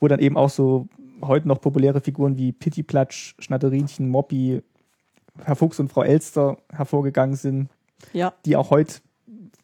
wo 0.00 0.08
dann 0.08 0.20
eben 0.20 0.38
auch 0.38 0.48
so 0.48 0.88
heute 1.22 1.48
noch 1.48 1.60
populäre 1.60 2.00
Figuren 2.00 2.36
wie 2.36 2.52
Pittiplatsch, 2.52 3.34
Schnatterinchen, 3.38 4.08
Moppi, 4.08 4.62
Herr 5.44 5.56
Fuchs 5.56 5.80
und 5.80 5.90
Frau 5.90 6.02
Elster 6.02 6.58
hervorgegangen 6.72 7.36
sind, 7.36 7.68
ja, 8.12 8.32
die 8.44 8.56
auch 8.56 8.70
heute 8.70 8.96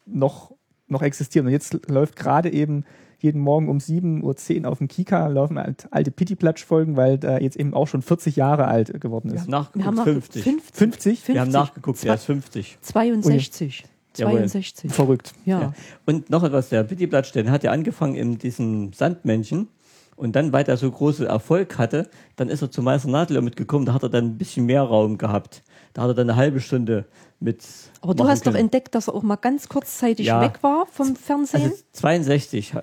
noch, 0.05 0.53
noch 0.87 1.01
existieren. 1.01 1.47
Und 1.47 1.51
jetzt 1.51 1.89
läuft 1.89 2.15
gerade 2.15 2.51
eben 2.51 2.85
jeden 3.19 3.41
Morgen 3.41 3.67
um 3.67 3.79
7.10 3.79 4.63
Uhr 4.63 4.71
auf 4.71 4.77
dem 4.77 4.87
Kika 4.87 5.27
laufen 5.27 5.57
halt 5.57 5.87
alte 5.91 6.11
Pittiplatsch-Folgen, 6.11 6.95
weil 6.97 7.17
der 7.17 7.41
jetzt 7.41 7.57
eben 7.57 7.73
auch 7.73 7.87
schon 7.87 8.01
40 8.01 8.35
Jahre 8.35 8.67
alt 8.67 9.01
geworden 9.01 9.31
Wir 9.31 9.35
ist. 9.35 9.43
haben 9.43 9.51
nachgeguckt, 9.51 9.75
wir 9.75 9.85
haben 9.85 9.95
nach 9.95 10.03
50. 10.03 10.43
50. 10.43 10.75
50? 10.75 11.27
Wir 11.27 11.41
haben 11.41 11.51
50. 11.51 11.53
nachgeguckt, 11.53 12.03
der 12.03 12.13
ist 12.13 12.25
50. 12.25 12.77
62. 12.81 13.85
Jawohl. 14.17 14.39
62. 14.39 14.91
Verrückt. 14.91 15.33
Ja. 15.45 15.61
Ja. 15.61 15.73
Und 16.05 16.29
noch 16.29 16.43
etwas, 16.43 16.69
der 16.69 16.83
Pittiplatsch, 16.83 17.33
der 17.33 17.49
hat 17.51 17.63
ja 17.63 17.71
angefangen 17.71 18.15
in 18.15 18.37
diesem 18.37 18.93
Sandmännchen. 18.93 19.67
Und 20.17 20.35
dann, 20.35 20.51
weil 20.51 20.65
er 20.65 20.77
so 20.77 20.89
großen 20.91 21.27
Erfolg 21.27 21.77
hatte, 21.77 22.09
dann 22.35 22.49
ist 22.49 22.61
er 22.63 22.71
zu 22.71 22.81
Meister 22.81 23.07
Nadler 23.07 23.41
mitgekommen, 23.41 23.85
da 23.85 23.93
hat 23.93 24.01
er 24.03 24.09
dann 24.09 24.25
ein 24.25 24.37
bisschen 24.37 24.65
mehr 24.65 24.81
Raum 24.81 25.17
gehabt. 25.19 25.63
Da 25.93 26.01
hat 26.01 26.09
er 26.09 26.13
dann 26.15 26.29
eine 26.29 26.35
halbe 26.35 26.59
Stunde 26.59 27.05
mit. 27.39 27.63
Aber 28.01 28.15
du 28.15 28.27
hast 28.27 28.41
doch 28.41 28.51
können. 28.51 28.65
entdeckt, 28.65 28.95
dass 28.95 29.07
er 29.07 29.13
auch 29.13 29.21
mal 29.21 29.35
ganz 29.35 29.69
kurzzeitig 29.69 30.25
Ja. 30.25 30.41
weg 30.41 30.57
war 30.63 30.87
vom 30.91 31.15
Fernsehen. 31.15 31.61
Also 31.61 31.75
62, 31.93 32.73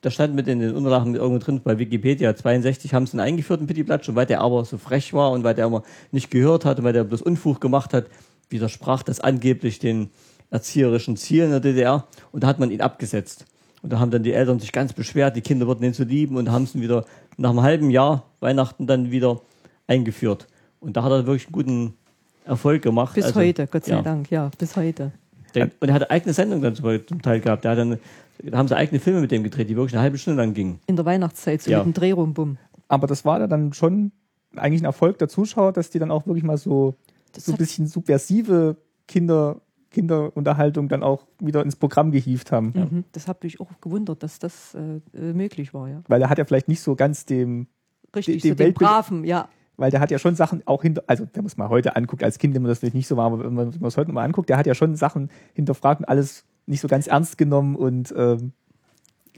da 0.00 0.10
stand 0.10 0.34
mit 0.34 0.48
in 0.48 0.58
den 0.58 0.74
Unterlagen 0.74 1.14
irgendwo 1.14 1.38
drin 1.44 1.60
bei 1.62 1.78
Wikipedia, 1.78 2.34
62 2.34 2.92
haben 2.92 3.06
sie 3.06 3.16
ihn 3.16 3.20
eingeführt, 3.20 3.60
den 3.60 3.68
Pittiplatsch, 3.68 4.08
und 4.08 4.16
weil 4.16 4.26
der 4.26 4.40
aber 4.40 4.64
so 4.64 4.76
frech 4.76 5.14
war 5.14 5.30
und 5.30 5.44
weil 5.44 5.54
der 5.54 5.66
immer 5.66 5.84
nicht 6.10 6.28
gehört 6.30 6.64
hat 6.64 6.78
und 6.78 6.84
weil 6.84 6.92
der 6.92 7.04
bloß 7.04 7.22
Unfug 7.22 7.60
gemacht 7.60 7.94
hat, 7.94 8.06
widersprach 8.48 9.04
das 9.04 9.20
angeblich 9.20 9.78
den 9.78 10.10
erzieherischen 10.50 11.16
Zielen 11.16 11.50
der 11.50 11.60
DDR 11.60 12.08
und 12.32 12.42
da 12.42 12.48
hat 12.48 12.58
man 12.58 12.72
ihn 12.72 12.80
abgesetzt. 12.80 13.46
Und 13.82 13.92
da 13.92 13.98
haben 13.98 14.10
dann 14.10 14.22
die 14.22 14.32
Eltern 14.32 14.58
sich 14.60 14.72
ganz 14.72 14.92
beschwert, 14.92 15.36
die 15.36 15.40
Kinder 15.40 15.66
wurden 15.66 15.82
ihn 15.84 15.94
zu 15.94 16.04
lieben 16.04 16.36
und 16.36 16.50
haben 16.50 16.64
es 16.64 16.74
ihn 16.74 16.82
wieder 16.82 17.04
nach 17.38 17.50
einem 17.50 17.62
halben 17.62 17.90
Jahr 17.90 18.24
Weihnachten 18.40 18.86
dann 18.86 19.10
wieder 19.10 19.40
eingeführt. 19.86 20.46
Und 20.80 20.96
da 20.96 21.02
hat 21.02 21.10
er 21.12 21.26
wirklich 21.26 21.46
einen 21.46 21.52
guten 21.52 21.94
Erfolg 22.44 22.82
gemacht. 22.82 23.14
bis 23.14 23.24
Also, 23.24 23.40
heute, 23.40 23.66
Gott 23.66 23.84
sei 23.84 23.92
ja. 23.96 24.02
Dank, 24.02 24.30
ja, 24.30 24.50
bis 24.58 24.76
heute. 24.76 25.12
Der, 25.54 25.70
und 25.80 25.88
er 25.88 25.94
hatte 25.94 26.10
eigene 26.10 26.32
Sendung 26.32 26.60
dann 26.62 26.74
zum 26.76 27.22
Teil 27.22 27.40
gehabt. 27.40 27.64
Der 27.64 27.72
hat 27.72 27.78
dann, 27.78 27.98
da 28.42 28.58
haben 28.58 28.68
sie 28.68 28.76
eigene 28.76 29.00
Filme 29.00 29.20
mit 29.20 29.30
dem 29.30 29.42
gedreht, 29.42 29.68
die 29.68 29.76
wirklich 29.76 29.94
eine 29.94 30.02
halbe 30.02 30.18
Stunde 30.18 30.40
lang 30.42 30.54
gingen. 30.54 30.78
In 30.86 30.96
der 30.96 31.04
Weihnachtszeit, 31.04 31.62
so 31.62 31.70
Ja. 31.70 31.78
mit 31.78 31.86
dem 31.86 31.92
Drehrumbum. 31.94 32.56
Aber 32.88 33.06
das 33.06 33.24
war 33.24 33.46
dann 33.48 33.72
schon 33.72 34.12
eigentlich 34.56 34.82
ein 34.82 34.86
Erfolg 34.86 35.18
der 35.18 35.28
Zuschauer, 35.28 35.72
dass 35.72 35.90
die 35.90 35.98
dann 35.98 36.10
auch 36.10 36.26
wirklich 36.26 36.44
mal 36.44 36.58
so, 36.58 36.94
Das 37.32 37.44
so 37.46 37.52
ein 37.52 37.54
hat- 37.54 37.58
bisschen 37.60 37.86
subversive 37.86 38.76
Kinder, 39.08 39.60
Kinderunterhaltung 39.90 40.88
dann 40.88 41.02
auch 41.02 41.26
wieder 41.40 41.62
ins 41.62 41.76
Programm 41.76 42.10
gehievt 42.12 42.52
haben. 42.52 42.72
Mhm. 42.74 43.04
Das 43.12 43.26
hat 43.28 43.42
mich 43.42 43.60
auch 43.60 43.68
gewundert, 43.80 44.22
dass 44.22 44.38
das 44.38 44.74
äh, 44.74 45.00
äh, 45.18 45.32
möglich 45.32 45.74
war, 45.74 45.88
ja. 45.88 46.02
Weil 46.08 46.22
er 46.22 46.30
hat 46.30 46.38
ja 46.38 46.44
vielleicht 46.44 46.68
nicht 46.68 46.80
so 46.80 46.94
ganz 46.96 47.26
dem, 47.26 47.66
Richtig, 48.14 48.36
Die- 48.36 48.40
die 48.42 48.48
so 48.48 48.54
den 48.54 48.58
Weltbild- 48.66 48.88
Braven, 48.88 49.24
ja. 49.24 49.48
weil 49.76 49.90
der 49.90 50.00
hat 50.00 50.10
ja 50.10 50.18
schon 50.18 50.34
Sachen 50.34 50.62
auch 50.66 50.82
hinter, 50.82 51.02
also 51.06 51.24
wenn 51.32 51.42
man 51.42 51.46
es 51.46 51.56
mal 51.56 51.68
heute 51.68 51.94
anguckt, 51.96 52.22
als 52.24 52.38
Kind 52.38 52.56
immer 52.56 52.68
das 52.68 52.80
vielleicht 52.80 52.94
nicht 52.94 53.06
so 53.08 53.16
war, 53.16 53.26
aber 53.26 53.38
wenn 53.44 53.54
man 53.54 53.72
wenn 53.74 53.80
man 53.80 53.88
es 53.88 53.96
heute 53.96 54.12
mal 54.12 54.24
anguckt, 54.24 54.48
der 54.48 54.56
hat 54.58 54.66
ja 54.66 54.74
schon 54.74 54.96
Sachen 54.96 55.30
hinterfragt 55.54 56.00
und 56.00 56.06
alles 56.06 56.44
nicht 56.66 56.80
so 56.80 56.88
ganz 56.88 57.06
ernst 57.06 57.38
genommen 57.38 57.76
und 57.76 58.12
ähm, 58.16 58.52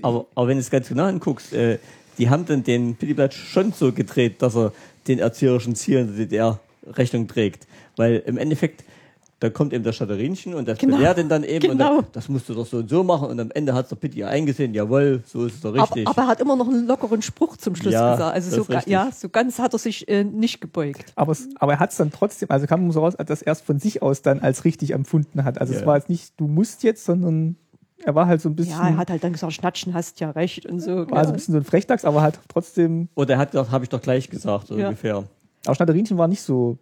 Aber, 0.03 0.27
aber 0.35 0.49
wenn 0.49 0.57
du 0.57 0.61
es 0.61 0.71
ganz 0.71 0.89
genau 0.89 1.05
anguckst, 1.05 1.53
äh, 1.53 1.79
die 2.19 2.29
haben 2.29 2.45
dann 2.47 2.63
den 2.63 2.97
Pittiblatt 2.97 3.33
schon 3.35 3.73
so 3.73 3.93
gedreht, 3.93 4.43
dass 4.43 4.55
er 4.57 4.73
den 5.09 5.19
erzieherischen 5.19 5.75
Zielen 5.75 6.09
der 6.09 6.17
DDR 6.27 6.61
Rechnung 6.87 7.27
trägt. 7.29 7.67
Weil 7.97 8.17
im 8.27 8.37
Endeffekt, 8.37 8.85
da 9.43 9.51
kommt 9.51 9.73
eben 9.73 9.83
der 9.83 9.93
Schaderinchen 9.93 10.55
und 10.55 10.69
das 10.69 10.79
Genau. 10.79 10.97
belehrt 10.97 11.19
ihn 11.19 11.29
dann 11.29 11.43
eben 11.43 11.71
und 11.71 11.79
Genau. 11.79 11.97
dann, 12.03 12.07
das 12.13 12.29
musst 12.29 12.49
du 12.49 12.55
doch 12.55 12.65
so 12.67 12.77
und 12.79 12.89
so 12.89 13.03
machen 13.03 13.29
und 13.29 13.41
am 13.41 13.51
Ende 13.51 13.75
hat 13.75 13.91
der 13.91 13.97
Pitti 13.97 14.21
ja 14.21 14.29
eingesehen, 14.29 14.73
jawohl, 14.73 15.23
so 15.27 15.47
ist 15.47 15.55
es 15.57 15.61
doch 15.63 15.71
Aber, 15.71 15.83
richtig. 15.83 16.07
aber 16.07 16.23
er 16.23 16.29
hat 16.29 16.41
immer 16.41 16.55
noch 16.55 16.69
einen 16.69 16.87
lockeren 16.87 17.23
Spruch 17.23 17.57
zum 17.57 17.75
Schluss 17.75 17.93
Ja, 17.93 18.13
gesagt. 18.13 18.35
Also 18.35 18.57
das 18.57 18.67
so, 18.85 18.91
ja, 18.91 19.11
so 19.13 19.29
ganz 19.29 19.59
hat 19.59 19.73
er 19.73 19.79
sich 19.79 20.07
äh, 20.09 20.23
nicht 20.23 20.61
gebeugt. 20.61 21.13
aber, 21.17 21.33
es, 21.33 21.49
aber 21.57 21.73
er 21.73 21.79
hat 21.81 21.91
es 21.91 21.97
dann 21.97 22.13
trotzdem, 22.13 22.51
also 22.51 22.67
kam 22.67 22.91
so 22.93 23.01
raus, 23.01 23.15
dass 23.27 23.43
er 23.43 23.53
es 23.53 23.61
von 23.61 23.79
sich 23.81 24.01
aus 24.03 24.23
dann 24.23 24.39
als 24.41 24.65
richtig 24.65 24.93
empfunden 24.93 25.43
hat. 25.45 25.61
Also 25.61 25.73
es 25.75 25.81
Ja. 25.81 25.87
war 25.87 25.97
jetzt 25.97 26.09
nicht, 26.09 26.39
du 26.39 26.47
musst 26.47 26.83
jetzt, 26.85 27.05
sondern 27.05 27.57
er 28.05 28.15
war 28.15 28.27
halt 28.27 28.41
so 28.41 28.49
ein 28.49 28.55
bisschen, 28.57 28.73
Ja, 28.79 28.89
er 28.91 28.97
hat 28.97 29.11
halt 29.11 29.25
dann 29.25 29.33
gesagt, 29.33 29.53
Schnatschen 29.53 29.95
hast 29.95 30.21
ja 30.21 30.31
recht 30.31 30.67
und 30.67 30.81
so. 30.81 31.11
war 31.11 31.19
also 31.19 31.33
ein 31.33 31.35
bisschen 31.37 31.53
so 31.53 31.59
ein 31.59 31.65
Frechdachs, 31.65 32.05
aber 32.05 32.23
halt 32.23 32.39
trotzdem, 32.49 33.09
Oder 33.17 33.35
er 33.35 33.39
hat 33.39 33.51
gesagt, 33.51 33.71
habe 33.73 33.85
ich 33.85 33.91
doch 33.91 34.01
gleich 34.03 34.31
gesagt, 34.31 34.69
so 34.69 34.77
Ja. 34.79 34.87
ungefähr. 34.87 35.25
auch 35.67 35.75
Schnatterinchen 35.75 36.17
war 36.19 36.29
nicht 36.29 36.43
so, 36.43 36.79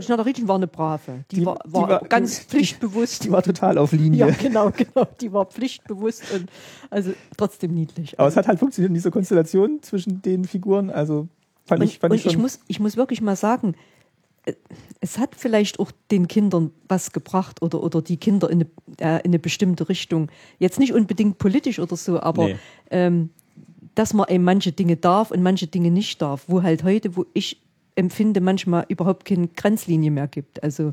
Schnatterinchen 0.00 0.48
war 0.48 0.56
eine 0.56 0.66
Brave. 0.66 1.24
Die, 1.30 1.36
Die- 1.36 1.46
war, 1.46 1.58
die 1.66 1.72
war, 1.72 1.88
war- 1.88 2.00
ganz 2.08 2.38
pflichtbewusst. 2.40 3.24
die 3.24 3.30
war 3.32 3.42
total 3.42 3.76
auf 3.78 3.92
Linie. 3.92 4.20
ja, 4.26 4.30
genau, 4.30 4.70
genau. 4.70 5.06
Die 5.20 5.32
war 5.32 5.46
pflichtbewusst 5.46 6.22
und 6.34 6.48
also 6.90 7.12
trotzdem 7.36 7.74
niedlich. 7.74 8.18
Aber 8.18 8.28
es 8.28 8.36
hat 8.36 8.48
halt 8.48 8.58
funktioniert 8.58 8.90
in 8.90 8.94
dieser 8.94 9.10
Konstellation 9.10 9.82
zwischen 9.82 10.22
den 10.22 10.44
Figuren, 10.44 10.90
also 10.90 11.28
fand 11.66 11.80
und 11.82 11.86
ich, 11.88 11.98
fand 11.98 12.12
und 12.12 12.16
ich 12.16 12.22
schon. 12.22 12.30
ich, 12.32 12.38
muss, 12.38 12.60
ich 12.66 12.80
muss 12.80 12.96
wirklich 12.96 13.20
mal 13.20 13.36
sagen, 13.36 13.74
äh, 14.46 14.54
es 15.00 15.18
hat 15.18 15.34
vielleicht 15.36 15.78
auch 15.80 15.90
den 16.10 16.28
Kindern 16.28 16.70
was 16.88 17.12
gebracht 17.12 17.60
oder, 17.62 17.82
oder 17.82 18.00
die 18.00 18.16
Kinder 18.16 18.48
in 18.50 18.62
eine, 18.98 19.16
äh, 19.18 19.18
in 19.20 19.30
eine 19.30 19.38
bestimmte 19.38 19.88
Richtung. 19.88 20.28
Jetzt 20.58 20.78
nicht 20.78 20.94
unbedingt 20.94 21.38
politisch 21.38 21.78
oder 21.78 21.96
so, 21.96 22.20
aber 22.20 22.46
Nee. 22.48 22.56
ähm, 22.90 23.30
dass 23.94 24.12
man 24.14 24.26
eben 24.28 24.42
manche 24.44 24.72
Dinge 24.72 24.96
darf 24.96 25.30
und 25.30 25.42
manche 25.42 25.66
Dinge 25.68 25.90
nicht 25.90 26.20
darf. 26.22 26.44
Wo 26.48 26.62
halt 26.62 26.82
heute, 26.84 27.16
wo 27.16 27.26
ich 27.32 27.60
empfinde, 27.96 28.40
manchmal 28.40 28.84
überhaupt 28.88 29.24
keine 29.24 29.48
Grenzlinie 29.48 30.10
mehr 30.10 30.26
gibt. 30.26 30.62
Also 30.62 30.92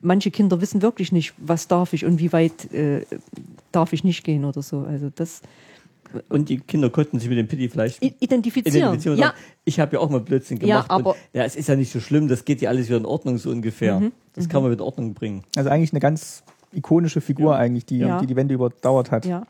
manche 0.00 0.30
Kinder 0.30 0.60
wissen 0.60 0.82
wirklich 0.82 1.12
nicht, 1.12 1.34
was 1.38 1.68
darf 1.68 1.92
ich 1.92 2.04
und 2.04 2.18
wie 2.18 2.32
weit 2.32 2.72
äh, 2.72 3.04
darf 3.72 3.92
ich 3.92 4.04
nicht 4.04 4.24
gehen 4.24 4.44
oder 4.44 4.62
so. 4.62 4.80
Also 4.80 5.10
das 5.14 5.40
Und 6.28 6.48
die 6.50 6.58
Kinder 6.58 6.90
konnten 6.90 7.18
sich 7.20 7.28
mit 7.28 7.38
dem 7.38 7.48
Pitti 7.48 7.68
vielleicht 7.68 8.02
identifizieren. 8.02 8.76
identifizieren. 8.76 9.18
Ja, 9.18 9.26
sagen, 9.28 9.38
Ich 9.64 9.80
habe 9.80 9.94
ja 9.94 10.00
auch 10.00 10.10
mal 10.10 10.20
Blödsinn 10.20 10.58
Ja, 10.60 10.66
gemacht. 10.82 10.90
aber- 10.90 11.10
und, 11.10 11.16
ja, 11.32 11.44
es 11.44 11.56
ist 11.56 11.68
ja 11.68 11.76
nicht 11.76 11.90
so 11.92 12.00
schlimm, 12.00 12.28
das 12.28 12.44
geht 12.44 12.60
ja 12.60 12.68
alles 12.68 12.88
wieder 12.88 12.98
in 12.98 13.06
Ordnung, 13.06 13.38
so 13.38 13.50
ungefähr. 13.50 13.98
Mhm. 14.00 14.12
Das 14.34 14.48
kann 14.48 14.62
man 14.62 14.70
wieder 14.72 14.82
in 14.82 14.86
Ordnung 14.86 15.14
bringen. 15.14 15.42
Also 15.56 15.70
eigentlich 15.70 15.92
eine 15.92 16.00
ganz 16.00 16.42
ikonische 16.72 17.20
Figur 17.20 17.52
Ja. 17.52 17.58
eigentlich, 17.58 17.86
die, 17.86 17.98
Ja. 17.98 18.20
die 18.20 18.26
die 18.26 18.36
Wende 18.36 18.54
überdauert 18.54 19.10
hat. 19.10 19.24
ja. 19.24 19.46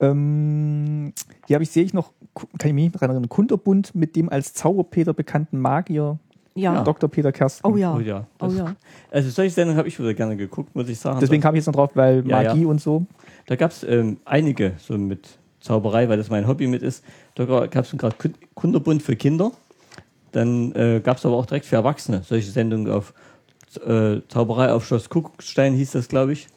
Ähm, 0.00 1.12
hier 1.46 1.54
habe 1.56 1.64
ich, 1.64 1.70
sehe 1.70 1.84
ich 1.84 1.94
noch, 1.94 2.10
kann 2.34 2.68
ich 2.68 2.72
mich 2.74 2.84
nicht 2.84 3.00
dran 3.00 3.10
erinnern, 3.10 3.28
Kunterbund 3.28 3.94
mit 3.94 4.16
dem 4.16 4.28
als 4.28 4.52
Zauberpeter 4.54 5.12
bekannten 5.14 5.58
Magier 5.60 6.18
Ja. 6.54 6.82
Dr. 6.82 7.08
Peter 7.08 7.32
Kersten. 7.32 7.66
Oh 7.66 7.76
ja. 7.76 7.94
Oh 7.94 8.00
ja. 8.00 8.26
Oh 8.40 8.48
ja. 8.48 8.74
Also 9.10 9.30
solche 9.30 9.54
Sendungen 9.54 9.78
habe 9.78 9.88
ich 9.88 9.98
wieder 9.98 10.14
gerne 10.14 10.36
geguckt, 10.36 10.74
muss 10.74 10.88
ich 10.88 10.98
sagen. 10.98 11.18
Deswegen 11.20 11.42
kam 11.42 11.54
ich 11.54 11.60
jetzt 11.60 11.66
noch 11.66 11.74
drauf, 11.74 11.90
weil 11.94 12.26
Ja, 12.26 12.42
Magie 12.42 12.62
ja. 12.62 12.68
und 12.68 12.80
so. 12.80 13.06
Da 13.46 13.56
gab 13.56 13.70
es 13.70 13.82
ähm, 13.84 14.18
einige 14.24 14.72
so 14.78 14.96
mit 14.98 15.38
Zauberei, 15.60 16.08
weil 16.08 16.16
das 16.16 16.30
mein 16.30 16.46
Hobby 16.48 16.66
mit 16.66 16.82
ist. 16.82 17.04
Da 17.34 17.44
gab 17.44 17.84
es 17.84 17.90
gerade 17.96 18.16
Kun- 18.16 18.34
Kunderbund 18.54 19.02
für 19.02 19.14
Kinder. 19.16 19.52
Dann 20.32 20.72
äh, 20.72 21.00
gab 21.04 21.18
es 21.18 21.26
aber 21.26 21.36
auch 21.36 21.46
direkt 21.46 21.66
für 21.66 21.76
Erwachsene 21.76 22.22
solche 22.24 22.50
Sendungen 22.50 22.90
auf 22.90 23.12
äh, 23.86 24.20
Zauberei 24.28 24.72
auf 24.72 24.86
Schloss 24.86 25.08
Kuckuckstein 25.08 25.74
hieß 25.74 25.92
das, 25.92 26.08
glaube 26.08 26.32
ich. 26.32 26.48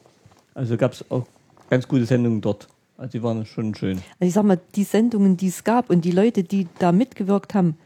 Also 0.54 0.76
gab 0.76 0.92
es 0.92 1.04
auch 1.10 1.26
ganz 1.70 1.86
gute 1.86 2.06
Sendungen 2.06 2.40
dort. 2.40 2.68
Also 2.98 3.10
die 3.12 3.22
waren 3.22 3.44
schon 3.46 3.74
schön. 3.74 3.98
Also 4.20 4.28
ich 4.28 4.32
sag 4.32 4.44
mal, 4.44 4.58
die 4.74 4.84
Sendungen, 4.84 5.36
die 5.36 5.48
es 5.48 5.64
gab 5.64 5.90
und 5.90 6.04
die 6.04 6.10
Leute, 6.12 6.42
die 6.42 6.66
da 6.78 6.92
mitgewirkt 6.92 7.54
haben, 7.54 7.76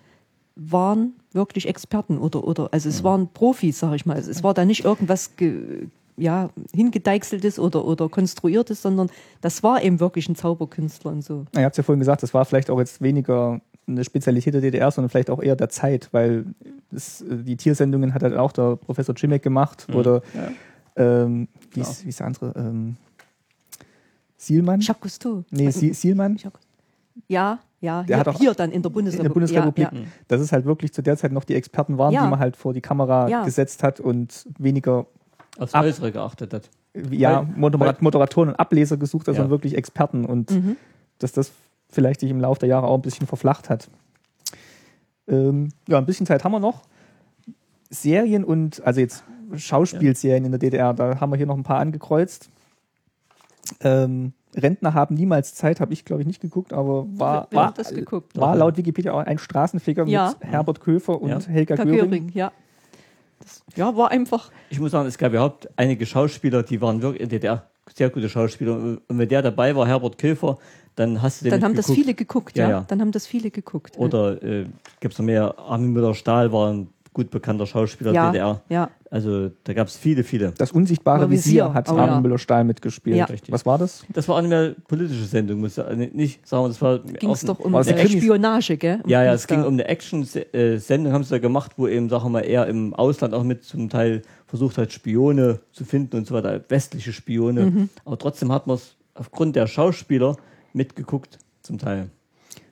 waren 0.56 1.14
wirklich 1.32 1.66
Experten 1.68 2.18
oder, 2.18 2.44
oder 2.44 2.68
also 2.72 2.88
es 2.88 3.02
waren 3.02 3.28
Profis, 3.32 3.78
sag 3.78 3.94
ich 3.94 4.04
mal. 4.06 4.16
Also 4.16 4.30
es 4.30 4.42
war 4.42 4.52
da 4.54 4.64
nicht 4.64 4.84
irgendwas 4.84 5.36
ge, 5.36 5.86
ja, 6.16 6.50
hingedeichseltes 6.74 7.58
oder, 7.58 7.84
oder 7.84 8.08
konstruiertes, 8.08 8.82
sondern 8.82 9.10
das 9.40 9.62
war 9.62 9.82
eben 9.82 10.00
wirklich 10.00 10.28
ein 10.28 10.36
Zauberkünstler 10.36 11.12
und 11.12 11.22
so. 11.24 11.46
Na, 11.54 11.60
Ihr 11.60 11.64
habt 11.66 11.76
ja 11.76 11.82
vorhin 11.82 12.00
gesagt, 12.00 12.22
das 12.22 12.34
war 12.34 12.44
vielleicht 12.44 12.68
auch 12.70 12.78
jetzt 12.78 13.00
weniger 13.00 13.60
eine 13.86 14.04
Spezialität 14.04 14.52
der 14.54 14.60
DDR, 14.60 14.90
sondern 14.90 15.08
vielleicht 15.08 15.30
auch 15.30 15.42
eher 15.42 15.56
der 15.56 15.70
Zeit, 15.70 16.08
weil 16.12 16.44
es, 16.94 17.22
äh, 17.22 17.36
die 17.42 17.56
Tiersendungen 17.56 18.12
hat 18.12 18.22
halt 18.22 18.36
auch 18.36 18.52
der 18.52 18.76
Professor 18.76 19.16
Cimek 19.16 19.42
gemacht 19.42 19.86
oder 19.94 20.22
Ja. 20.34 21.24
ähm, 21.24 21.48
wie, 21.72 21.80
Klar. 21.80 21.90
ist, 21.90 22.04
wie 22.04 22.08
ist 22.10 22.20
der 22.20 22.26
andere? 22.26 22.52
Ähm, 22.56 22.96
Sielmann? 24.40 24.80
Jacques 24.80 25.02
Cousteau. 25.02 25.44
Nee, 25.50 25.66
Also, 25.66 25.80
Sie, 25.80 25.92
Sielmann 25.92 26.38
ja, 27.28 27.58
ja, 27.80 28.02
Der 28.04 28.16
hier, 28.16 28.18
hat 28.20 28.28
auch- 28.28 28.38
hier 28.38 28.54
dann 28.54 28.70
in 28.72 28.82
der 28.82 28.88
in 28.88 28.94
Bundesrepublik. 28.94 29.28
der 29.52 29.60
Bundesrepublik. 29.62 29.92
Ja, 29.92 29.98
ja. 29.98 30.06
Das 30.28 30.40
ist 30.40 30.52
halt 30.52 30.64
wirklich 30.64 30.92
zu 30.94 31.02
der 31.02 31.16
Zeit 31.18 31.32
noch 31.32 31.44
die 31.44 31.54
Experten 31.54 31.98
waren, 31.98 32.12
Ja. 32.14 32.24
die 32.24 32.30
man 32.30 32.38
halt 32.38 32.56
vor 32.56 32.72
die 32.72 32.80
Kamera 32.80 33.28
Ja. 33.28 33.44
gesetzt 33.44 33.82
hat 33.82 34.00
und 34.00 34.46
weniger 34.58 35.06
Aufs 35.58 35.74
Ab- 35.74 35.84
Äußere 35.84 36.10
geachtet 36.12 36.54
hat. 36.54 36.70
ja, 37.10 37.42
Moderat 37.54 38.00
Moderatoren 38.00 38.48
und 38.50 38.54
Ableser 38.56 38.96
gesucht, 38.96 39.26
sondern 39.26 39.50
wirklich 39.50 39.76
Experten 39.76 40.24
und 40.24 40.50
Mhm. 40.50 40.76
dass 41.18 41.32
das 41.32 41.52
vielleicht 41.90 42.20
sich 42.20 42.30
im 42.30 42.40
Laufe 42.40 42.60
der 42.60 42.68
Jahre 42.70 42.86
auch 42.86 42.94
ein 42.96 43.02
bisschen 43.02 43.26
verflacht 43.26 43.68
hat. 43.68 43.88
Ähm, 45.28 45.68
ja, 45.86 45.98
ein 45.98 46.06
bisschen 46.06 46.24
Zeit 46.26 46.44
haben 46.44 46.52
wir 46.52 46.60
noch. 46.60 46.82
Serien 47.90 48.44
und, 48.44 48.82
also 48.86 49.00
jetzt 49.00 49.24
Schauspielserien 49.56 50.44
in 50.44 50.52
der 50.52 50.58
DDR, 50.58 50.94
da 50.94 51.20
haben 51.20 51.30
wir 51.30 51.36
hier 51.36 51.46
noch 51.46 51.56
ein 51.56 51.62
paar 51.64 51.78
angekreuzt. 51.80 52.48
Ähm, 53.80 54.32
Rentner 54.56 54.94
haben 54.94 55.14
niemals 55.14 55.54
Zeit, 55.54 55.80
habe 55.80 55.92
ich 55.92 56.04
glaube 56.04 56.22
ich 56.22 56.26
nicht 56.26 56.40
geguckt, 56.40 56.72
aber 56.72 57.06
war, 57.12 57.46
Wer 57.50 57.56
war, 57.58 57.72
das 57.72 57.94
geguckt? 57.94 58.36
war 58.36 58.56
laut 58.56 58.76
Wikipedia 58.76 59.12
auch 59.12 59.20
ein 59.20 59.38
Straßenfeger 59.38 60.06
Ja. 60.06 60.34
mit 60.40 60.50
Herbert 60.50 60.80
Köfer 60.80 61.20
und 61.20 61.28
Ja. 61.30 61.40
Helga 61.46 61.76
Göring. 61.76 61.96
Göring, 61.96 62.30
ja. 62.34 62.50
Das, 63.40 63.62
ja, 63.76 63.96
war 63.96 64.10
einfach. 64.10 64.50
Ich 64.68 64.80
muss 64.80 64.90
sagen, 64.90 65.06
es 65.08 65.16
gab 65.16 65.32
überhaupt 65.32 65.68
einige 65.76 66.04
Schauspieler, 66.04 66.62
die 66.62 66.80
waren 66.80 67.00
wirklich 67.00 67.22
in 67.22 67.28
der 67.28 67.38
DDR 67.38 67.66
sehr 67.94 68.10
gute 68.10 68.28
Schauspieler. 68.28 68.74
Und 68.76 69.00
wenn 69.08 69.28
der 69.28 69.42
dabei 69.42 69.74
war, 69.74 69.86
Herbert 69.86 70.18
Köfer, 70.18 70.58
dann 70.96 71.22
hast 71.22 71.40
du 71.40 71.44
den 71.44 71.52
Dann 71.52 71.64
haben 71.64 71.74
das 71.74 71.88
mitgeguckt. 71.88 72.04
viele 72.04 72.14
geguckt, 72.14 72.56
Ja, 72.58 72.64
ja. 72.64 72.70
ja. 72.70 72.84
Dann 72.88 73.00
haben 73.00 73.12
das 73.12 73.26
viele 73.26 73.50
geguckt. 73.50 73.96
Oder 73.98 74.42
äh, 74.42 74.66
gibt 75.00 75.14
es 75.14 75.18
noch 75.18 75.26
mehr? 75.26 75.58
Armin 75.58 75.92
Müller-Stahl 75.92 76.52
war 76.52 76.70
ein 76.72 76.88
gut 77.12 77.30
bekannter 77.30 77.66
Schauspieler 77.66 78.12
ja, 78.12 78.30
der 78.30 78.32
DDR. 78.32 78.62
ja. 78.68 78.90
Also 79.10 79.50
da 79.64 79.72
gab 79.72 79.88
es 79.88 79.96
viele, 79.96 80.22
viele. 80.22 80.52
Das 80.56 80.70
unsichtbare 80.70 81.18
Oder 81.22 81.30
Visier, 81.30 81.64
Visier, 81.64 81.74
hat 81.74 81.88
oh 81.88 81.96
Armin 81.96 82.14
ja. 82.14 82.20
Müller-Stahl 82.20 82.62
mitgespielt. 82.62 83.16
Ja. 83.16 83.24
Richtig. 83.24 83.52
Was 83.52 83.66
war 83.66 83.76
das? 83.76 84.04
Das 84.12 84.28
war 84.28 84.38
eine 84.38 84.46
mehr 84.46 84.74
politische 84.86 85.24
Sendung, 85.24 85.58
muss 85.58 85.70
ich 85.70 85.74
sagen. 85.74 86.10
nicht 86.12 86.46
sagen, 86.46 86.62
wir, 86.62 86.68
das 86.68 86.80
war 86.80 87.00
Ging 87.00 87.30
es 87.30 87.42
auch- 87.42 87.56
doch 87.56 87.58
um 87.64 87.74
äh, 87.74 87.78
eine 87.78 87.94
Krimis? 87.94 88.22
Spionage, 88.22 88.76
gell? 88.76 89.00
Ja, 89.06 89.24
ja, 89.24 89.30
Um 89.30 89.34
es 89.34 89.46
ging 89.48 89.64
um 89.64 89.72
eine 89.72 89.88
Action-Sendung, 89.88 91.12
haben 91.12 91.24
sie 91.24 91.30
da 91.30 91.38
gemacht, 91.40 91.72
wo 91.76 91.88
eben, 91.88 92.08
sagen 92.08 92.24
wir 92.26 92.30
mal, 92.30 92.40
er 92.44 92.68
im 92.68 92.94
Ausland 92.94 93.34
auch 93.34 93.42
mit 93.42 93.64
zum 93.64 93.88
Teil 93.88 94.22
versucht 94.46 94.78
hat, 94.78 94.92
Spione 94.92 95.58
zu 95.72 95.84
finden 95.84 96.16
und 96.18 96.28
so 96.28 96.34
weiter, 96.34 96.60
westliche 96.68 97.12
Spione. 97.12 97.62
Mhm. 97.66 97.88
Aber 98.04 98.16
trotzdem 98.18 98.52
hat 98.52 98.68
man 98.68 98.76
es 98.76 98.94
aufgrund 99.14 99.56
der 99.56 99.66
Schauspieler 99.66 100.36
mitgeguckt, 100.72 101.38
zum 101.62 101.78
Teil. 101.78 102.10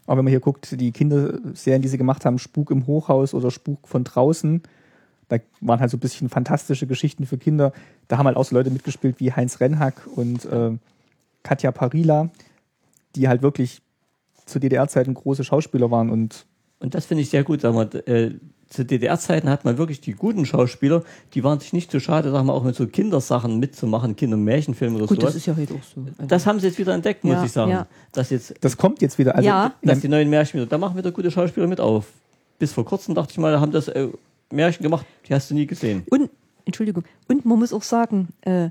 Aber 0.09 0.19
wenn 0.19 0.25
man 0.25 0.31
hier 0.31 0.41
guckt, 0.41 0.81
die 0.81 0.91
Kinderserien, 0.91 1.83
die 1.83 1.89
sie 1.89 1.99
gemacht 1.99 2.25
haben, 2.25 2.39
Spuk 2.39 2.71
im 2.71 2.87
Hochhaus 2.87 3.35
oder 3.35 3.51
Spuk 3.51 3.87
von 3.87 4.05
draußen, 4.05 4.63
da 5.29 5.37
waren 5.61 5.81
halt 5.81 5.91
so 5.91 5.99
ein 5.99 6.01
bisschen 6.01 6.31
fantastische 6.31 6.87
Geschichten 6.87 7.27
für 7.27 7.37
Kinder. 7.37 7.73
Da 8.09 8.17
haben 8.17 8.25
halt 8.25 8.39
auch 8.39 8.47
so 8.47 8.57
Leute 8.57 8.71
mitgespielt 8.71 9.21
wie 9.21 9.33
Heinz 9.33 9.61
Renhack 9.61 10.07
und 10.17 10.49
ähm, 10.51 10.81
Katja 11.43 11.73
Parila, 11.73 12.31
die 13.17 13.29
halt 13.29 13.43
wirklich 13.43 13.83
zu 14.47 14.59
DDR-Zeiten 14.59 15.13
große 15.13 15.45
Schauspieler 15.45 15.91
waren 15.91 16.09
und 16.09 16.47
Und 16.81 16.95
das 16.95 17.05
finde 17.05 17.23
ich 17.23 17.29
sehr 17.29 17.45
gut. 17.45 17.61
Sagen 17.61 17.77
wir, 17.77 18.09
äh, 18.09 18.35
zu 18.69 18.85
DDR-Zeiten 18.85 19.49
hat 19.49 19.65
man 19.65 19.79
wirklich 19.79 20.01
die 20.01 20.13
guten 20.13 20.45
Schauspieler, 20.45 21.03
die 21.35 21.43
waren 21.43 21.59
sich 21.59 21.73
nicht 21.73 21.91
zu 21.91 22.01
schade, 22.01 22.31
sagen 22.31 22.47
wir, 22.47 22.53
auch 22.55 22.65
mit 22.65 22.75
so 22.77 22.87
Kindersachen 22.87 23.59
mitzumachen, 23.59 24.15
Kindermärchenfilme 24.15 24.97
oder 24.97 25.07
Gut, 25.07 25.21
sowas. 25.21 25.33
das 25.33 25.37
ist 25.37 25.47
ja 25.47 25.57
heute 25.57 25.75
auch 25.75 25.83
so. 25.83 26.01
Also, 26.03 26.27
Das 26.27 26.47
haben 26.47 26.61
sie 26.61 26.67
jetzt 26.67 26.79
wieder 26.79 26.93
entdeckt, 26.95 27.25
muss 27.25 27.35
Ja, 27.37 27.45
ich 27.45 27.53
sagen. 27.53 27.71
ja. 27.71 27.87
Dass 28.13 28.31
jetzt, 28.31 28.55
das 28.61 28.77
kommt 28.77 29.01
jetzt 29.01 29.19
wieder. 29.19 29.35
Also 29.35 29.47
Ja. 29.49 29.73
dass 29.83 30.01
die 30.01 30.09
neuen 30.09 30.29
Märchen 30.29 30.61
wieder, 30.61 30.67
da 30.69 30.77
machen 30.79 30.97
wieder 30.99 31.13
gute 31.13 31.31
Schauspieler 31.31 31.67
mit 31.67 31.81
auf. 31.81 32.07
Bis 32.59 32.73
vor 32.73 32.85
kurzem 32.85 33.15
dachte 33.15 33.33
ich 33.33 33.39
mal, 33.39 33.53
da 33.53 33.61
haben 33.61 33.73
das 33.73 33.89
äh, 33.89 34.09
Märchen 34.51 34.83
gemacht, 34.83 35.07
die 35.29 35.35
hast 35.35 35.51
du 35.51 35.55
nie 35.55 35.67
gesehen. 35.67 36.03
Und, 36.11 36.29
Entschuldigung, 36.65 37.05
und 37.29 37.47
man 37.47 37.59
muss 37.59 37.73
auch 37.73 37.83
sagen, 37.83 38.29
äh, 38.43 38.69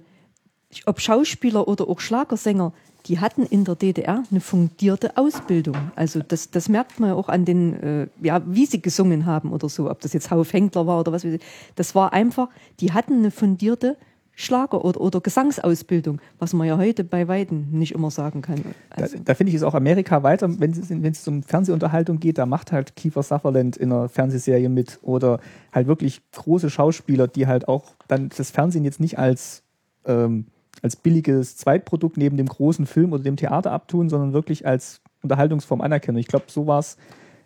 ob 0.85 0.99
Schauspieler 0.99 1.67
oder 1.67 1.87
auch 1.87 1.99
Schlagersänger, 2.01 2.73
die 3.07 3.19
hatten 3.19 3.43
in 3.43 3.63
der 3.63 3.75
DDR 3.75 4.23
eine 4.29 4.39
fundierte 4.39 5.15
Ausbildung. 5.17 5.75
Also 5.95 6.21
das, 6.25 6.51
das 6.51 6.69
merkt 6.69 6.99
man 6.99 7.11
auch 7.11 7.29
an 7.29 7.45
den, 7.45 7.81
äh, 7.81 8.07
ja, 8.21 8.41
wie 8.45 8.65
sie 8.65 8.81
gesungen 8.81 9.25
haben 9.25 9.51
oder 9.51 9.69
so, 9.69 9.89
ob 9.89 10.01
das 10.01 10.13
jetzt 10.13 10.29
Hauf 10.31 10.53
Henkler 10.53 10.87
war 10.87 10.99
oder 10.99 11.11
was 11.11 11.23
weiß 11.23 11.33
ich. 11.33 11.41
Das 11.75 11.95
war 11.95 12.13
einfach, 12.13 12.49
die 12.79 12.91
hatten 12.91 13.19
eine 13.19 13.31
fundierte 13.31 13.97
Schlager- 14.39 14.85
oder, 14.85 15.01
oder 15.01 15.19
Gesangsausbildung, 15.19 16.21
was 16.37 16.53
man 16.53 16.67
ja 16.67 16.77
heute 16.77 17.03
bei 17.03 17.27
Weitem 17.27 17.71
nicht 17.71 17.93
immer 17.93 18.11
sagen 18.11 18.43
kann. 18.43 18.63
Also 18.91 19.17
da, 19.17 19.23
da 19.25 19.33
finde 19.33 19.49
ich 19.49 19.55
es 19.55 19.63
auch 19.63 19.73
Amerika 19.73 20.21
weiter, 20.21 20.59
wenn 20.59 20.71
es, 20.71 20.89
wenn 20.91 21.03
es 21.05 21.27
um 21.27 21.41
Fernsehunterhaltung 21.41 22.19
geht, 22.19 22.37
da 22.37 22.45
macht 22.45 22.71
halt 22.71 22.95
Kiefer 22.95 23.23
Sutherland 23.23 23.77
in 23.77 23.91
einer 23.91 24.09
Fernsehserie 24.09 24.69
mit 24.69 24.99
oder 25.01 25.39
halt 25.71 25.87
wirklich 25.87 26.21
große 26.33 26.69
Schauspieler, 26.69 27.27
die 27.27 27.47
halt 27.47 27.67
auch 27.67 27.95
dann 28.07 28.29
das 28.35 28.51
Fernsehen 28.51 28.83
jetzt 28.83 28.99
nicht 28.99 29.17
als 29.17 29.63
ähm, 30.05 30.45
als 30.81 30.95
billiges 30.95 31.57
Zweitprodukt 31.57 32.17
neben 32.17 32.37
dem 32.37 32.47
großen 32.47 32.85
Film 32.85 33.13
oder 33.13 33.23
dem 33.23 33.35
Theater 33.35 33.71
abtun, 33.71 34.09
sondern 34.09 34.33
wirklich 34.33 34.65
als 34.65 35.01
Unterhaltungsform 35.23 35.81
anerkennen. 35.81 36.17
Ich 36.17 36.27
glaube, 36.27 36.45
so 36.47 36.67
war 36.67 36.79
es 36.79 36.97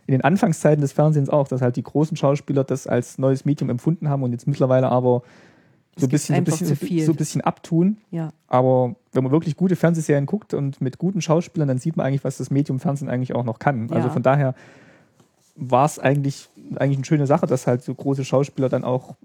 in 0.07 0.13
den 0.13 0.23
Anfangszeiten 0.23 0.81
des 0.81 0.91
Fernsehens 0.91 1.29
auch, 1.29 1.47
dass 1.47 1.61
halt 1.61 1.75
die 1.75 1.83
großen 1.83 2.17
Schauspieler 2.17 2.63
das 2.63 2.87
als 2.87 3.17
neues 3.17 3.45
Medium 3.45 3.69
empfunden 3.69 4.09
haben 4.09 4.23
und 4.23 4.31
jetzt 4.31 4.47
mittlerweile 4.47 4.89
aber 4.89 5.23
so 5.95 6.05
ein 6.05 6.09
bisschen, 6.09 6.35
so 6.35 6.41
bisschen, 6.43 7.05
so 7.05 7.11
ein 7.11 7.15
bisschen 7.15 7.41
abtun. 7.41 7.97
Ja. 8.11 8.31
Aber 8.47 8.95
wenn 9.11 9.23
man 9.23 9.31
wirklich 9.31 9.55
gute 9.57 9.75
Fernsehserien 9.75 10.25
guckt 10.25 10.53
und 10.53 10.81
mit 10.81 10.97
guten 10.97 11.21
Schauspielern, 11.21 11.67
dann 11.67 11.77
sieht 11.79 11.97
man 11.97 12.05
eigentlich, 12.05 12.23
was 12.23 12.37
das 12.37 12.49
Medium 12.49 12.79
Fernsehen 12.79 13.09
eigentlich 13.09 13.35
auch 13.35 13.43
noch 13.43 13.59
kann. 13.59 13.91
Also 13.91 14.09
von 14.09 14.23
daher 14.23 14.55
war 15.55 15.85
es 15.85 15.99
eigentlich, 15.99 16.49
eigentlich 16.75 16.97
eine 16.97 17.05
schöne 17.05 17.27
Sache, 17.27 17.45
dass 17.45 17.67
halt 17.67 17.83
so 17.83 17.93
große 17.93 18.23
Schauspieler 18.23 18.69
dann 18.69 18.83
auch 18.83 19.15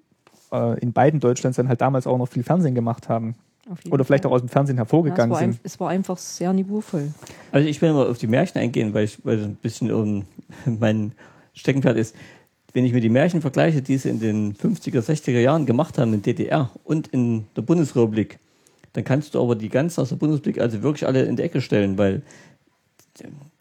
äh, 0.52 0.78
in 0.80 0.92
beiden 0.92 1.20
Deutschlands 1.20 1.57
dann 1.57 1.68
halt 1.68 1.80
damals 1.80 2.07
auch 2.07 2.18
noch 2.18 2.28
viel 2.28 2.42
Fernsehen 2.42 2.74
gemacht 2.74 3.09
haben. 3.09 3.36
Oder 3.90 4.04
vielleicht 4.04 4.22
Fall. 4.22 4.30
auch 4.30 4.36
aus 4.36 4.42
dem 4.42 4.48
Fernsehen 4.48 4.76
hervorgegangen 4.76 5.30
ja, 5.30 5.36
es 5.36 5.40
sind. 5.40 5.50
Ein, 5.54 5.60
es 5.64 5.80
war 5.80 5.90
einfach 5.90 6.18
sehr 6.18 6.52
niveauvoll. 6.52 7.12
Also 7.50 7.68
ich 7.68 7.82
will 7.82 7.92
mal 7.92 8.06
auf 8.06 8.18
die 8.18 8.28
Märchen 8.28 8.60
eingehen, 8.60 8.94
weil 8.94 9.04
ich 9.04 9.24
weil 9.24 9.42
ein 9.42 9.56
bisschen 9.56 9.92
um 9.92 10.24
mein 10.78 11.12
Steckenpferd 11.54 11.96
ist. 11.96 12.14
Wenn 12.72 12.84
ich 12.84 12.92
mir 12.92 13.00
die 13.00 13.08
Märchen 13.08 13.40
vergleiche, 13.40 13.82
die 13.82 13.96
sie 13.96 14.10
in 14.10 14.20
den 14.20 14.54
50er, 14.54 15.00
60er 15.00 15.40
Jahren 15.40 15.66
gemacht 15.66 15.98
haben 15.98 16.12
in 16.14 16.22
DDR 16.22 16.70
und 16.84 17.08
in 17.08 17.46
der 17.56 17.62
Bundesrepublik, 17.62 18.38
dann 18.92 19.04
kannst 19.04 19.34
du 19.34 19.42
aber 19.42 19.56
die 19.56 19.68
ganzen 19.68 20.00
aus 20.00 20.10
der 20.10 20.16
Bundesrepublik 20.16 20.60
also 20.60 20.82
wirklich 20.82 21.06
alle 21.06 21.24
in 21.24 21.36
die 21.36 21.42
Ecke 21.42 21.60
stellen, 21.60 21.98
weil 21.98 22.22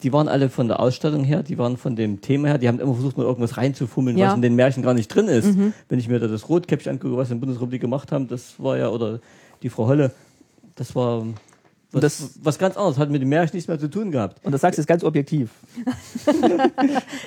die 0.02 0.12
waren 0.12 0.28
alle 0.28 0.50
von 0.50 0.68
der 0.68 0.80
Ausstattung 0.80 1.24
her, 1.24 1.42
die 1.42 1.56
waren 1.58 1.76
von 1.78 1.96
dem 1.96 2.20
Thema 2.20 2.48
her, 2.48 2.58
die 2.58 2.68
haben 2.68 2.78
immer 2.78 2.92
versucht, 2.92 3.16
mal 3.16 3.24
irgendwas 3.24 3.56
reinzufummeln, 3.56 4.18
ja. 4.18 4.28
was 4.28 4.34
in 4.34 4.42
den 4.42 4.54
Märchen 4.54 4.82
gar 4.82 4.94
nicht 4.94 5.08
drin 5.08 5.28
ist. 5.28 5.56
Mhm. 5.56 5.72
Wenn 5.88 5.98
ich 5.98 6.08
mir 6.08 6.18
da 6.18 6.28
das 6.28 6.48
Rotkäppchen 6.48 6.92
angucke, 6.92 7.16
was 7.16 7.30
in 7.30 7.36
der 7.36 7.40
Bundesrepublik 7.40 7.80
gemacht 7.80 8.12
haben, 8.12 8.28
das 8.28 8.62
war 8.62 8.76
ja, 8.76 8.90
oder 8.90 9.20
die 9.62 9.68
Frau 9.68 9.86
Holle, 9.86 10.12
das 10.74 10.94
war 10.94 11.24
was, 11.92 12.00
das, 12.00 12.30
was 12.42 12.58
ganz 12.58 12.76
anderes, 12.76 12.98
hat 12.98 13.10
mit 13.10 13.22
dem 13.22 13.28
Märchen 13.28 13.56
nichts 13.56 13.68
mehr 13.68 13.78
zu 13.78 13.88
tun 13.88 14.10
gehabt. 14.10 14.44
Und 14.44 14.52
das 14.52 14.60
sagst 14.60 14.78
du 14.78 14.82
jetzt 14.82 14.88
ganz 14.88 15.04
objektiv. 15.04 15.50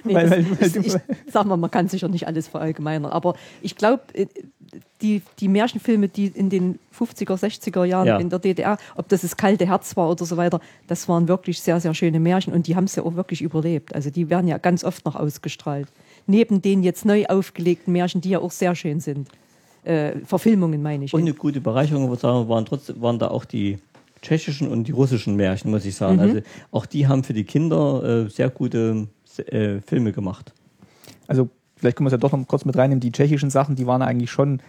nee, 0.03 0.13
weil, 0.13 0.29
weil, 0.29 0.45
weil 0.59 0.85
ich, 0.85 0.95
sag 1.31 1.45
mal, 1.45 1.57
man 1.57 1.71
kann 1.71 1.87
sicher 1.87 2.07
nicht 2.07 2.27
alles 2.27 2.47
verallgemeinern, 2.47 3.11
aber 3.11 3.35
ich 3.61 3.75
glaube, 3.75 4.03
äh, 4.13 4.27
die, 5.01 5.21
die 5.39 5.47
Märchenfilme, 5.47 6.09
die 6.09 6.27
in 6.27 6.49
den 6.49 6.77
50er, 6.97 7.39
60er 7.39 7.83
Jahren 7.85 8.07
ja. 8.07 8.17
in 8.17 8.29
der 8.29 8.39
DDR, 8.39 8.77
ob 8.95 9.07
das 9.09 9.21
das 9.21 9.37
kalte 9.37 9.65
Herz 9.65 9.95
war 9.97 10.09
oder 10.09 10.25
so 10.25 10.37
weiter, 10.37 10.59
das 10.87 11.07
waren 11.09 11.27
wirklich 11.27 11.61
sehr, 11.61 11.79
sehr 11.79 11.93
schöne 11.93 12.19
Märchen 12.19 12.53
und 12.53 12.67
die 12.67 12.75
haben 12.75 12.83
es 12.83 12.95
ja 12.95 13.03
auch 13.03 13.15
wirklich 13.15 13.41
überlebt. 13.41 13.95
Also 13.95 14.09
die 14.09 14.29
werden 14.29 14.47
ja 14.47 14.57
ganz 14.57 14.83
oft 14.83 15.05
noch 15.05 15.15
ausgestrahlt. 15.15 15.87
Neben 16.27 16.61
den 16.61 16.83
jetzt 16.83 17.05
neu 17.05 17.25
aufgelegten 17.25 17.93
Märchen, 17.93 18.21
die 18.21 18.29
ja 18.29 18.39
auch 18.39 18.51
sehr 18.51 18.75
schön 18.75 18.99
sind 18.99 19.29
äh, 19.83 20.19
Verfilmungen, 20.25 20.81
meine 20.81 21.05
ich. 21.05 21.13
Und 21.13 21.21
eine 21.21 21.33
gute 21.33 21.61
Bereicherung 21.61 22.09
waren, 22.09 22.65
trotzdem, 22.65 23.01
waren 23.01 23.19
da 23.19 23.29
auch 23.29 23.45
die 23.45 23.79
tschechischen 24.21 24.67
und 24.67 24.85
die 24.85 24.91
russischen 24.91 25.35
Märchen, 25.35 25.71
muss 25.71 25.85
ich 25.85 25.95
sagen. 25.95 26.15
Mhm. 26.15 26.21
Also 26.21 26.39
auch 26.71 26.85
die 26.85 27.07
haben 27.07 27.23
für 27.23 27.33
die 27.33 27.43
Kinder 27.43 28.25
äh, 28.25 28.29
sehr 28.29 28.49
gute 28.49 29.07
äh, 29.37 29.79
Filme 29.81 30.11
gemacht. 30.11 30.53
Also 31.27 31.49
vielleicht 31.75 31.97
können 31.97 32.05
wir 32.05 32.09
es 32.09 32.13
ja 32.13 32.17
doch 32.17 32.31
noch 32.31 32.47
kurz 32.47 32.65
mit 32.65 32.75
reinnehmen. 32.77 32.99
Die 32.99 33.11
tschechischen 33.11 33.49
Sachen, 33.49 33.75
die 33.75 33.87
waren 33.87 34.01
eigentlich 34.01 34.31
schon, 34.31 34.61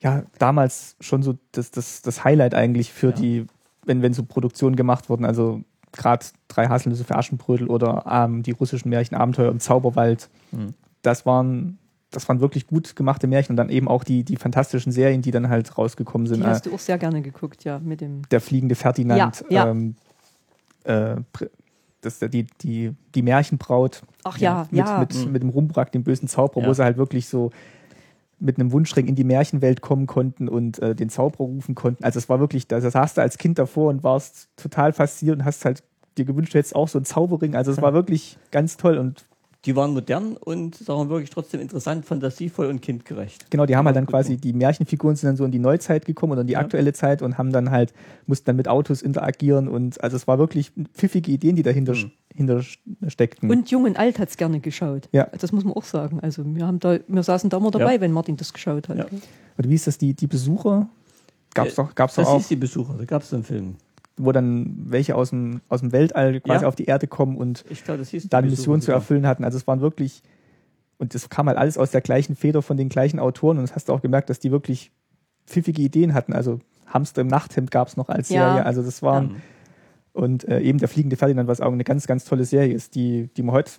ja, 0.00 0.24
damals 0.38 0.96
schon 1.00 1.22
so 1.22 1.38
das, 1.52 1.70
das, 1.70 2.02
das 2.02 2.24
Highlight 2.24 2.54
eigentlich 2.54 2.92
für 2.92 3.10
ja. 3.10 3.12
die, 3.12 3.46
wenn, 3.84 4.02
wenn 4.02 4.14
so 4.14 4.24
Produktionen 4.24 4.76
gemacht 4.76 5.08
wurden. 5.08 5.24
Also 5.24 5.62
gerade 5.92 6.26
drei 6.48 6.68
Haselnüsse 6.68 7.04
für 7.04 7.16
Aschenbrödel 7.16 7.68
oder 7.68 8.04
ähm, 8.08 8.42
die 8.42 8.52
russischen 8.52 8.88
Märchen 8.90 9.16
Abenteuer 9.16 9.50
im 9.50 9.60
Zauberwald. 9.60 10.28
Mhm. 10.52 10.74
Das 11.02 11.26
waren 11.26 11.78
das 12.10 12.28
waren 12.28 12.40
wirklich 12.40 12.66
gut 12.66 12.96
gemachte 12.96 13.26
Märchen 13.26 13.52
und 13.52 13.56
dann 13.56 13.68
eben 13.68 13.88
auch 13.88 14.04
die, 14.04 14.24
die 14.24 14.36
fantastischen 14.36 14.92
Serien, 14.92 15.22
die 15.22 15.30
dann 15.30 15.48
halt 15.48 15.78
rausgekommen 15.78 16.26
sind. 16.26 16.40
Die 16.40 16.46
hast 16.46 16.66
du 16.66 16.74
auch 16.74 16.78
sehr 16.78 16.98
gerne 16.98 17.22
geguckt, 17.22 17.64
ja, 17.64 17.78
mit 17.78 18.00
dem. 18.00 18.22
Der 18.30 18.40
fliegende 18.40 18.74
Ferdinand. 18.74 19.44
Ja, 19.48 19.66
ja. 19.66 19.70
Ähm, 19.70 19.94
äh, 20.84 21.16
das, 22.00 22.18
die, 22.18 22.46
die, 22.62 22.94
die 23.14 23.22
Märchenbraut. 23.22 24.02
Ach 24.24 24.38
ja, 24.38 24.66
mit, 24.70 24.86
ja. 24.86 24.98
Mit, 25.00 25.14
mit, 25.14 25.32
mit 25.32 25.42
dem 25.42 25.50
Rumbrack, 25.50 25.92
dem 25.92 26.02
bösen 26.02 26.28
Zauberer, 26.28 26.62
ja. 26.62 26.68
wo 26.68 26.72
sie 26.72 26.82
halt 26.82 26.96
wirklich 26.96 27.28
so 27.28 27.50
mit 28.38 28.58
einem 28.58 28.72
Wunschring 28.72 29.06
in 29.06 29.14
die 29.14 29.24
Märchenwelt 29.24 29.82
kommen 29.82 30.06
konnten 30.06 30.48
und 30.48 30.78
äh, 30.78 30.94
den 30.94 31.10
Zauberer 31.10 31.44
rufen 31.44 31.74
konnten. 31.74 32.02
Also 32.02 32.18
es 32.18 32.28
war 32.28 32.40
wirklich, 32.40 32.66
das 32.66 32.84
saß 32.84 33.14
du 33.14 33.20
als 33.20 33.36
Kind 33.36 33.58
davor 33.58 33.90
und 33.90 34.02
warst 34.02 34.48
total 34.56 34.92
fasziniert 34.92 35.38
und 35.38 35.44
hast 35.44 35.64
halt 35.64 35.84
dir 36.16 36.24
gewünscht, 36.24 36.54
du 36.54 36.58
hättest 36.58 36.74
auch 36.74 36.88
so 36.88 36.98
einen 36.98 37.04
Zauberring. 37.04 37.54
Also 37.54 37.70
es 37.70 37.82
war 37.82 37.92
wirklich 37.92 38.38
ganz 38.50 38.78
toll 38.78 38.96
und 38.96 39.26
die 39.66 39.76
waren 39.76 39.92
modern 39.92 40.36
und 40.36 40.74
sagen 40.74 41.00
wir 41.00 41.10
wirklich 41.10 41.30
trotzdem 41.30 41.60
interessant, 41.60 42.06
fantasievoll 42.06 42.66
und 42.66 42.80
kindgerecht. 42.80 43.50
Genau, 43.50 43.66
die 43.66 43.76
haben 43.76 43.84
halt 43.84 43.96
dann 43.96 44.06
quasi, 44.06 44.38
die 44.38 44.54
Märchenfiguren 44.54 45.16
sind 45.16 45.28
dann 45.28 45.36
so 45.36 45.44
in 45.44 45.50
die 45.50 45.58
Neuzeit 45.58 46.06
gekommen 46.06 46.32
oder 46.32 46.40
in 46.40 46.46
die 46.46 46.54
ja. 46.54 46.60
aktuelle 46.60 46.94
Zeit 46.94 47.20
und 47.20 47.36
haben 47.36 47.52
dann 47.52 47.70
halt, 47.70 47.92
mussten 48.26 48.46
dann 48.46 48.56
mit 48.56 48.68
Autos 48.68 49.02
interagieren 49.02 49.68
und 49.68 50.02
also 50.02 50.16
es 50.16 50.26
war 50.26 50.38
wirklich 50.38 50.72
pfiffige 50.94 51.30
Ideen, 51.30 51.56
die 51.56 51.62
dahinter 51.62 51.94
mhm. 51.94 52.12
hinter 52.34 52.62
steckten. 53.08 53.50
Und 53.50 53.70
Jung 53.70 53.84
und 53.84 53.98
Alt 53.98 54.18
hat 54.18 54.30
es 54.30 54.38
gerne 54.38 54.60
geschaut. 54.60 55.08
Ja. 55.12 55.28
Das 55.38 55.52
muss 55.52 55.64
man 55.64 55.74
auch 55.74 55.84
sagen. 55.84 56.20
Also 56.20 56.42
wir 56.46 56.66
haben 56.66 56.80
da, 56.80 56.98
wir 57.06 57.22
saßen 57.22 57.50
da 57.50 57.58
immer 57.58 57.70
dabei, 57.70 57.96
ja. 57.96 58.00
wenn 58.00 58.12
Martin 58.12 58.38
das 58.38 58.54
geschaut 58.54 58.88
hat. 58.88 58.96
Ja. 58.96 59.04
Und 59.04 59.68
wie 59.68 59.74
ist 59.74 59.86
das, 59.86 59.98
die, 59.98 60.14
die 60.14 60.26
Besucher? 60.26 60.88
Gab's 61.52 61.74
doch, 61.74 61.94
gab's 61.94 62.14
das 62.14 62.24
doch 62.24 62.30
auch. 62.30 62.36
Das 62.36 62.44
ist 62.44 62.50
die 62.50 62.56
Besucher, 62.56 62.94
da 62.96 63.04
gab 63.04 63.22
es 63.22 63.34
einen 63.34 63.44
Film 63.44 63.74
wo 64.24 64.32
dann 64.32 64.74
welche 64.86 65.14
aus 65.14 65.30
dem, 65.30 65.60
aus 65.68 65.80
dem 65.80 65.92
Weltall 65.92 66.40
quasi 66.40 66.62
ja. 66.62 66.68
auf 66.68 66.76
die 66.76 66.84
Erde 66.84 67.06
kommen 67.06 67.36
und 67.36 67.64
glaub, 67.84 67.98
da 68.28 68.38
eine 68.38 68.50
Mission 68.50 68.80
zu 68.80 68.92
erfüllen 68.92 69.26
hatten. 69.26 69.44
Also 69.44 69.56
es 69.56 69.66
waren 69.66 69.80
wirklich, 69.80 70.22
und 70.98 71.14
das 71.14 71.28
kam 71.28 71.48
halt 71.48 71.58
alles 71.58 71.78
aus 71.78 71.90
der 71.90 72.00
gleichen 72.00 72.36
Feder 72.36 72.62
von 72.62 72.76
den 72.76 72.88
gleichen 72.88 73.18
Autoren 73.18 73.58
und 73.58 73.62
das 73.62 73.74
hast 73.74 73.88
du 73.88 73.92
auch 73.92 74.02
gemerkt, 74.02 74.30
dass 74.30 74.38
die 74.38 74.50
wirklich 74.50 74.92
pfiffige 75.46 75.82
Ideen 75.82 76.14
hatten. 76.14 76.32
Also 76.32 76.60
Hamster 76.86 77.22
im 77.22 77.28
Nachthemd 77.28 77.70
gab 77.70 77.88
es 77.88 77.96
noch 77.96 78.08
als 78.08 78.28
Serie. 78.28 78.58
Ja. 78.58 78.62
Also 78.62 78.82
das 78.82 79.02
waren, 79.02 79.30
ja. 79.30 79.36
und 80.12 80.46
äh, 80.48 80.60
eben 80.60 80.78
der 80.78 80.88
Fliegende 80.88 81.16
Ferdinand, 81.16 81.48
was 81.48 81.60
auch 81.60 81.72
eine 81.72 81.84
ganz, 81.84 82.06
ganz 82.06 82.24
tolle 82.24 82.44
Serie 82.44 82.74
ist, 82.74 82.94
die, 82.94 83.28
die 83.36 83.42
man 83.42 83.54
heute, 83.54 83.72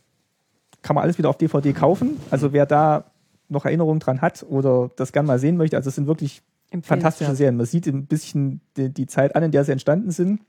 kann 0.82 0.96
man 0.96 1.04
alles 1.04 1.18
wieder 1.18 1.30
auf 1.30 1.38
DVD 1.38 1.74
kaufen. 1.74 2.18
Also 2.32 2.54
wer 2.54 2.66
da 2.66 3.06
noch 3.50 3.66
Erinnerungen 3.66 4.00
dran 4.00 4.22
hat 4.22 4.46
oder 4.50 4.90
das 4.96 5.12
gern 5.12 5.26
mal 5.26 5.38
sehen 5.38 5.58
möchte, 5.58 5.78
also 5.78 5.90
es 5.90 5.96
sind 5.96 6.08
wirklich 6.08 6.42
fantastische 6.82 7.36
Serien. 7.36 7.58
Man 7.58 7.66
sieht 7.66 7.88
ein 7.88 8.06
bisschen 8.06 8.62
die, 8.78 8.90
die, 8.90 9.08
Zeit 9.08 9.36
an, 9.36 9.44
in 9.44 9.52
der 9.52 9.64
sie 9.64 9.72
entstanden 9.72 10.12
sind, 10.12 10.42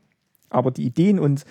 aber 0.50 0.70
die 0.70 0.84
Ideen 0.84 1.18
und 1.18 1.44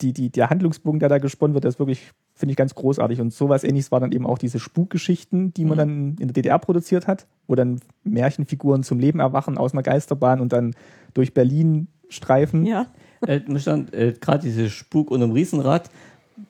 die, 0.00 0.12
die, 0.12 0.30
der 0.30 0.50
Handlungsbogen, 0.50 0.98
der 0.98 1.08
da 1.08 1.18
gesponnen 1.18 1.54
wird, 1.54 1.64
das 1.64 1.74
ist 1.74 1.78
wirklich, 1.78 2.10
finde 2.34 2.52
ich, 2.52 2.56
ganz 2.56 2.74
großartig. 2.74 3.20
Und 3.20 3.32
sowas 3.32 3.64
ähnliches 3.64 3.92
war 3.92 4.00
dann 4.00 4.12
eben 4.12 4.26
auch 4.26 4.38
diese 4.38 4.58
Spukgeschichten, 4.58 5.52
die 5.54 5.64
man 5.64 5.74
mhm. 5.74 5.78
dann 5.78 6.16
in 6.18 6.28
der 6.28 6.32
DDR 6.32 6.58
produziert 6.58 7.06
hat, 7.06 7.26
wo 7.46 7.54
dann 7.54 7.80
Märchenfiguren 8.04 8.82
zum 8.82 8.98
Leben 8.98 9.20
erwachen 9.20 9.58
aus 9.58 9.72
einer 9.72 9.82
Geisterbahn 9.82 10.40
und 10.40 10.52
dann 10.52 10.74
durch 11.14 11.34
Berlin 11.34 11.88
streifen. 12.08 12.64
Ja. 12.66 12.86
äh, 13.26 13.36
äh, 13.36 14.12
Gerade 14.12 14.42
diese 14.42 14.70
Spuk 14.70 15.10
und 15.10 15.22
im 15.22 15.32
Riesenrad, 15.32 15.90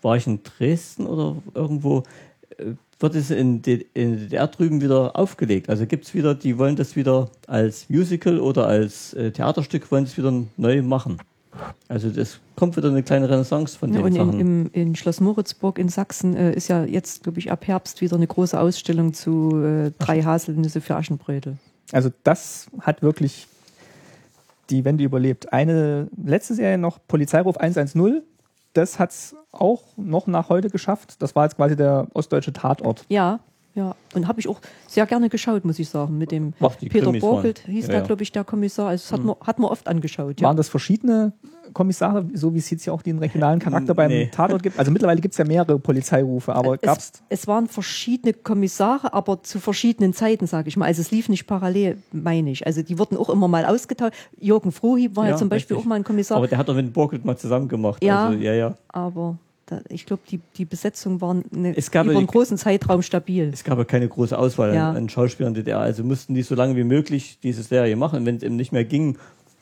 war 0.02 0.16
ich 0.16 0.26
in 0.26 0.42
Dresden 0.42 1.06
oder 1.06 1.36
irgendwo, 1.54 2.04
äh, 2.56 2.74
wird 3.00 3.14
es 3.14 3.30
in, 3.30 3.62
in 3.94 4.18
DDR 4.18 4.46
drüben 4.46 4.80
wieder 4.80 5.16
aufgelegt. 5.16 5.68
Also 5.68 5.86
gibt 5.86 6.04
es 6.04 6.14
wieder, 6.14 6.34
die 6.34 6.58
wollen 6.58 6.76
das 6.76 6.96
wieder 6.96 7.30
als 7.46 7.88
Musical 7.88 8.38
oder 8.38 8.66
als 8.66 9.14
äh, 9.14 9.30
Theaterstück, 9.32 9.90
wollen 9.90 10.04
es 10.04 10.16
wieder 10.16 10.32
neu 10.56 10.82
machen. 10.82 11.18
Also 11.88 12.10
das 12.10 12.38
kommt 12.56 12.76
wieder 12.76 12.88
eine 12.88 13.02
kleine 13.02 13.28
Renaissance 13.28 13.76
von 13.76 13.92
ja, 13.92 13.98
den 13.98 14.04
und 14.04 14.12
Sachen. 14.12 14.40
In, 14.40 14.66
im, 14.66 14.70
in 14.72 14.96
Schloss 14.96 15.20
Moritzburg 15.20 15.78
in 15.78 15.88
Sachsen 15.88 16.36
äh, 16.36 16.52
ist 16.52 16.68
ja 16.68 16.84
jetzt, 16.84 17.24
glaube 17.24 17.38
ich, 17.38 17.50
ab 17.50 17.66
Herbst 17.66 18.00
wieder 18.00 18.16
eine 18.16 18.26
große 18.26 18.58
Ausstellung 18.58 19.14
zu 19.14 19.60
äh, 19.62 19.90
drei 19.98 20.22
Haselnüsse 20.22 20.80
für 20.80 20.96
Aschenbrödel. 20.96 21.56
Also 21.92 22.10
das 22.22 22.68
hat 22.80 23.02
wirklich 23.02 23.48
die 24.68 24.84
Wende 24.84 25.02
überlebt. 25.02 25.52
Eine 25.52 26.08
letzte 26.22 26.54
Serie 26.54 26.78
noch, 26.78 26.98
Polizeiruf 27.08 27.56
110, 27.56 28.22
das 28.72 28.98
hat 28.98 29.10
es 29.10 29.36
auch 29.52 29.82
noch 29.96 30.26
nach 30.26 30.48
heute 30.48 30.70
geschafft. 30.70 31.20
Das 31.22 31.34
war 31.34 31.44
jetzt 31.44 31.56
quasi 31.56 31.76
der 31.76 32.06
ostdeutsche 32.14 32.52
Tatort. 32.52 33.04
Ja. 33.08 33.40
Ja, 33.74 33.94
und 34.14 34.26
habe 34.26 34.40
ich 34.40 34.48
auch 34.48 34.60
sehr 34.88 35.06
gerne 35.06 35.28
geschaut, 35.28 35.64
muss 35.64 35.78
ich 35.78 35.88
sagen, 35.88 36.18
mit 36.18 36.32
dem 36.32 36.54
Ach, 36.60 36.76
Peter 36.76 36.88
Krimis 37.02 37.22
waren- 37.22 37.30
Borgelt 37.34 37.60
hieß 37.66 37.84
ja, 37.86 37.90
der, 37.92 38.00
ja. 38.00 38.06
glaube 38.06 38.22
ich, 38.24 38.32
der 38.32 38.42
Kommissar. 38.42 38.88
Also 38.88 39.02
das 39.04 39.12
hat, 39.12 39.24
man, 39.24 39.36
hat 39.46 39.58
man 39.60 39.70
oft 39.70 39.86
angeschaut. 39.86 40.40
Ja. 40.40 40.48
Waren 40.48 40.56
das 40.56 40.68
verschiedene 40.68 41.32
Kommissare, 41.72 42.26
so 42.34 42.52
wie 42.52 42.58
es 42.58 42.68
jetzt 42.70 42.84
ja 42.86 42.92
auch 42.92 43.02
den 43.02 43.18
regionalen 43.20 43.60
Charakter 43.60 43.94
beim 43.94 44.08
Nee. 44.10 44.26
Tatort 44.26 44.64
gibt? 44.64 44.76
Also 44.76 44.90
mittlerweile 44.90 45.20
gibt 45.20 45.34
es 45.34 45.38
ja 45.38 45.44
mehrere 45.44 45.78
Polizeirufe, 45.78 46.52
aber 46.52 46.78
gab's 46.78 47.12
es, 47.14 47.22
es 47.28 47.46
waren 47.46 47.68
verschiedene 47.68 48.32
Kommissare, 48.32 49.12
aber 49.14 49.44
zu 49.44 49.60
verschiedenen 49.60 50.12
Zeiten, 50.14 50.48
sage 50.48 50.68
ich 50.68 50.76
mal. 50.76 50.86
Also 50.86 51.00
es 51.02 51.12
lief 51.12 51.28
nicht 51.28 51.46
parallel, 51.46 51.98
meine 52.10 52.50
ich. 52.50 52.66
Also 52.66 52.82
die 52.82 52.98
wurden 52.98 53.16
auch 53.16 53.30
immer 53.30 53.46
mal 53.46 53.64
ausgetauscht. 53.66 54.14
Jürgen 54.40 54.72
Frohhieb 54.72 55.14
war 55.14 55.26
ja, 55.26 55.30
Ja, 55.30 55.36
zum 55.36 55.48
Beispiel 55.48 55.76
richtig. 55.76 55.86
auch 55.86 55.88
mal 55.88 55.94
ein 55.94 56.02
Kommissar. 56.04 56.38
Aber 56.38 56.48
der 56.48 56.58
hat 56.58 56.68
doch 56.68 56.74
mit 56.74 56.92
Borgelt 56.92 57.24
mal 57.24 57.36
zusammen 57.36 57.68
gemacht. 57.68 58.02
Ja. 58.02 58.26
Also, 58.26 58.38
ja, 58.40 58.52
ja. 58.52 58.74
aber 58.88 59.38
da, 59.38 59.38
ich 59.88 60.06
glaube, 60.06 60.22
die, 60.30 60.40
die 60.56 60.64
Besetzung 60.64 61.20
war 61.20 61.36
eine, 61.52 61.76
Es 61.76 61.90
gab 61.90 62.06
über 62.06 62.16
einen 62.16 62.26
die- 62.26 62.32
großen 62.32 62.56
Zeitraum 62.58 63.02
stabil. 63.02 63.50
Es 63.52 63.64
gab 63.64 63.78
ja 63.78 63.84
keine 63.84 64.08
große 64.08 64.36
Auswahl 64.38 64.74
Ja. 64.74 64.90
an, 64.92 65.08
Schauspielern 65.08 65.50
in 65.50 65.54
der 65.54 65.62
DDR. 65.64 65.80
Also 65.80 66.02
mussten 66.04 66.34
die 66.34 66.42
so 66.42 66.54
lange 66.54 66.76
wie 66.76 66.84
möglich 66.84 67.38
diese 67.42 67.62
Serie 67.62 67.96
machen. 67.96 68.26
Wenn 68.26 68.36
es 68.36 68.42
eben 68.42 68.56
nicht 68.56 68.72
mehr 68.72 68.84
ging, 68.84 69.16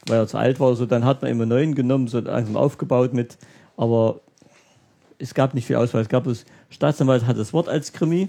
weil 0.06 0.18
er 0.18 0.26
zu 0.26 0.38
alt 0.38 0.61
war, 0.61 0.74
so, 0.76 0.86
dann 0.86 1.04
hat 1.04 1.22
man 1.22 1.30
immer 1.30 1.46
neuen 1.46 1.74
genommen, 1.74 2.09
so 2.09 2.20
langsam 2.20 2.56
aufgebaut 2.56 3.12
mit. 3.12 3.36
Aber 3.76 4.20
es 5.18 5.34
gab 5.34 5.54
nicht 5.54 5.66
viel 5.66 5.76
Auswahl. 5.76 6.02
Es 6.02 6.09
gab 6.09 6.24
das 6.24 6.44
Staatsanwalt 6.70 7.26
hat 7.26 7.36
das 7.38 7.52
Wort 7.52 7.68
als 7.68 7.92
Krimi 7.92 8.28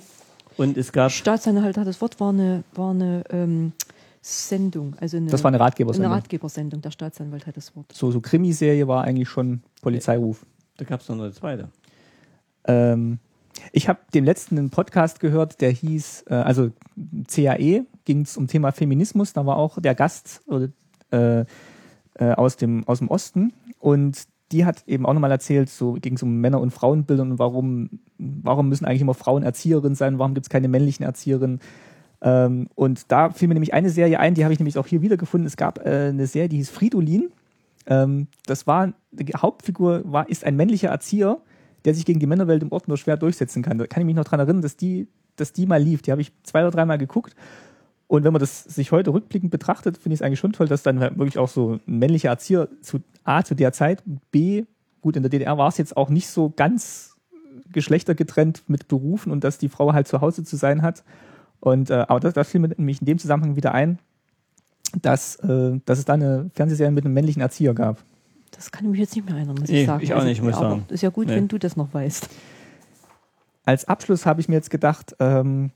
und 0.58 0.78
es 0.78 0.92
gab 0.92 1.12
Staatsanwalt 1.12 1.78
hat 1.78 1.88
das 1.88 2.02
Wort, 2.02 2.20
war 2.20 2.30
eine, 2.30 2.64
war 2.74 2.92
eine 2.92 3.24
ähm, 3.30 3.74
Sendung. 4.22 4.96
Also 5.00 5.18
eine, 5.18 5.28
das 5.30 5.44
war 5.44 5.50
eine 5.50 5.58
eine 5.58 5.66
Ratgebersendung. 5.66 6.12
Ratgebersendung. 6.12 6.82
Der 6.82 6.92
Staatsanwalt 6.92 7.46
hat 7.48 7.56
das 7.58 7.76
Wort. 7.76 7.86
so, 7.94 8.12
so 8.12 8.20
Krimiserie 8.22 8.88
war 8.88 9.04
eigentlich 9.04 9.30
schon 9.30 9.62
Polizeiruf. 9.82 10.46
Da 10.80 10.86
gab 10.86 11.02
es 11.02 11.10
noch 11.10 11.20
eine 11.20 11.32
zweite. 11.32 11.70
Ähm, 12.66 13.20
ich 13.72 13.90
habe 13.90 14.00
den 14.14 14.26
letzten 14.26 14.58
einen 14.58 14.70
Podcast 14.70 15.20
gehört, 15.20 15.62
der 15.62 15.72
hieß, 15.72 16.26
äh, 16.30 16.36
also 16.36 16.72
CAE, 17.28 17.86
ging 18.06 18.22
es 18.22 18.38
um 18.38 18.48
Thema 18.48 18.72
Feminismus. 18.72 19.34
Da 19.34 19.46
war 19.46 19.58
auch 19.58 19.80
der 19.82 19.96
Gast 19.96 20.42
äh, 21.12 21.40
äh, 21.42 21.46
aus, 22.16 22.58
dem, 22.58 22.88
aus 22.88 23.00
dem 23.00 23.10
Osten 23.10 23.54
und 23.80 24.24
die 24.52 24.66
hat 24.66 24.84
eben 24.88 25.06
auch 25.06 25.14
nochmal 25.14 25.32
erzählt, 25.32 25.70
so 25.70 25.94
ging 25.94 26.16
es 26.16 26.24
um 26.24 26.42
Männer- 26.42 26.60
und 26.60 26.72
Frauenbilder 26.72 27.22
und 27.22 27.38
warum, 27.38 28.00
warum 28.18 28.70
müssen 28.70 28.86
eigentlich 28.86 29.02
immer 29.02 29.14
Frauen 29.14 29.44
Erzieherinnen 29.44 29.96
sein, 29.96 30.18
warum 30.18 30.34
gibt 30.34 30.48
es 30.48 30.50
keine 30.50 30.68
männlichen 30.68 31.06
Erzieherinnen. 31.06 31.60
Ähm, 32.22 32.68
und 32.76 33.12
da 33.12 33.30
fiel 33.30 33.48
mir 33.48 33.54
nämlich 33.54 33.74
eine 33.74 33.90
Serie 33.90 34.20
ein, 34.20 34.34
die 34.34 34.44
habe 34.44 34.54
ich 34.54 34.60
nämlich 34.60 34.78
auch 34.78 34.88
hier 34.88 35.02
wiedergefunden. 35.02 35.46
Es 35.46 35.56
gab 35.56 35.86
äh, 35.86 36.10
eine 36.10 36.26
Serie, 36.26 36.50
die 36.50 36.58
hieß 36.58 36.70
Fridolin. 36.72 37.32
Ähm, 37.90 38.28
das 38.46 38.68
war, 38.68 38.94
die 39.12 39.34
Hauptfigur 39.34 40.04
war, 40.06 40.30
ist 40.30 40.46
ein 40.46 40.56
männlicher 40.56 40.90
Erzieher, 40.90 41.42
der 41.84 41.96
sich 41.96 42.06
gegen 42.06 42.20
die 42.20 42.28
Männerwelt 42.28 42.62
im 42.62 42.72
Ort 42.72 42.88
nur 42.88 42.98
schwer 42.98 43.18
durchsetzen 43.18 43.64
kann. 43.64 43.78
Da 43.78 43.88
kann 43.88 44.02
ich 44.02 44.06
mich 44.06 44.16
noch 44.16 44.26
dran 44.26 44.40
erinnern, 44.40 44.62
dass 44.62 44.78
die, 44.78 45.08
dass 45.36 45.54
die 45.54 45.66
mal 45.66 45.82
lief. 45.82 46.02
Die 46.04 46.12
habe 46.12 46.22
ich 46.22 46.32
zwei 46.44 46.62
oder 46.62 46.72
dreimal 46.72 46.98
geguckt. 46.98 47.36
Und 48.08 48.24
wenn 48.24 48.34
man 48.34 48.40
das 48.40 48.64
sich 48.64 48.92
heute 48.92 49.12
rückblickend 49.12 49.52
betrachtet, 49.52 49.98
finde 49.98 50.14
ich 50.14 50.20
es 50.20 50.26
eigentlich 50.26 50.40
schon 50.40 50.54
toll, 50.54 50.68
dass 50.68 50.84
dann 50.84 51.00
halt 51.00 51.18
wirklich 51.18 51.38
auch 51.38 51.48
so 51.48 51.74
ein 51.74 52.00
männlicher 52.00 52.30
Erzieher 52.30 52.70
zu 52.82 53.00
A 53.24 53.44
zu 53.44 53.56
der 53.56 53.72
Zeit, 53.72 54.04
B, 54.32 54.66
gut, 55.02 55.16
in 55.16 55.24
der 55.24 55.30
DDR 55.30 55.58
war 55.58 55.68
es 55.68 55.78
jetzt 55.78 55.96
auch 55.96 56.10
nicht 56.10 56.28
so 56.28 56.52
ganz 56.56 57.16
geschlechtergetrennt 57.72 58.64
mit 58.68 58.88
Berufen 58.88 59.32
und 59.32 59.44
dass 59.44 59.58
die 59.58 59.70
Frau 59.70 59.94
halt 59.94 60.08
zu 60.08 60.22
Hause 60.22 60.44
zu 60.44 60.56
sein 60.56 60.82
hat. 60.82 61.04
Und 61.60 61.90
äh, 61.90 62.06
aber 62.08 62.20
das, 62.20 62.34
das 62.34 62.50
fiel 62.50 62.62
mir 62.62 62.70
nämlich 62.70 63.02
in 63.02 63.06
dem 63.06 63.20
Zusammenhang 63.20 63.56
wieder 63.56 63.74
ein, 63.74 64.00
dass, 65.02 65.36
äh, 65.38 65.80
dass 65.86 66.00
es 66.00 66.06
da 66.06 66.14
eine 66.14 66.50
Fernsehserie 66.54 66.92
mit 66.92 67.06
einem 67.06 67.14
männlichen 67.14 67.42
Erzieher 67.42 67.74
gab. 67.74 68.04
Das 68.52 68.72
kann 68.72 68.86
ich 68.86 68.92
mich 68.92 69.00
jetzt 69.00 69.16
nicht 69.16 69.26
mehr 69.26 69.36
erinnern, 69.36 69.56
muss 69.60 69.70
Nee, 69.70 69.82
ich 69.82 69.88
sagen. 69.88 70.04
ich 70.04 70.14
auch 70.14 70.24
nicht, 70.24 70.42
muss 70.42 70.52
ich 70.52 70.58
aber 70.58 70.70
sagen. 70.72 70.86
Ist 70.90 71.02
ja 71.04 71.10
gut, 71.10 71.28
Nee. 71.28 71.36
wenn 71.36 71.48
du 71.48 71.58
das 71.58 71.78
noch 71.78 71.94
weißt. 71.94 72.30
Als 73.66 73.86
Abschluss 73.86 74.26
habe 74.26 74.42
ich 74.42 74.50
mir 74.50 74.56
jetzt 74.56 74.70
gedacht, 74.70 75.16
ähm, 75.20 75.72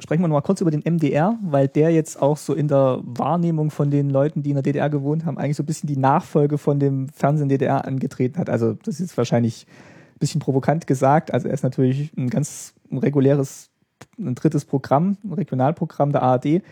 sprechen 0.00 0.22
wir 0.22 0.28
noch 0.28 0.36
mal 0.36 0.40
kurz 0.42 0.60
über 0.60 0.70
den 0.70 0.82
MDR, 0.82 1.36
weil 1.42 1.68
der 1.68 1.90
jetzt 1.90 2.20
auch 2.22 2.36
so 2.36 2.54
in 2.54 2.68
der 2.68 3.00
Wahrnehmung 3.02 3.70
von 3.70 3.90
den 3.90 4.08
Leuten, 4.10 4.42
die 4.42 4.50
in 4.50 4.56
der 4.56 4.62
DDR 4.62 4.88
gewohnt 4.88 5.26
haben, 5.26 5.36
eigentlich 5.38 5.56
so 5.56 5.62
ein 5.62 5.66
bisschen 5.66 5.88
die 5.88 5.96
Nachfolge 5.96 6.56
von 6.56 6.78
dem 6.80 7.08
Fernsehen 7.10 7.48
DDR 7.48 7.84
angetreten 7.84 8.38
hat. 8.38 8.48
Also 8.48 8.72
das 8.74 8.94
ist 8.94 9.00
jetzt 9.00 9.16
wahrscheinlich 9.18 9.66
ein 9.68 10.18
bisschen 10.20 10.40
provokant 10.40 10.86
gesagt. 10.86 11.34
Also 11.34 11.48
er 11.48 11.54
ist 11.54 11.64
natürlich 11.64 12.10
ein 12.16 12.30
ganz 12.30 12.74
reguläres, 12.90 13.70
ein 14.18 14.34
drittes 14.34 14.64
Programm, 14.64 15.18
ein 15.24 15.32
Regionalprogramm 15.32 16.12
der 16.12 16.22
ARD, 16.22 16.62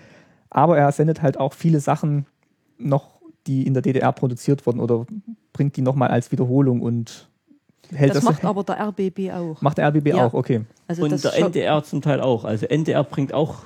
aber 0.51 0.79
er 0.79 0.91
sendet 0.93 1.23
halt 1.23 1.39
auch 1.39 1.53
viele 1.53 1.81
Sachen 1.81 2.27
noch, 2.79 3.21
die 3.47 3.67
in 3.67 3.75
der 3.75 3.83
DDR 3.83 4.13
produziert 4.13 4.67
wurden 4.67 4.81
oder 4.81 5.07
bringt 5.53 5.77
die 5.77 5.83
nochmal 5.83 6.09
als 6.09 6.33
Wiederholung 6.33 6.81
und 6.83 7.29
hält 7.93 8.11
Das 8.11 8.17
das, 8.17 8.25
macht 8.25 8.45
aber 8.45 8.65
der 8.65 8.81
RBB 8.89 9.31
auch. 9.33 9.61
macht 9.63 9.79
der 9.79 9.87
RBB 9.89 10.09
Ja. 10.09 10.27
auch, 10.27 10.35
okay. 10.35 10.63
Also 10.89 11.05
und 11.05 11.23
der 11.25 11.35
NDR 11.39 11.83
zum 11.85 12.03
Teil 12.03 12.21
auch. 12.21 12.45
Also 12.45 12.67
NDR 12.67 13.05
bringt 13.05 13.33
auch 13.33 13.65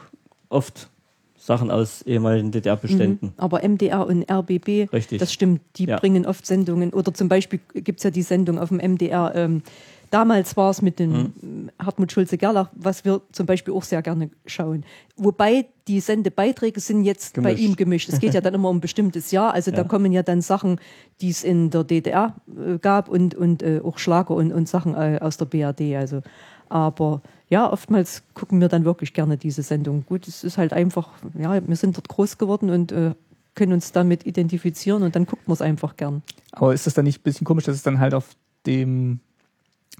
oft 0.48 0.88
Sachen 1.36 1.70
aus 1.70 2.02
ehemaligen 2.02 2.52
DDR-Beständen. 2.52 3.26
Mhm. 3.28 3.32
Aber 3.38 3.62
MDR 3.66 4.06
und 4.06 4.30
RBB, 4.30 4.92
Richtig. 4.92 5.18
das 5.20 5.32
stimmt, 5.32 5.62
die 5.76 5.86
Ja. 5.86 5.98
bringen 5.98 6.26
oft 6.26 6.44
Sendungen. 6.44 6.92
Oder 6.92 7.14
zum 7.14 7.28
Beispiel 7.30 7.60
gibt 7.72 8.00
es 8.00 8.04
ja 8.04 8.10
die 8.10 8.22
Sendung 8.22 8.58
auf 8.58 8.68
dem 8.68 8.78
MDR. 8.78 9.32
Ähm, 9.34 9.62
damals 10.10 10.56
war 10.56 10.70
es 10.70 10.82
mit 10.82 10.98
dem 10.98 11.32
Mhm. 11.40 11.70
Hartmut 11.78 12.10
Schulze-Gerlach, 12.12 12.68
was 12.74 13.04
wir 13.04 13.20
zum 13.32 13.46
Beispiel 13.46 13.72
auch 13.74 13.82
sehr 13.84 14.02
gerne 14.02 14.30
schauen. 14.46 14.84
Wobei 15.16 15.66
die 15.88 16.00
Sendebeiträge 16.00 16.80
sind 16.80 17.04
jetzt 17.04 17.34
bei 17.36 17.42
Gemischt. 17.54 17.60
ihm 17.62 17.76
gemischt. 17.76 18.08
Es 18.08 18.18
geht 18.20 18.34
ja 18.34 18.40
dann 18.40 18.54
immer 18.54 18.68
um 18.68 18.76
ein 18.78 18.80
bestimmtes 18.80 19.30
Jahr. 19.30 19.54
Also 19.54 19.70
da 19.70 19.78
Ja. 19.78 19.84
kommen 19.84 20.12
ja 20.12 20.22
dann 20.22 20.40
Sachen, 20.42 20.80
die 21.20 21.30
es 21.30 21.44
in 21.44 21.70
der 21.70 21.84
DDR 21.84 22.34
äh, 22.48 22.78
gab 22.78 23.08
und, 23.08 23.34
und 23.34 23.62
äh, 23.62 23.80
auch 23.84 23.98
Schlager 23.98 24.34
und, 24.34 24.52
und 24.52 24.68
Sachen 24.68 24.94
äh, 24.94 25.18
aus 25.20 25.36
der 25.36 25.46
BRD. 25.46 25.96
Also, 25.96 26.22
aber 26.68 27.22
ja, 27.48 27.70
oftmals 27.72 28.22
gucken 28.34 28.60
wir 28.60 28.68
dann 28.68 28.84
wirklich 28.84 29.12
gerne 29.12 29.36
diese 29.36 29.62
Sendung. 29.62 30.04
Gut, 30.06 30.28
es 30.28 30.44
ist 30.44 30.58
halt 30.58 30.72
einfach, 30.72 31.08
ja, 31.38 31.66
wir 31.66 31.76
sind 31.76 31.96
dort 31.96 32.08
groß 32.08 32.38
geworden 32.38 32.70
und 32.70 32.92
äh, 32.92 33.12
können 33.56 33.72
uns 33.72 33.90
damit 33.90 34.24
identifizieren 34.26 35.02
und 35.02 35.16
dann 35.16 35.26
guckt 35.26 35.48
man 35.48 35.54
es 35.54 35.60
einfach 35.62 35.96
gern. 35.96 36.22
Aber 36.52 36.72
ist 36.72 36.86
das 36.86 36.94
dann 36.94 37.04
nicht 37.04 37.20
ein 37.20 37.22
bisschen 37.24 37.44
komisch, 37.44 37.64
dass 37.64 37.74
es 37.74 37.82
dann 37.82 37.98
halt 37.98 38.14
auf 38.14 38.28
dem, 38.66 39.18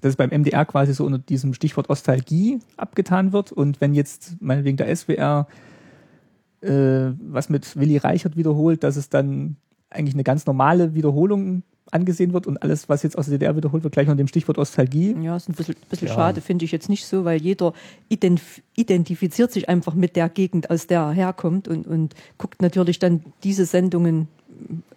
dass 0.00 0.10
es 0.10 0.16
beim 0.16 0.30
MDR 0.30 0.64
quasi 0.64 0.92
so 0.94 1.04
unter 1.04 1.18
diesem 1.18 1.54
Stichwort 1.54 1.88
Nostalgie 1.88 2.60
abgetan 2.76 3.32
wird 3.32 3.52
und 3.52 3.80
wenn 3.80 3.94
jetzt 3.94 4.36
meinetwegen 4.40 4.76
der 4.76 4.94
SWR 4.94 5.46
äh, 6.62 7.12
was 7.20 7.48
mit 7.48 7.76
Willy 7.76 7.96
Reichert 7.96 8.36
wiederholt, 8.36 8.84
dass 8.84 8.96
es 8.96 9.08
dann 9.08 9.56
eigentlich 9.88 10.14
eine 10.14 10.24
ganz 10.24 10.46
normale 10.46 10.94
Wiederholung 10.94 11.62
angesehen 11.90 12.32
wird 12.32 12.46
und 12.46 12.62
alles, 12.62 12.88
was 12.88 13.02
jetzt 13.02 13.18
aus 13.18 13.26
der 13.26 13.38
DDR 13.38 13.56
wiederholt 13.56 13.82
wird, 13.82 13.92
gleich 13.92 14.06
unter 14.06 14.16
dem 14.16 14.28
Stichwort 14.28 14.58
Nostalgie. 14.58 15.16
Ja, 15.22 15.36
ist 15.36 15.48
ein 15.48 15.54
bisschen, 15.54 15.74
bisschen 15.88 16.08
Ja. 16.08 16.14
schade, 16.14 16.40
finde 16.40 16.64
ich 16.64 16.72
jetzt 16.72 16.88
nicht 16.88 17.06
so, 17.06 17.24
weil 17.24 17.40
jeder 17.40 17.72
identif 18.08 18.62
identifiziert 18.76 19.52
sich 19.52 19.68
einfach 19.68 19.94
mit 19.94 20.16
der 20.16 20.28
Gegend, 20.28 20.70
aus 20.70 20.86
der 20.86 21.00
er 21.00 21.12
herkommt 21.12 21.66
und, 21.66 21.86
und 21.86 22.14
guckt 22.38 22.62
natürlich 22.62 22.98
dann 22.98 23.24
diese 23.42 23.66
Sendungen 23.66 24.28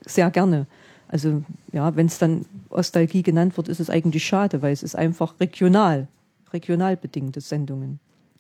sehr 0.06 0.30
gerne. 0.32 0.68
Also 1.14 1.44
ja, 1.72 1.96
wenn 1.96 2.08
es 2.08 2.18
dann 2.18 2.46
Nostalgie 2.72 3.22
genannt 3.22 3.56
wird, 3.56 3.68
ist 3.68 3.80
es 3.80 3.92
eigentlich 3.92 4.26
schade, 4.26 4.64
weil 4.64 4.74
es 4.74 4.82
ist 4.82 4.96
einfach 4.96 5.40
regional, 5.40 6.08
regional 6.52 6.98
bedingte 6.98 7.40
Sendungen. 7.40 8.00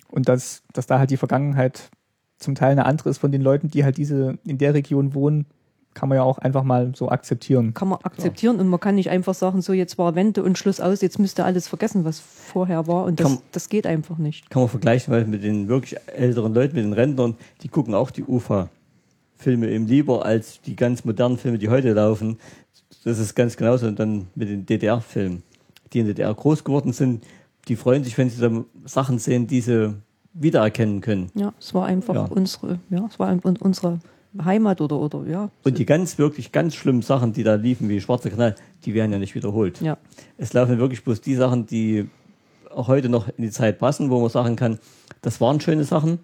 Und 0.09 0.27
dass, 0.27 0.63
dass 0.73 0.87
da 0.87 0.97
halt 0.97 1.11
die 1.11 1.17
Vergangenheit 1.17 1.91
zum 2.39 2.55
Teil 2.55 2.71
eine 2.71 2.85
andere 2.87 3.09
ist 3.11 3.19
von 3.19 3.31
den 3.31 3.41
Leuten, 3.41 3.69
die 3.69 3.83
halt 3.83 3.97
diese 3.97 4.39
in 4.43 4.57
der 4.57 4.73
Region 4.73 5.13
wohnen, 5.13 5.45
kann 5.93 6.09
man 6.09 6.15
ja 6.15 6.23
auch 6.23 6.39
einfach 6.39 6.63
mal 6.63 6.93
so 6.95 7.09
akzeptieren. 7.09 7.75
Kann 7.75 7.89
man 7.89 7.99
akzeptieren 8.01 8.59
und 8.59 8.67
man 8.67 8.79
kann 8.79 8.95
nicht 8.95 9.11
einfach 9.11 9.35
sagen, 9.35 9.61
so 9.61 9.71
jetzt 9.73 9.99
war 9.99 10.15
Wende 10.15 10.41
und 10.41 10.57
Schluss 10.57 10.79
aus, 10.79 11.01
jetzt 11.01 11.19
müsst 11.19 11.39
ihr 11.39 11.45
alles 11.45 11.67
vergessen, 11.67 12.03
was 12.05 12.19
vorher 12.19 12.87
war 12.87 13.05
und 13.05 13.19
das, 13.19 13.27
Kann- 13.27 13.37
das 13.51 13.69
geht 13.69 13.85
einfach 13.85 14.17
nicht. 14.17 14.49
Kann 14.49 14.63
man 14.63 14.69
vergleichen, 14.69 15.13
weil 15.13 15.25
mit 15.25 15.43
den 15.43 15.67
wirklich 15.67 15.99
älteren 16.07 16.55
Leuten, 16.55 16.75
mit 16.75 16.85
den 16.85 16.93
Rentnern, 16.93 17.35
die 17.61 17.67
gucken 17.67 17.93
auch 17.93 18.09
die 18.09 18.23
UFA-Filme 18.23 19.69
eben 19.69 19.85
lieber 19.87 20.25
als 20.25 20.61
die 20.61 20.75
ganz 20.75 21.05
modernen 21.05 21.37
Filme, 21.37 21.59
die 21.59 21.69
heute 21.69 21.93
laufen. 21.93 22.39
Das 23.03 23.19
ist 23.19 23.35
ganz 23.35 23.57
genauso. 23.57 23.87
Und 23.87 23.99
dann 23.99 24.27
mit 24.35 24.49
den 24.49 24.65
DDR-Filmen, 24.65 25.43
die 25.91 25.99
in 25.99 26.05
der 26.05 26.15
DDR 26.15 26.33
groß 26.33 26.63
geworden 26.63 26.93
sind, 26.93 27.23
die 27.67 27.75
freuen 27.75 28.03
sich, 28.03 28.17
wenn 28.17 28.29
sie 28.29 28.41
dann 28.41 28.65
Sachen 28.85 29.19
sehen, 29.19 29.47
die 29.47 29.61
sie 29.61 29.93
wiedererkennen 30.33 31.01
können. 31.01 31.29
Ja, 31.35 31.53
es 31.59 31.73
war 31.73 31.85
einfach 31.85 32.15
Ja. 32.15 32.23
unsere, 32.25 32.79
ja, 32.89 33.05
es 33.09 33.19
war 33.19 33.27
ein- 33.27 33.39
unsere 33.39 33.99
Heimat 34.43 34.81
oder, 34.81 34.97
oder 34.99 35.25
ja. 35.27 35.49
Und 35.63 35.77
die 35.77 35.85
ganz, 35.85 36.17
wirklich 36.17 36.51
ganz 36.51 36.73
schlimmen 36.75 37.03
Sachen, 37.03 37.33
die 37.33 37.43
da 37.43 37.53
liefen, 37.55 37.87
wie 37.87 38.01
Schwarzer 38.01 38.31
Kanal, 38.31 38.55
die 38.83 38.93
werden 38.95 39.11
ja 39.11 39.19
nicht 39.19 39.35
wiederholt. 39.35 39.79
Ja. 39.81 39.97
Es 40.37 40.53
laufen 40.53 40.79
wirklich 40.79 41.03
bloß 41.03 41.21
die 41.21 41.35
Sachen, 41.35 41.67
die 41.67 42.09
auch 42.73 42.87
heute 42.87 43.09
noch 43.09 43.27
in 43.29 43.43
die 43.43 43.51
Zeit 43.51 43.77
passen, 43.77 44.09
wo 44.09 44.19
man 44.19 44.29
sagen 44.29 44.55
kann, 44.55 44.79
das 45.21 45.39
waren 45.39 45.61
schöne 45.61 45.83
Sachen 45.83 46.17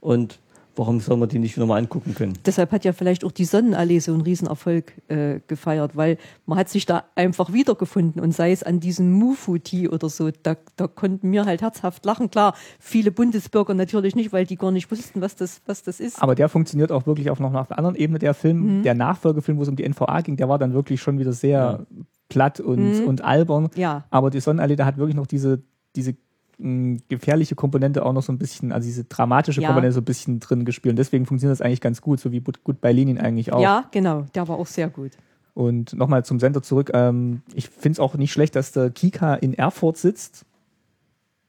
und 0.00 0.40
warum 0.76 1.00
soll 1.00 1.16
man 1.16 1.28
die 1.28 1.38
nicht 1.38 1.56
nochmal 1.56 1.78
angucken 1.80 2.14
können? 2.14 2.34
Deshalb 2.46 2.72
hat 2.72 2.84
ja 2.84 2.92
vielleicht 2.92 3.24
auch 3.24 3.32
die 3.32 3.44
Sonnenallee 3.44 3.98
so 3.98 4.12
einen 4.12 4.22
Riesenerfolg 4.22 4.92
äh, 5.08 5.40
gefeiert, 5.46 5.96
weil 5.96 6.18
man 6.46 6.58
hat 6.58 6.68
sich 6.68 6.86
da 6.86 7.04
einfach 7.14 7.52
wiedergefunden 7.52 8.20
und 8.22 8.32
sei 8.32 8.52
es 8.52 8.62
an 8.62 8.80
diesem 8.80 9.12
Mufu-Tee 9.12 9.88
oder 9.88 10.08
so, 10.08 10.30
da, 10.42 10.56
da 10.76 10.86
konnten 10.86 11.30
wir 11.32 11.44
halt 11.44 11.62
herzhaft 11.62 12.04
lachen. 12.04 12.30
Klar, 12.30 12.54
viele 12.78 13.10
Bundesbürger 13.10 13.74
natürlich 13.74 14.14
nicht, 14.16 14.32
weil 14.32 14.46
die 14.46 14.56
gar 14.56 14.70
nicht 14.70 14.90
wussten, 14.90 15.20
was 15.20 15.36
das, 15.36 15.60
was 15.66 15.82
das 15.82 16.00
ist. 16.00 16.22
Aber 16.22 16.34
der 16.34 16.48
funktioniert 16.48 16.92
auch 16.92 17.06
wirklich 17.06 17.30
auf 17.30 17.40
noch 17.40 17.52
auf 17.54 17.70
einer 17.70 17.78
anderen 17.78 17.96
Ebene. 17.96 18.18
Der 18.18 18.34
Film, 18.34 18.78
Mhm. 18.78 18.82
der 18.82 18.94
Nachfolgefilm, 18.94 19.58
wo 19.58 19.62
es 19.62 19.68
um 19.68 19.76
die 19.76 19.84
NVA 19.88 20.20
ging, 20.22 20.36
der 20.36 20.48
war 20.48 20.58
dann 20.58 20.72
wirklich 20.74 21.00
schon 21.00 21.18
wieder 21.18 21.32
sehr 21.32 21.86
platt 22.28 22.60
und, 22.60 23.00
Mhm. 23.02 23.06
und 23.08 23.22
albern. 23.22 23.68
Ja. 23.74 24.04
Aber 24.10 24.30
die 24.30 24.40
Sonnenallee, 24.40 24.76
da 24.76 24.86
hat 24.86 24.96
wirklich 24.96 25.16
noch 25.16 25.26
diese, 25.26 25.62
diese 25.96 26.14
mh, 26.62 27.00
gefährliche 27.08 27.54
Komponente 27.54 28.04
auch 28.04 28.12
noch 28.12 28.22
so 28.22 28.32
ein 28.32 28.38
bisschen, 28.38 28.72
also 28.72 28.86
diese 28.86 29.04
dramatische 29.04 29.60
Ja. 29.60 29.68
Komponente 29.68 29.92
so 29.94 30.00
ein 30.00 30.04
bisschen 30.04 30.40
drin 30.40 30.64
gespielt. 30.64 30.92
Und 30.92 30.96
deswegen 30.96 31.26
funktioniert 31.26 31.58
das 31.58 31.64
eigentlich 31.64 31.80
ganz 31.80 32.00
gut, 32.00 32.20
so 32.20 32.32
wie 32.32 32.40
Good 32.40 32.80
bei 32.80 32.92
Lenin 32.92 33.18
eigentlich 33.18 33.52
auch. 33.52 33.60
Ja, 33.60 33.84
genau, 33.90 34.26
der 34.34 34.48
war 34.48 34.56
auch 34.56 34.66
sehr 34.66 34.88
gut. 34.88 35.12
Und 35.54 35.92
nochmal 35.94 36.24
zum 36.24 36.40
Sender 36.40 36.62
zurück. 36.62 36.90
Ähm, 36.94 37.42
ich 37.54 37.68
finde 37.68 37.92
es 37.92 38.00
auch 38.00 38.14
nicht 38.14 38.32
schlecht, 38.32 38.56
dass 38.56 38.72
der 38.72 38.90
Kika 38.90 39.34
in 39.34 39.52
Erfurt 39.52 39.98
sitzt, 39.98 40.46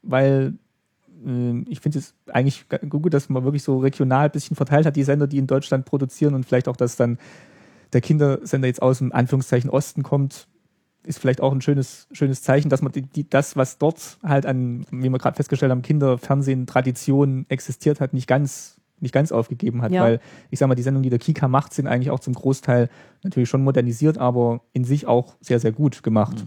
weil 0.02 0.56
ähm, 1.26 1.65
ich 1.69 1.80
finde 1.80 1.99
es 1.99 2.14
eigentlich 2.27 2.65
gut, 2.90 3.14
dass 3.14 3.30
man 3.30 3.45
wirklich 3.45 3.64
so 3.64 3.77
regional 3.77 4.26
ein 4.26 4.31
bisschen 4.31 4.57
verteilt 4.57 4.85
hat, 4.85 4.95
die 4.95 5.03
Sender, 5.03 5.27
die 5.27 5.38
in 5.38 5.48
Deutschland 5.48 5.85
produzieren 5.85 6.34
und 6.34 6.45
vielleicht 6.45 6.68
auch, 6.68 6.76
dass 6.76 6.98
dann 6.98 7.18
der 7.94 8.02
Kindersender 8.02 8.68
jetzt 8.68 8.81
aus 8.81 8.98
dem 8.98 9.14
Anführungszeichen 9.14 9.69
Osten 9.69 10.03
kommt, 10.03 10.48
ist 11.05 11.19
vielleicht 11.19 11.41
auch 11.41 11.51
ein 11.51 11.61
schönes, 11.61 12.07
schönes 12.11 12.41
Zeichen, 12.41 12.69
dass 12.69 12.81
man 12.81 12.91
die, 12.91 13.01
die, 13.01 13.30
das, 13.30 13.55
was 13.57 13.77
dort 13.77 14.17
halt 14.23 14.45
an, 14.45 14.85
wie 14.91 15.09
wir 15.09 15.17
gerade 15.19 15.35
festgestellt 15.35 15.71
haben, 15.71 15.81
Kinderfernsehen, 15.81 16.65
Tradition 16.67 17.45
existiert 17.49 17.99
hat, 17.99 18.13
nicht 18.13 18.27
ganz, 18.27 18.77
nicht 18.99 19.13
ganz 19.13 19.31
aufgegeben 19.31 19.81
hat, 19.81 19.91
Ja. 19.91 20.01
weil 20.03 20.19
ich 20.49 20.59
sag 20.59 20.67
mal, 20.67 20.75
die 20.75 20.81
Sendungen, 20.84 21.03
die 21.03 21.09
der 21.09 21.19
Kika 21.19 21.47
macht, 21.47 21.73
sind 21.73 21.88
eigentlich 21.88 22.09
auch 22.09 22.19
zum 22.21 22.34
Großteil 22.34 22.89
natürlich 23.23 23.49
schon 23.49 23.63
modernisiert, 23.63 24.17
aber 24.17 24.61
in 24.71 24.85
sich 24.85 25.05
auch 25.07 25.35
sehr, 25.41 25.59
sehr 25.59 25.71
gut 25.73 26.03
gemacht. 26.03 26.45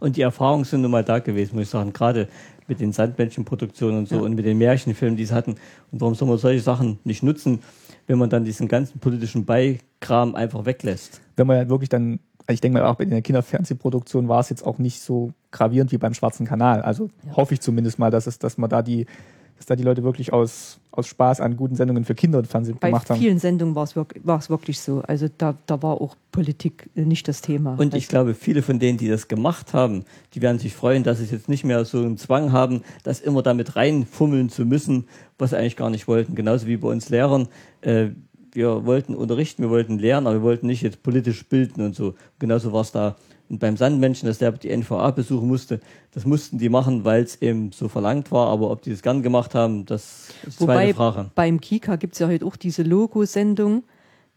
Und 0.00 0.16
die 0.16 0.22
Erfahrungen 0.22 0.64
sind 0.64 0.80
nun 0.82 0.90
mal 0.90 1.04
da 1.04 1.18
gewesen, 1.20 1.54
muss 1.54 1.64
ich 1.64 1.70
sagen, 1.70 1.92
gerade 1.92 2.28
mit 2.68 2.80
den 2.80 2.92
Sandmännchenproduktionen 2.92 3.98
und 3.98 4.08
so 4.08 4.16
Ja. 4.16 4.22
und 4.22 4.34
mit 4.34 4.44
den 4.44 4.58
Märchenfilmen, 4.58 5.16
die 5.16 5.24
sie 5.26 5.34
hatten. 5.34 5.52
Und 5.92 6.00
warum 6.00 6.14
soll 6.14 6.26
man 6.28 6.38
solche 6.38 6.60
Sachen 6.60 6.98
nicht 7.04 7.22
nutzen, 7.22 7.60
wenn 8.06 8.18
man 8.18 8.30
dann 8.30 8.44
diesen 8.44 8.66
ganzen 8.68 8.98
politischen 8.98 9.44
Beikram 9.44 10.34
einfach 10.34 10.64
weglässt? 10.64 11.20
Wenn 11.36 11.46
man 11.46 11.56
ja 11.58 11.68
wirklich 11.68 11.88
dann, 11.88 12.18
also 12.46 12.54
ich 12.54 12.60
denke 12.60 12.78
mal 12.78 12.86
auch 12.86 12.94
bei 12.94 13.04
der 13.04 13.22
Kinderfernsehproduktion 13.22 14.28
war 14.28 14.40
es 14.40 14.50
jetzt 14.50 14.64
auch 14.64 14.78
nicht 14.78 15.00
so 15.00 15.32
gravierend 15.50 15.90
wie 15.90 15.98
beim 15.98 16.14
Schwarzen 16.14 16.46
Kanal. 16.46 16.82
Also 16.82 17.10
hoffe 17.34 17.54
ich 17.54 17.60
zumindest 17.60 17.98
mal, 17.98 18.10
dass 18.10 18.26
es, 18.26 18.38
dass 18.38 18.56
man 18.56 18.70
da 18.70 18.82
die, 18.82 19.06
dass 19.56 19.66
da 19.66 19.74
die 19.74 19.82
Leute 19.82 20.04
wirklich 20.04 20.32
aus, 20.32 20.78
aus 20.92 21.08
Spaß 21.08 21.40
an 21.40 21.56
guten 21.56 21.74
Sendungen 21.74 22.04
für 22.04 22.14
Kinder 22.14 22.38
und 22.38 22.46
Fernsehen 22.46 22.76
Bei 22.78 22.88
gemacht 22.88 23.10
haben. 23.10 23.18
vielen 23.18 23.40
Sendungen 23.40 23.74
war 23.74 23.82
es 23.82 23.96
wirklich, 23.96 24.24
war 24.24 24.38
es 24.38 24.48
wirklich 24.48 24.78
so. 24.78 25.02
Also 25.02 25.26
da, 25.36 25.56
da 25.66 25.82
war 25.82 26.00
auch 26.00 26.14
Politik 26.30 26.88
äh, 26.94 27.00
nicht 27.00 27.26
das 27.26 27.40
Thema. 27.40 27.74
Und 27.78 27.94
ich 27.94 28.04
also, 28.04 28.10
glaube, 28.10 28.34
viele 28.34 28.62
von 28.62 28.78
denen, 28.78 28.96
die 28.96 29.08
das 29.08 29.26
gemacht 29.26 29.72
haben, 29.74 30.04
die 30.34 30.42
werden 30.42 30.60
sich 30.60 30.72
freuen, 30.72 31.02
dass 31.02 31.18
sie 31.18 31.24
es 31.24 31.32
jetzt 31.32 31.48
nicht 31.48 31.64
mehr 31.64 31.84
so 31.84 31.98
einen 31.98 32.16
Zwang 32.16 32.52
haben, 32.52 32.82
das 33.02 33.20
immer 33.20 33.42
damit 33.42 33.74
reinfummeln 33.74 34.50
zu 34.50 34.64
müssen, 34.64 35.06
was 35.36 35.50
sie 35.50 35.58
eigentlich 35.58 35.76
gar 35.76 35.90
nicht 35.90 36.06
wollten. 36.06 36.36
Genauso 36.36 36.68
wie 36.68 36.76
bei 36.76 36.88
uns 36.88 37.08
Lehrern. 37.08 37.48
Äh, 37.80 38.10
wir 38.56 38.86
wollten 38.86 39.14
unterrichten, 39.14 39.62
wir 39.62 39.70
wollten 39.70 39.98
lernen, 39.98 40.26
aber 40.26 40.36
wir 40.36 40.42
wollten 40.42 40.66
nicht 40.66 40.82
jetzt 40.82 41.02
politisch 41.02 41.46
bilden 41.46 41.82
und 41.82 41.94
so. 41.94 42.14
Genauso 42.38 42.72
war 42.72 42.80
es 42.80 42.92
da 42.92 43.16
und 43.48 43.60
beim 43.60 43.76
Sandmenschen, 43.76 44.26
dass 44.26 44.38
der 44.38 44.52
die 44.52 44.76
NVA 44.76 45.10
besuchen 45.12 45.46
musste. 45.46 45.80
Das 46.12 46.26
mussten 46.26 46.58
die 46.58 46.68
machen, 46.68 47.04
weil 47.04 47.22
es 47.22 47.40
eben 47.42 47.70
so 47.72 47.88
verlangt 47.88 48.32
war. 48.32 48.48
Aber 48.48 48.70
ob 48.70 48.82
die 48.82 48.90
das 48.90 49.02
gern 49.02 49.22
gemacht 49.22 49.54
haben, 49.54 49.86
das 49.86 50.30
ist 50.46 50.60
Wobei 50.60 50.74
zweite 50.74 50.94
Frage. 50.94 51.30
beim 51.34 51.60
Kika 51.60 51.96
gibt 51.96 52.14
es 52.14 52.18
ja 52.18 52.28
heute 52.28 52.44
auch 52.44 52.56
diese 52.56 52.82
Logo-Sendung, 52.82 53.84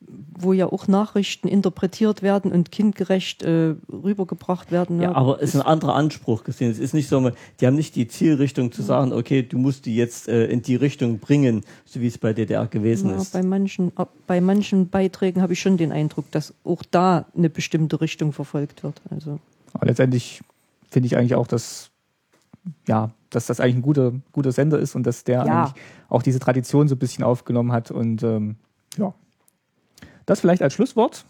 wo 0.02 0.54
ja 0.54 0.66
auch 0.68 0.88
Nachrichten 0.88 1.48
interpretiert 1.48 2.22
werden 2.22 2.52
und 2.52 2.72
kindgerecht 2.72 3.44
äh, 3.44 3.76
rübergebracht 3.92 4.72
werden. 4.72 5.02
Ja, 5.02 5.14
aber 5.14 5.42
es 5.42 5.54
ist 5.54 5.62
ein 5.62 5.68
anderer 5.68 5.96
Anspruch 5.96 6.44
gesehen. 6.44 6.72
Es 6.72 6.80
ist 6.80 6.94
nicht 6.94 7.10
so, 7.10 7.32
die 7.60 7.68
haben 7.68 7.76
nicht 7.76 7.96
die 7.96 8.08
Zielrichtung 8.08 8.72
zu 8.72 8.82
sagen, 8.82 9.12
okay, 9.14 9.44
du 9.44 9.58
musst 9.58 9.86
die 9.86 9.96
jetzt 9.96 10.28
äh, 10.30 10.46
in 10.48 10.62
die 10.62 10.76
Richtung 10.76 11.20
bringen, 11.20 11.64
so 11.86 12.00
wie 12.00 12.08
es 12.08 12.18
bei 12.18 12.34
DDR 12.34 12.66
gewesen 12.68 13.10
Ja, 13.10 13.18
ist. 13.18 13.34
bei, 13.34 13.44
manchen, 13.44 13.90
äh, 13.98 14.06
bei 14.26 14.40
manchen 14.42 14.88
Beiträgen 14.90 15.42
habe 15.42 15.54
ich 15.54 15.60
schon 15.60 15.78
den 15.78 15.92
Eindruck, 15.92 16.32
dass 16.32 16.54
auch 16.64 16.82
da 16.90 17.26
eine 17.38 17.50
bestimmte 17.50 18.00
Richtung 18.02 18.32
verfolgt 18.32 18.84
wird. 18.84 19.02
Also 19.12 19.40
Aber 19.74 19.86
letztendlich 19.88 20.42
finde 20.90 21.08
ich 21.08 21.18
eigentlich 21.18 21.36
auch, 21.36 21.48
dass, 21.48 21.92
ja, 22.88 23.12
dass 23.30 23.46
das 23.46 23.60
eigentlich 23.60 23.76
ein 23.76 23.82
guter, 23.84 24.14
guter 24.32 24.52
Sender 24.54 24.80
ist 24.80 24.96
und 24.96 25.04
dass 25.06 25.24
der 25.26 25.46
Ja. 25.46 25.64
eigentlich 25.66 25.84
auch 26.08 26.24
diese 26.24 26.40
Tradition 26.40 26.88
so 26.88 26.96
ein 26.96 27.00
bisschen 27.00 27.24
aufgenommen 27.24 27.72
hat. 27.74 27.92
Und 27.92 28.24
ähm, 28.24 28.56
ja, 28.98 29.14
das 30.30 30.40
vielleicht 30.42 30.62
als 30.62 30.74
Schlusswort. 30.74 31.26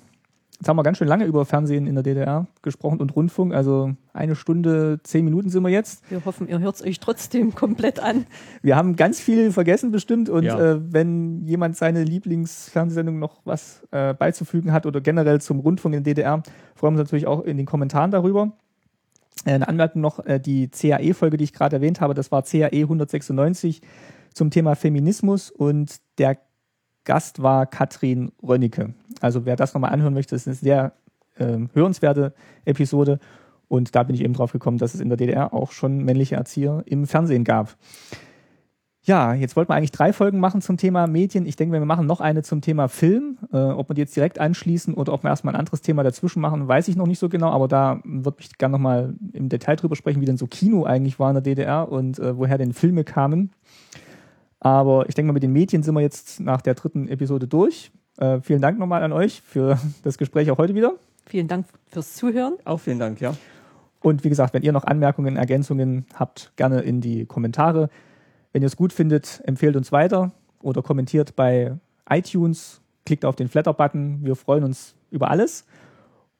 Jetzt 0.59 0.67
haben 0.67 0.75
wir 0.75 0.83
ganz 0.83 0.97
schön 0.97 1.07
lange 1.07 1.23
über 1.23 1.45
Fernsehen 1.45 1.87
in 1.87 1.93
der 1.95 2.03
DDR 2.03 2.45
gesprochen 2.61 2.99
und 2.99 3.15
Rundfunk. 3.15 3.53
Also 3.53 3.93
eine 4.11 4.35
Stunde, 4.35 4.99
zehn 5.03 5.23
Minuten 5.23 5.49
sind 5.49 5.63
wir 5.63 5.69
jetzt. 5.69 6.03
wir 6.11 6.25
hoffen, 6.25 6.49
ihr 6.49 6.59
hört 6.59 6.75
es 6.75 6.81
euch 6.83 6.99
trotzdem 6.99 7.55
komplett 7.55 8.01
an. 8.01 8.25
Wir 8.61 8.75
haben 8.75 8.97
ganz 8.97 9.21
viel 9.21 9.53
vergessen 9.53 9.91
bestimmt 9.91 10.27
und 10.27 10.43
Ja. 10.43 10.59
äh, 10.59 10.93
wenn 10.93 11.45
jemand 11.45 11.77
seine 11.77 12.03
Lieblingsfernsehsendung 12.03 13.19
noch 13.19 13.39
was 13.45 13.83
äh, 13.91 14.13
beizufügen 14.13 14.73
hat 14.73 14.85
oder 14.85 14.99
generell 14.99 15.39
zum 15.39 15.61
Rundfunk 15.61 15.95
in 15.95 16.03
der 16.03 16.13
DDR, 16.13 16.43
freuen 16.75 16.95
wir 16.95 16.99
uns 17.01 17.07
natürlich 17.09 17.27
auch 17.27 17.41
in 17.45 17.55
den 17.55 17.65
Kommentaren 17.65 18.11
darüber. 18.11 18.51
Äh, 19.45 19.53
Eine 19.53 19.69
Anmerkung 19.69 20.01
noch, 20.01 20.25
äh, 20.25 20.41
die 20.41 20.67
CAE-Folge, 20.67 21.37
die 21.37 21.45
ich 21.45 21.53
gerade 21.53 21.77
erwähnt 21.77 22.01
habe, 22.01 22.13
das 22.13 22.33
war 22.33 22.43
CAE 22.43 22.81
196 22.83 23.81
zum 24.33 24.49
Thema 24.51 24.75
Feminismus 24.75 25.51
und 25.51 26.01
der 26.17 26.37
Gast 27.05 27.41
war 27.41 27.65
Katrin 27.65 28.31
Rönnecke. 28.41 28.93
Also 29.21 29.45
wer 29.45 29.55
das 29.55 29.73
nochmal 29.73 29.91
anhören 29.91 30.13
möchte, 30.13 30.35
ist 30.35 30.47
eine 30.47 30.55
sehr 30.55 30.93
ähm, 31.37 31.69
hörenswerte 31.73 32.33
Episode 32.65 33.19
und 33.69 33.95
da 33.95 34.03
bin 34.03 34.15
ich 34.15 34.23
eben 34.23 34.33
drauf 34.33 34.51
gekommen, 34.51 34.79
dass 34.79 34.93
es 34.93 34.99
in 34.99 35.09
der 35.09 35.17
DDR 35.17 35.53
auch 35.53 35.71
schon 35.71 36.03
männliche 36.03 36.35
Erzieher 36.35 36.83
im 36.85 37.05
Fernsehen 37.07 37.43
gab. 37.43 37.77
Ja, 39.01 39.33
jetzt 39.33 39.55
wollten 39.55 39.71
wir 39.71 39.75
eigentlich 39.75 39.91
drei 39.91 40.11
Folgen 40.11 40.39
machen 40.39 40.61
zum 40.61 40.75
Thema 40.75 41.07
Medien. 41.07 41.45
Ich 41.45 41.55
denke, 41.55 41.73
wir 41.73 41.85
machen 41.85 42.05
noch 42.05 42.19
eine 42.19 42.43
zum 42.43 42.61
Thema 42.61 42.89
Film. 42.89 43.37
Äh, 43.53 43.57
ob 43.57 43.89
wir 43.89 43.93
die 43.93 44.01
jetzt 44.01 44.15
direkt 44.15 44.39
anschließen 44.39 44.93
oder 44.93 45.13
ob 45.13 45.23
wir 45.23 45.29
erstmal 45.29 45.55
ein 45.55 45.59
anderes 45.59 45.81
Thema 45.81 46.03
dazwischen 46.03 46.41
machen, 46.41 46.67
weiß 46.67 46.89
ich 46.89 46.95
noch 46.97 47.07
nicht 47.07 47.17
so 47.17 47.29
genau. 47.29 47.49
Aber 47.49 47.67
da 47.67 48.01
würde 48.03 48.37
ich 48.41 48.57
gerne 48.57 48.73
nochmal 48.73 49.15
im 49.31 49.47
Detail 49.47 49.77
drüber 49.77 49.95
sprechen, 49.95 50.19
wie 50.21 50.25
denn 50.25 50.37
so 50.37 50.47
Kino 50.47 50.83
eigentlich 50.83 51.17
war 51.17 51.29
in 51.29 51.35
der 51.35 51.41
DDR 51.41 51.89
und 51.89 52.19
äh, 52.19 52.37
woher 52.37 52.57
denn 52.57 52.73
Filme 52.73 53.03
kamen. 53.03 53.51
Aber 54.59 55.07
ich 55.07 55.15
denke 55.15 55.27
mal, 55.27 55.33
mit 55.33 55.43
den 55.43 55.53
Medien 55.53 55.83
sind 55.83 55.93
wir 55.93 56.01
jetzt 56.01 56.39
nach 56.39 56.61
der 56.61 56.73
dritten 56.73 57.07
Episode 57.07 57.47
durch. 57.47 57.91
Äh, 58.17 58.41
vielen 58.41 58.61
Dank 58.61 58.77
nochmal 58.77 59.03
an 59.03 59.13
euch 59.13 59.41
für 59.41 59.79
das 60.03 60.17
Gespräch 60.17 60.51
auch 60.51 60.57
heute 60.57 60.75
wieder. 60.75 60.93
Vielen 61.25 61.47
Dank 61.47 61.67
fürs 61.87 62.15
Zuhören. 62.15 62.55
Auch 62.65 62.79
vielen 62.79 62.99
Dank, 62.99 63.21
ja. 63.21 63.35
Und 64.01 64.23
wie 64.23 64.29
gesagt, 64.29 64.53
wenn 64.53 64.63
ihr 64.63 64.71
noch 64.71 64.83
Anmerkungen, 64.83 65.35
Ergänzungen 65.35 66.05
habt, 66.15 66.53
gerne 66.55 66.81
in 66.81 67.01
die 67.01 67.25
Kommentare. 67.25 67.89
Wenn 68.51 68.61
ihr 68.61 68.67
es 68.67 68.77
gut 68.77 68.93
findet, 68.93 69.41
empfehlt 69.45 69.75
uns 69.75 69.91
weiter 69.91 70.31
oder 70.61 70.81
kommentiert 70.81 71.35
bei 71.35 71.77
iTunes, 72.09 72.81
klickt 73.05 73.25
auf 73.25 73.35
den 73.35 73.47
Flatter-Button. 73.47 74.19
Wir 74.23 74.35
freuen 74.35 74.63
uns 74.63 74.95
über 75.11 75.29
alles. 75.29 75.65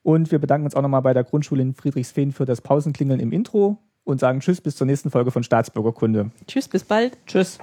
Und 0.02 0.32
wir 0.32 0.40
bedanken 0.40 0.66
uns 0.66 0.76
auch 0.76 0.82
nochmal 0.82 1.02
bei 1.02 1.14
der 1.14 1.24
Grundschule 1.24 1.62
in 1.62 1.74
Friedrichsfehn 1.74 2.32
für 2.32 2.46
das 2.46 2.62
Pausenklingeln 2.62 3.20
im 3.20 3.32
Intro 3.32 3.78
und 4.06 4.20
sagen 4.20 4.40
Tschüss 4.40 4.62
bis 4.62 4.76
zur 4.76 4.88
nächsten 4.88 5.12
Folge 5.12 5.30
von 5.30 5.44
Staatsbürgerkunde. 5.44 6.32
Tschüss, 6.48 6.68
bis 6.68 6.84
bald. 6.84 7.18
Tschüss. 7.28 7.60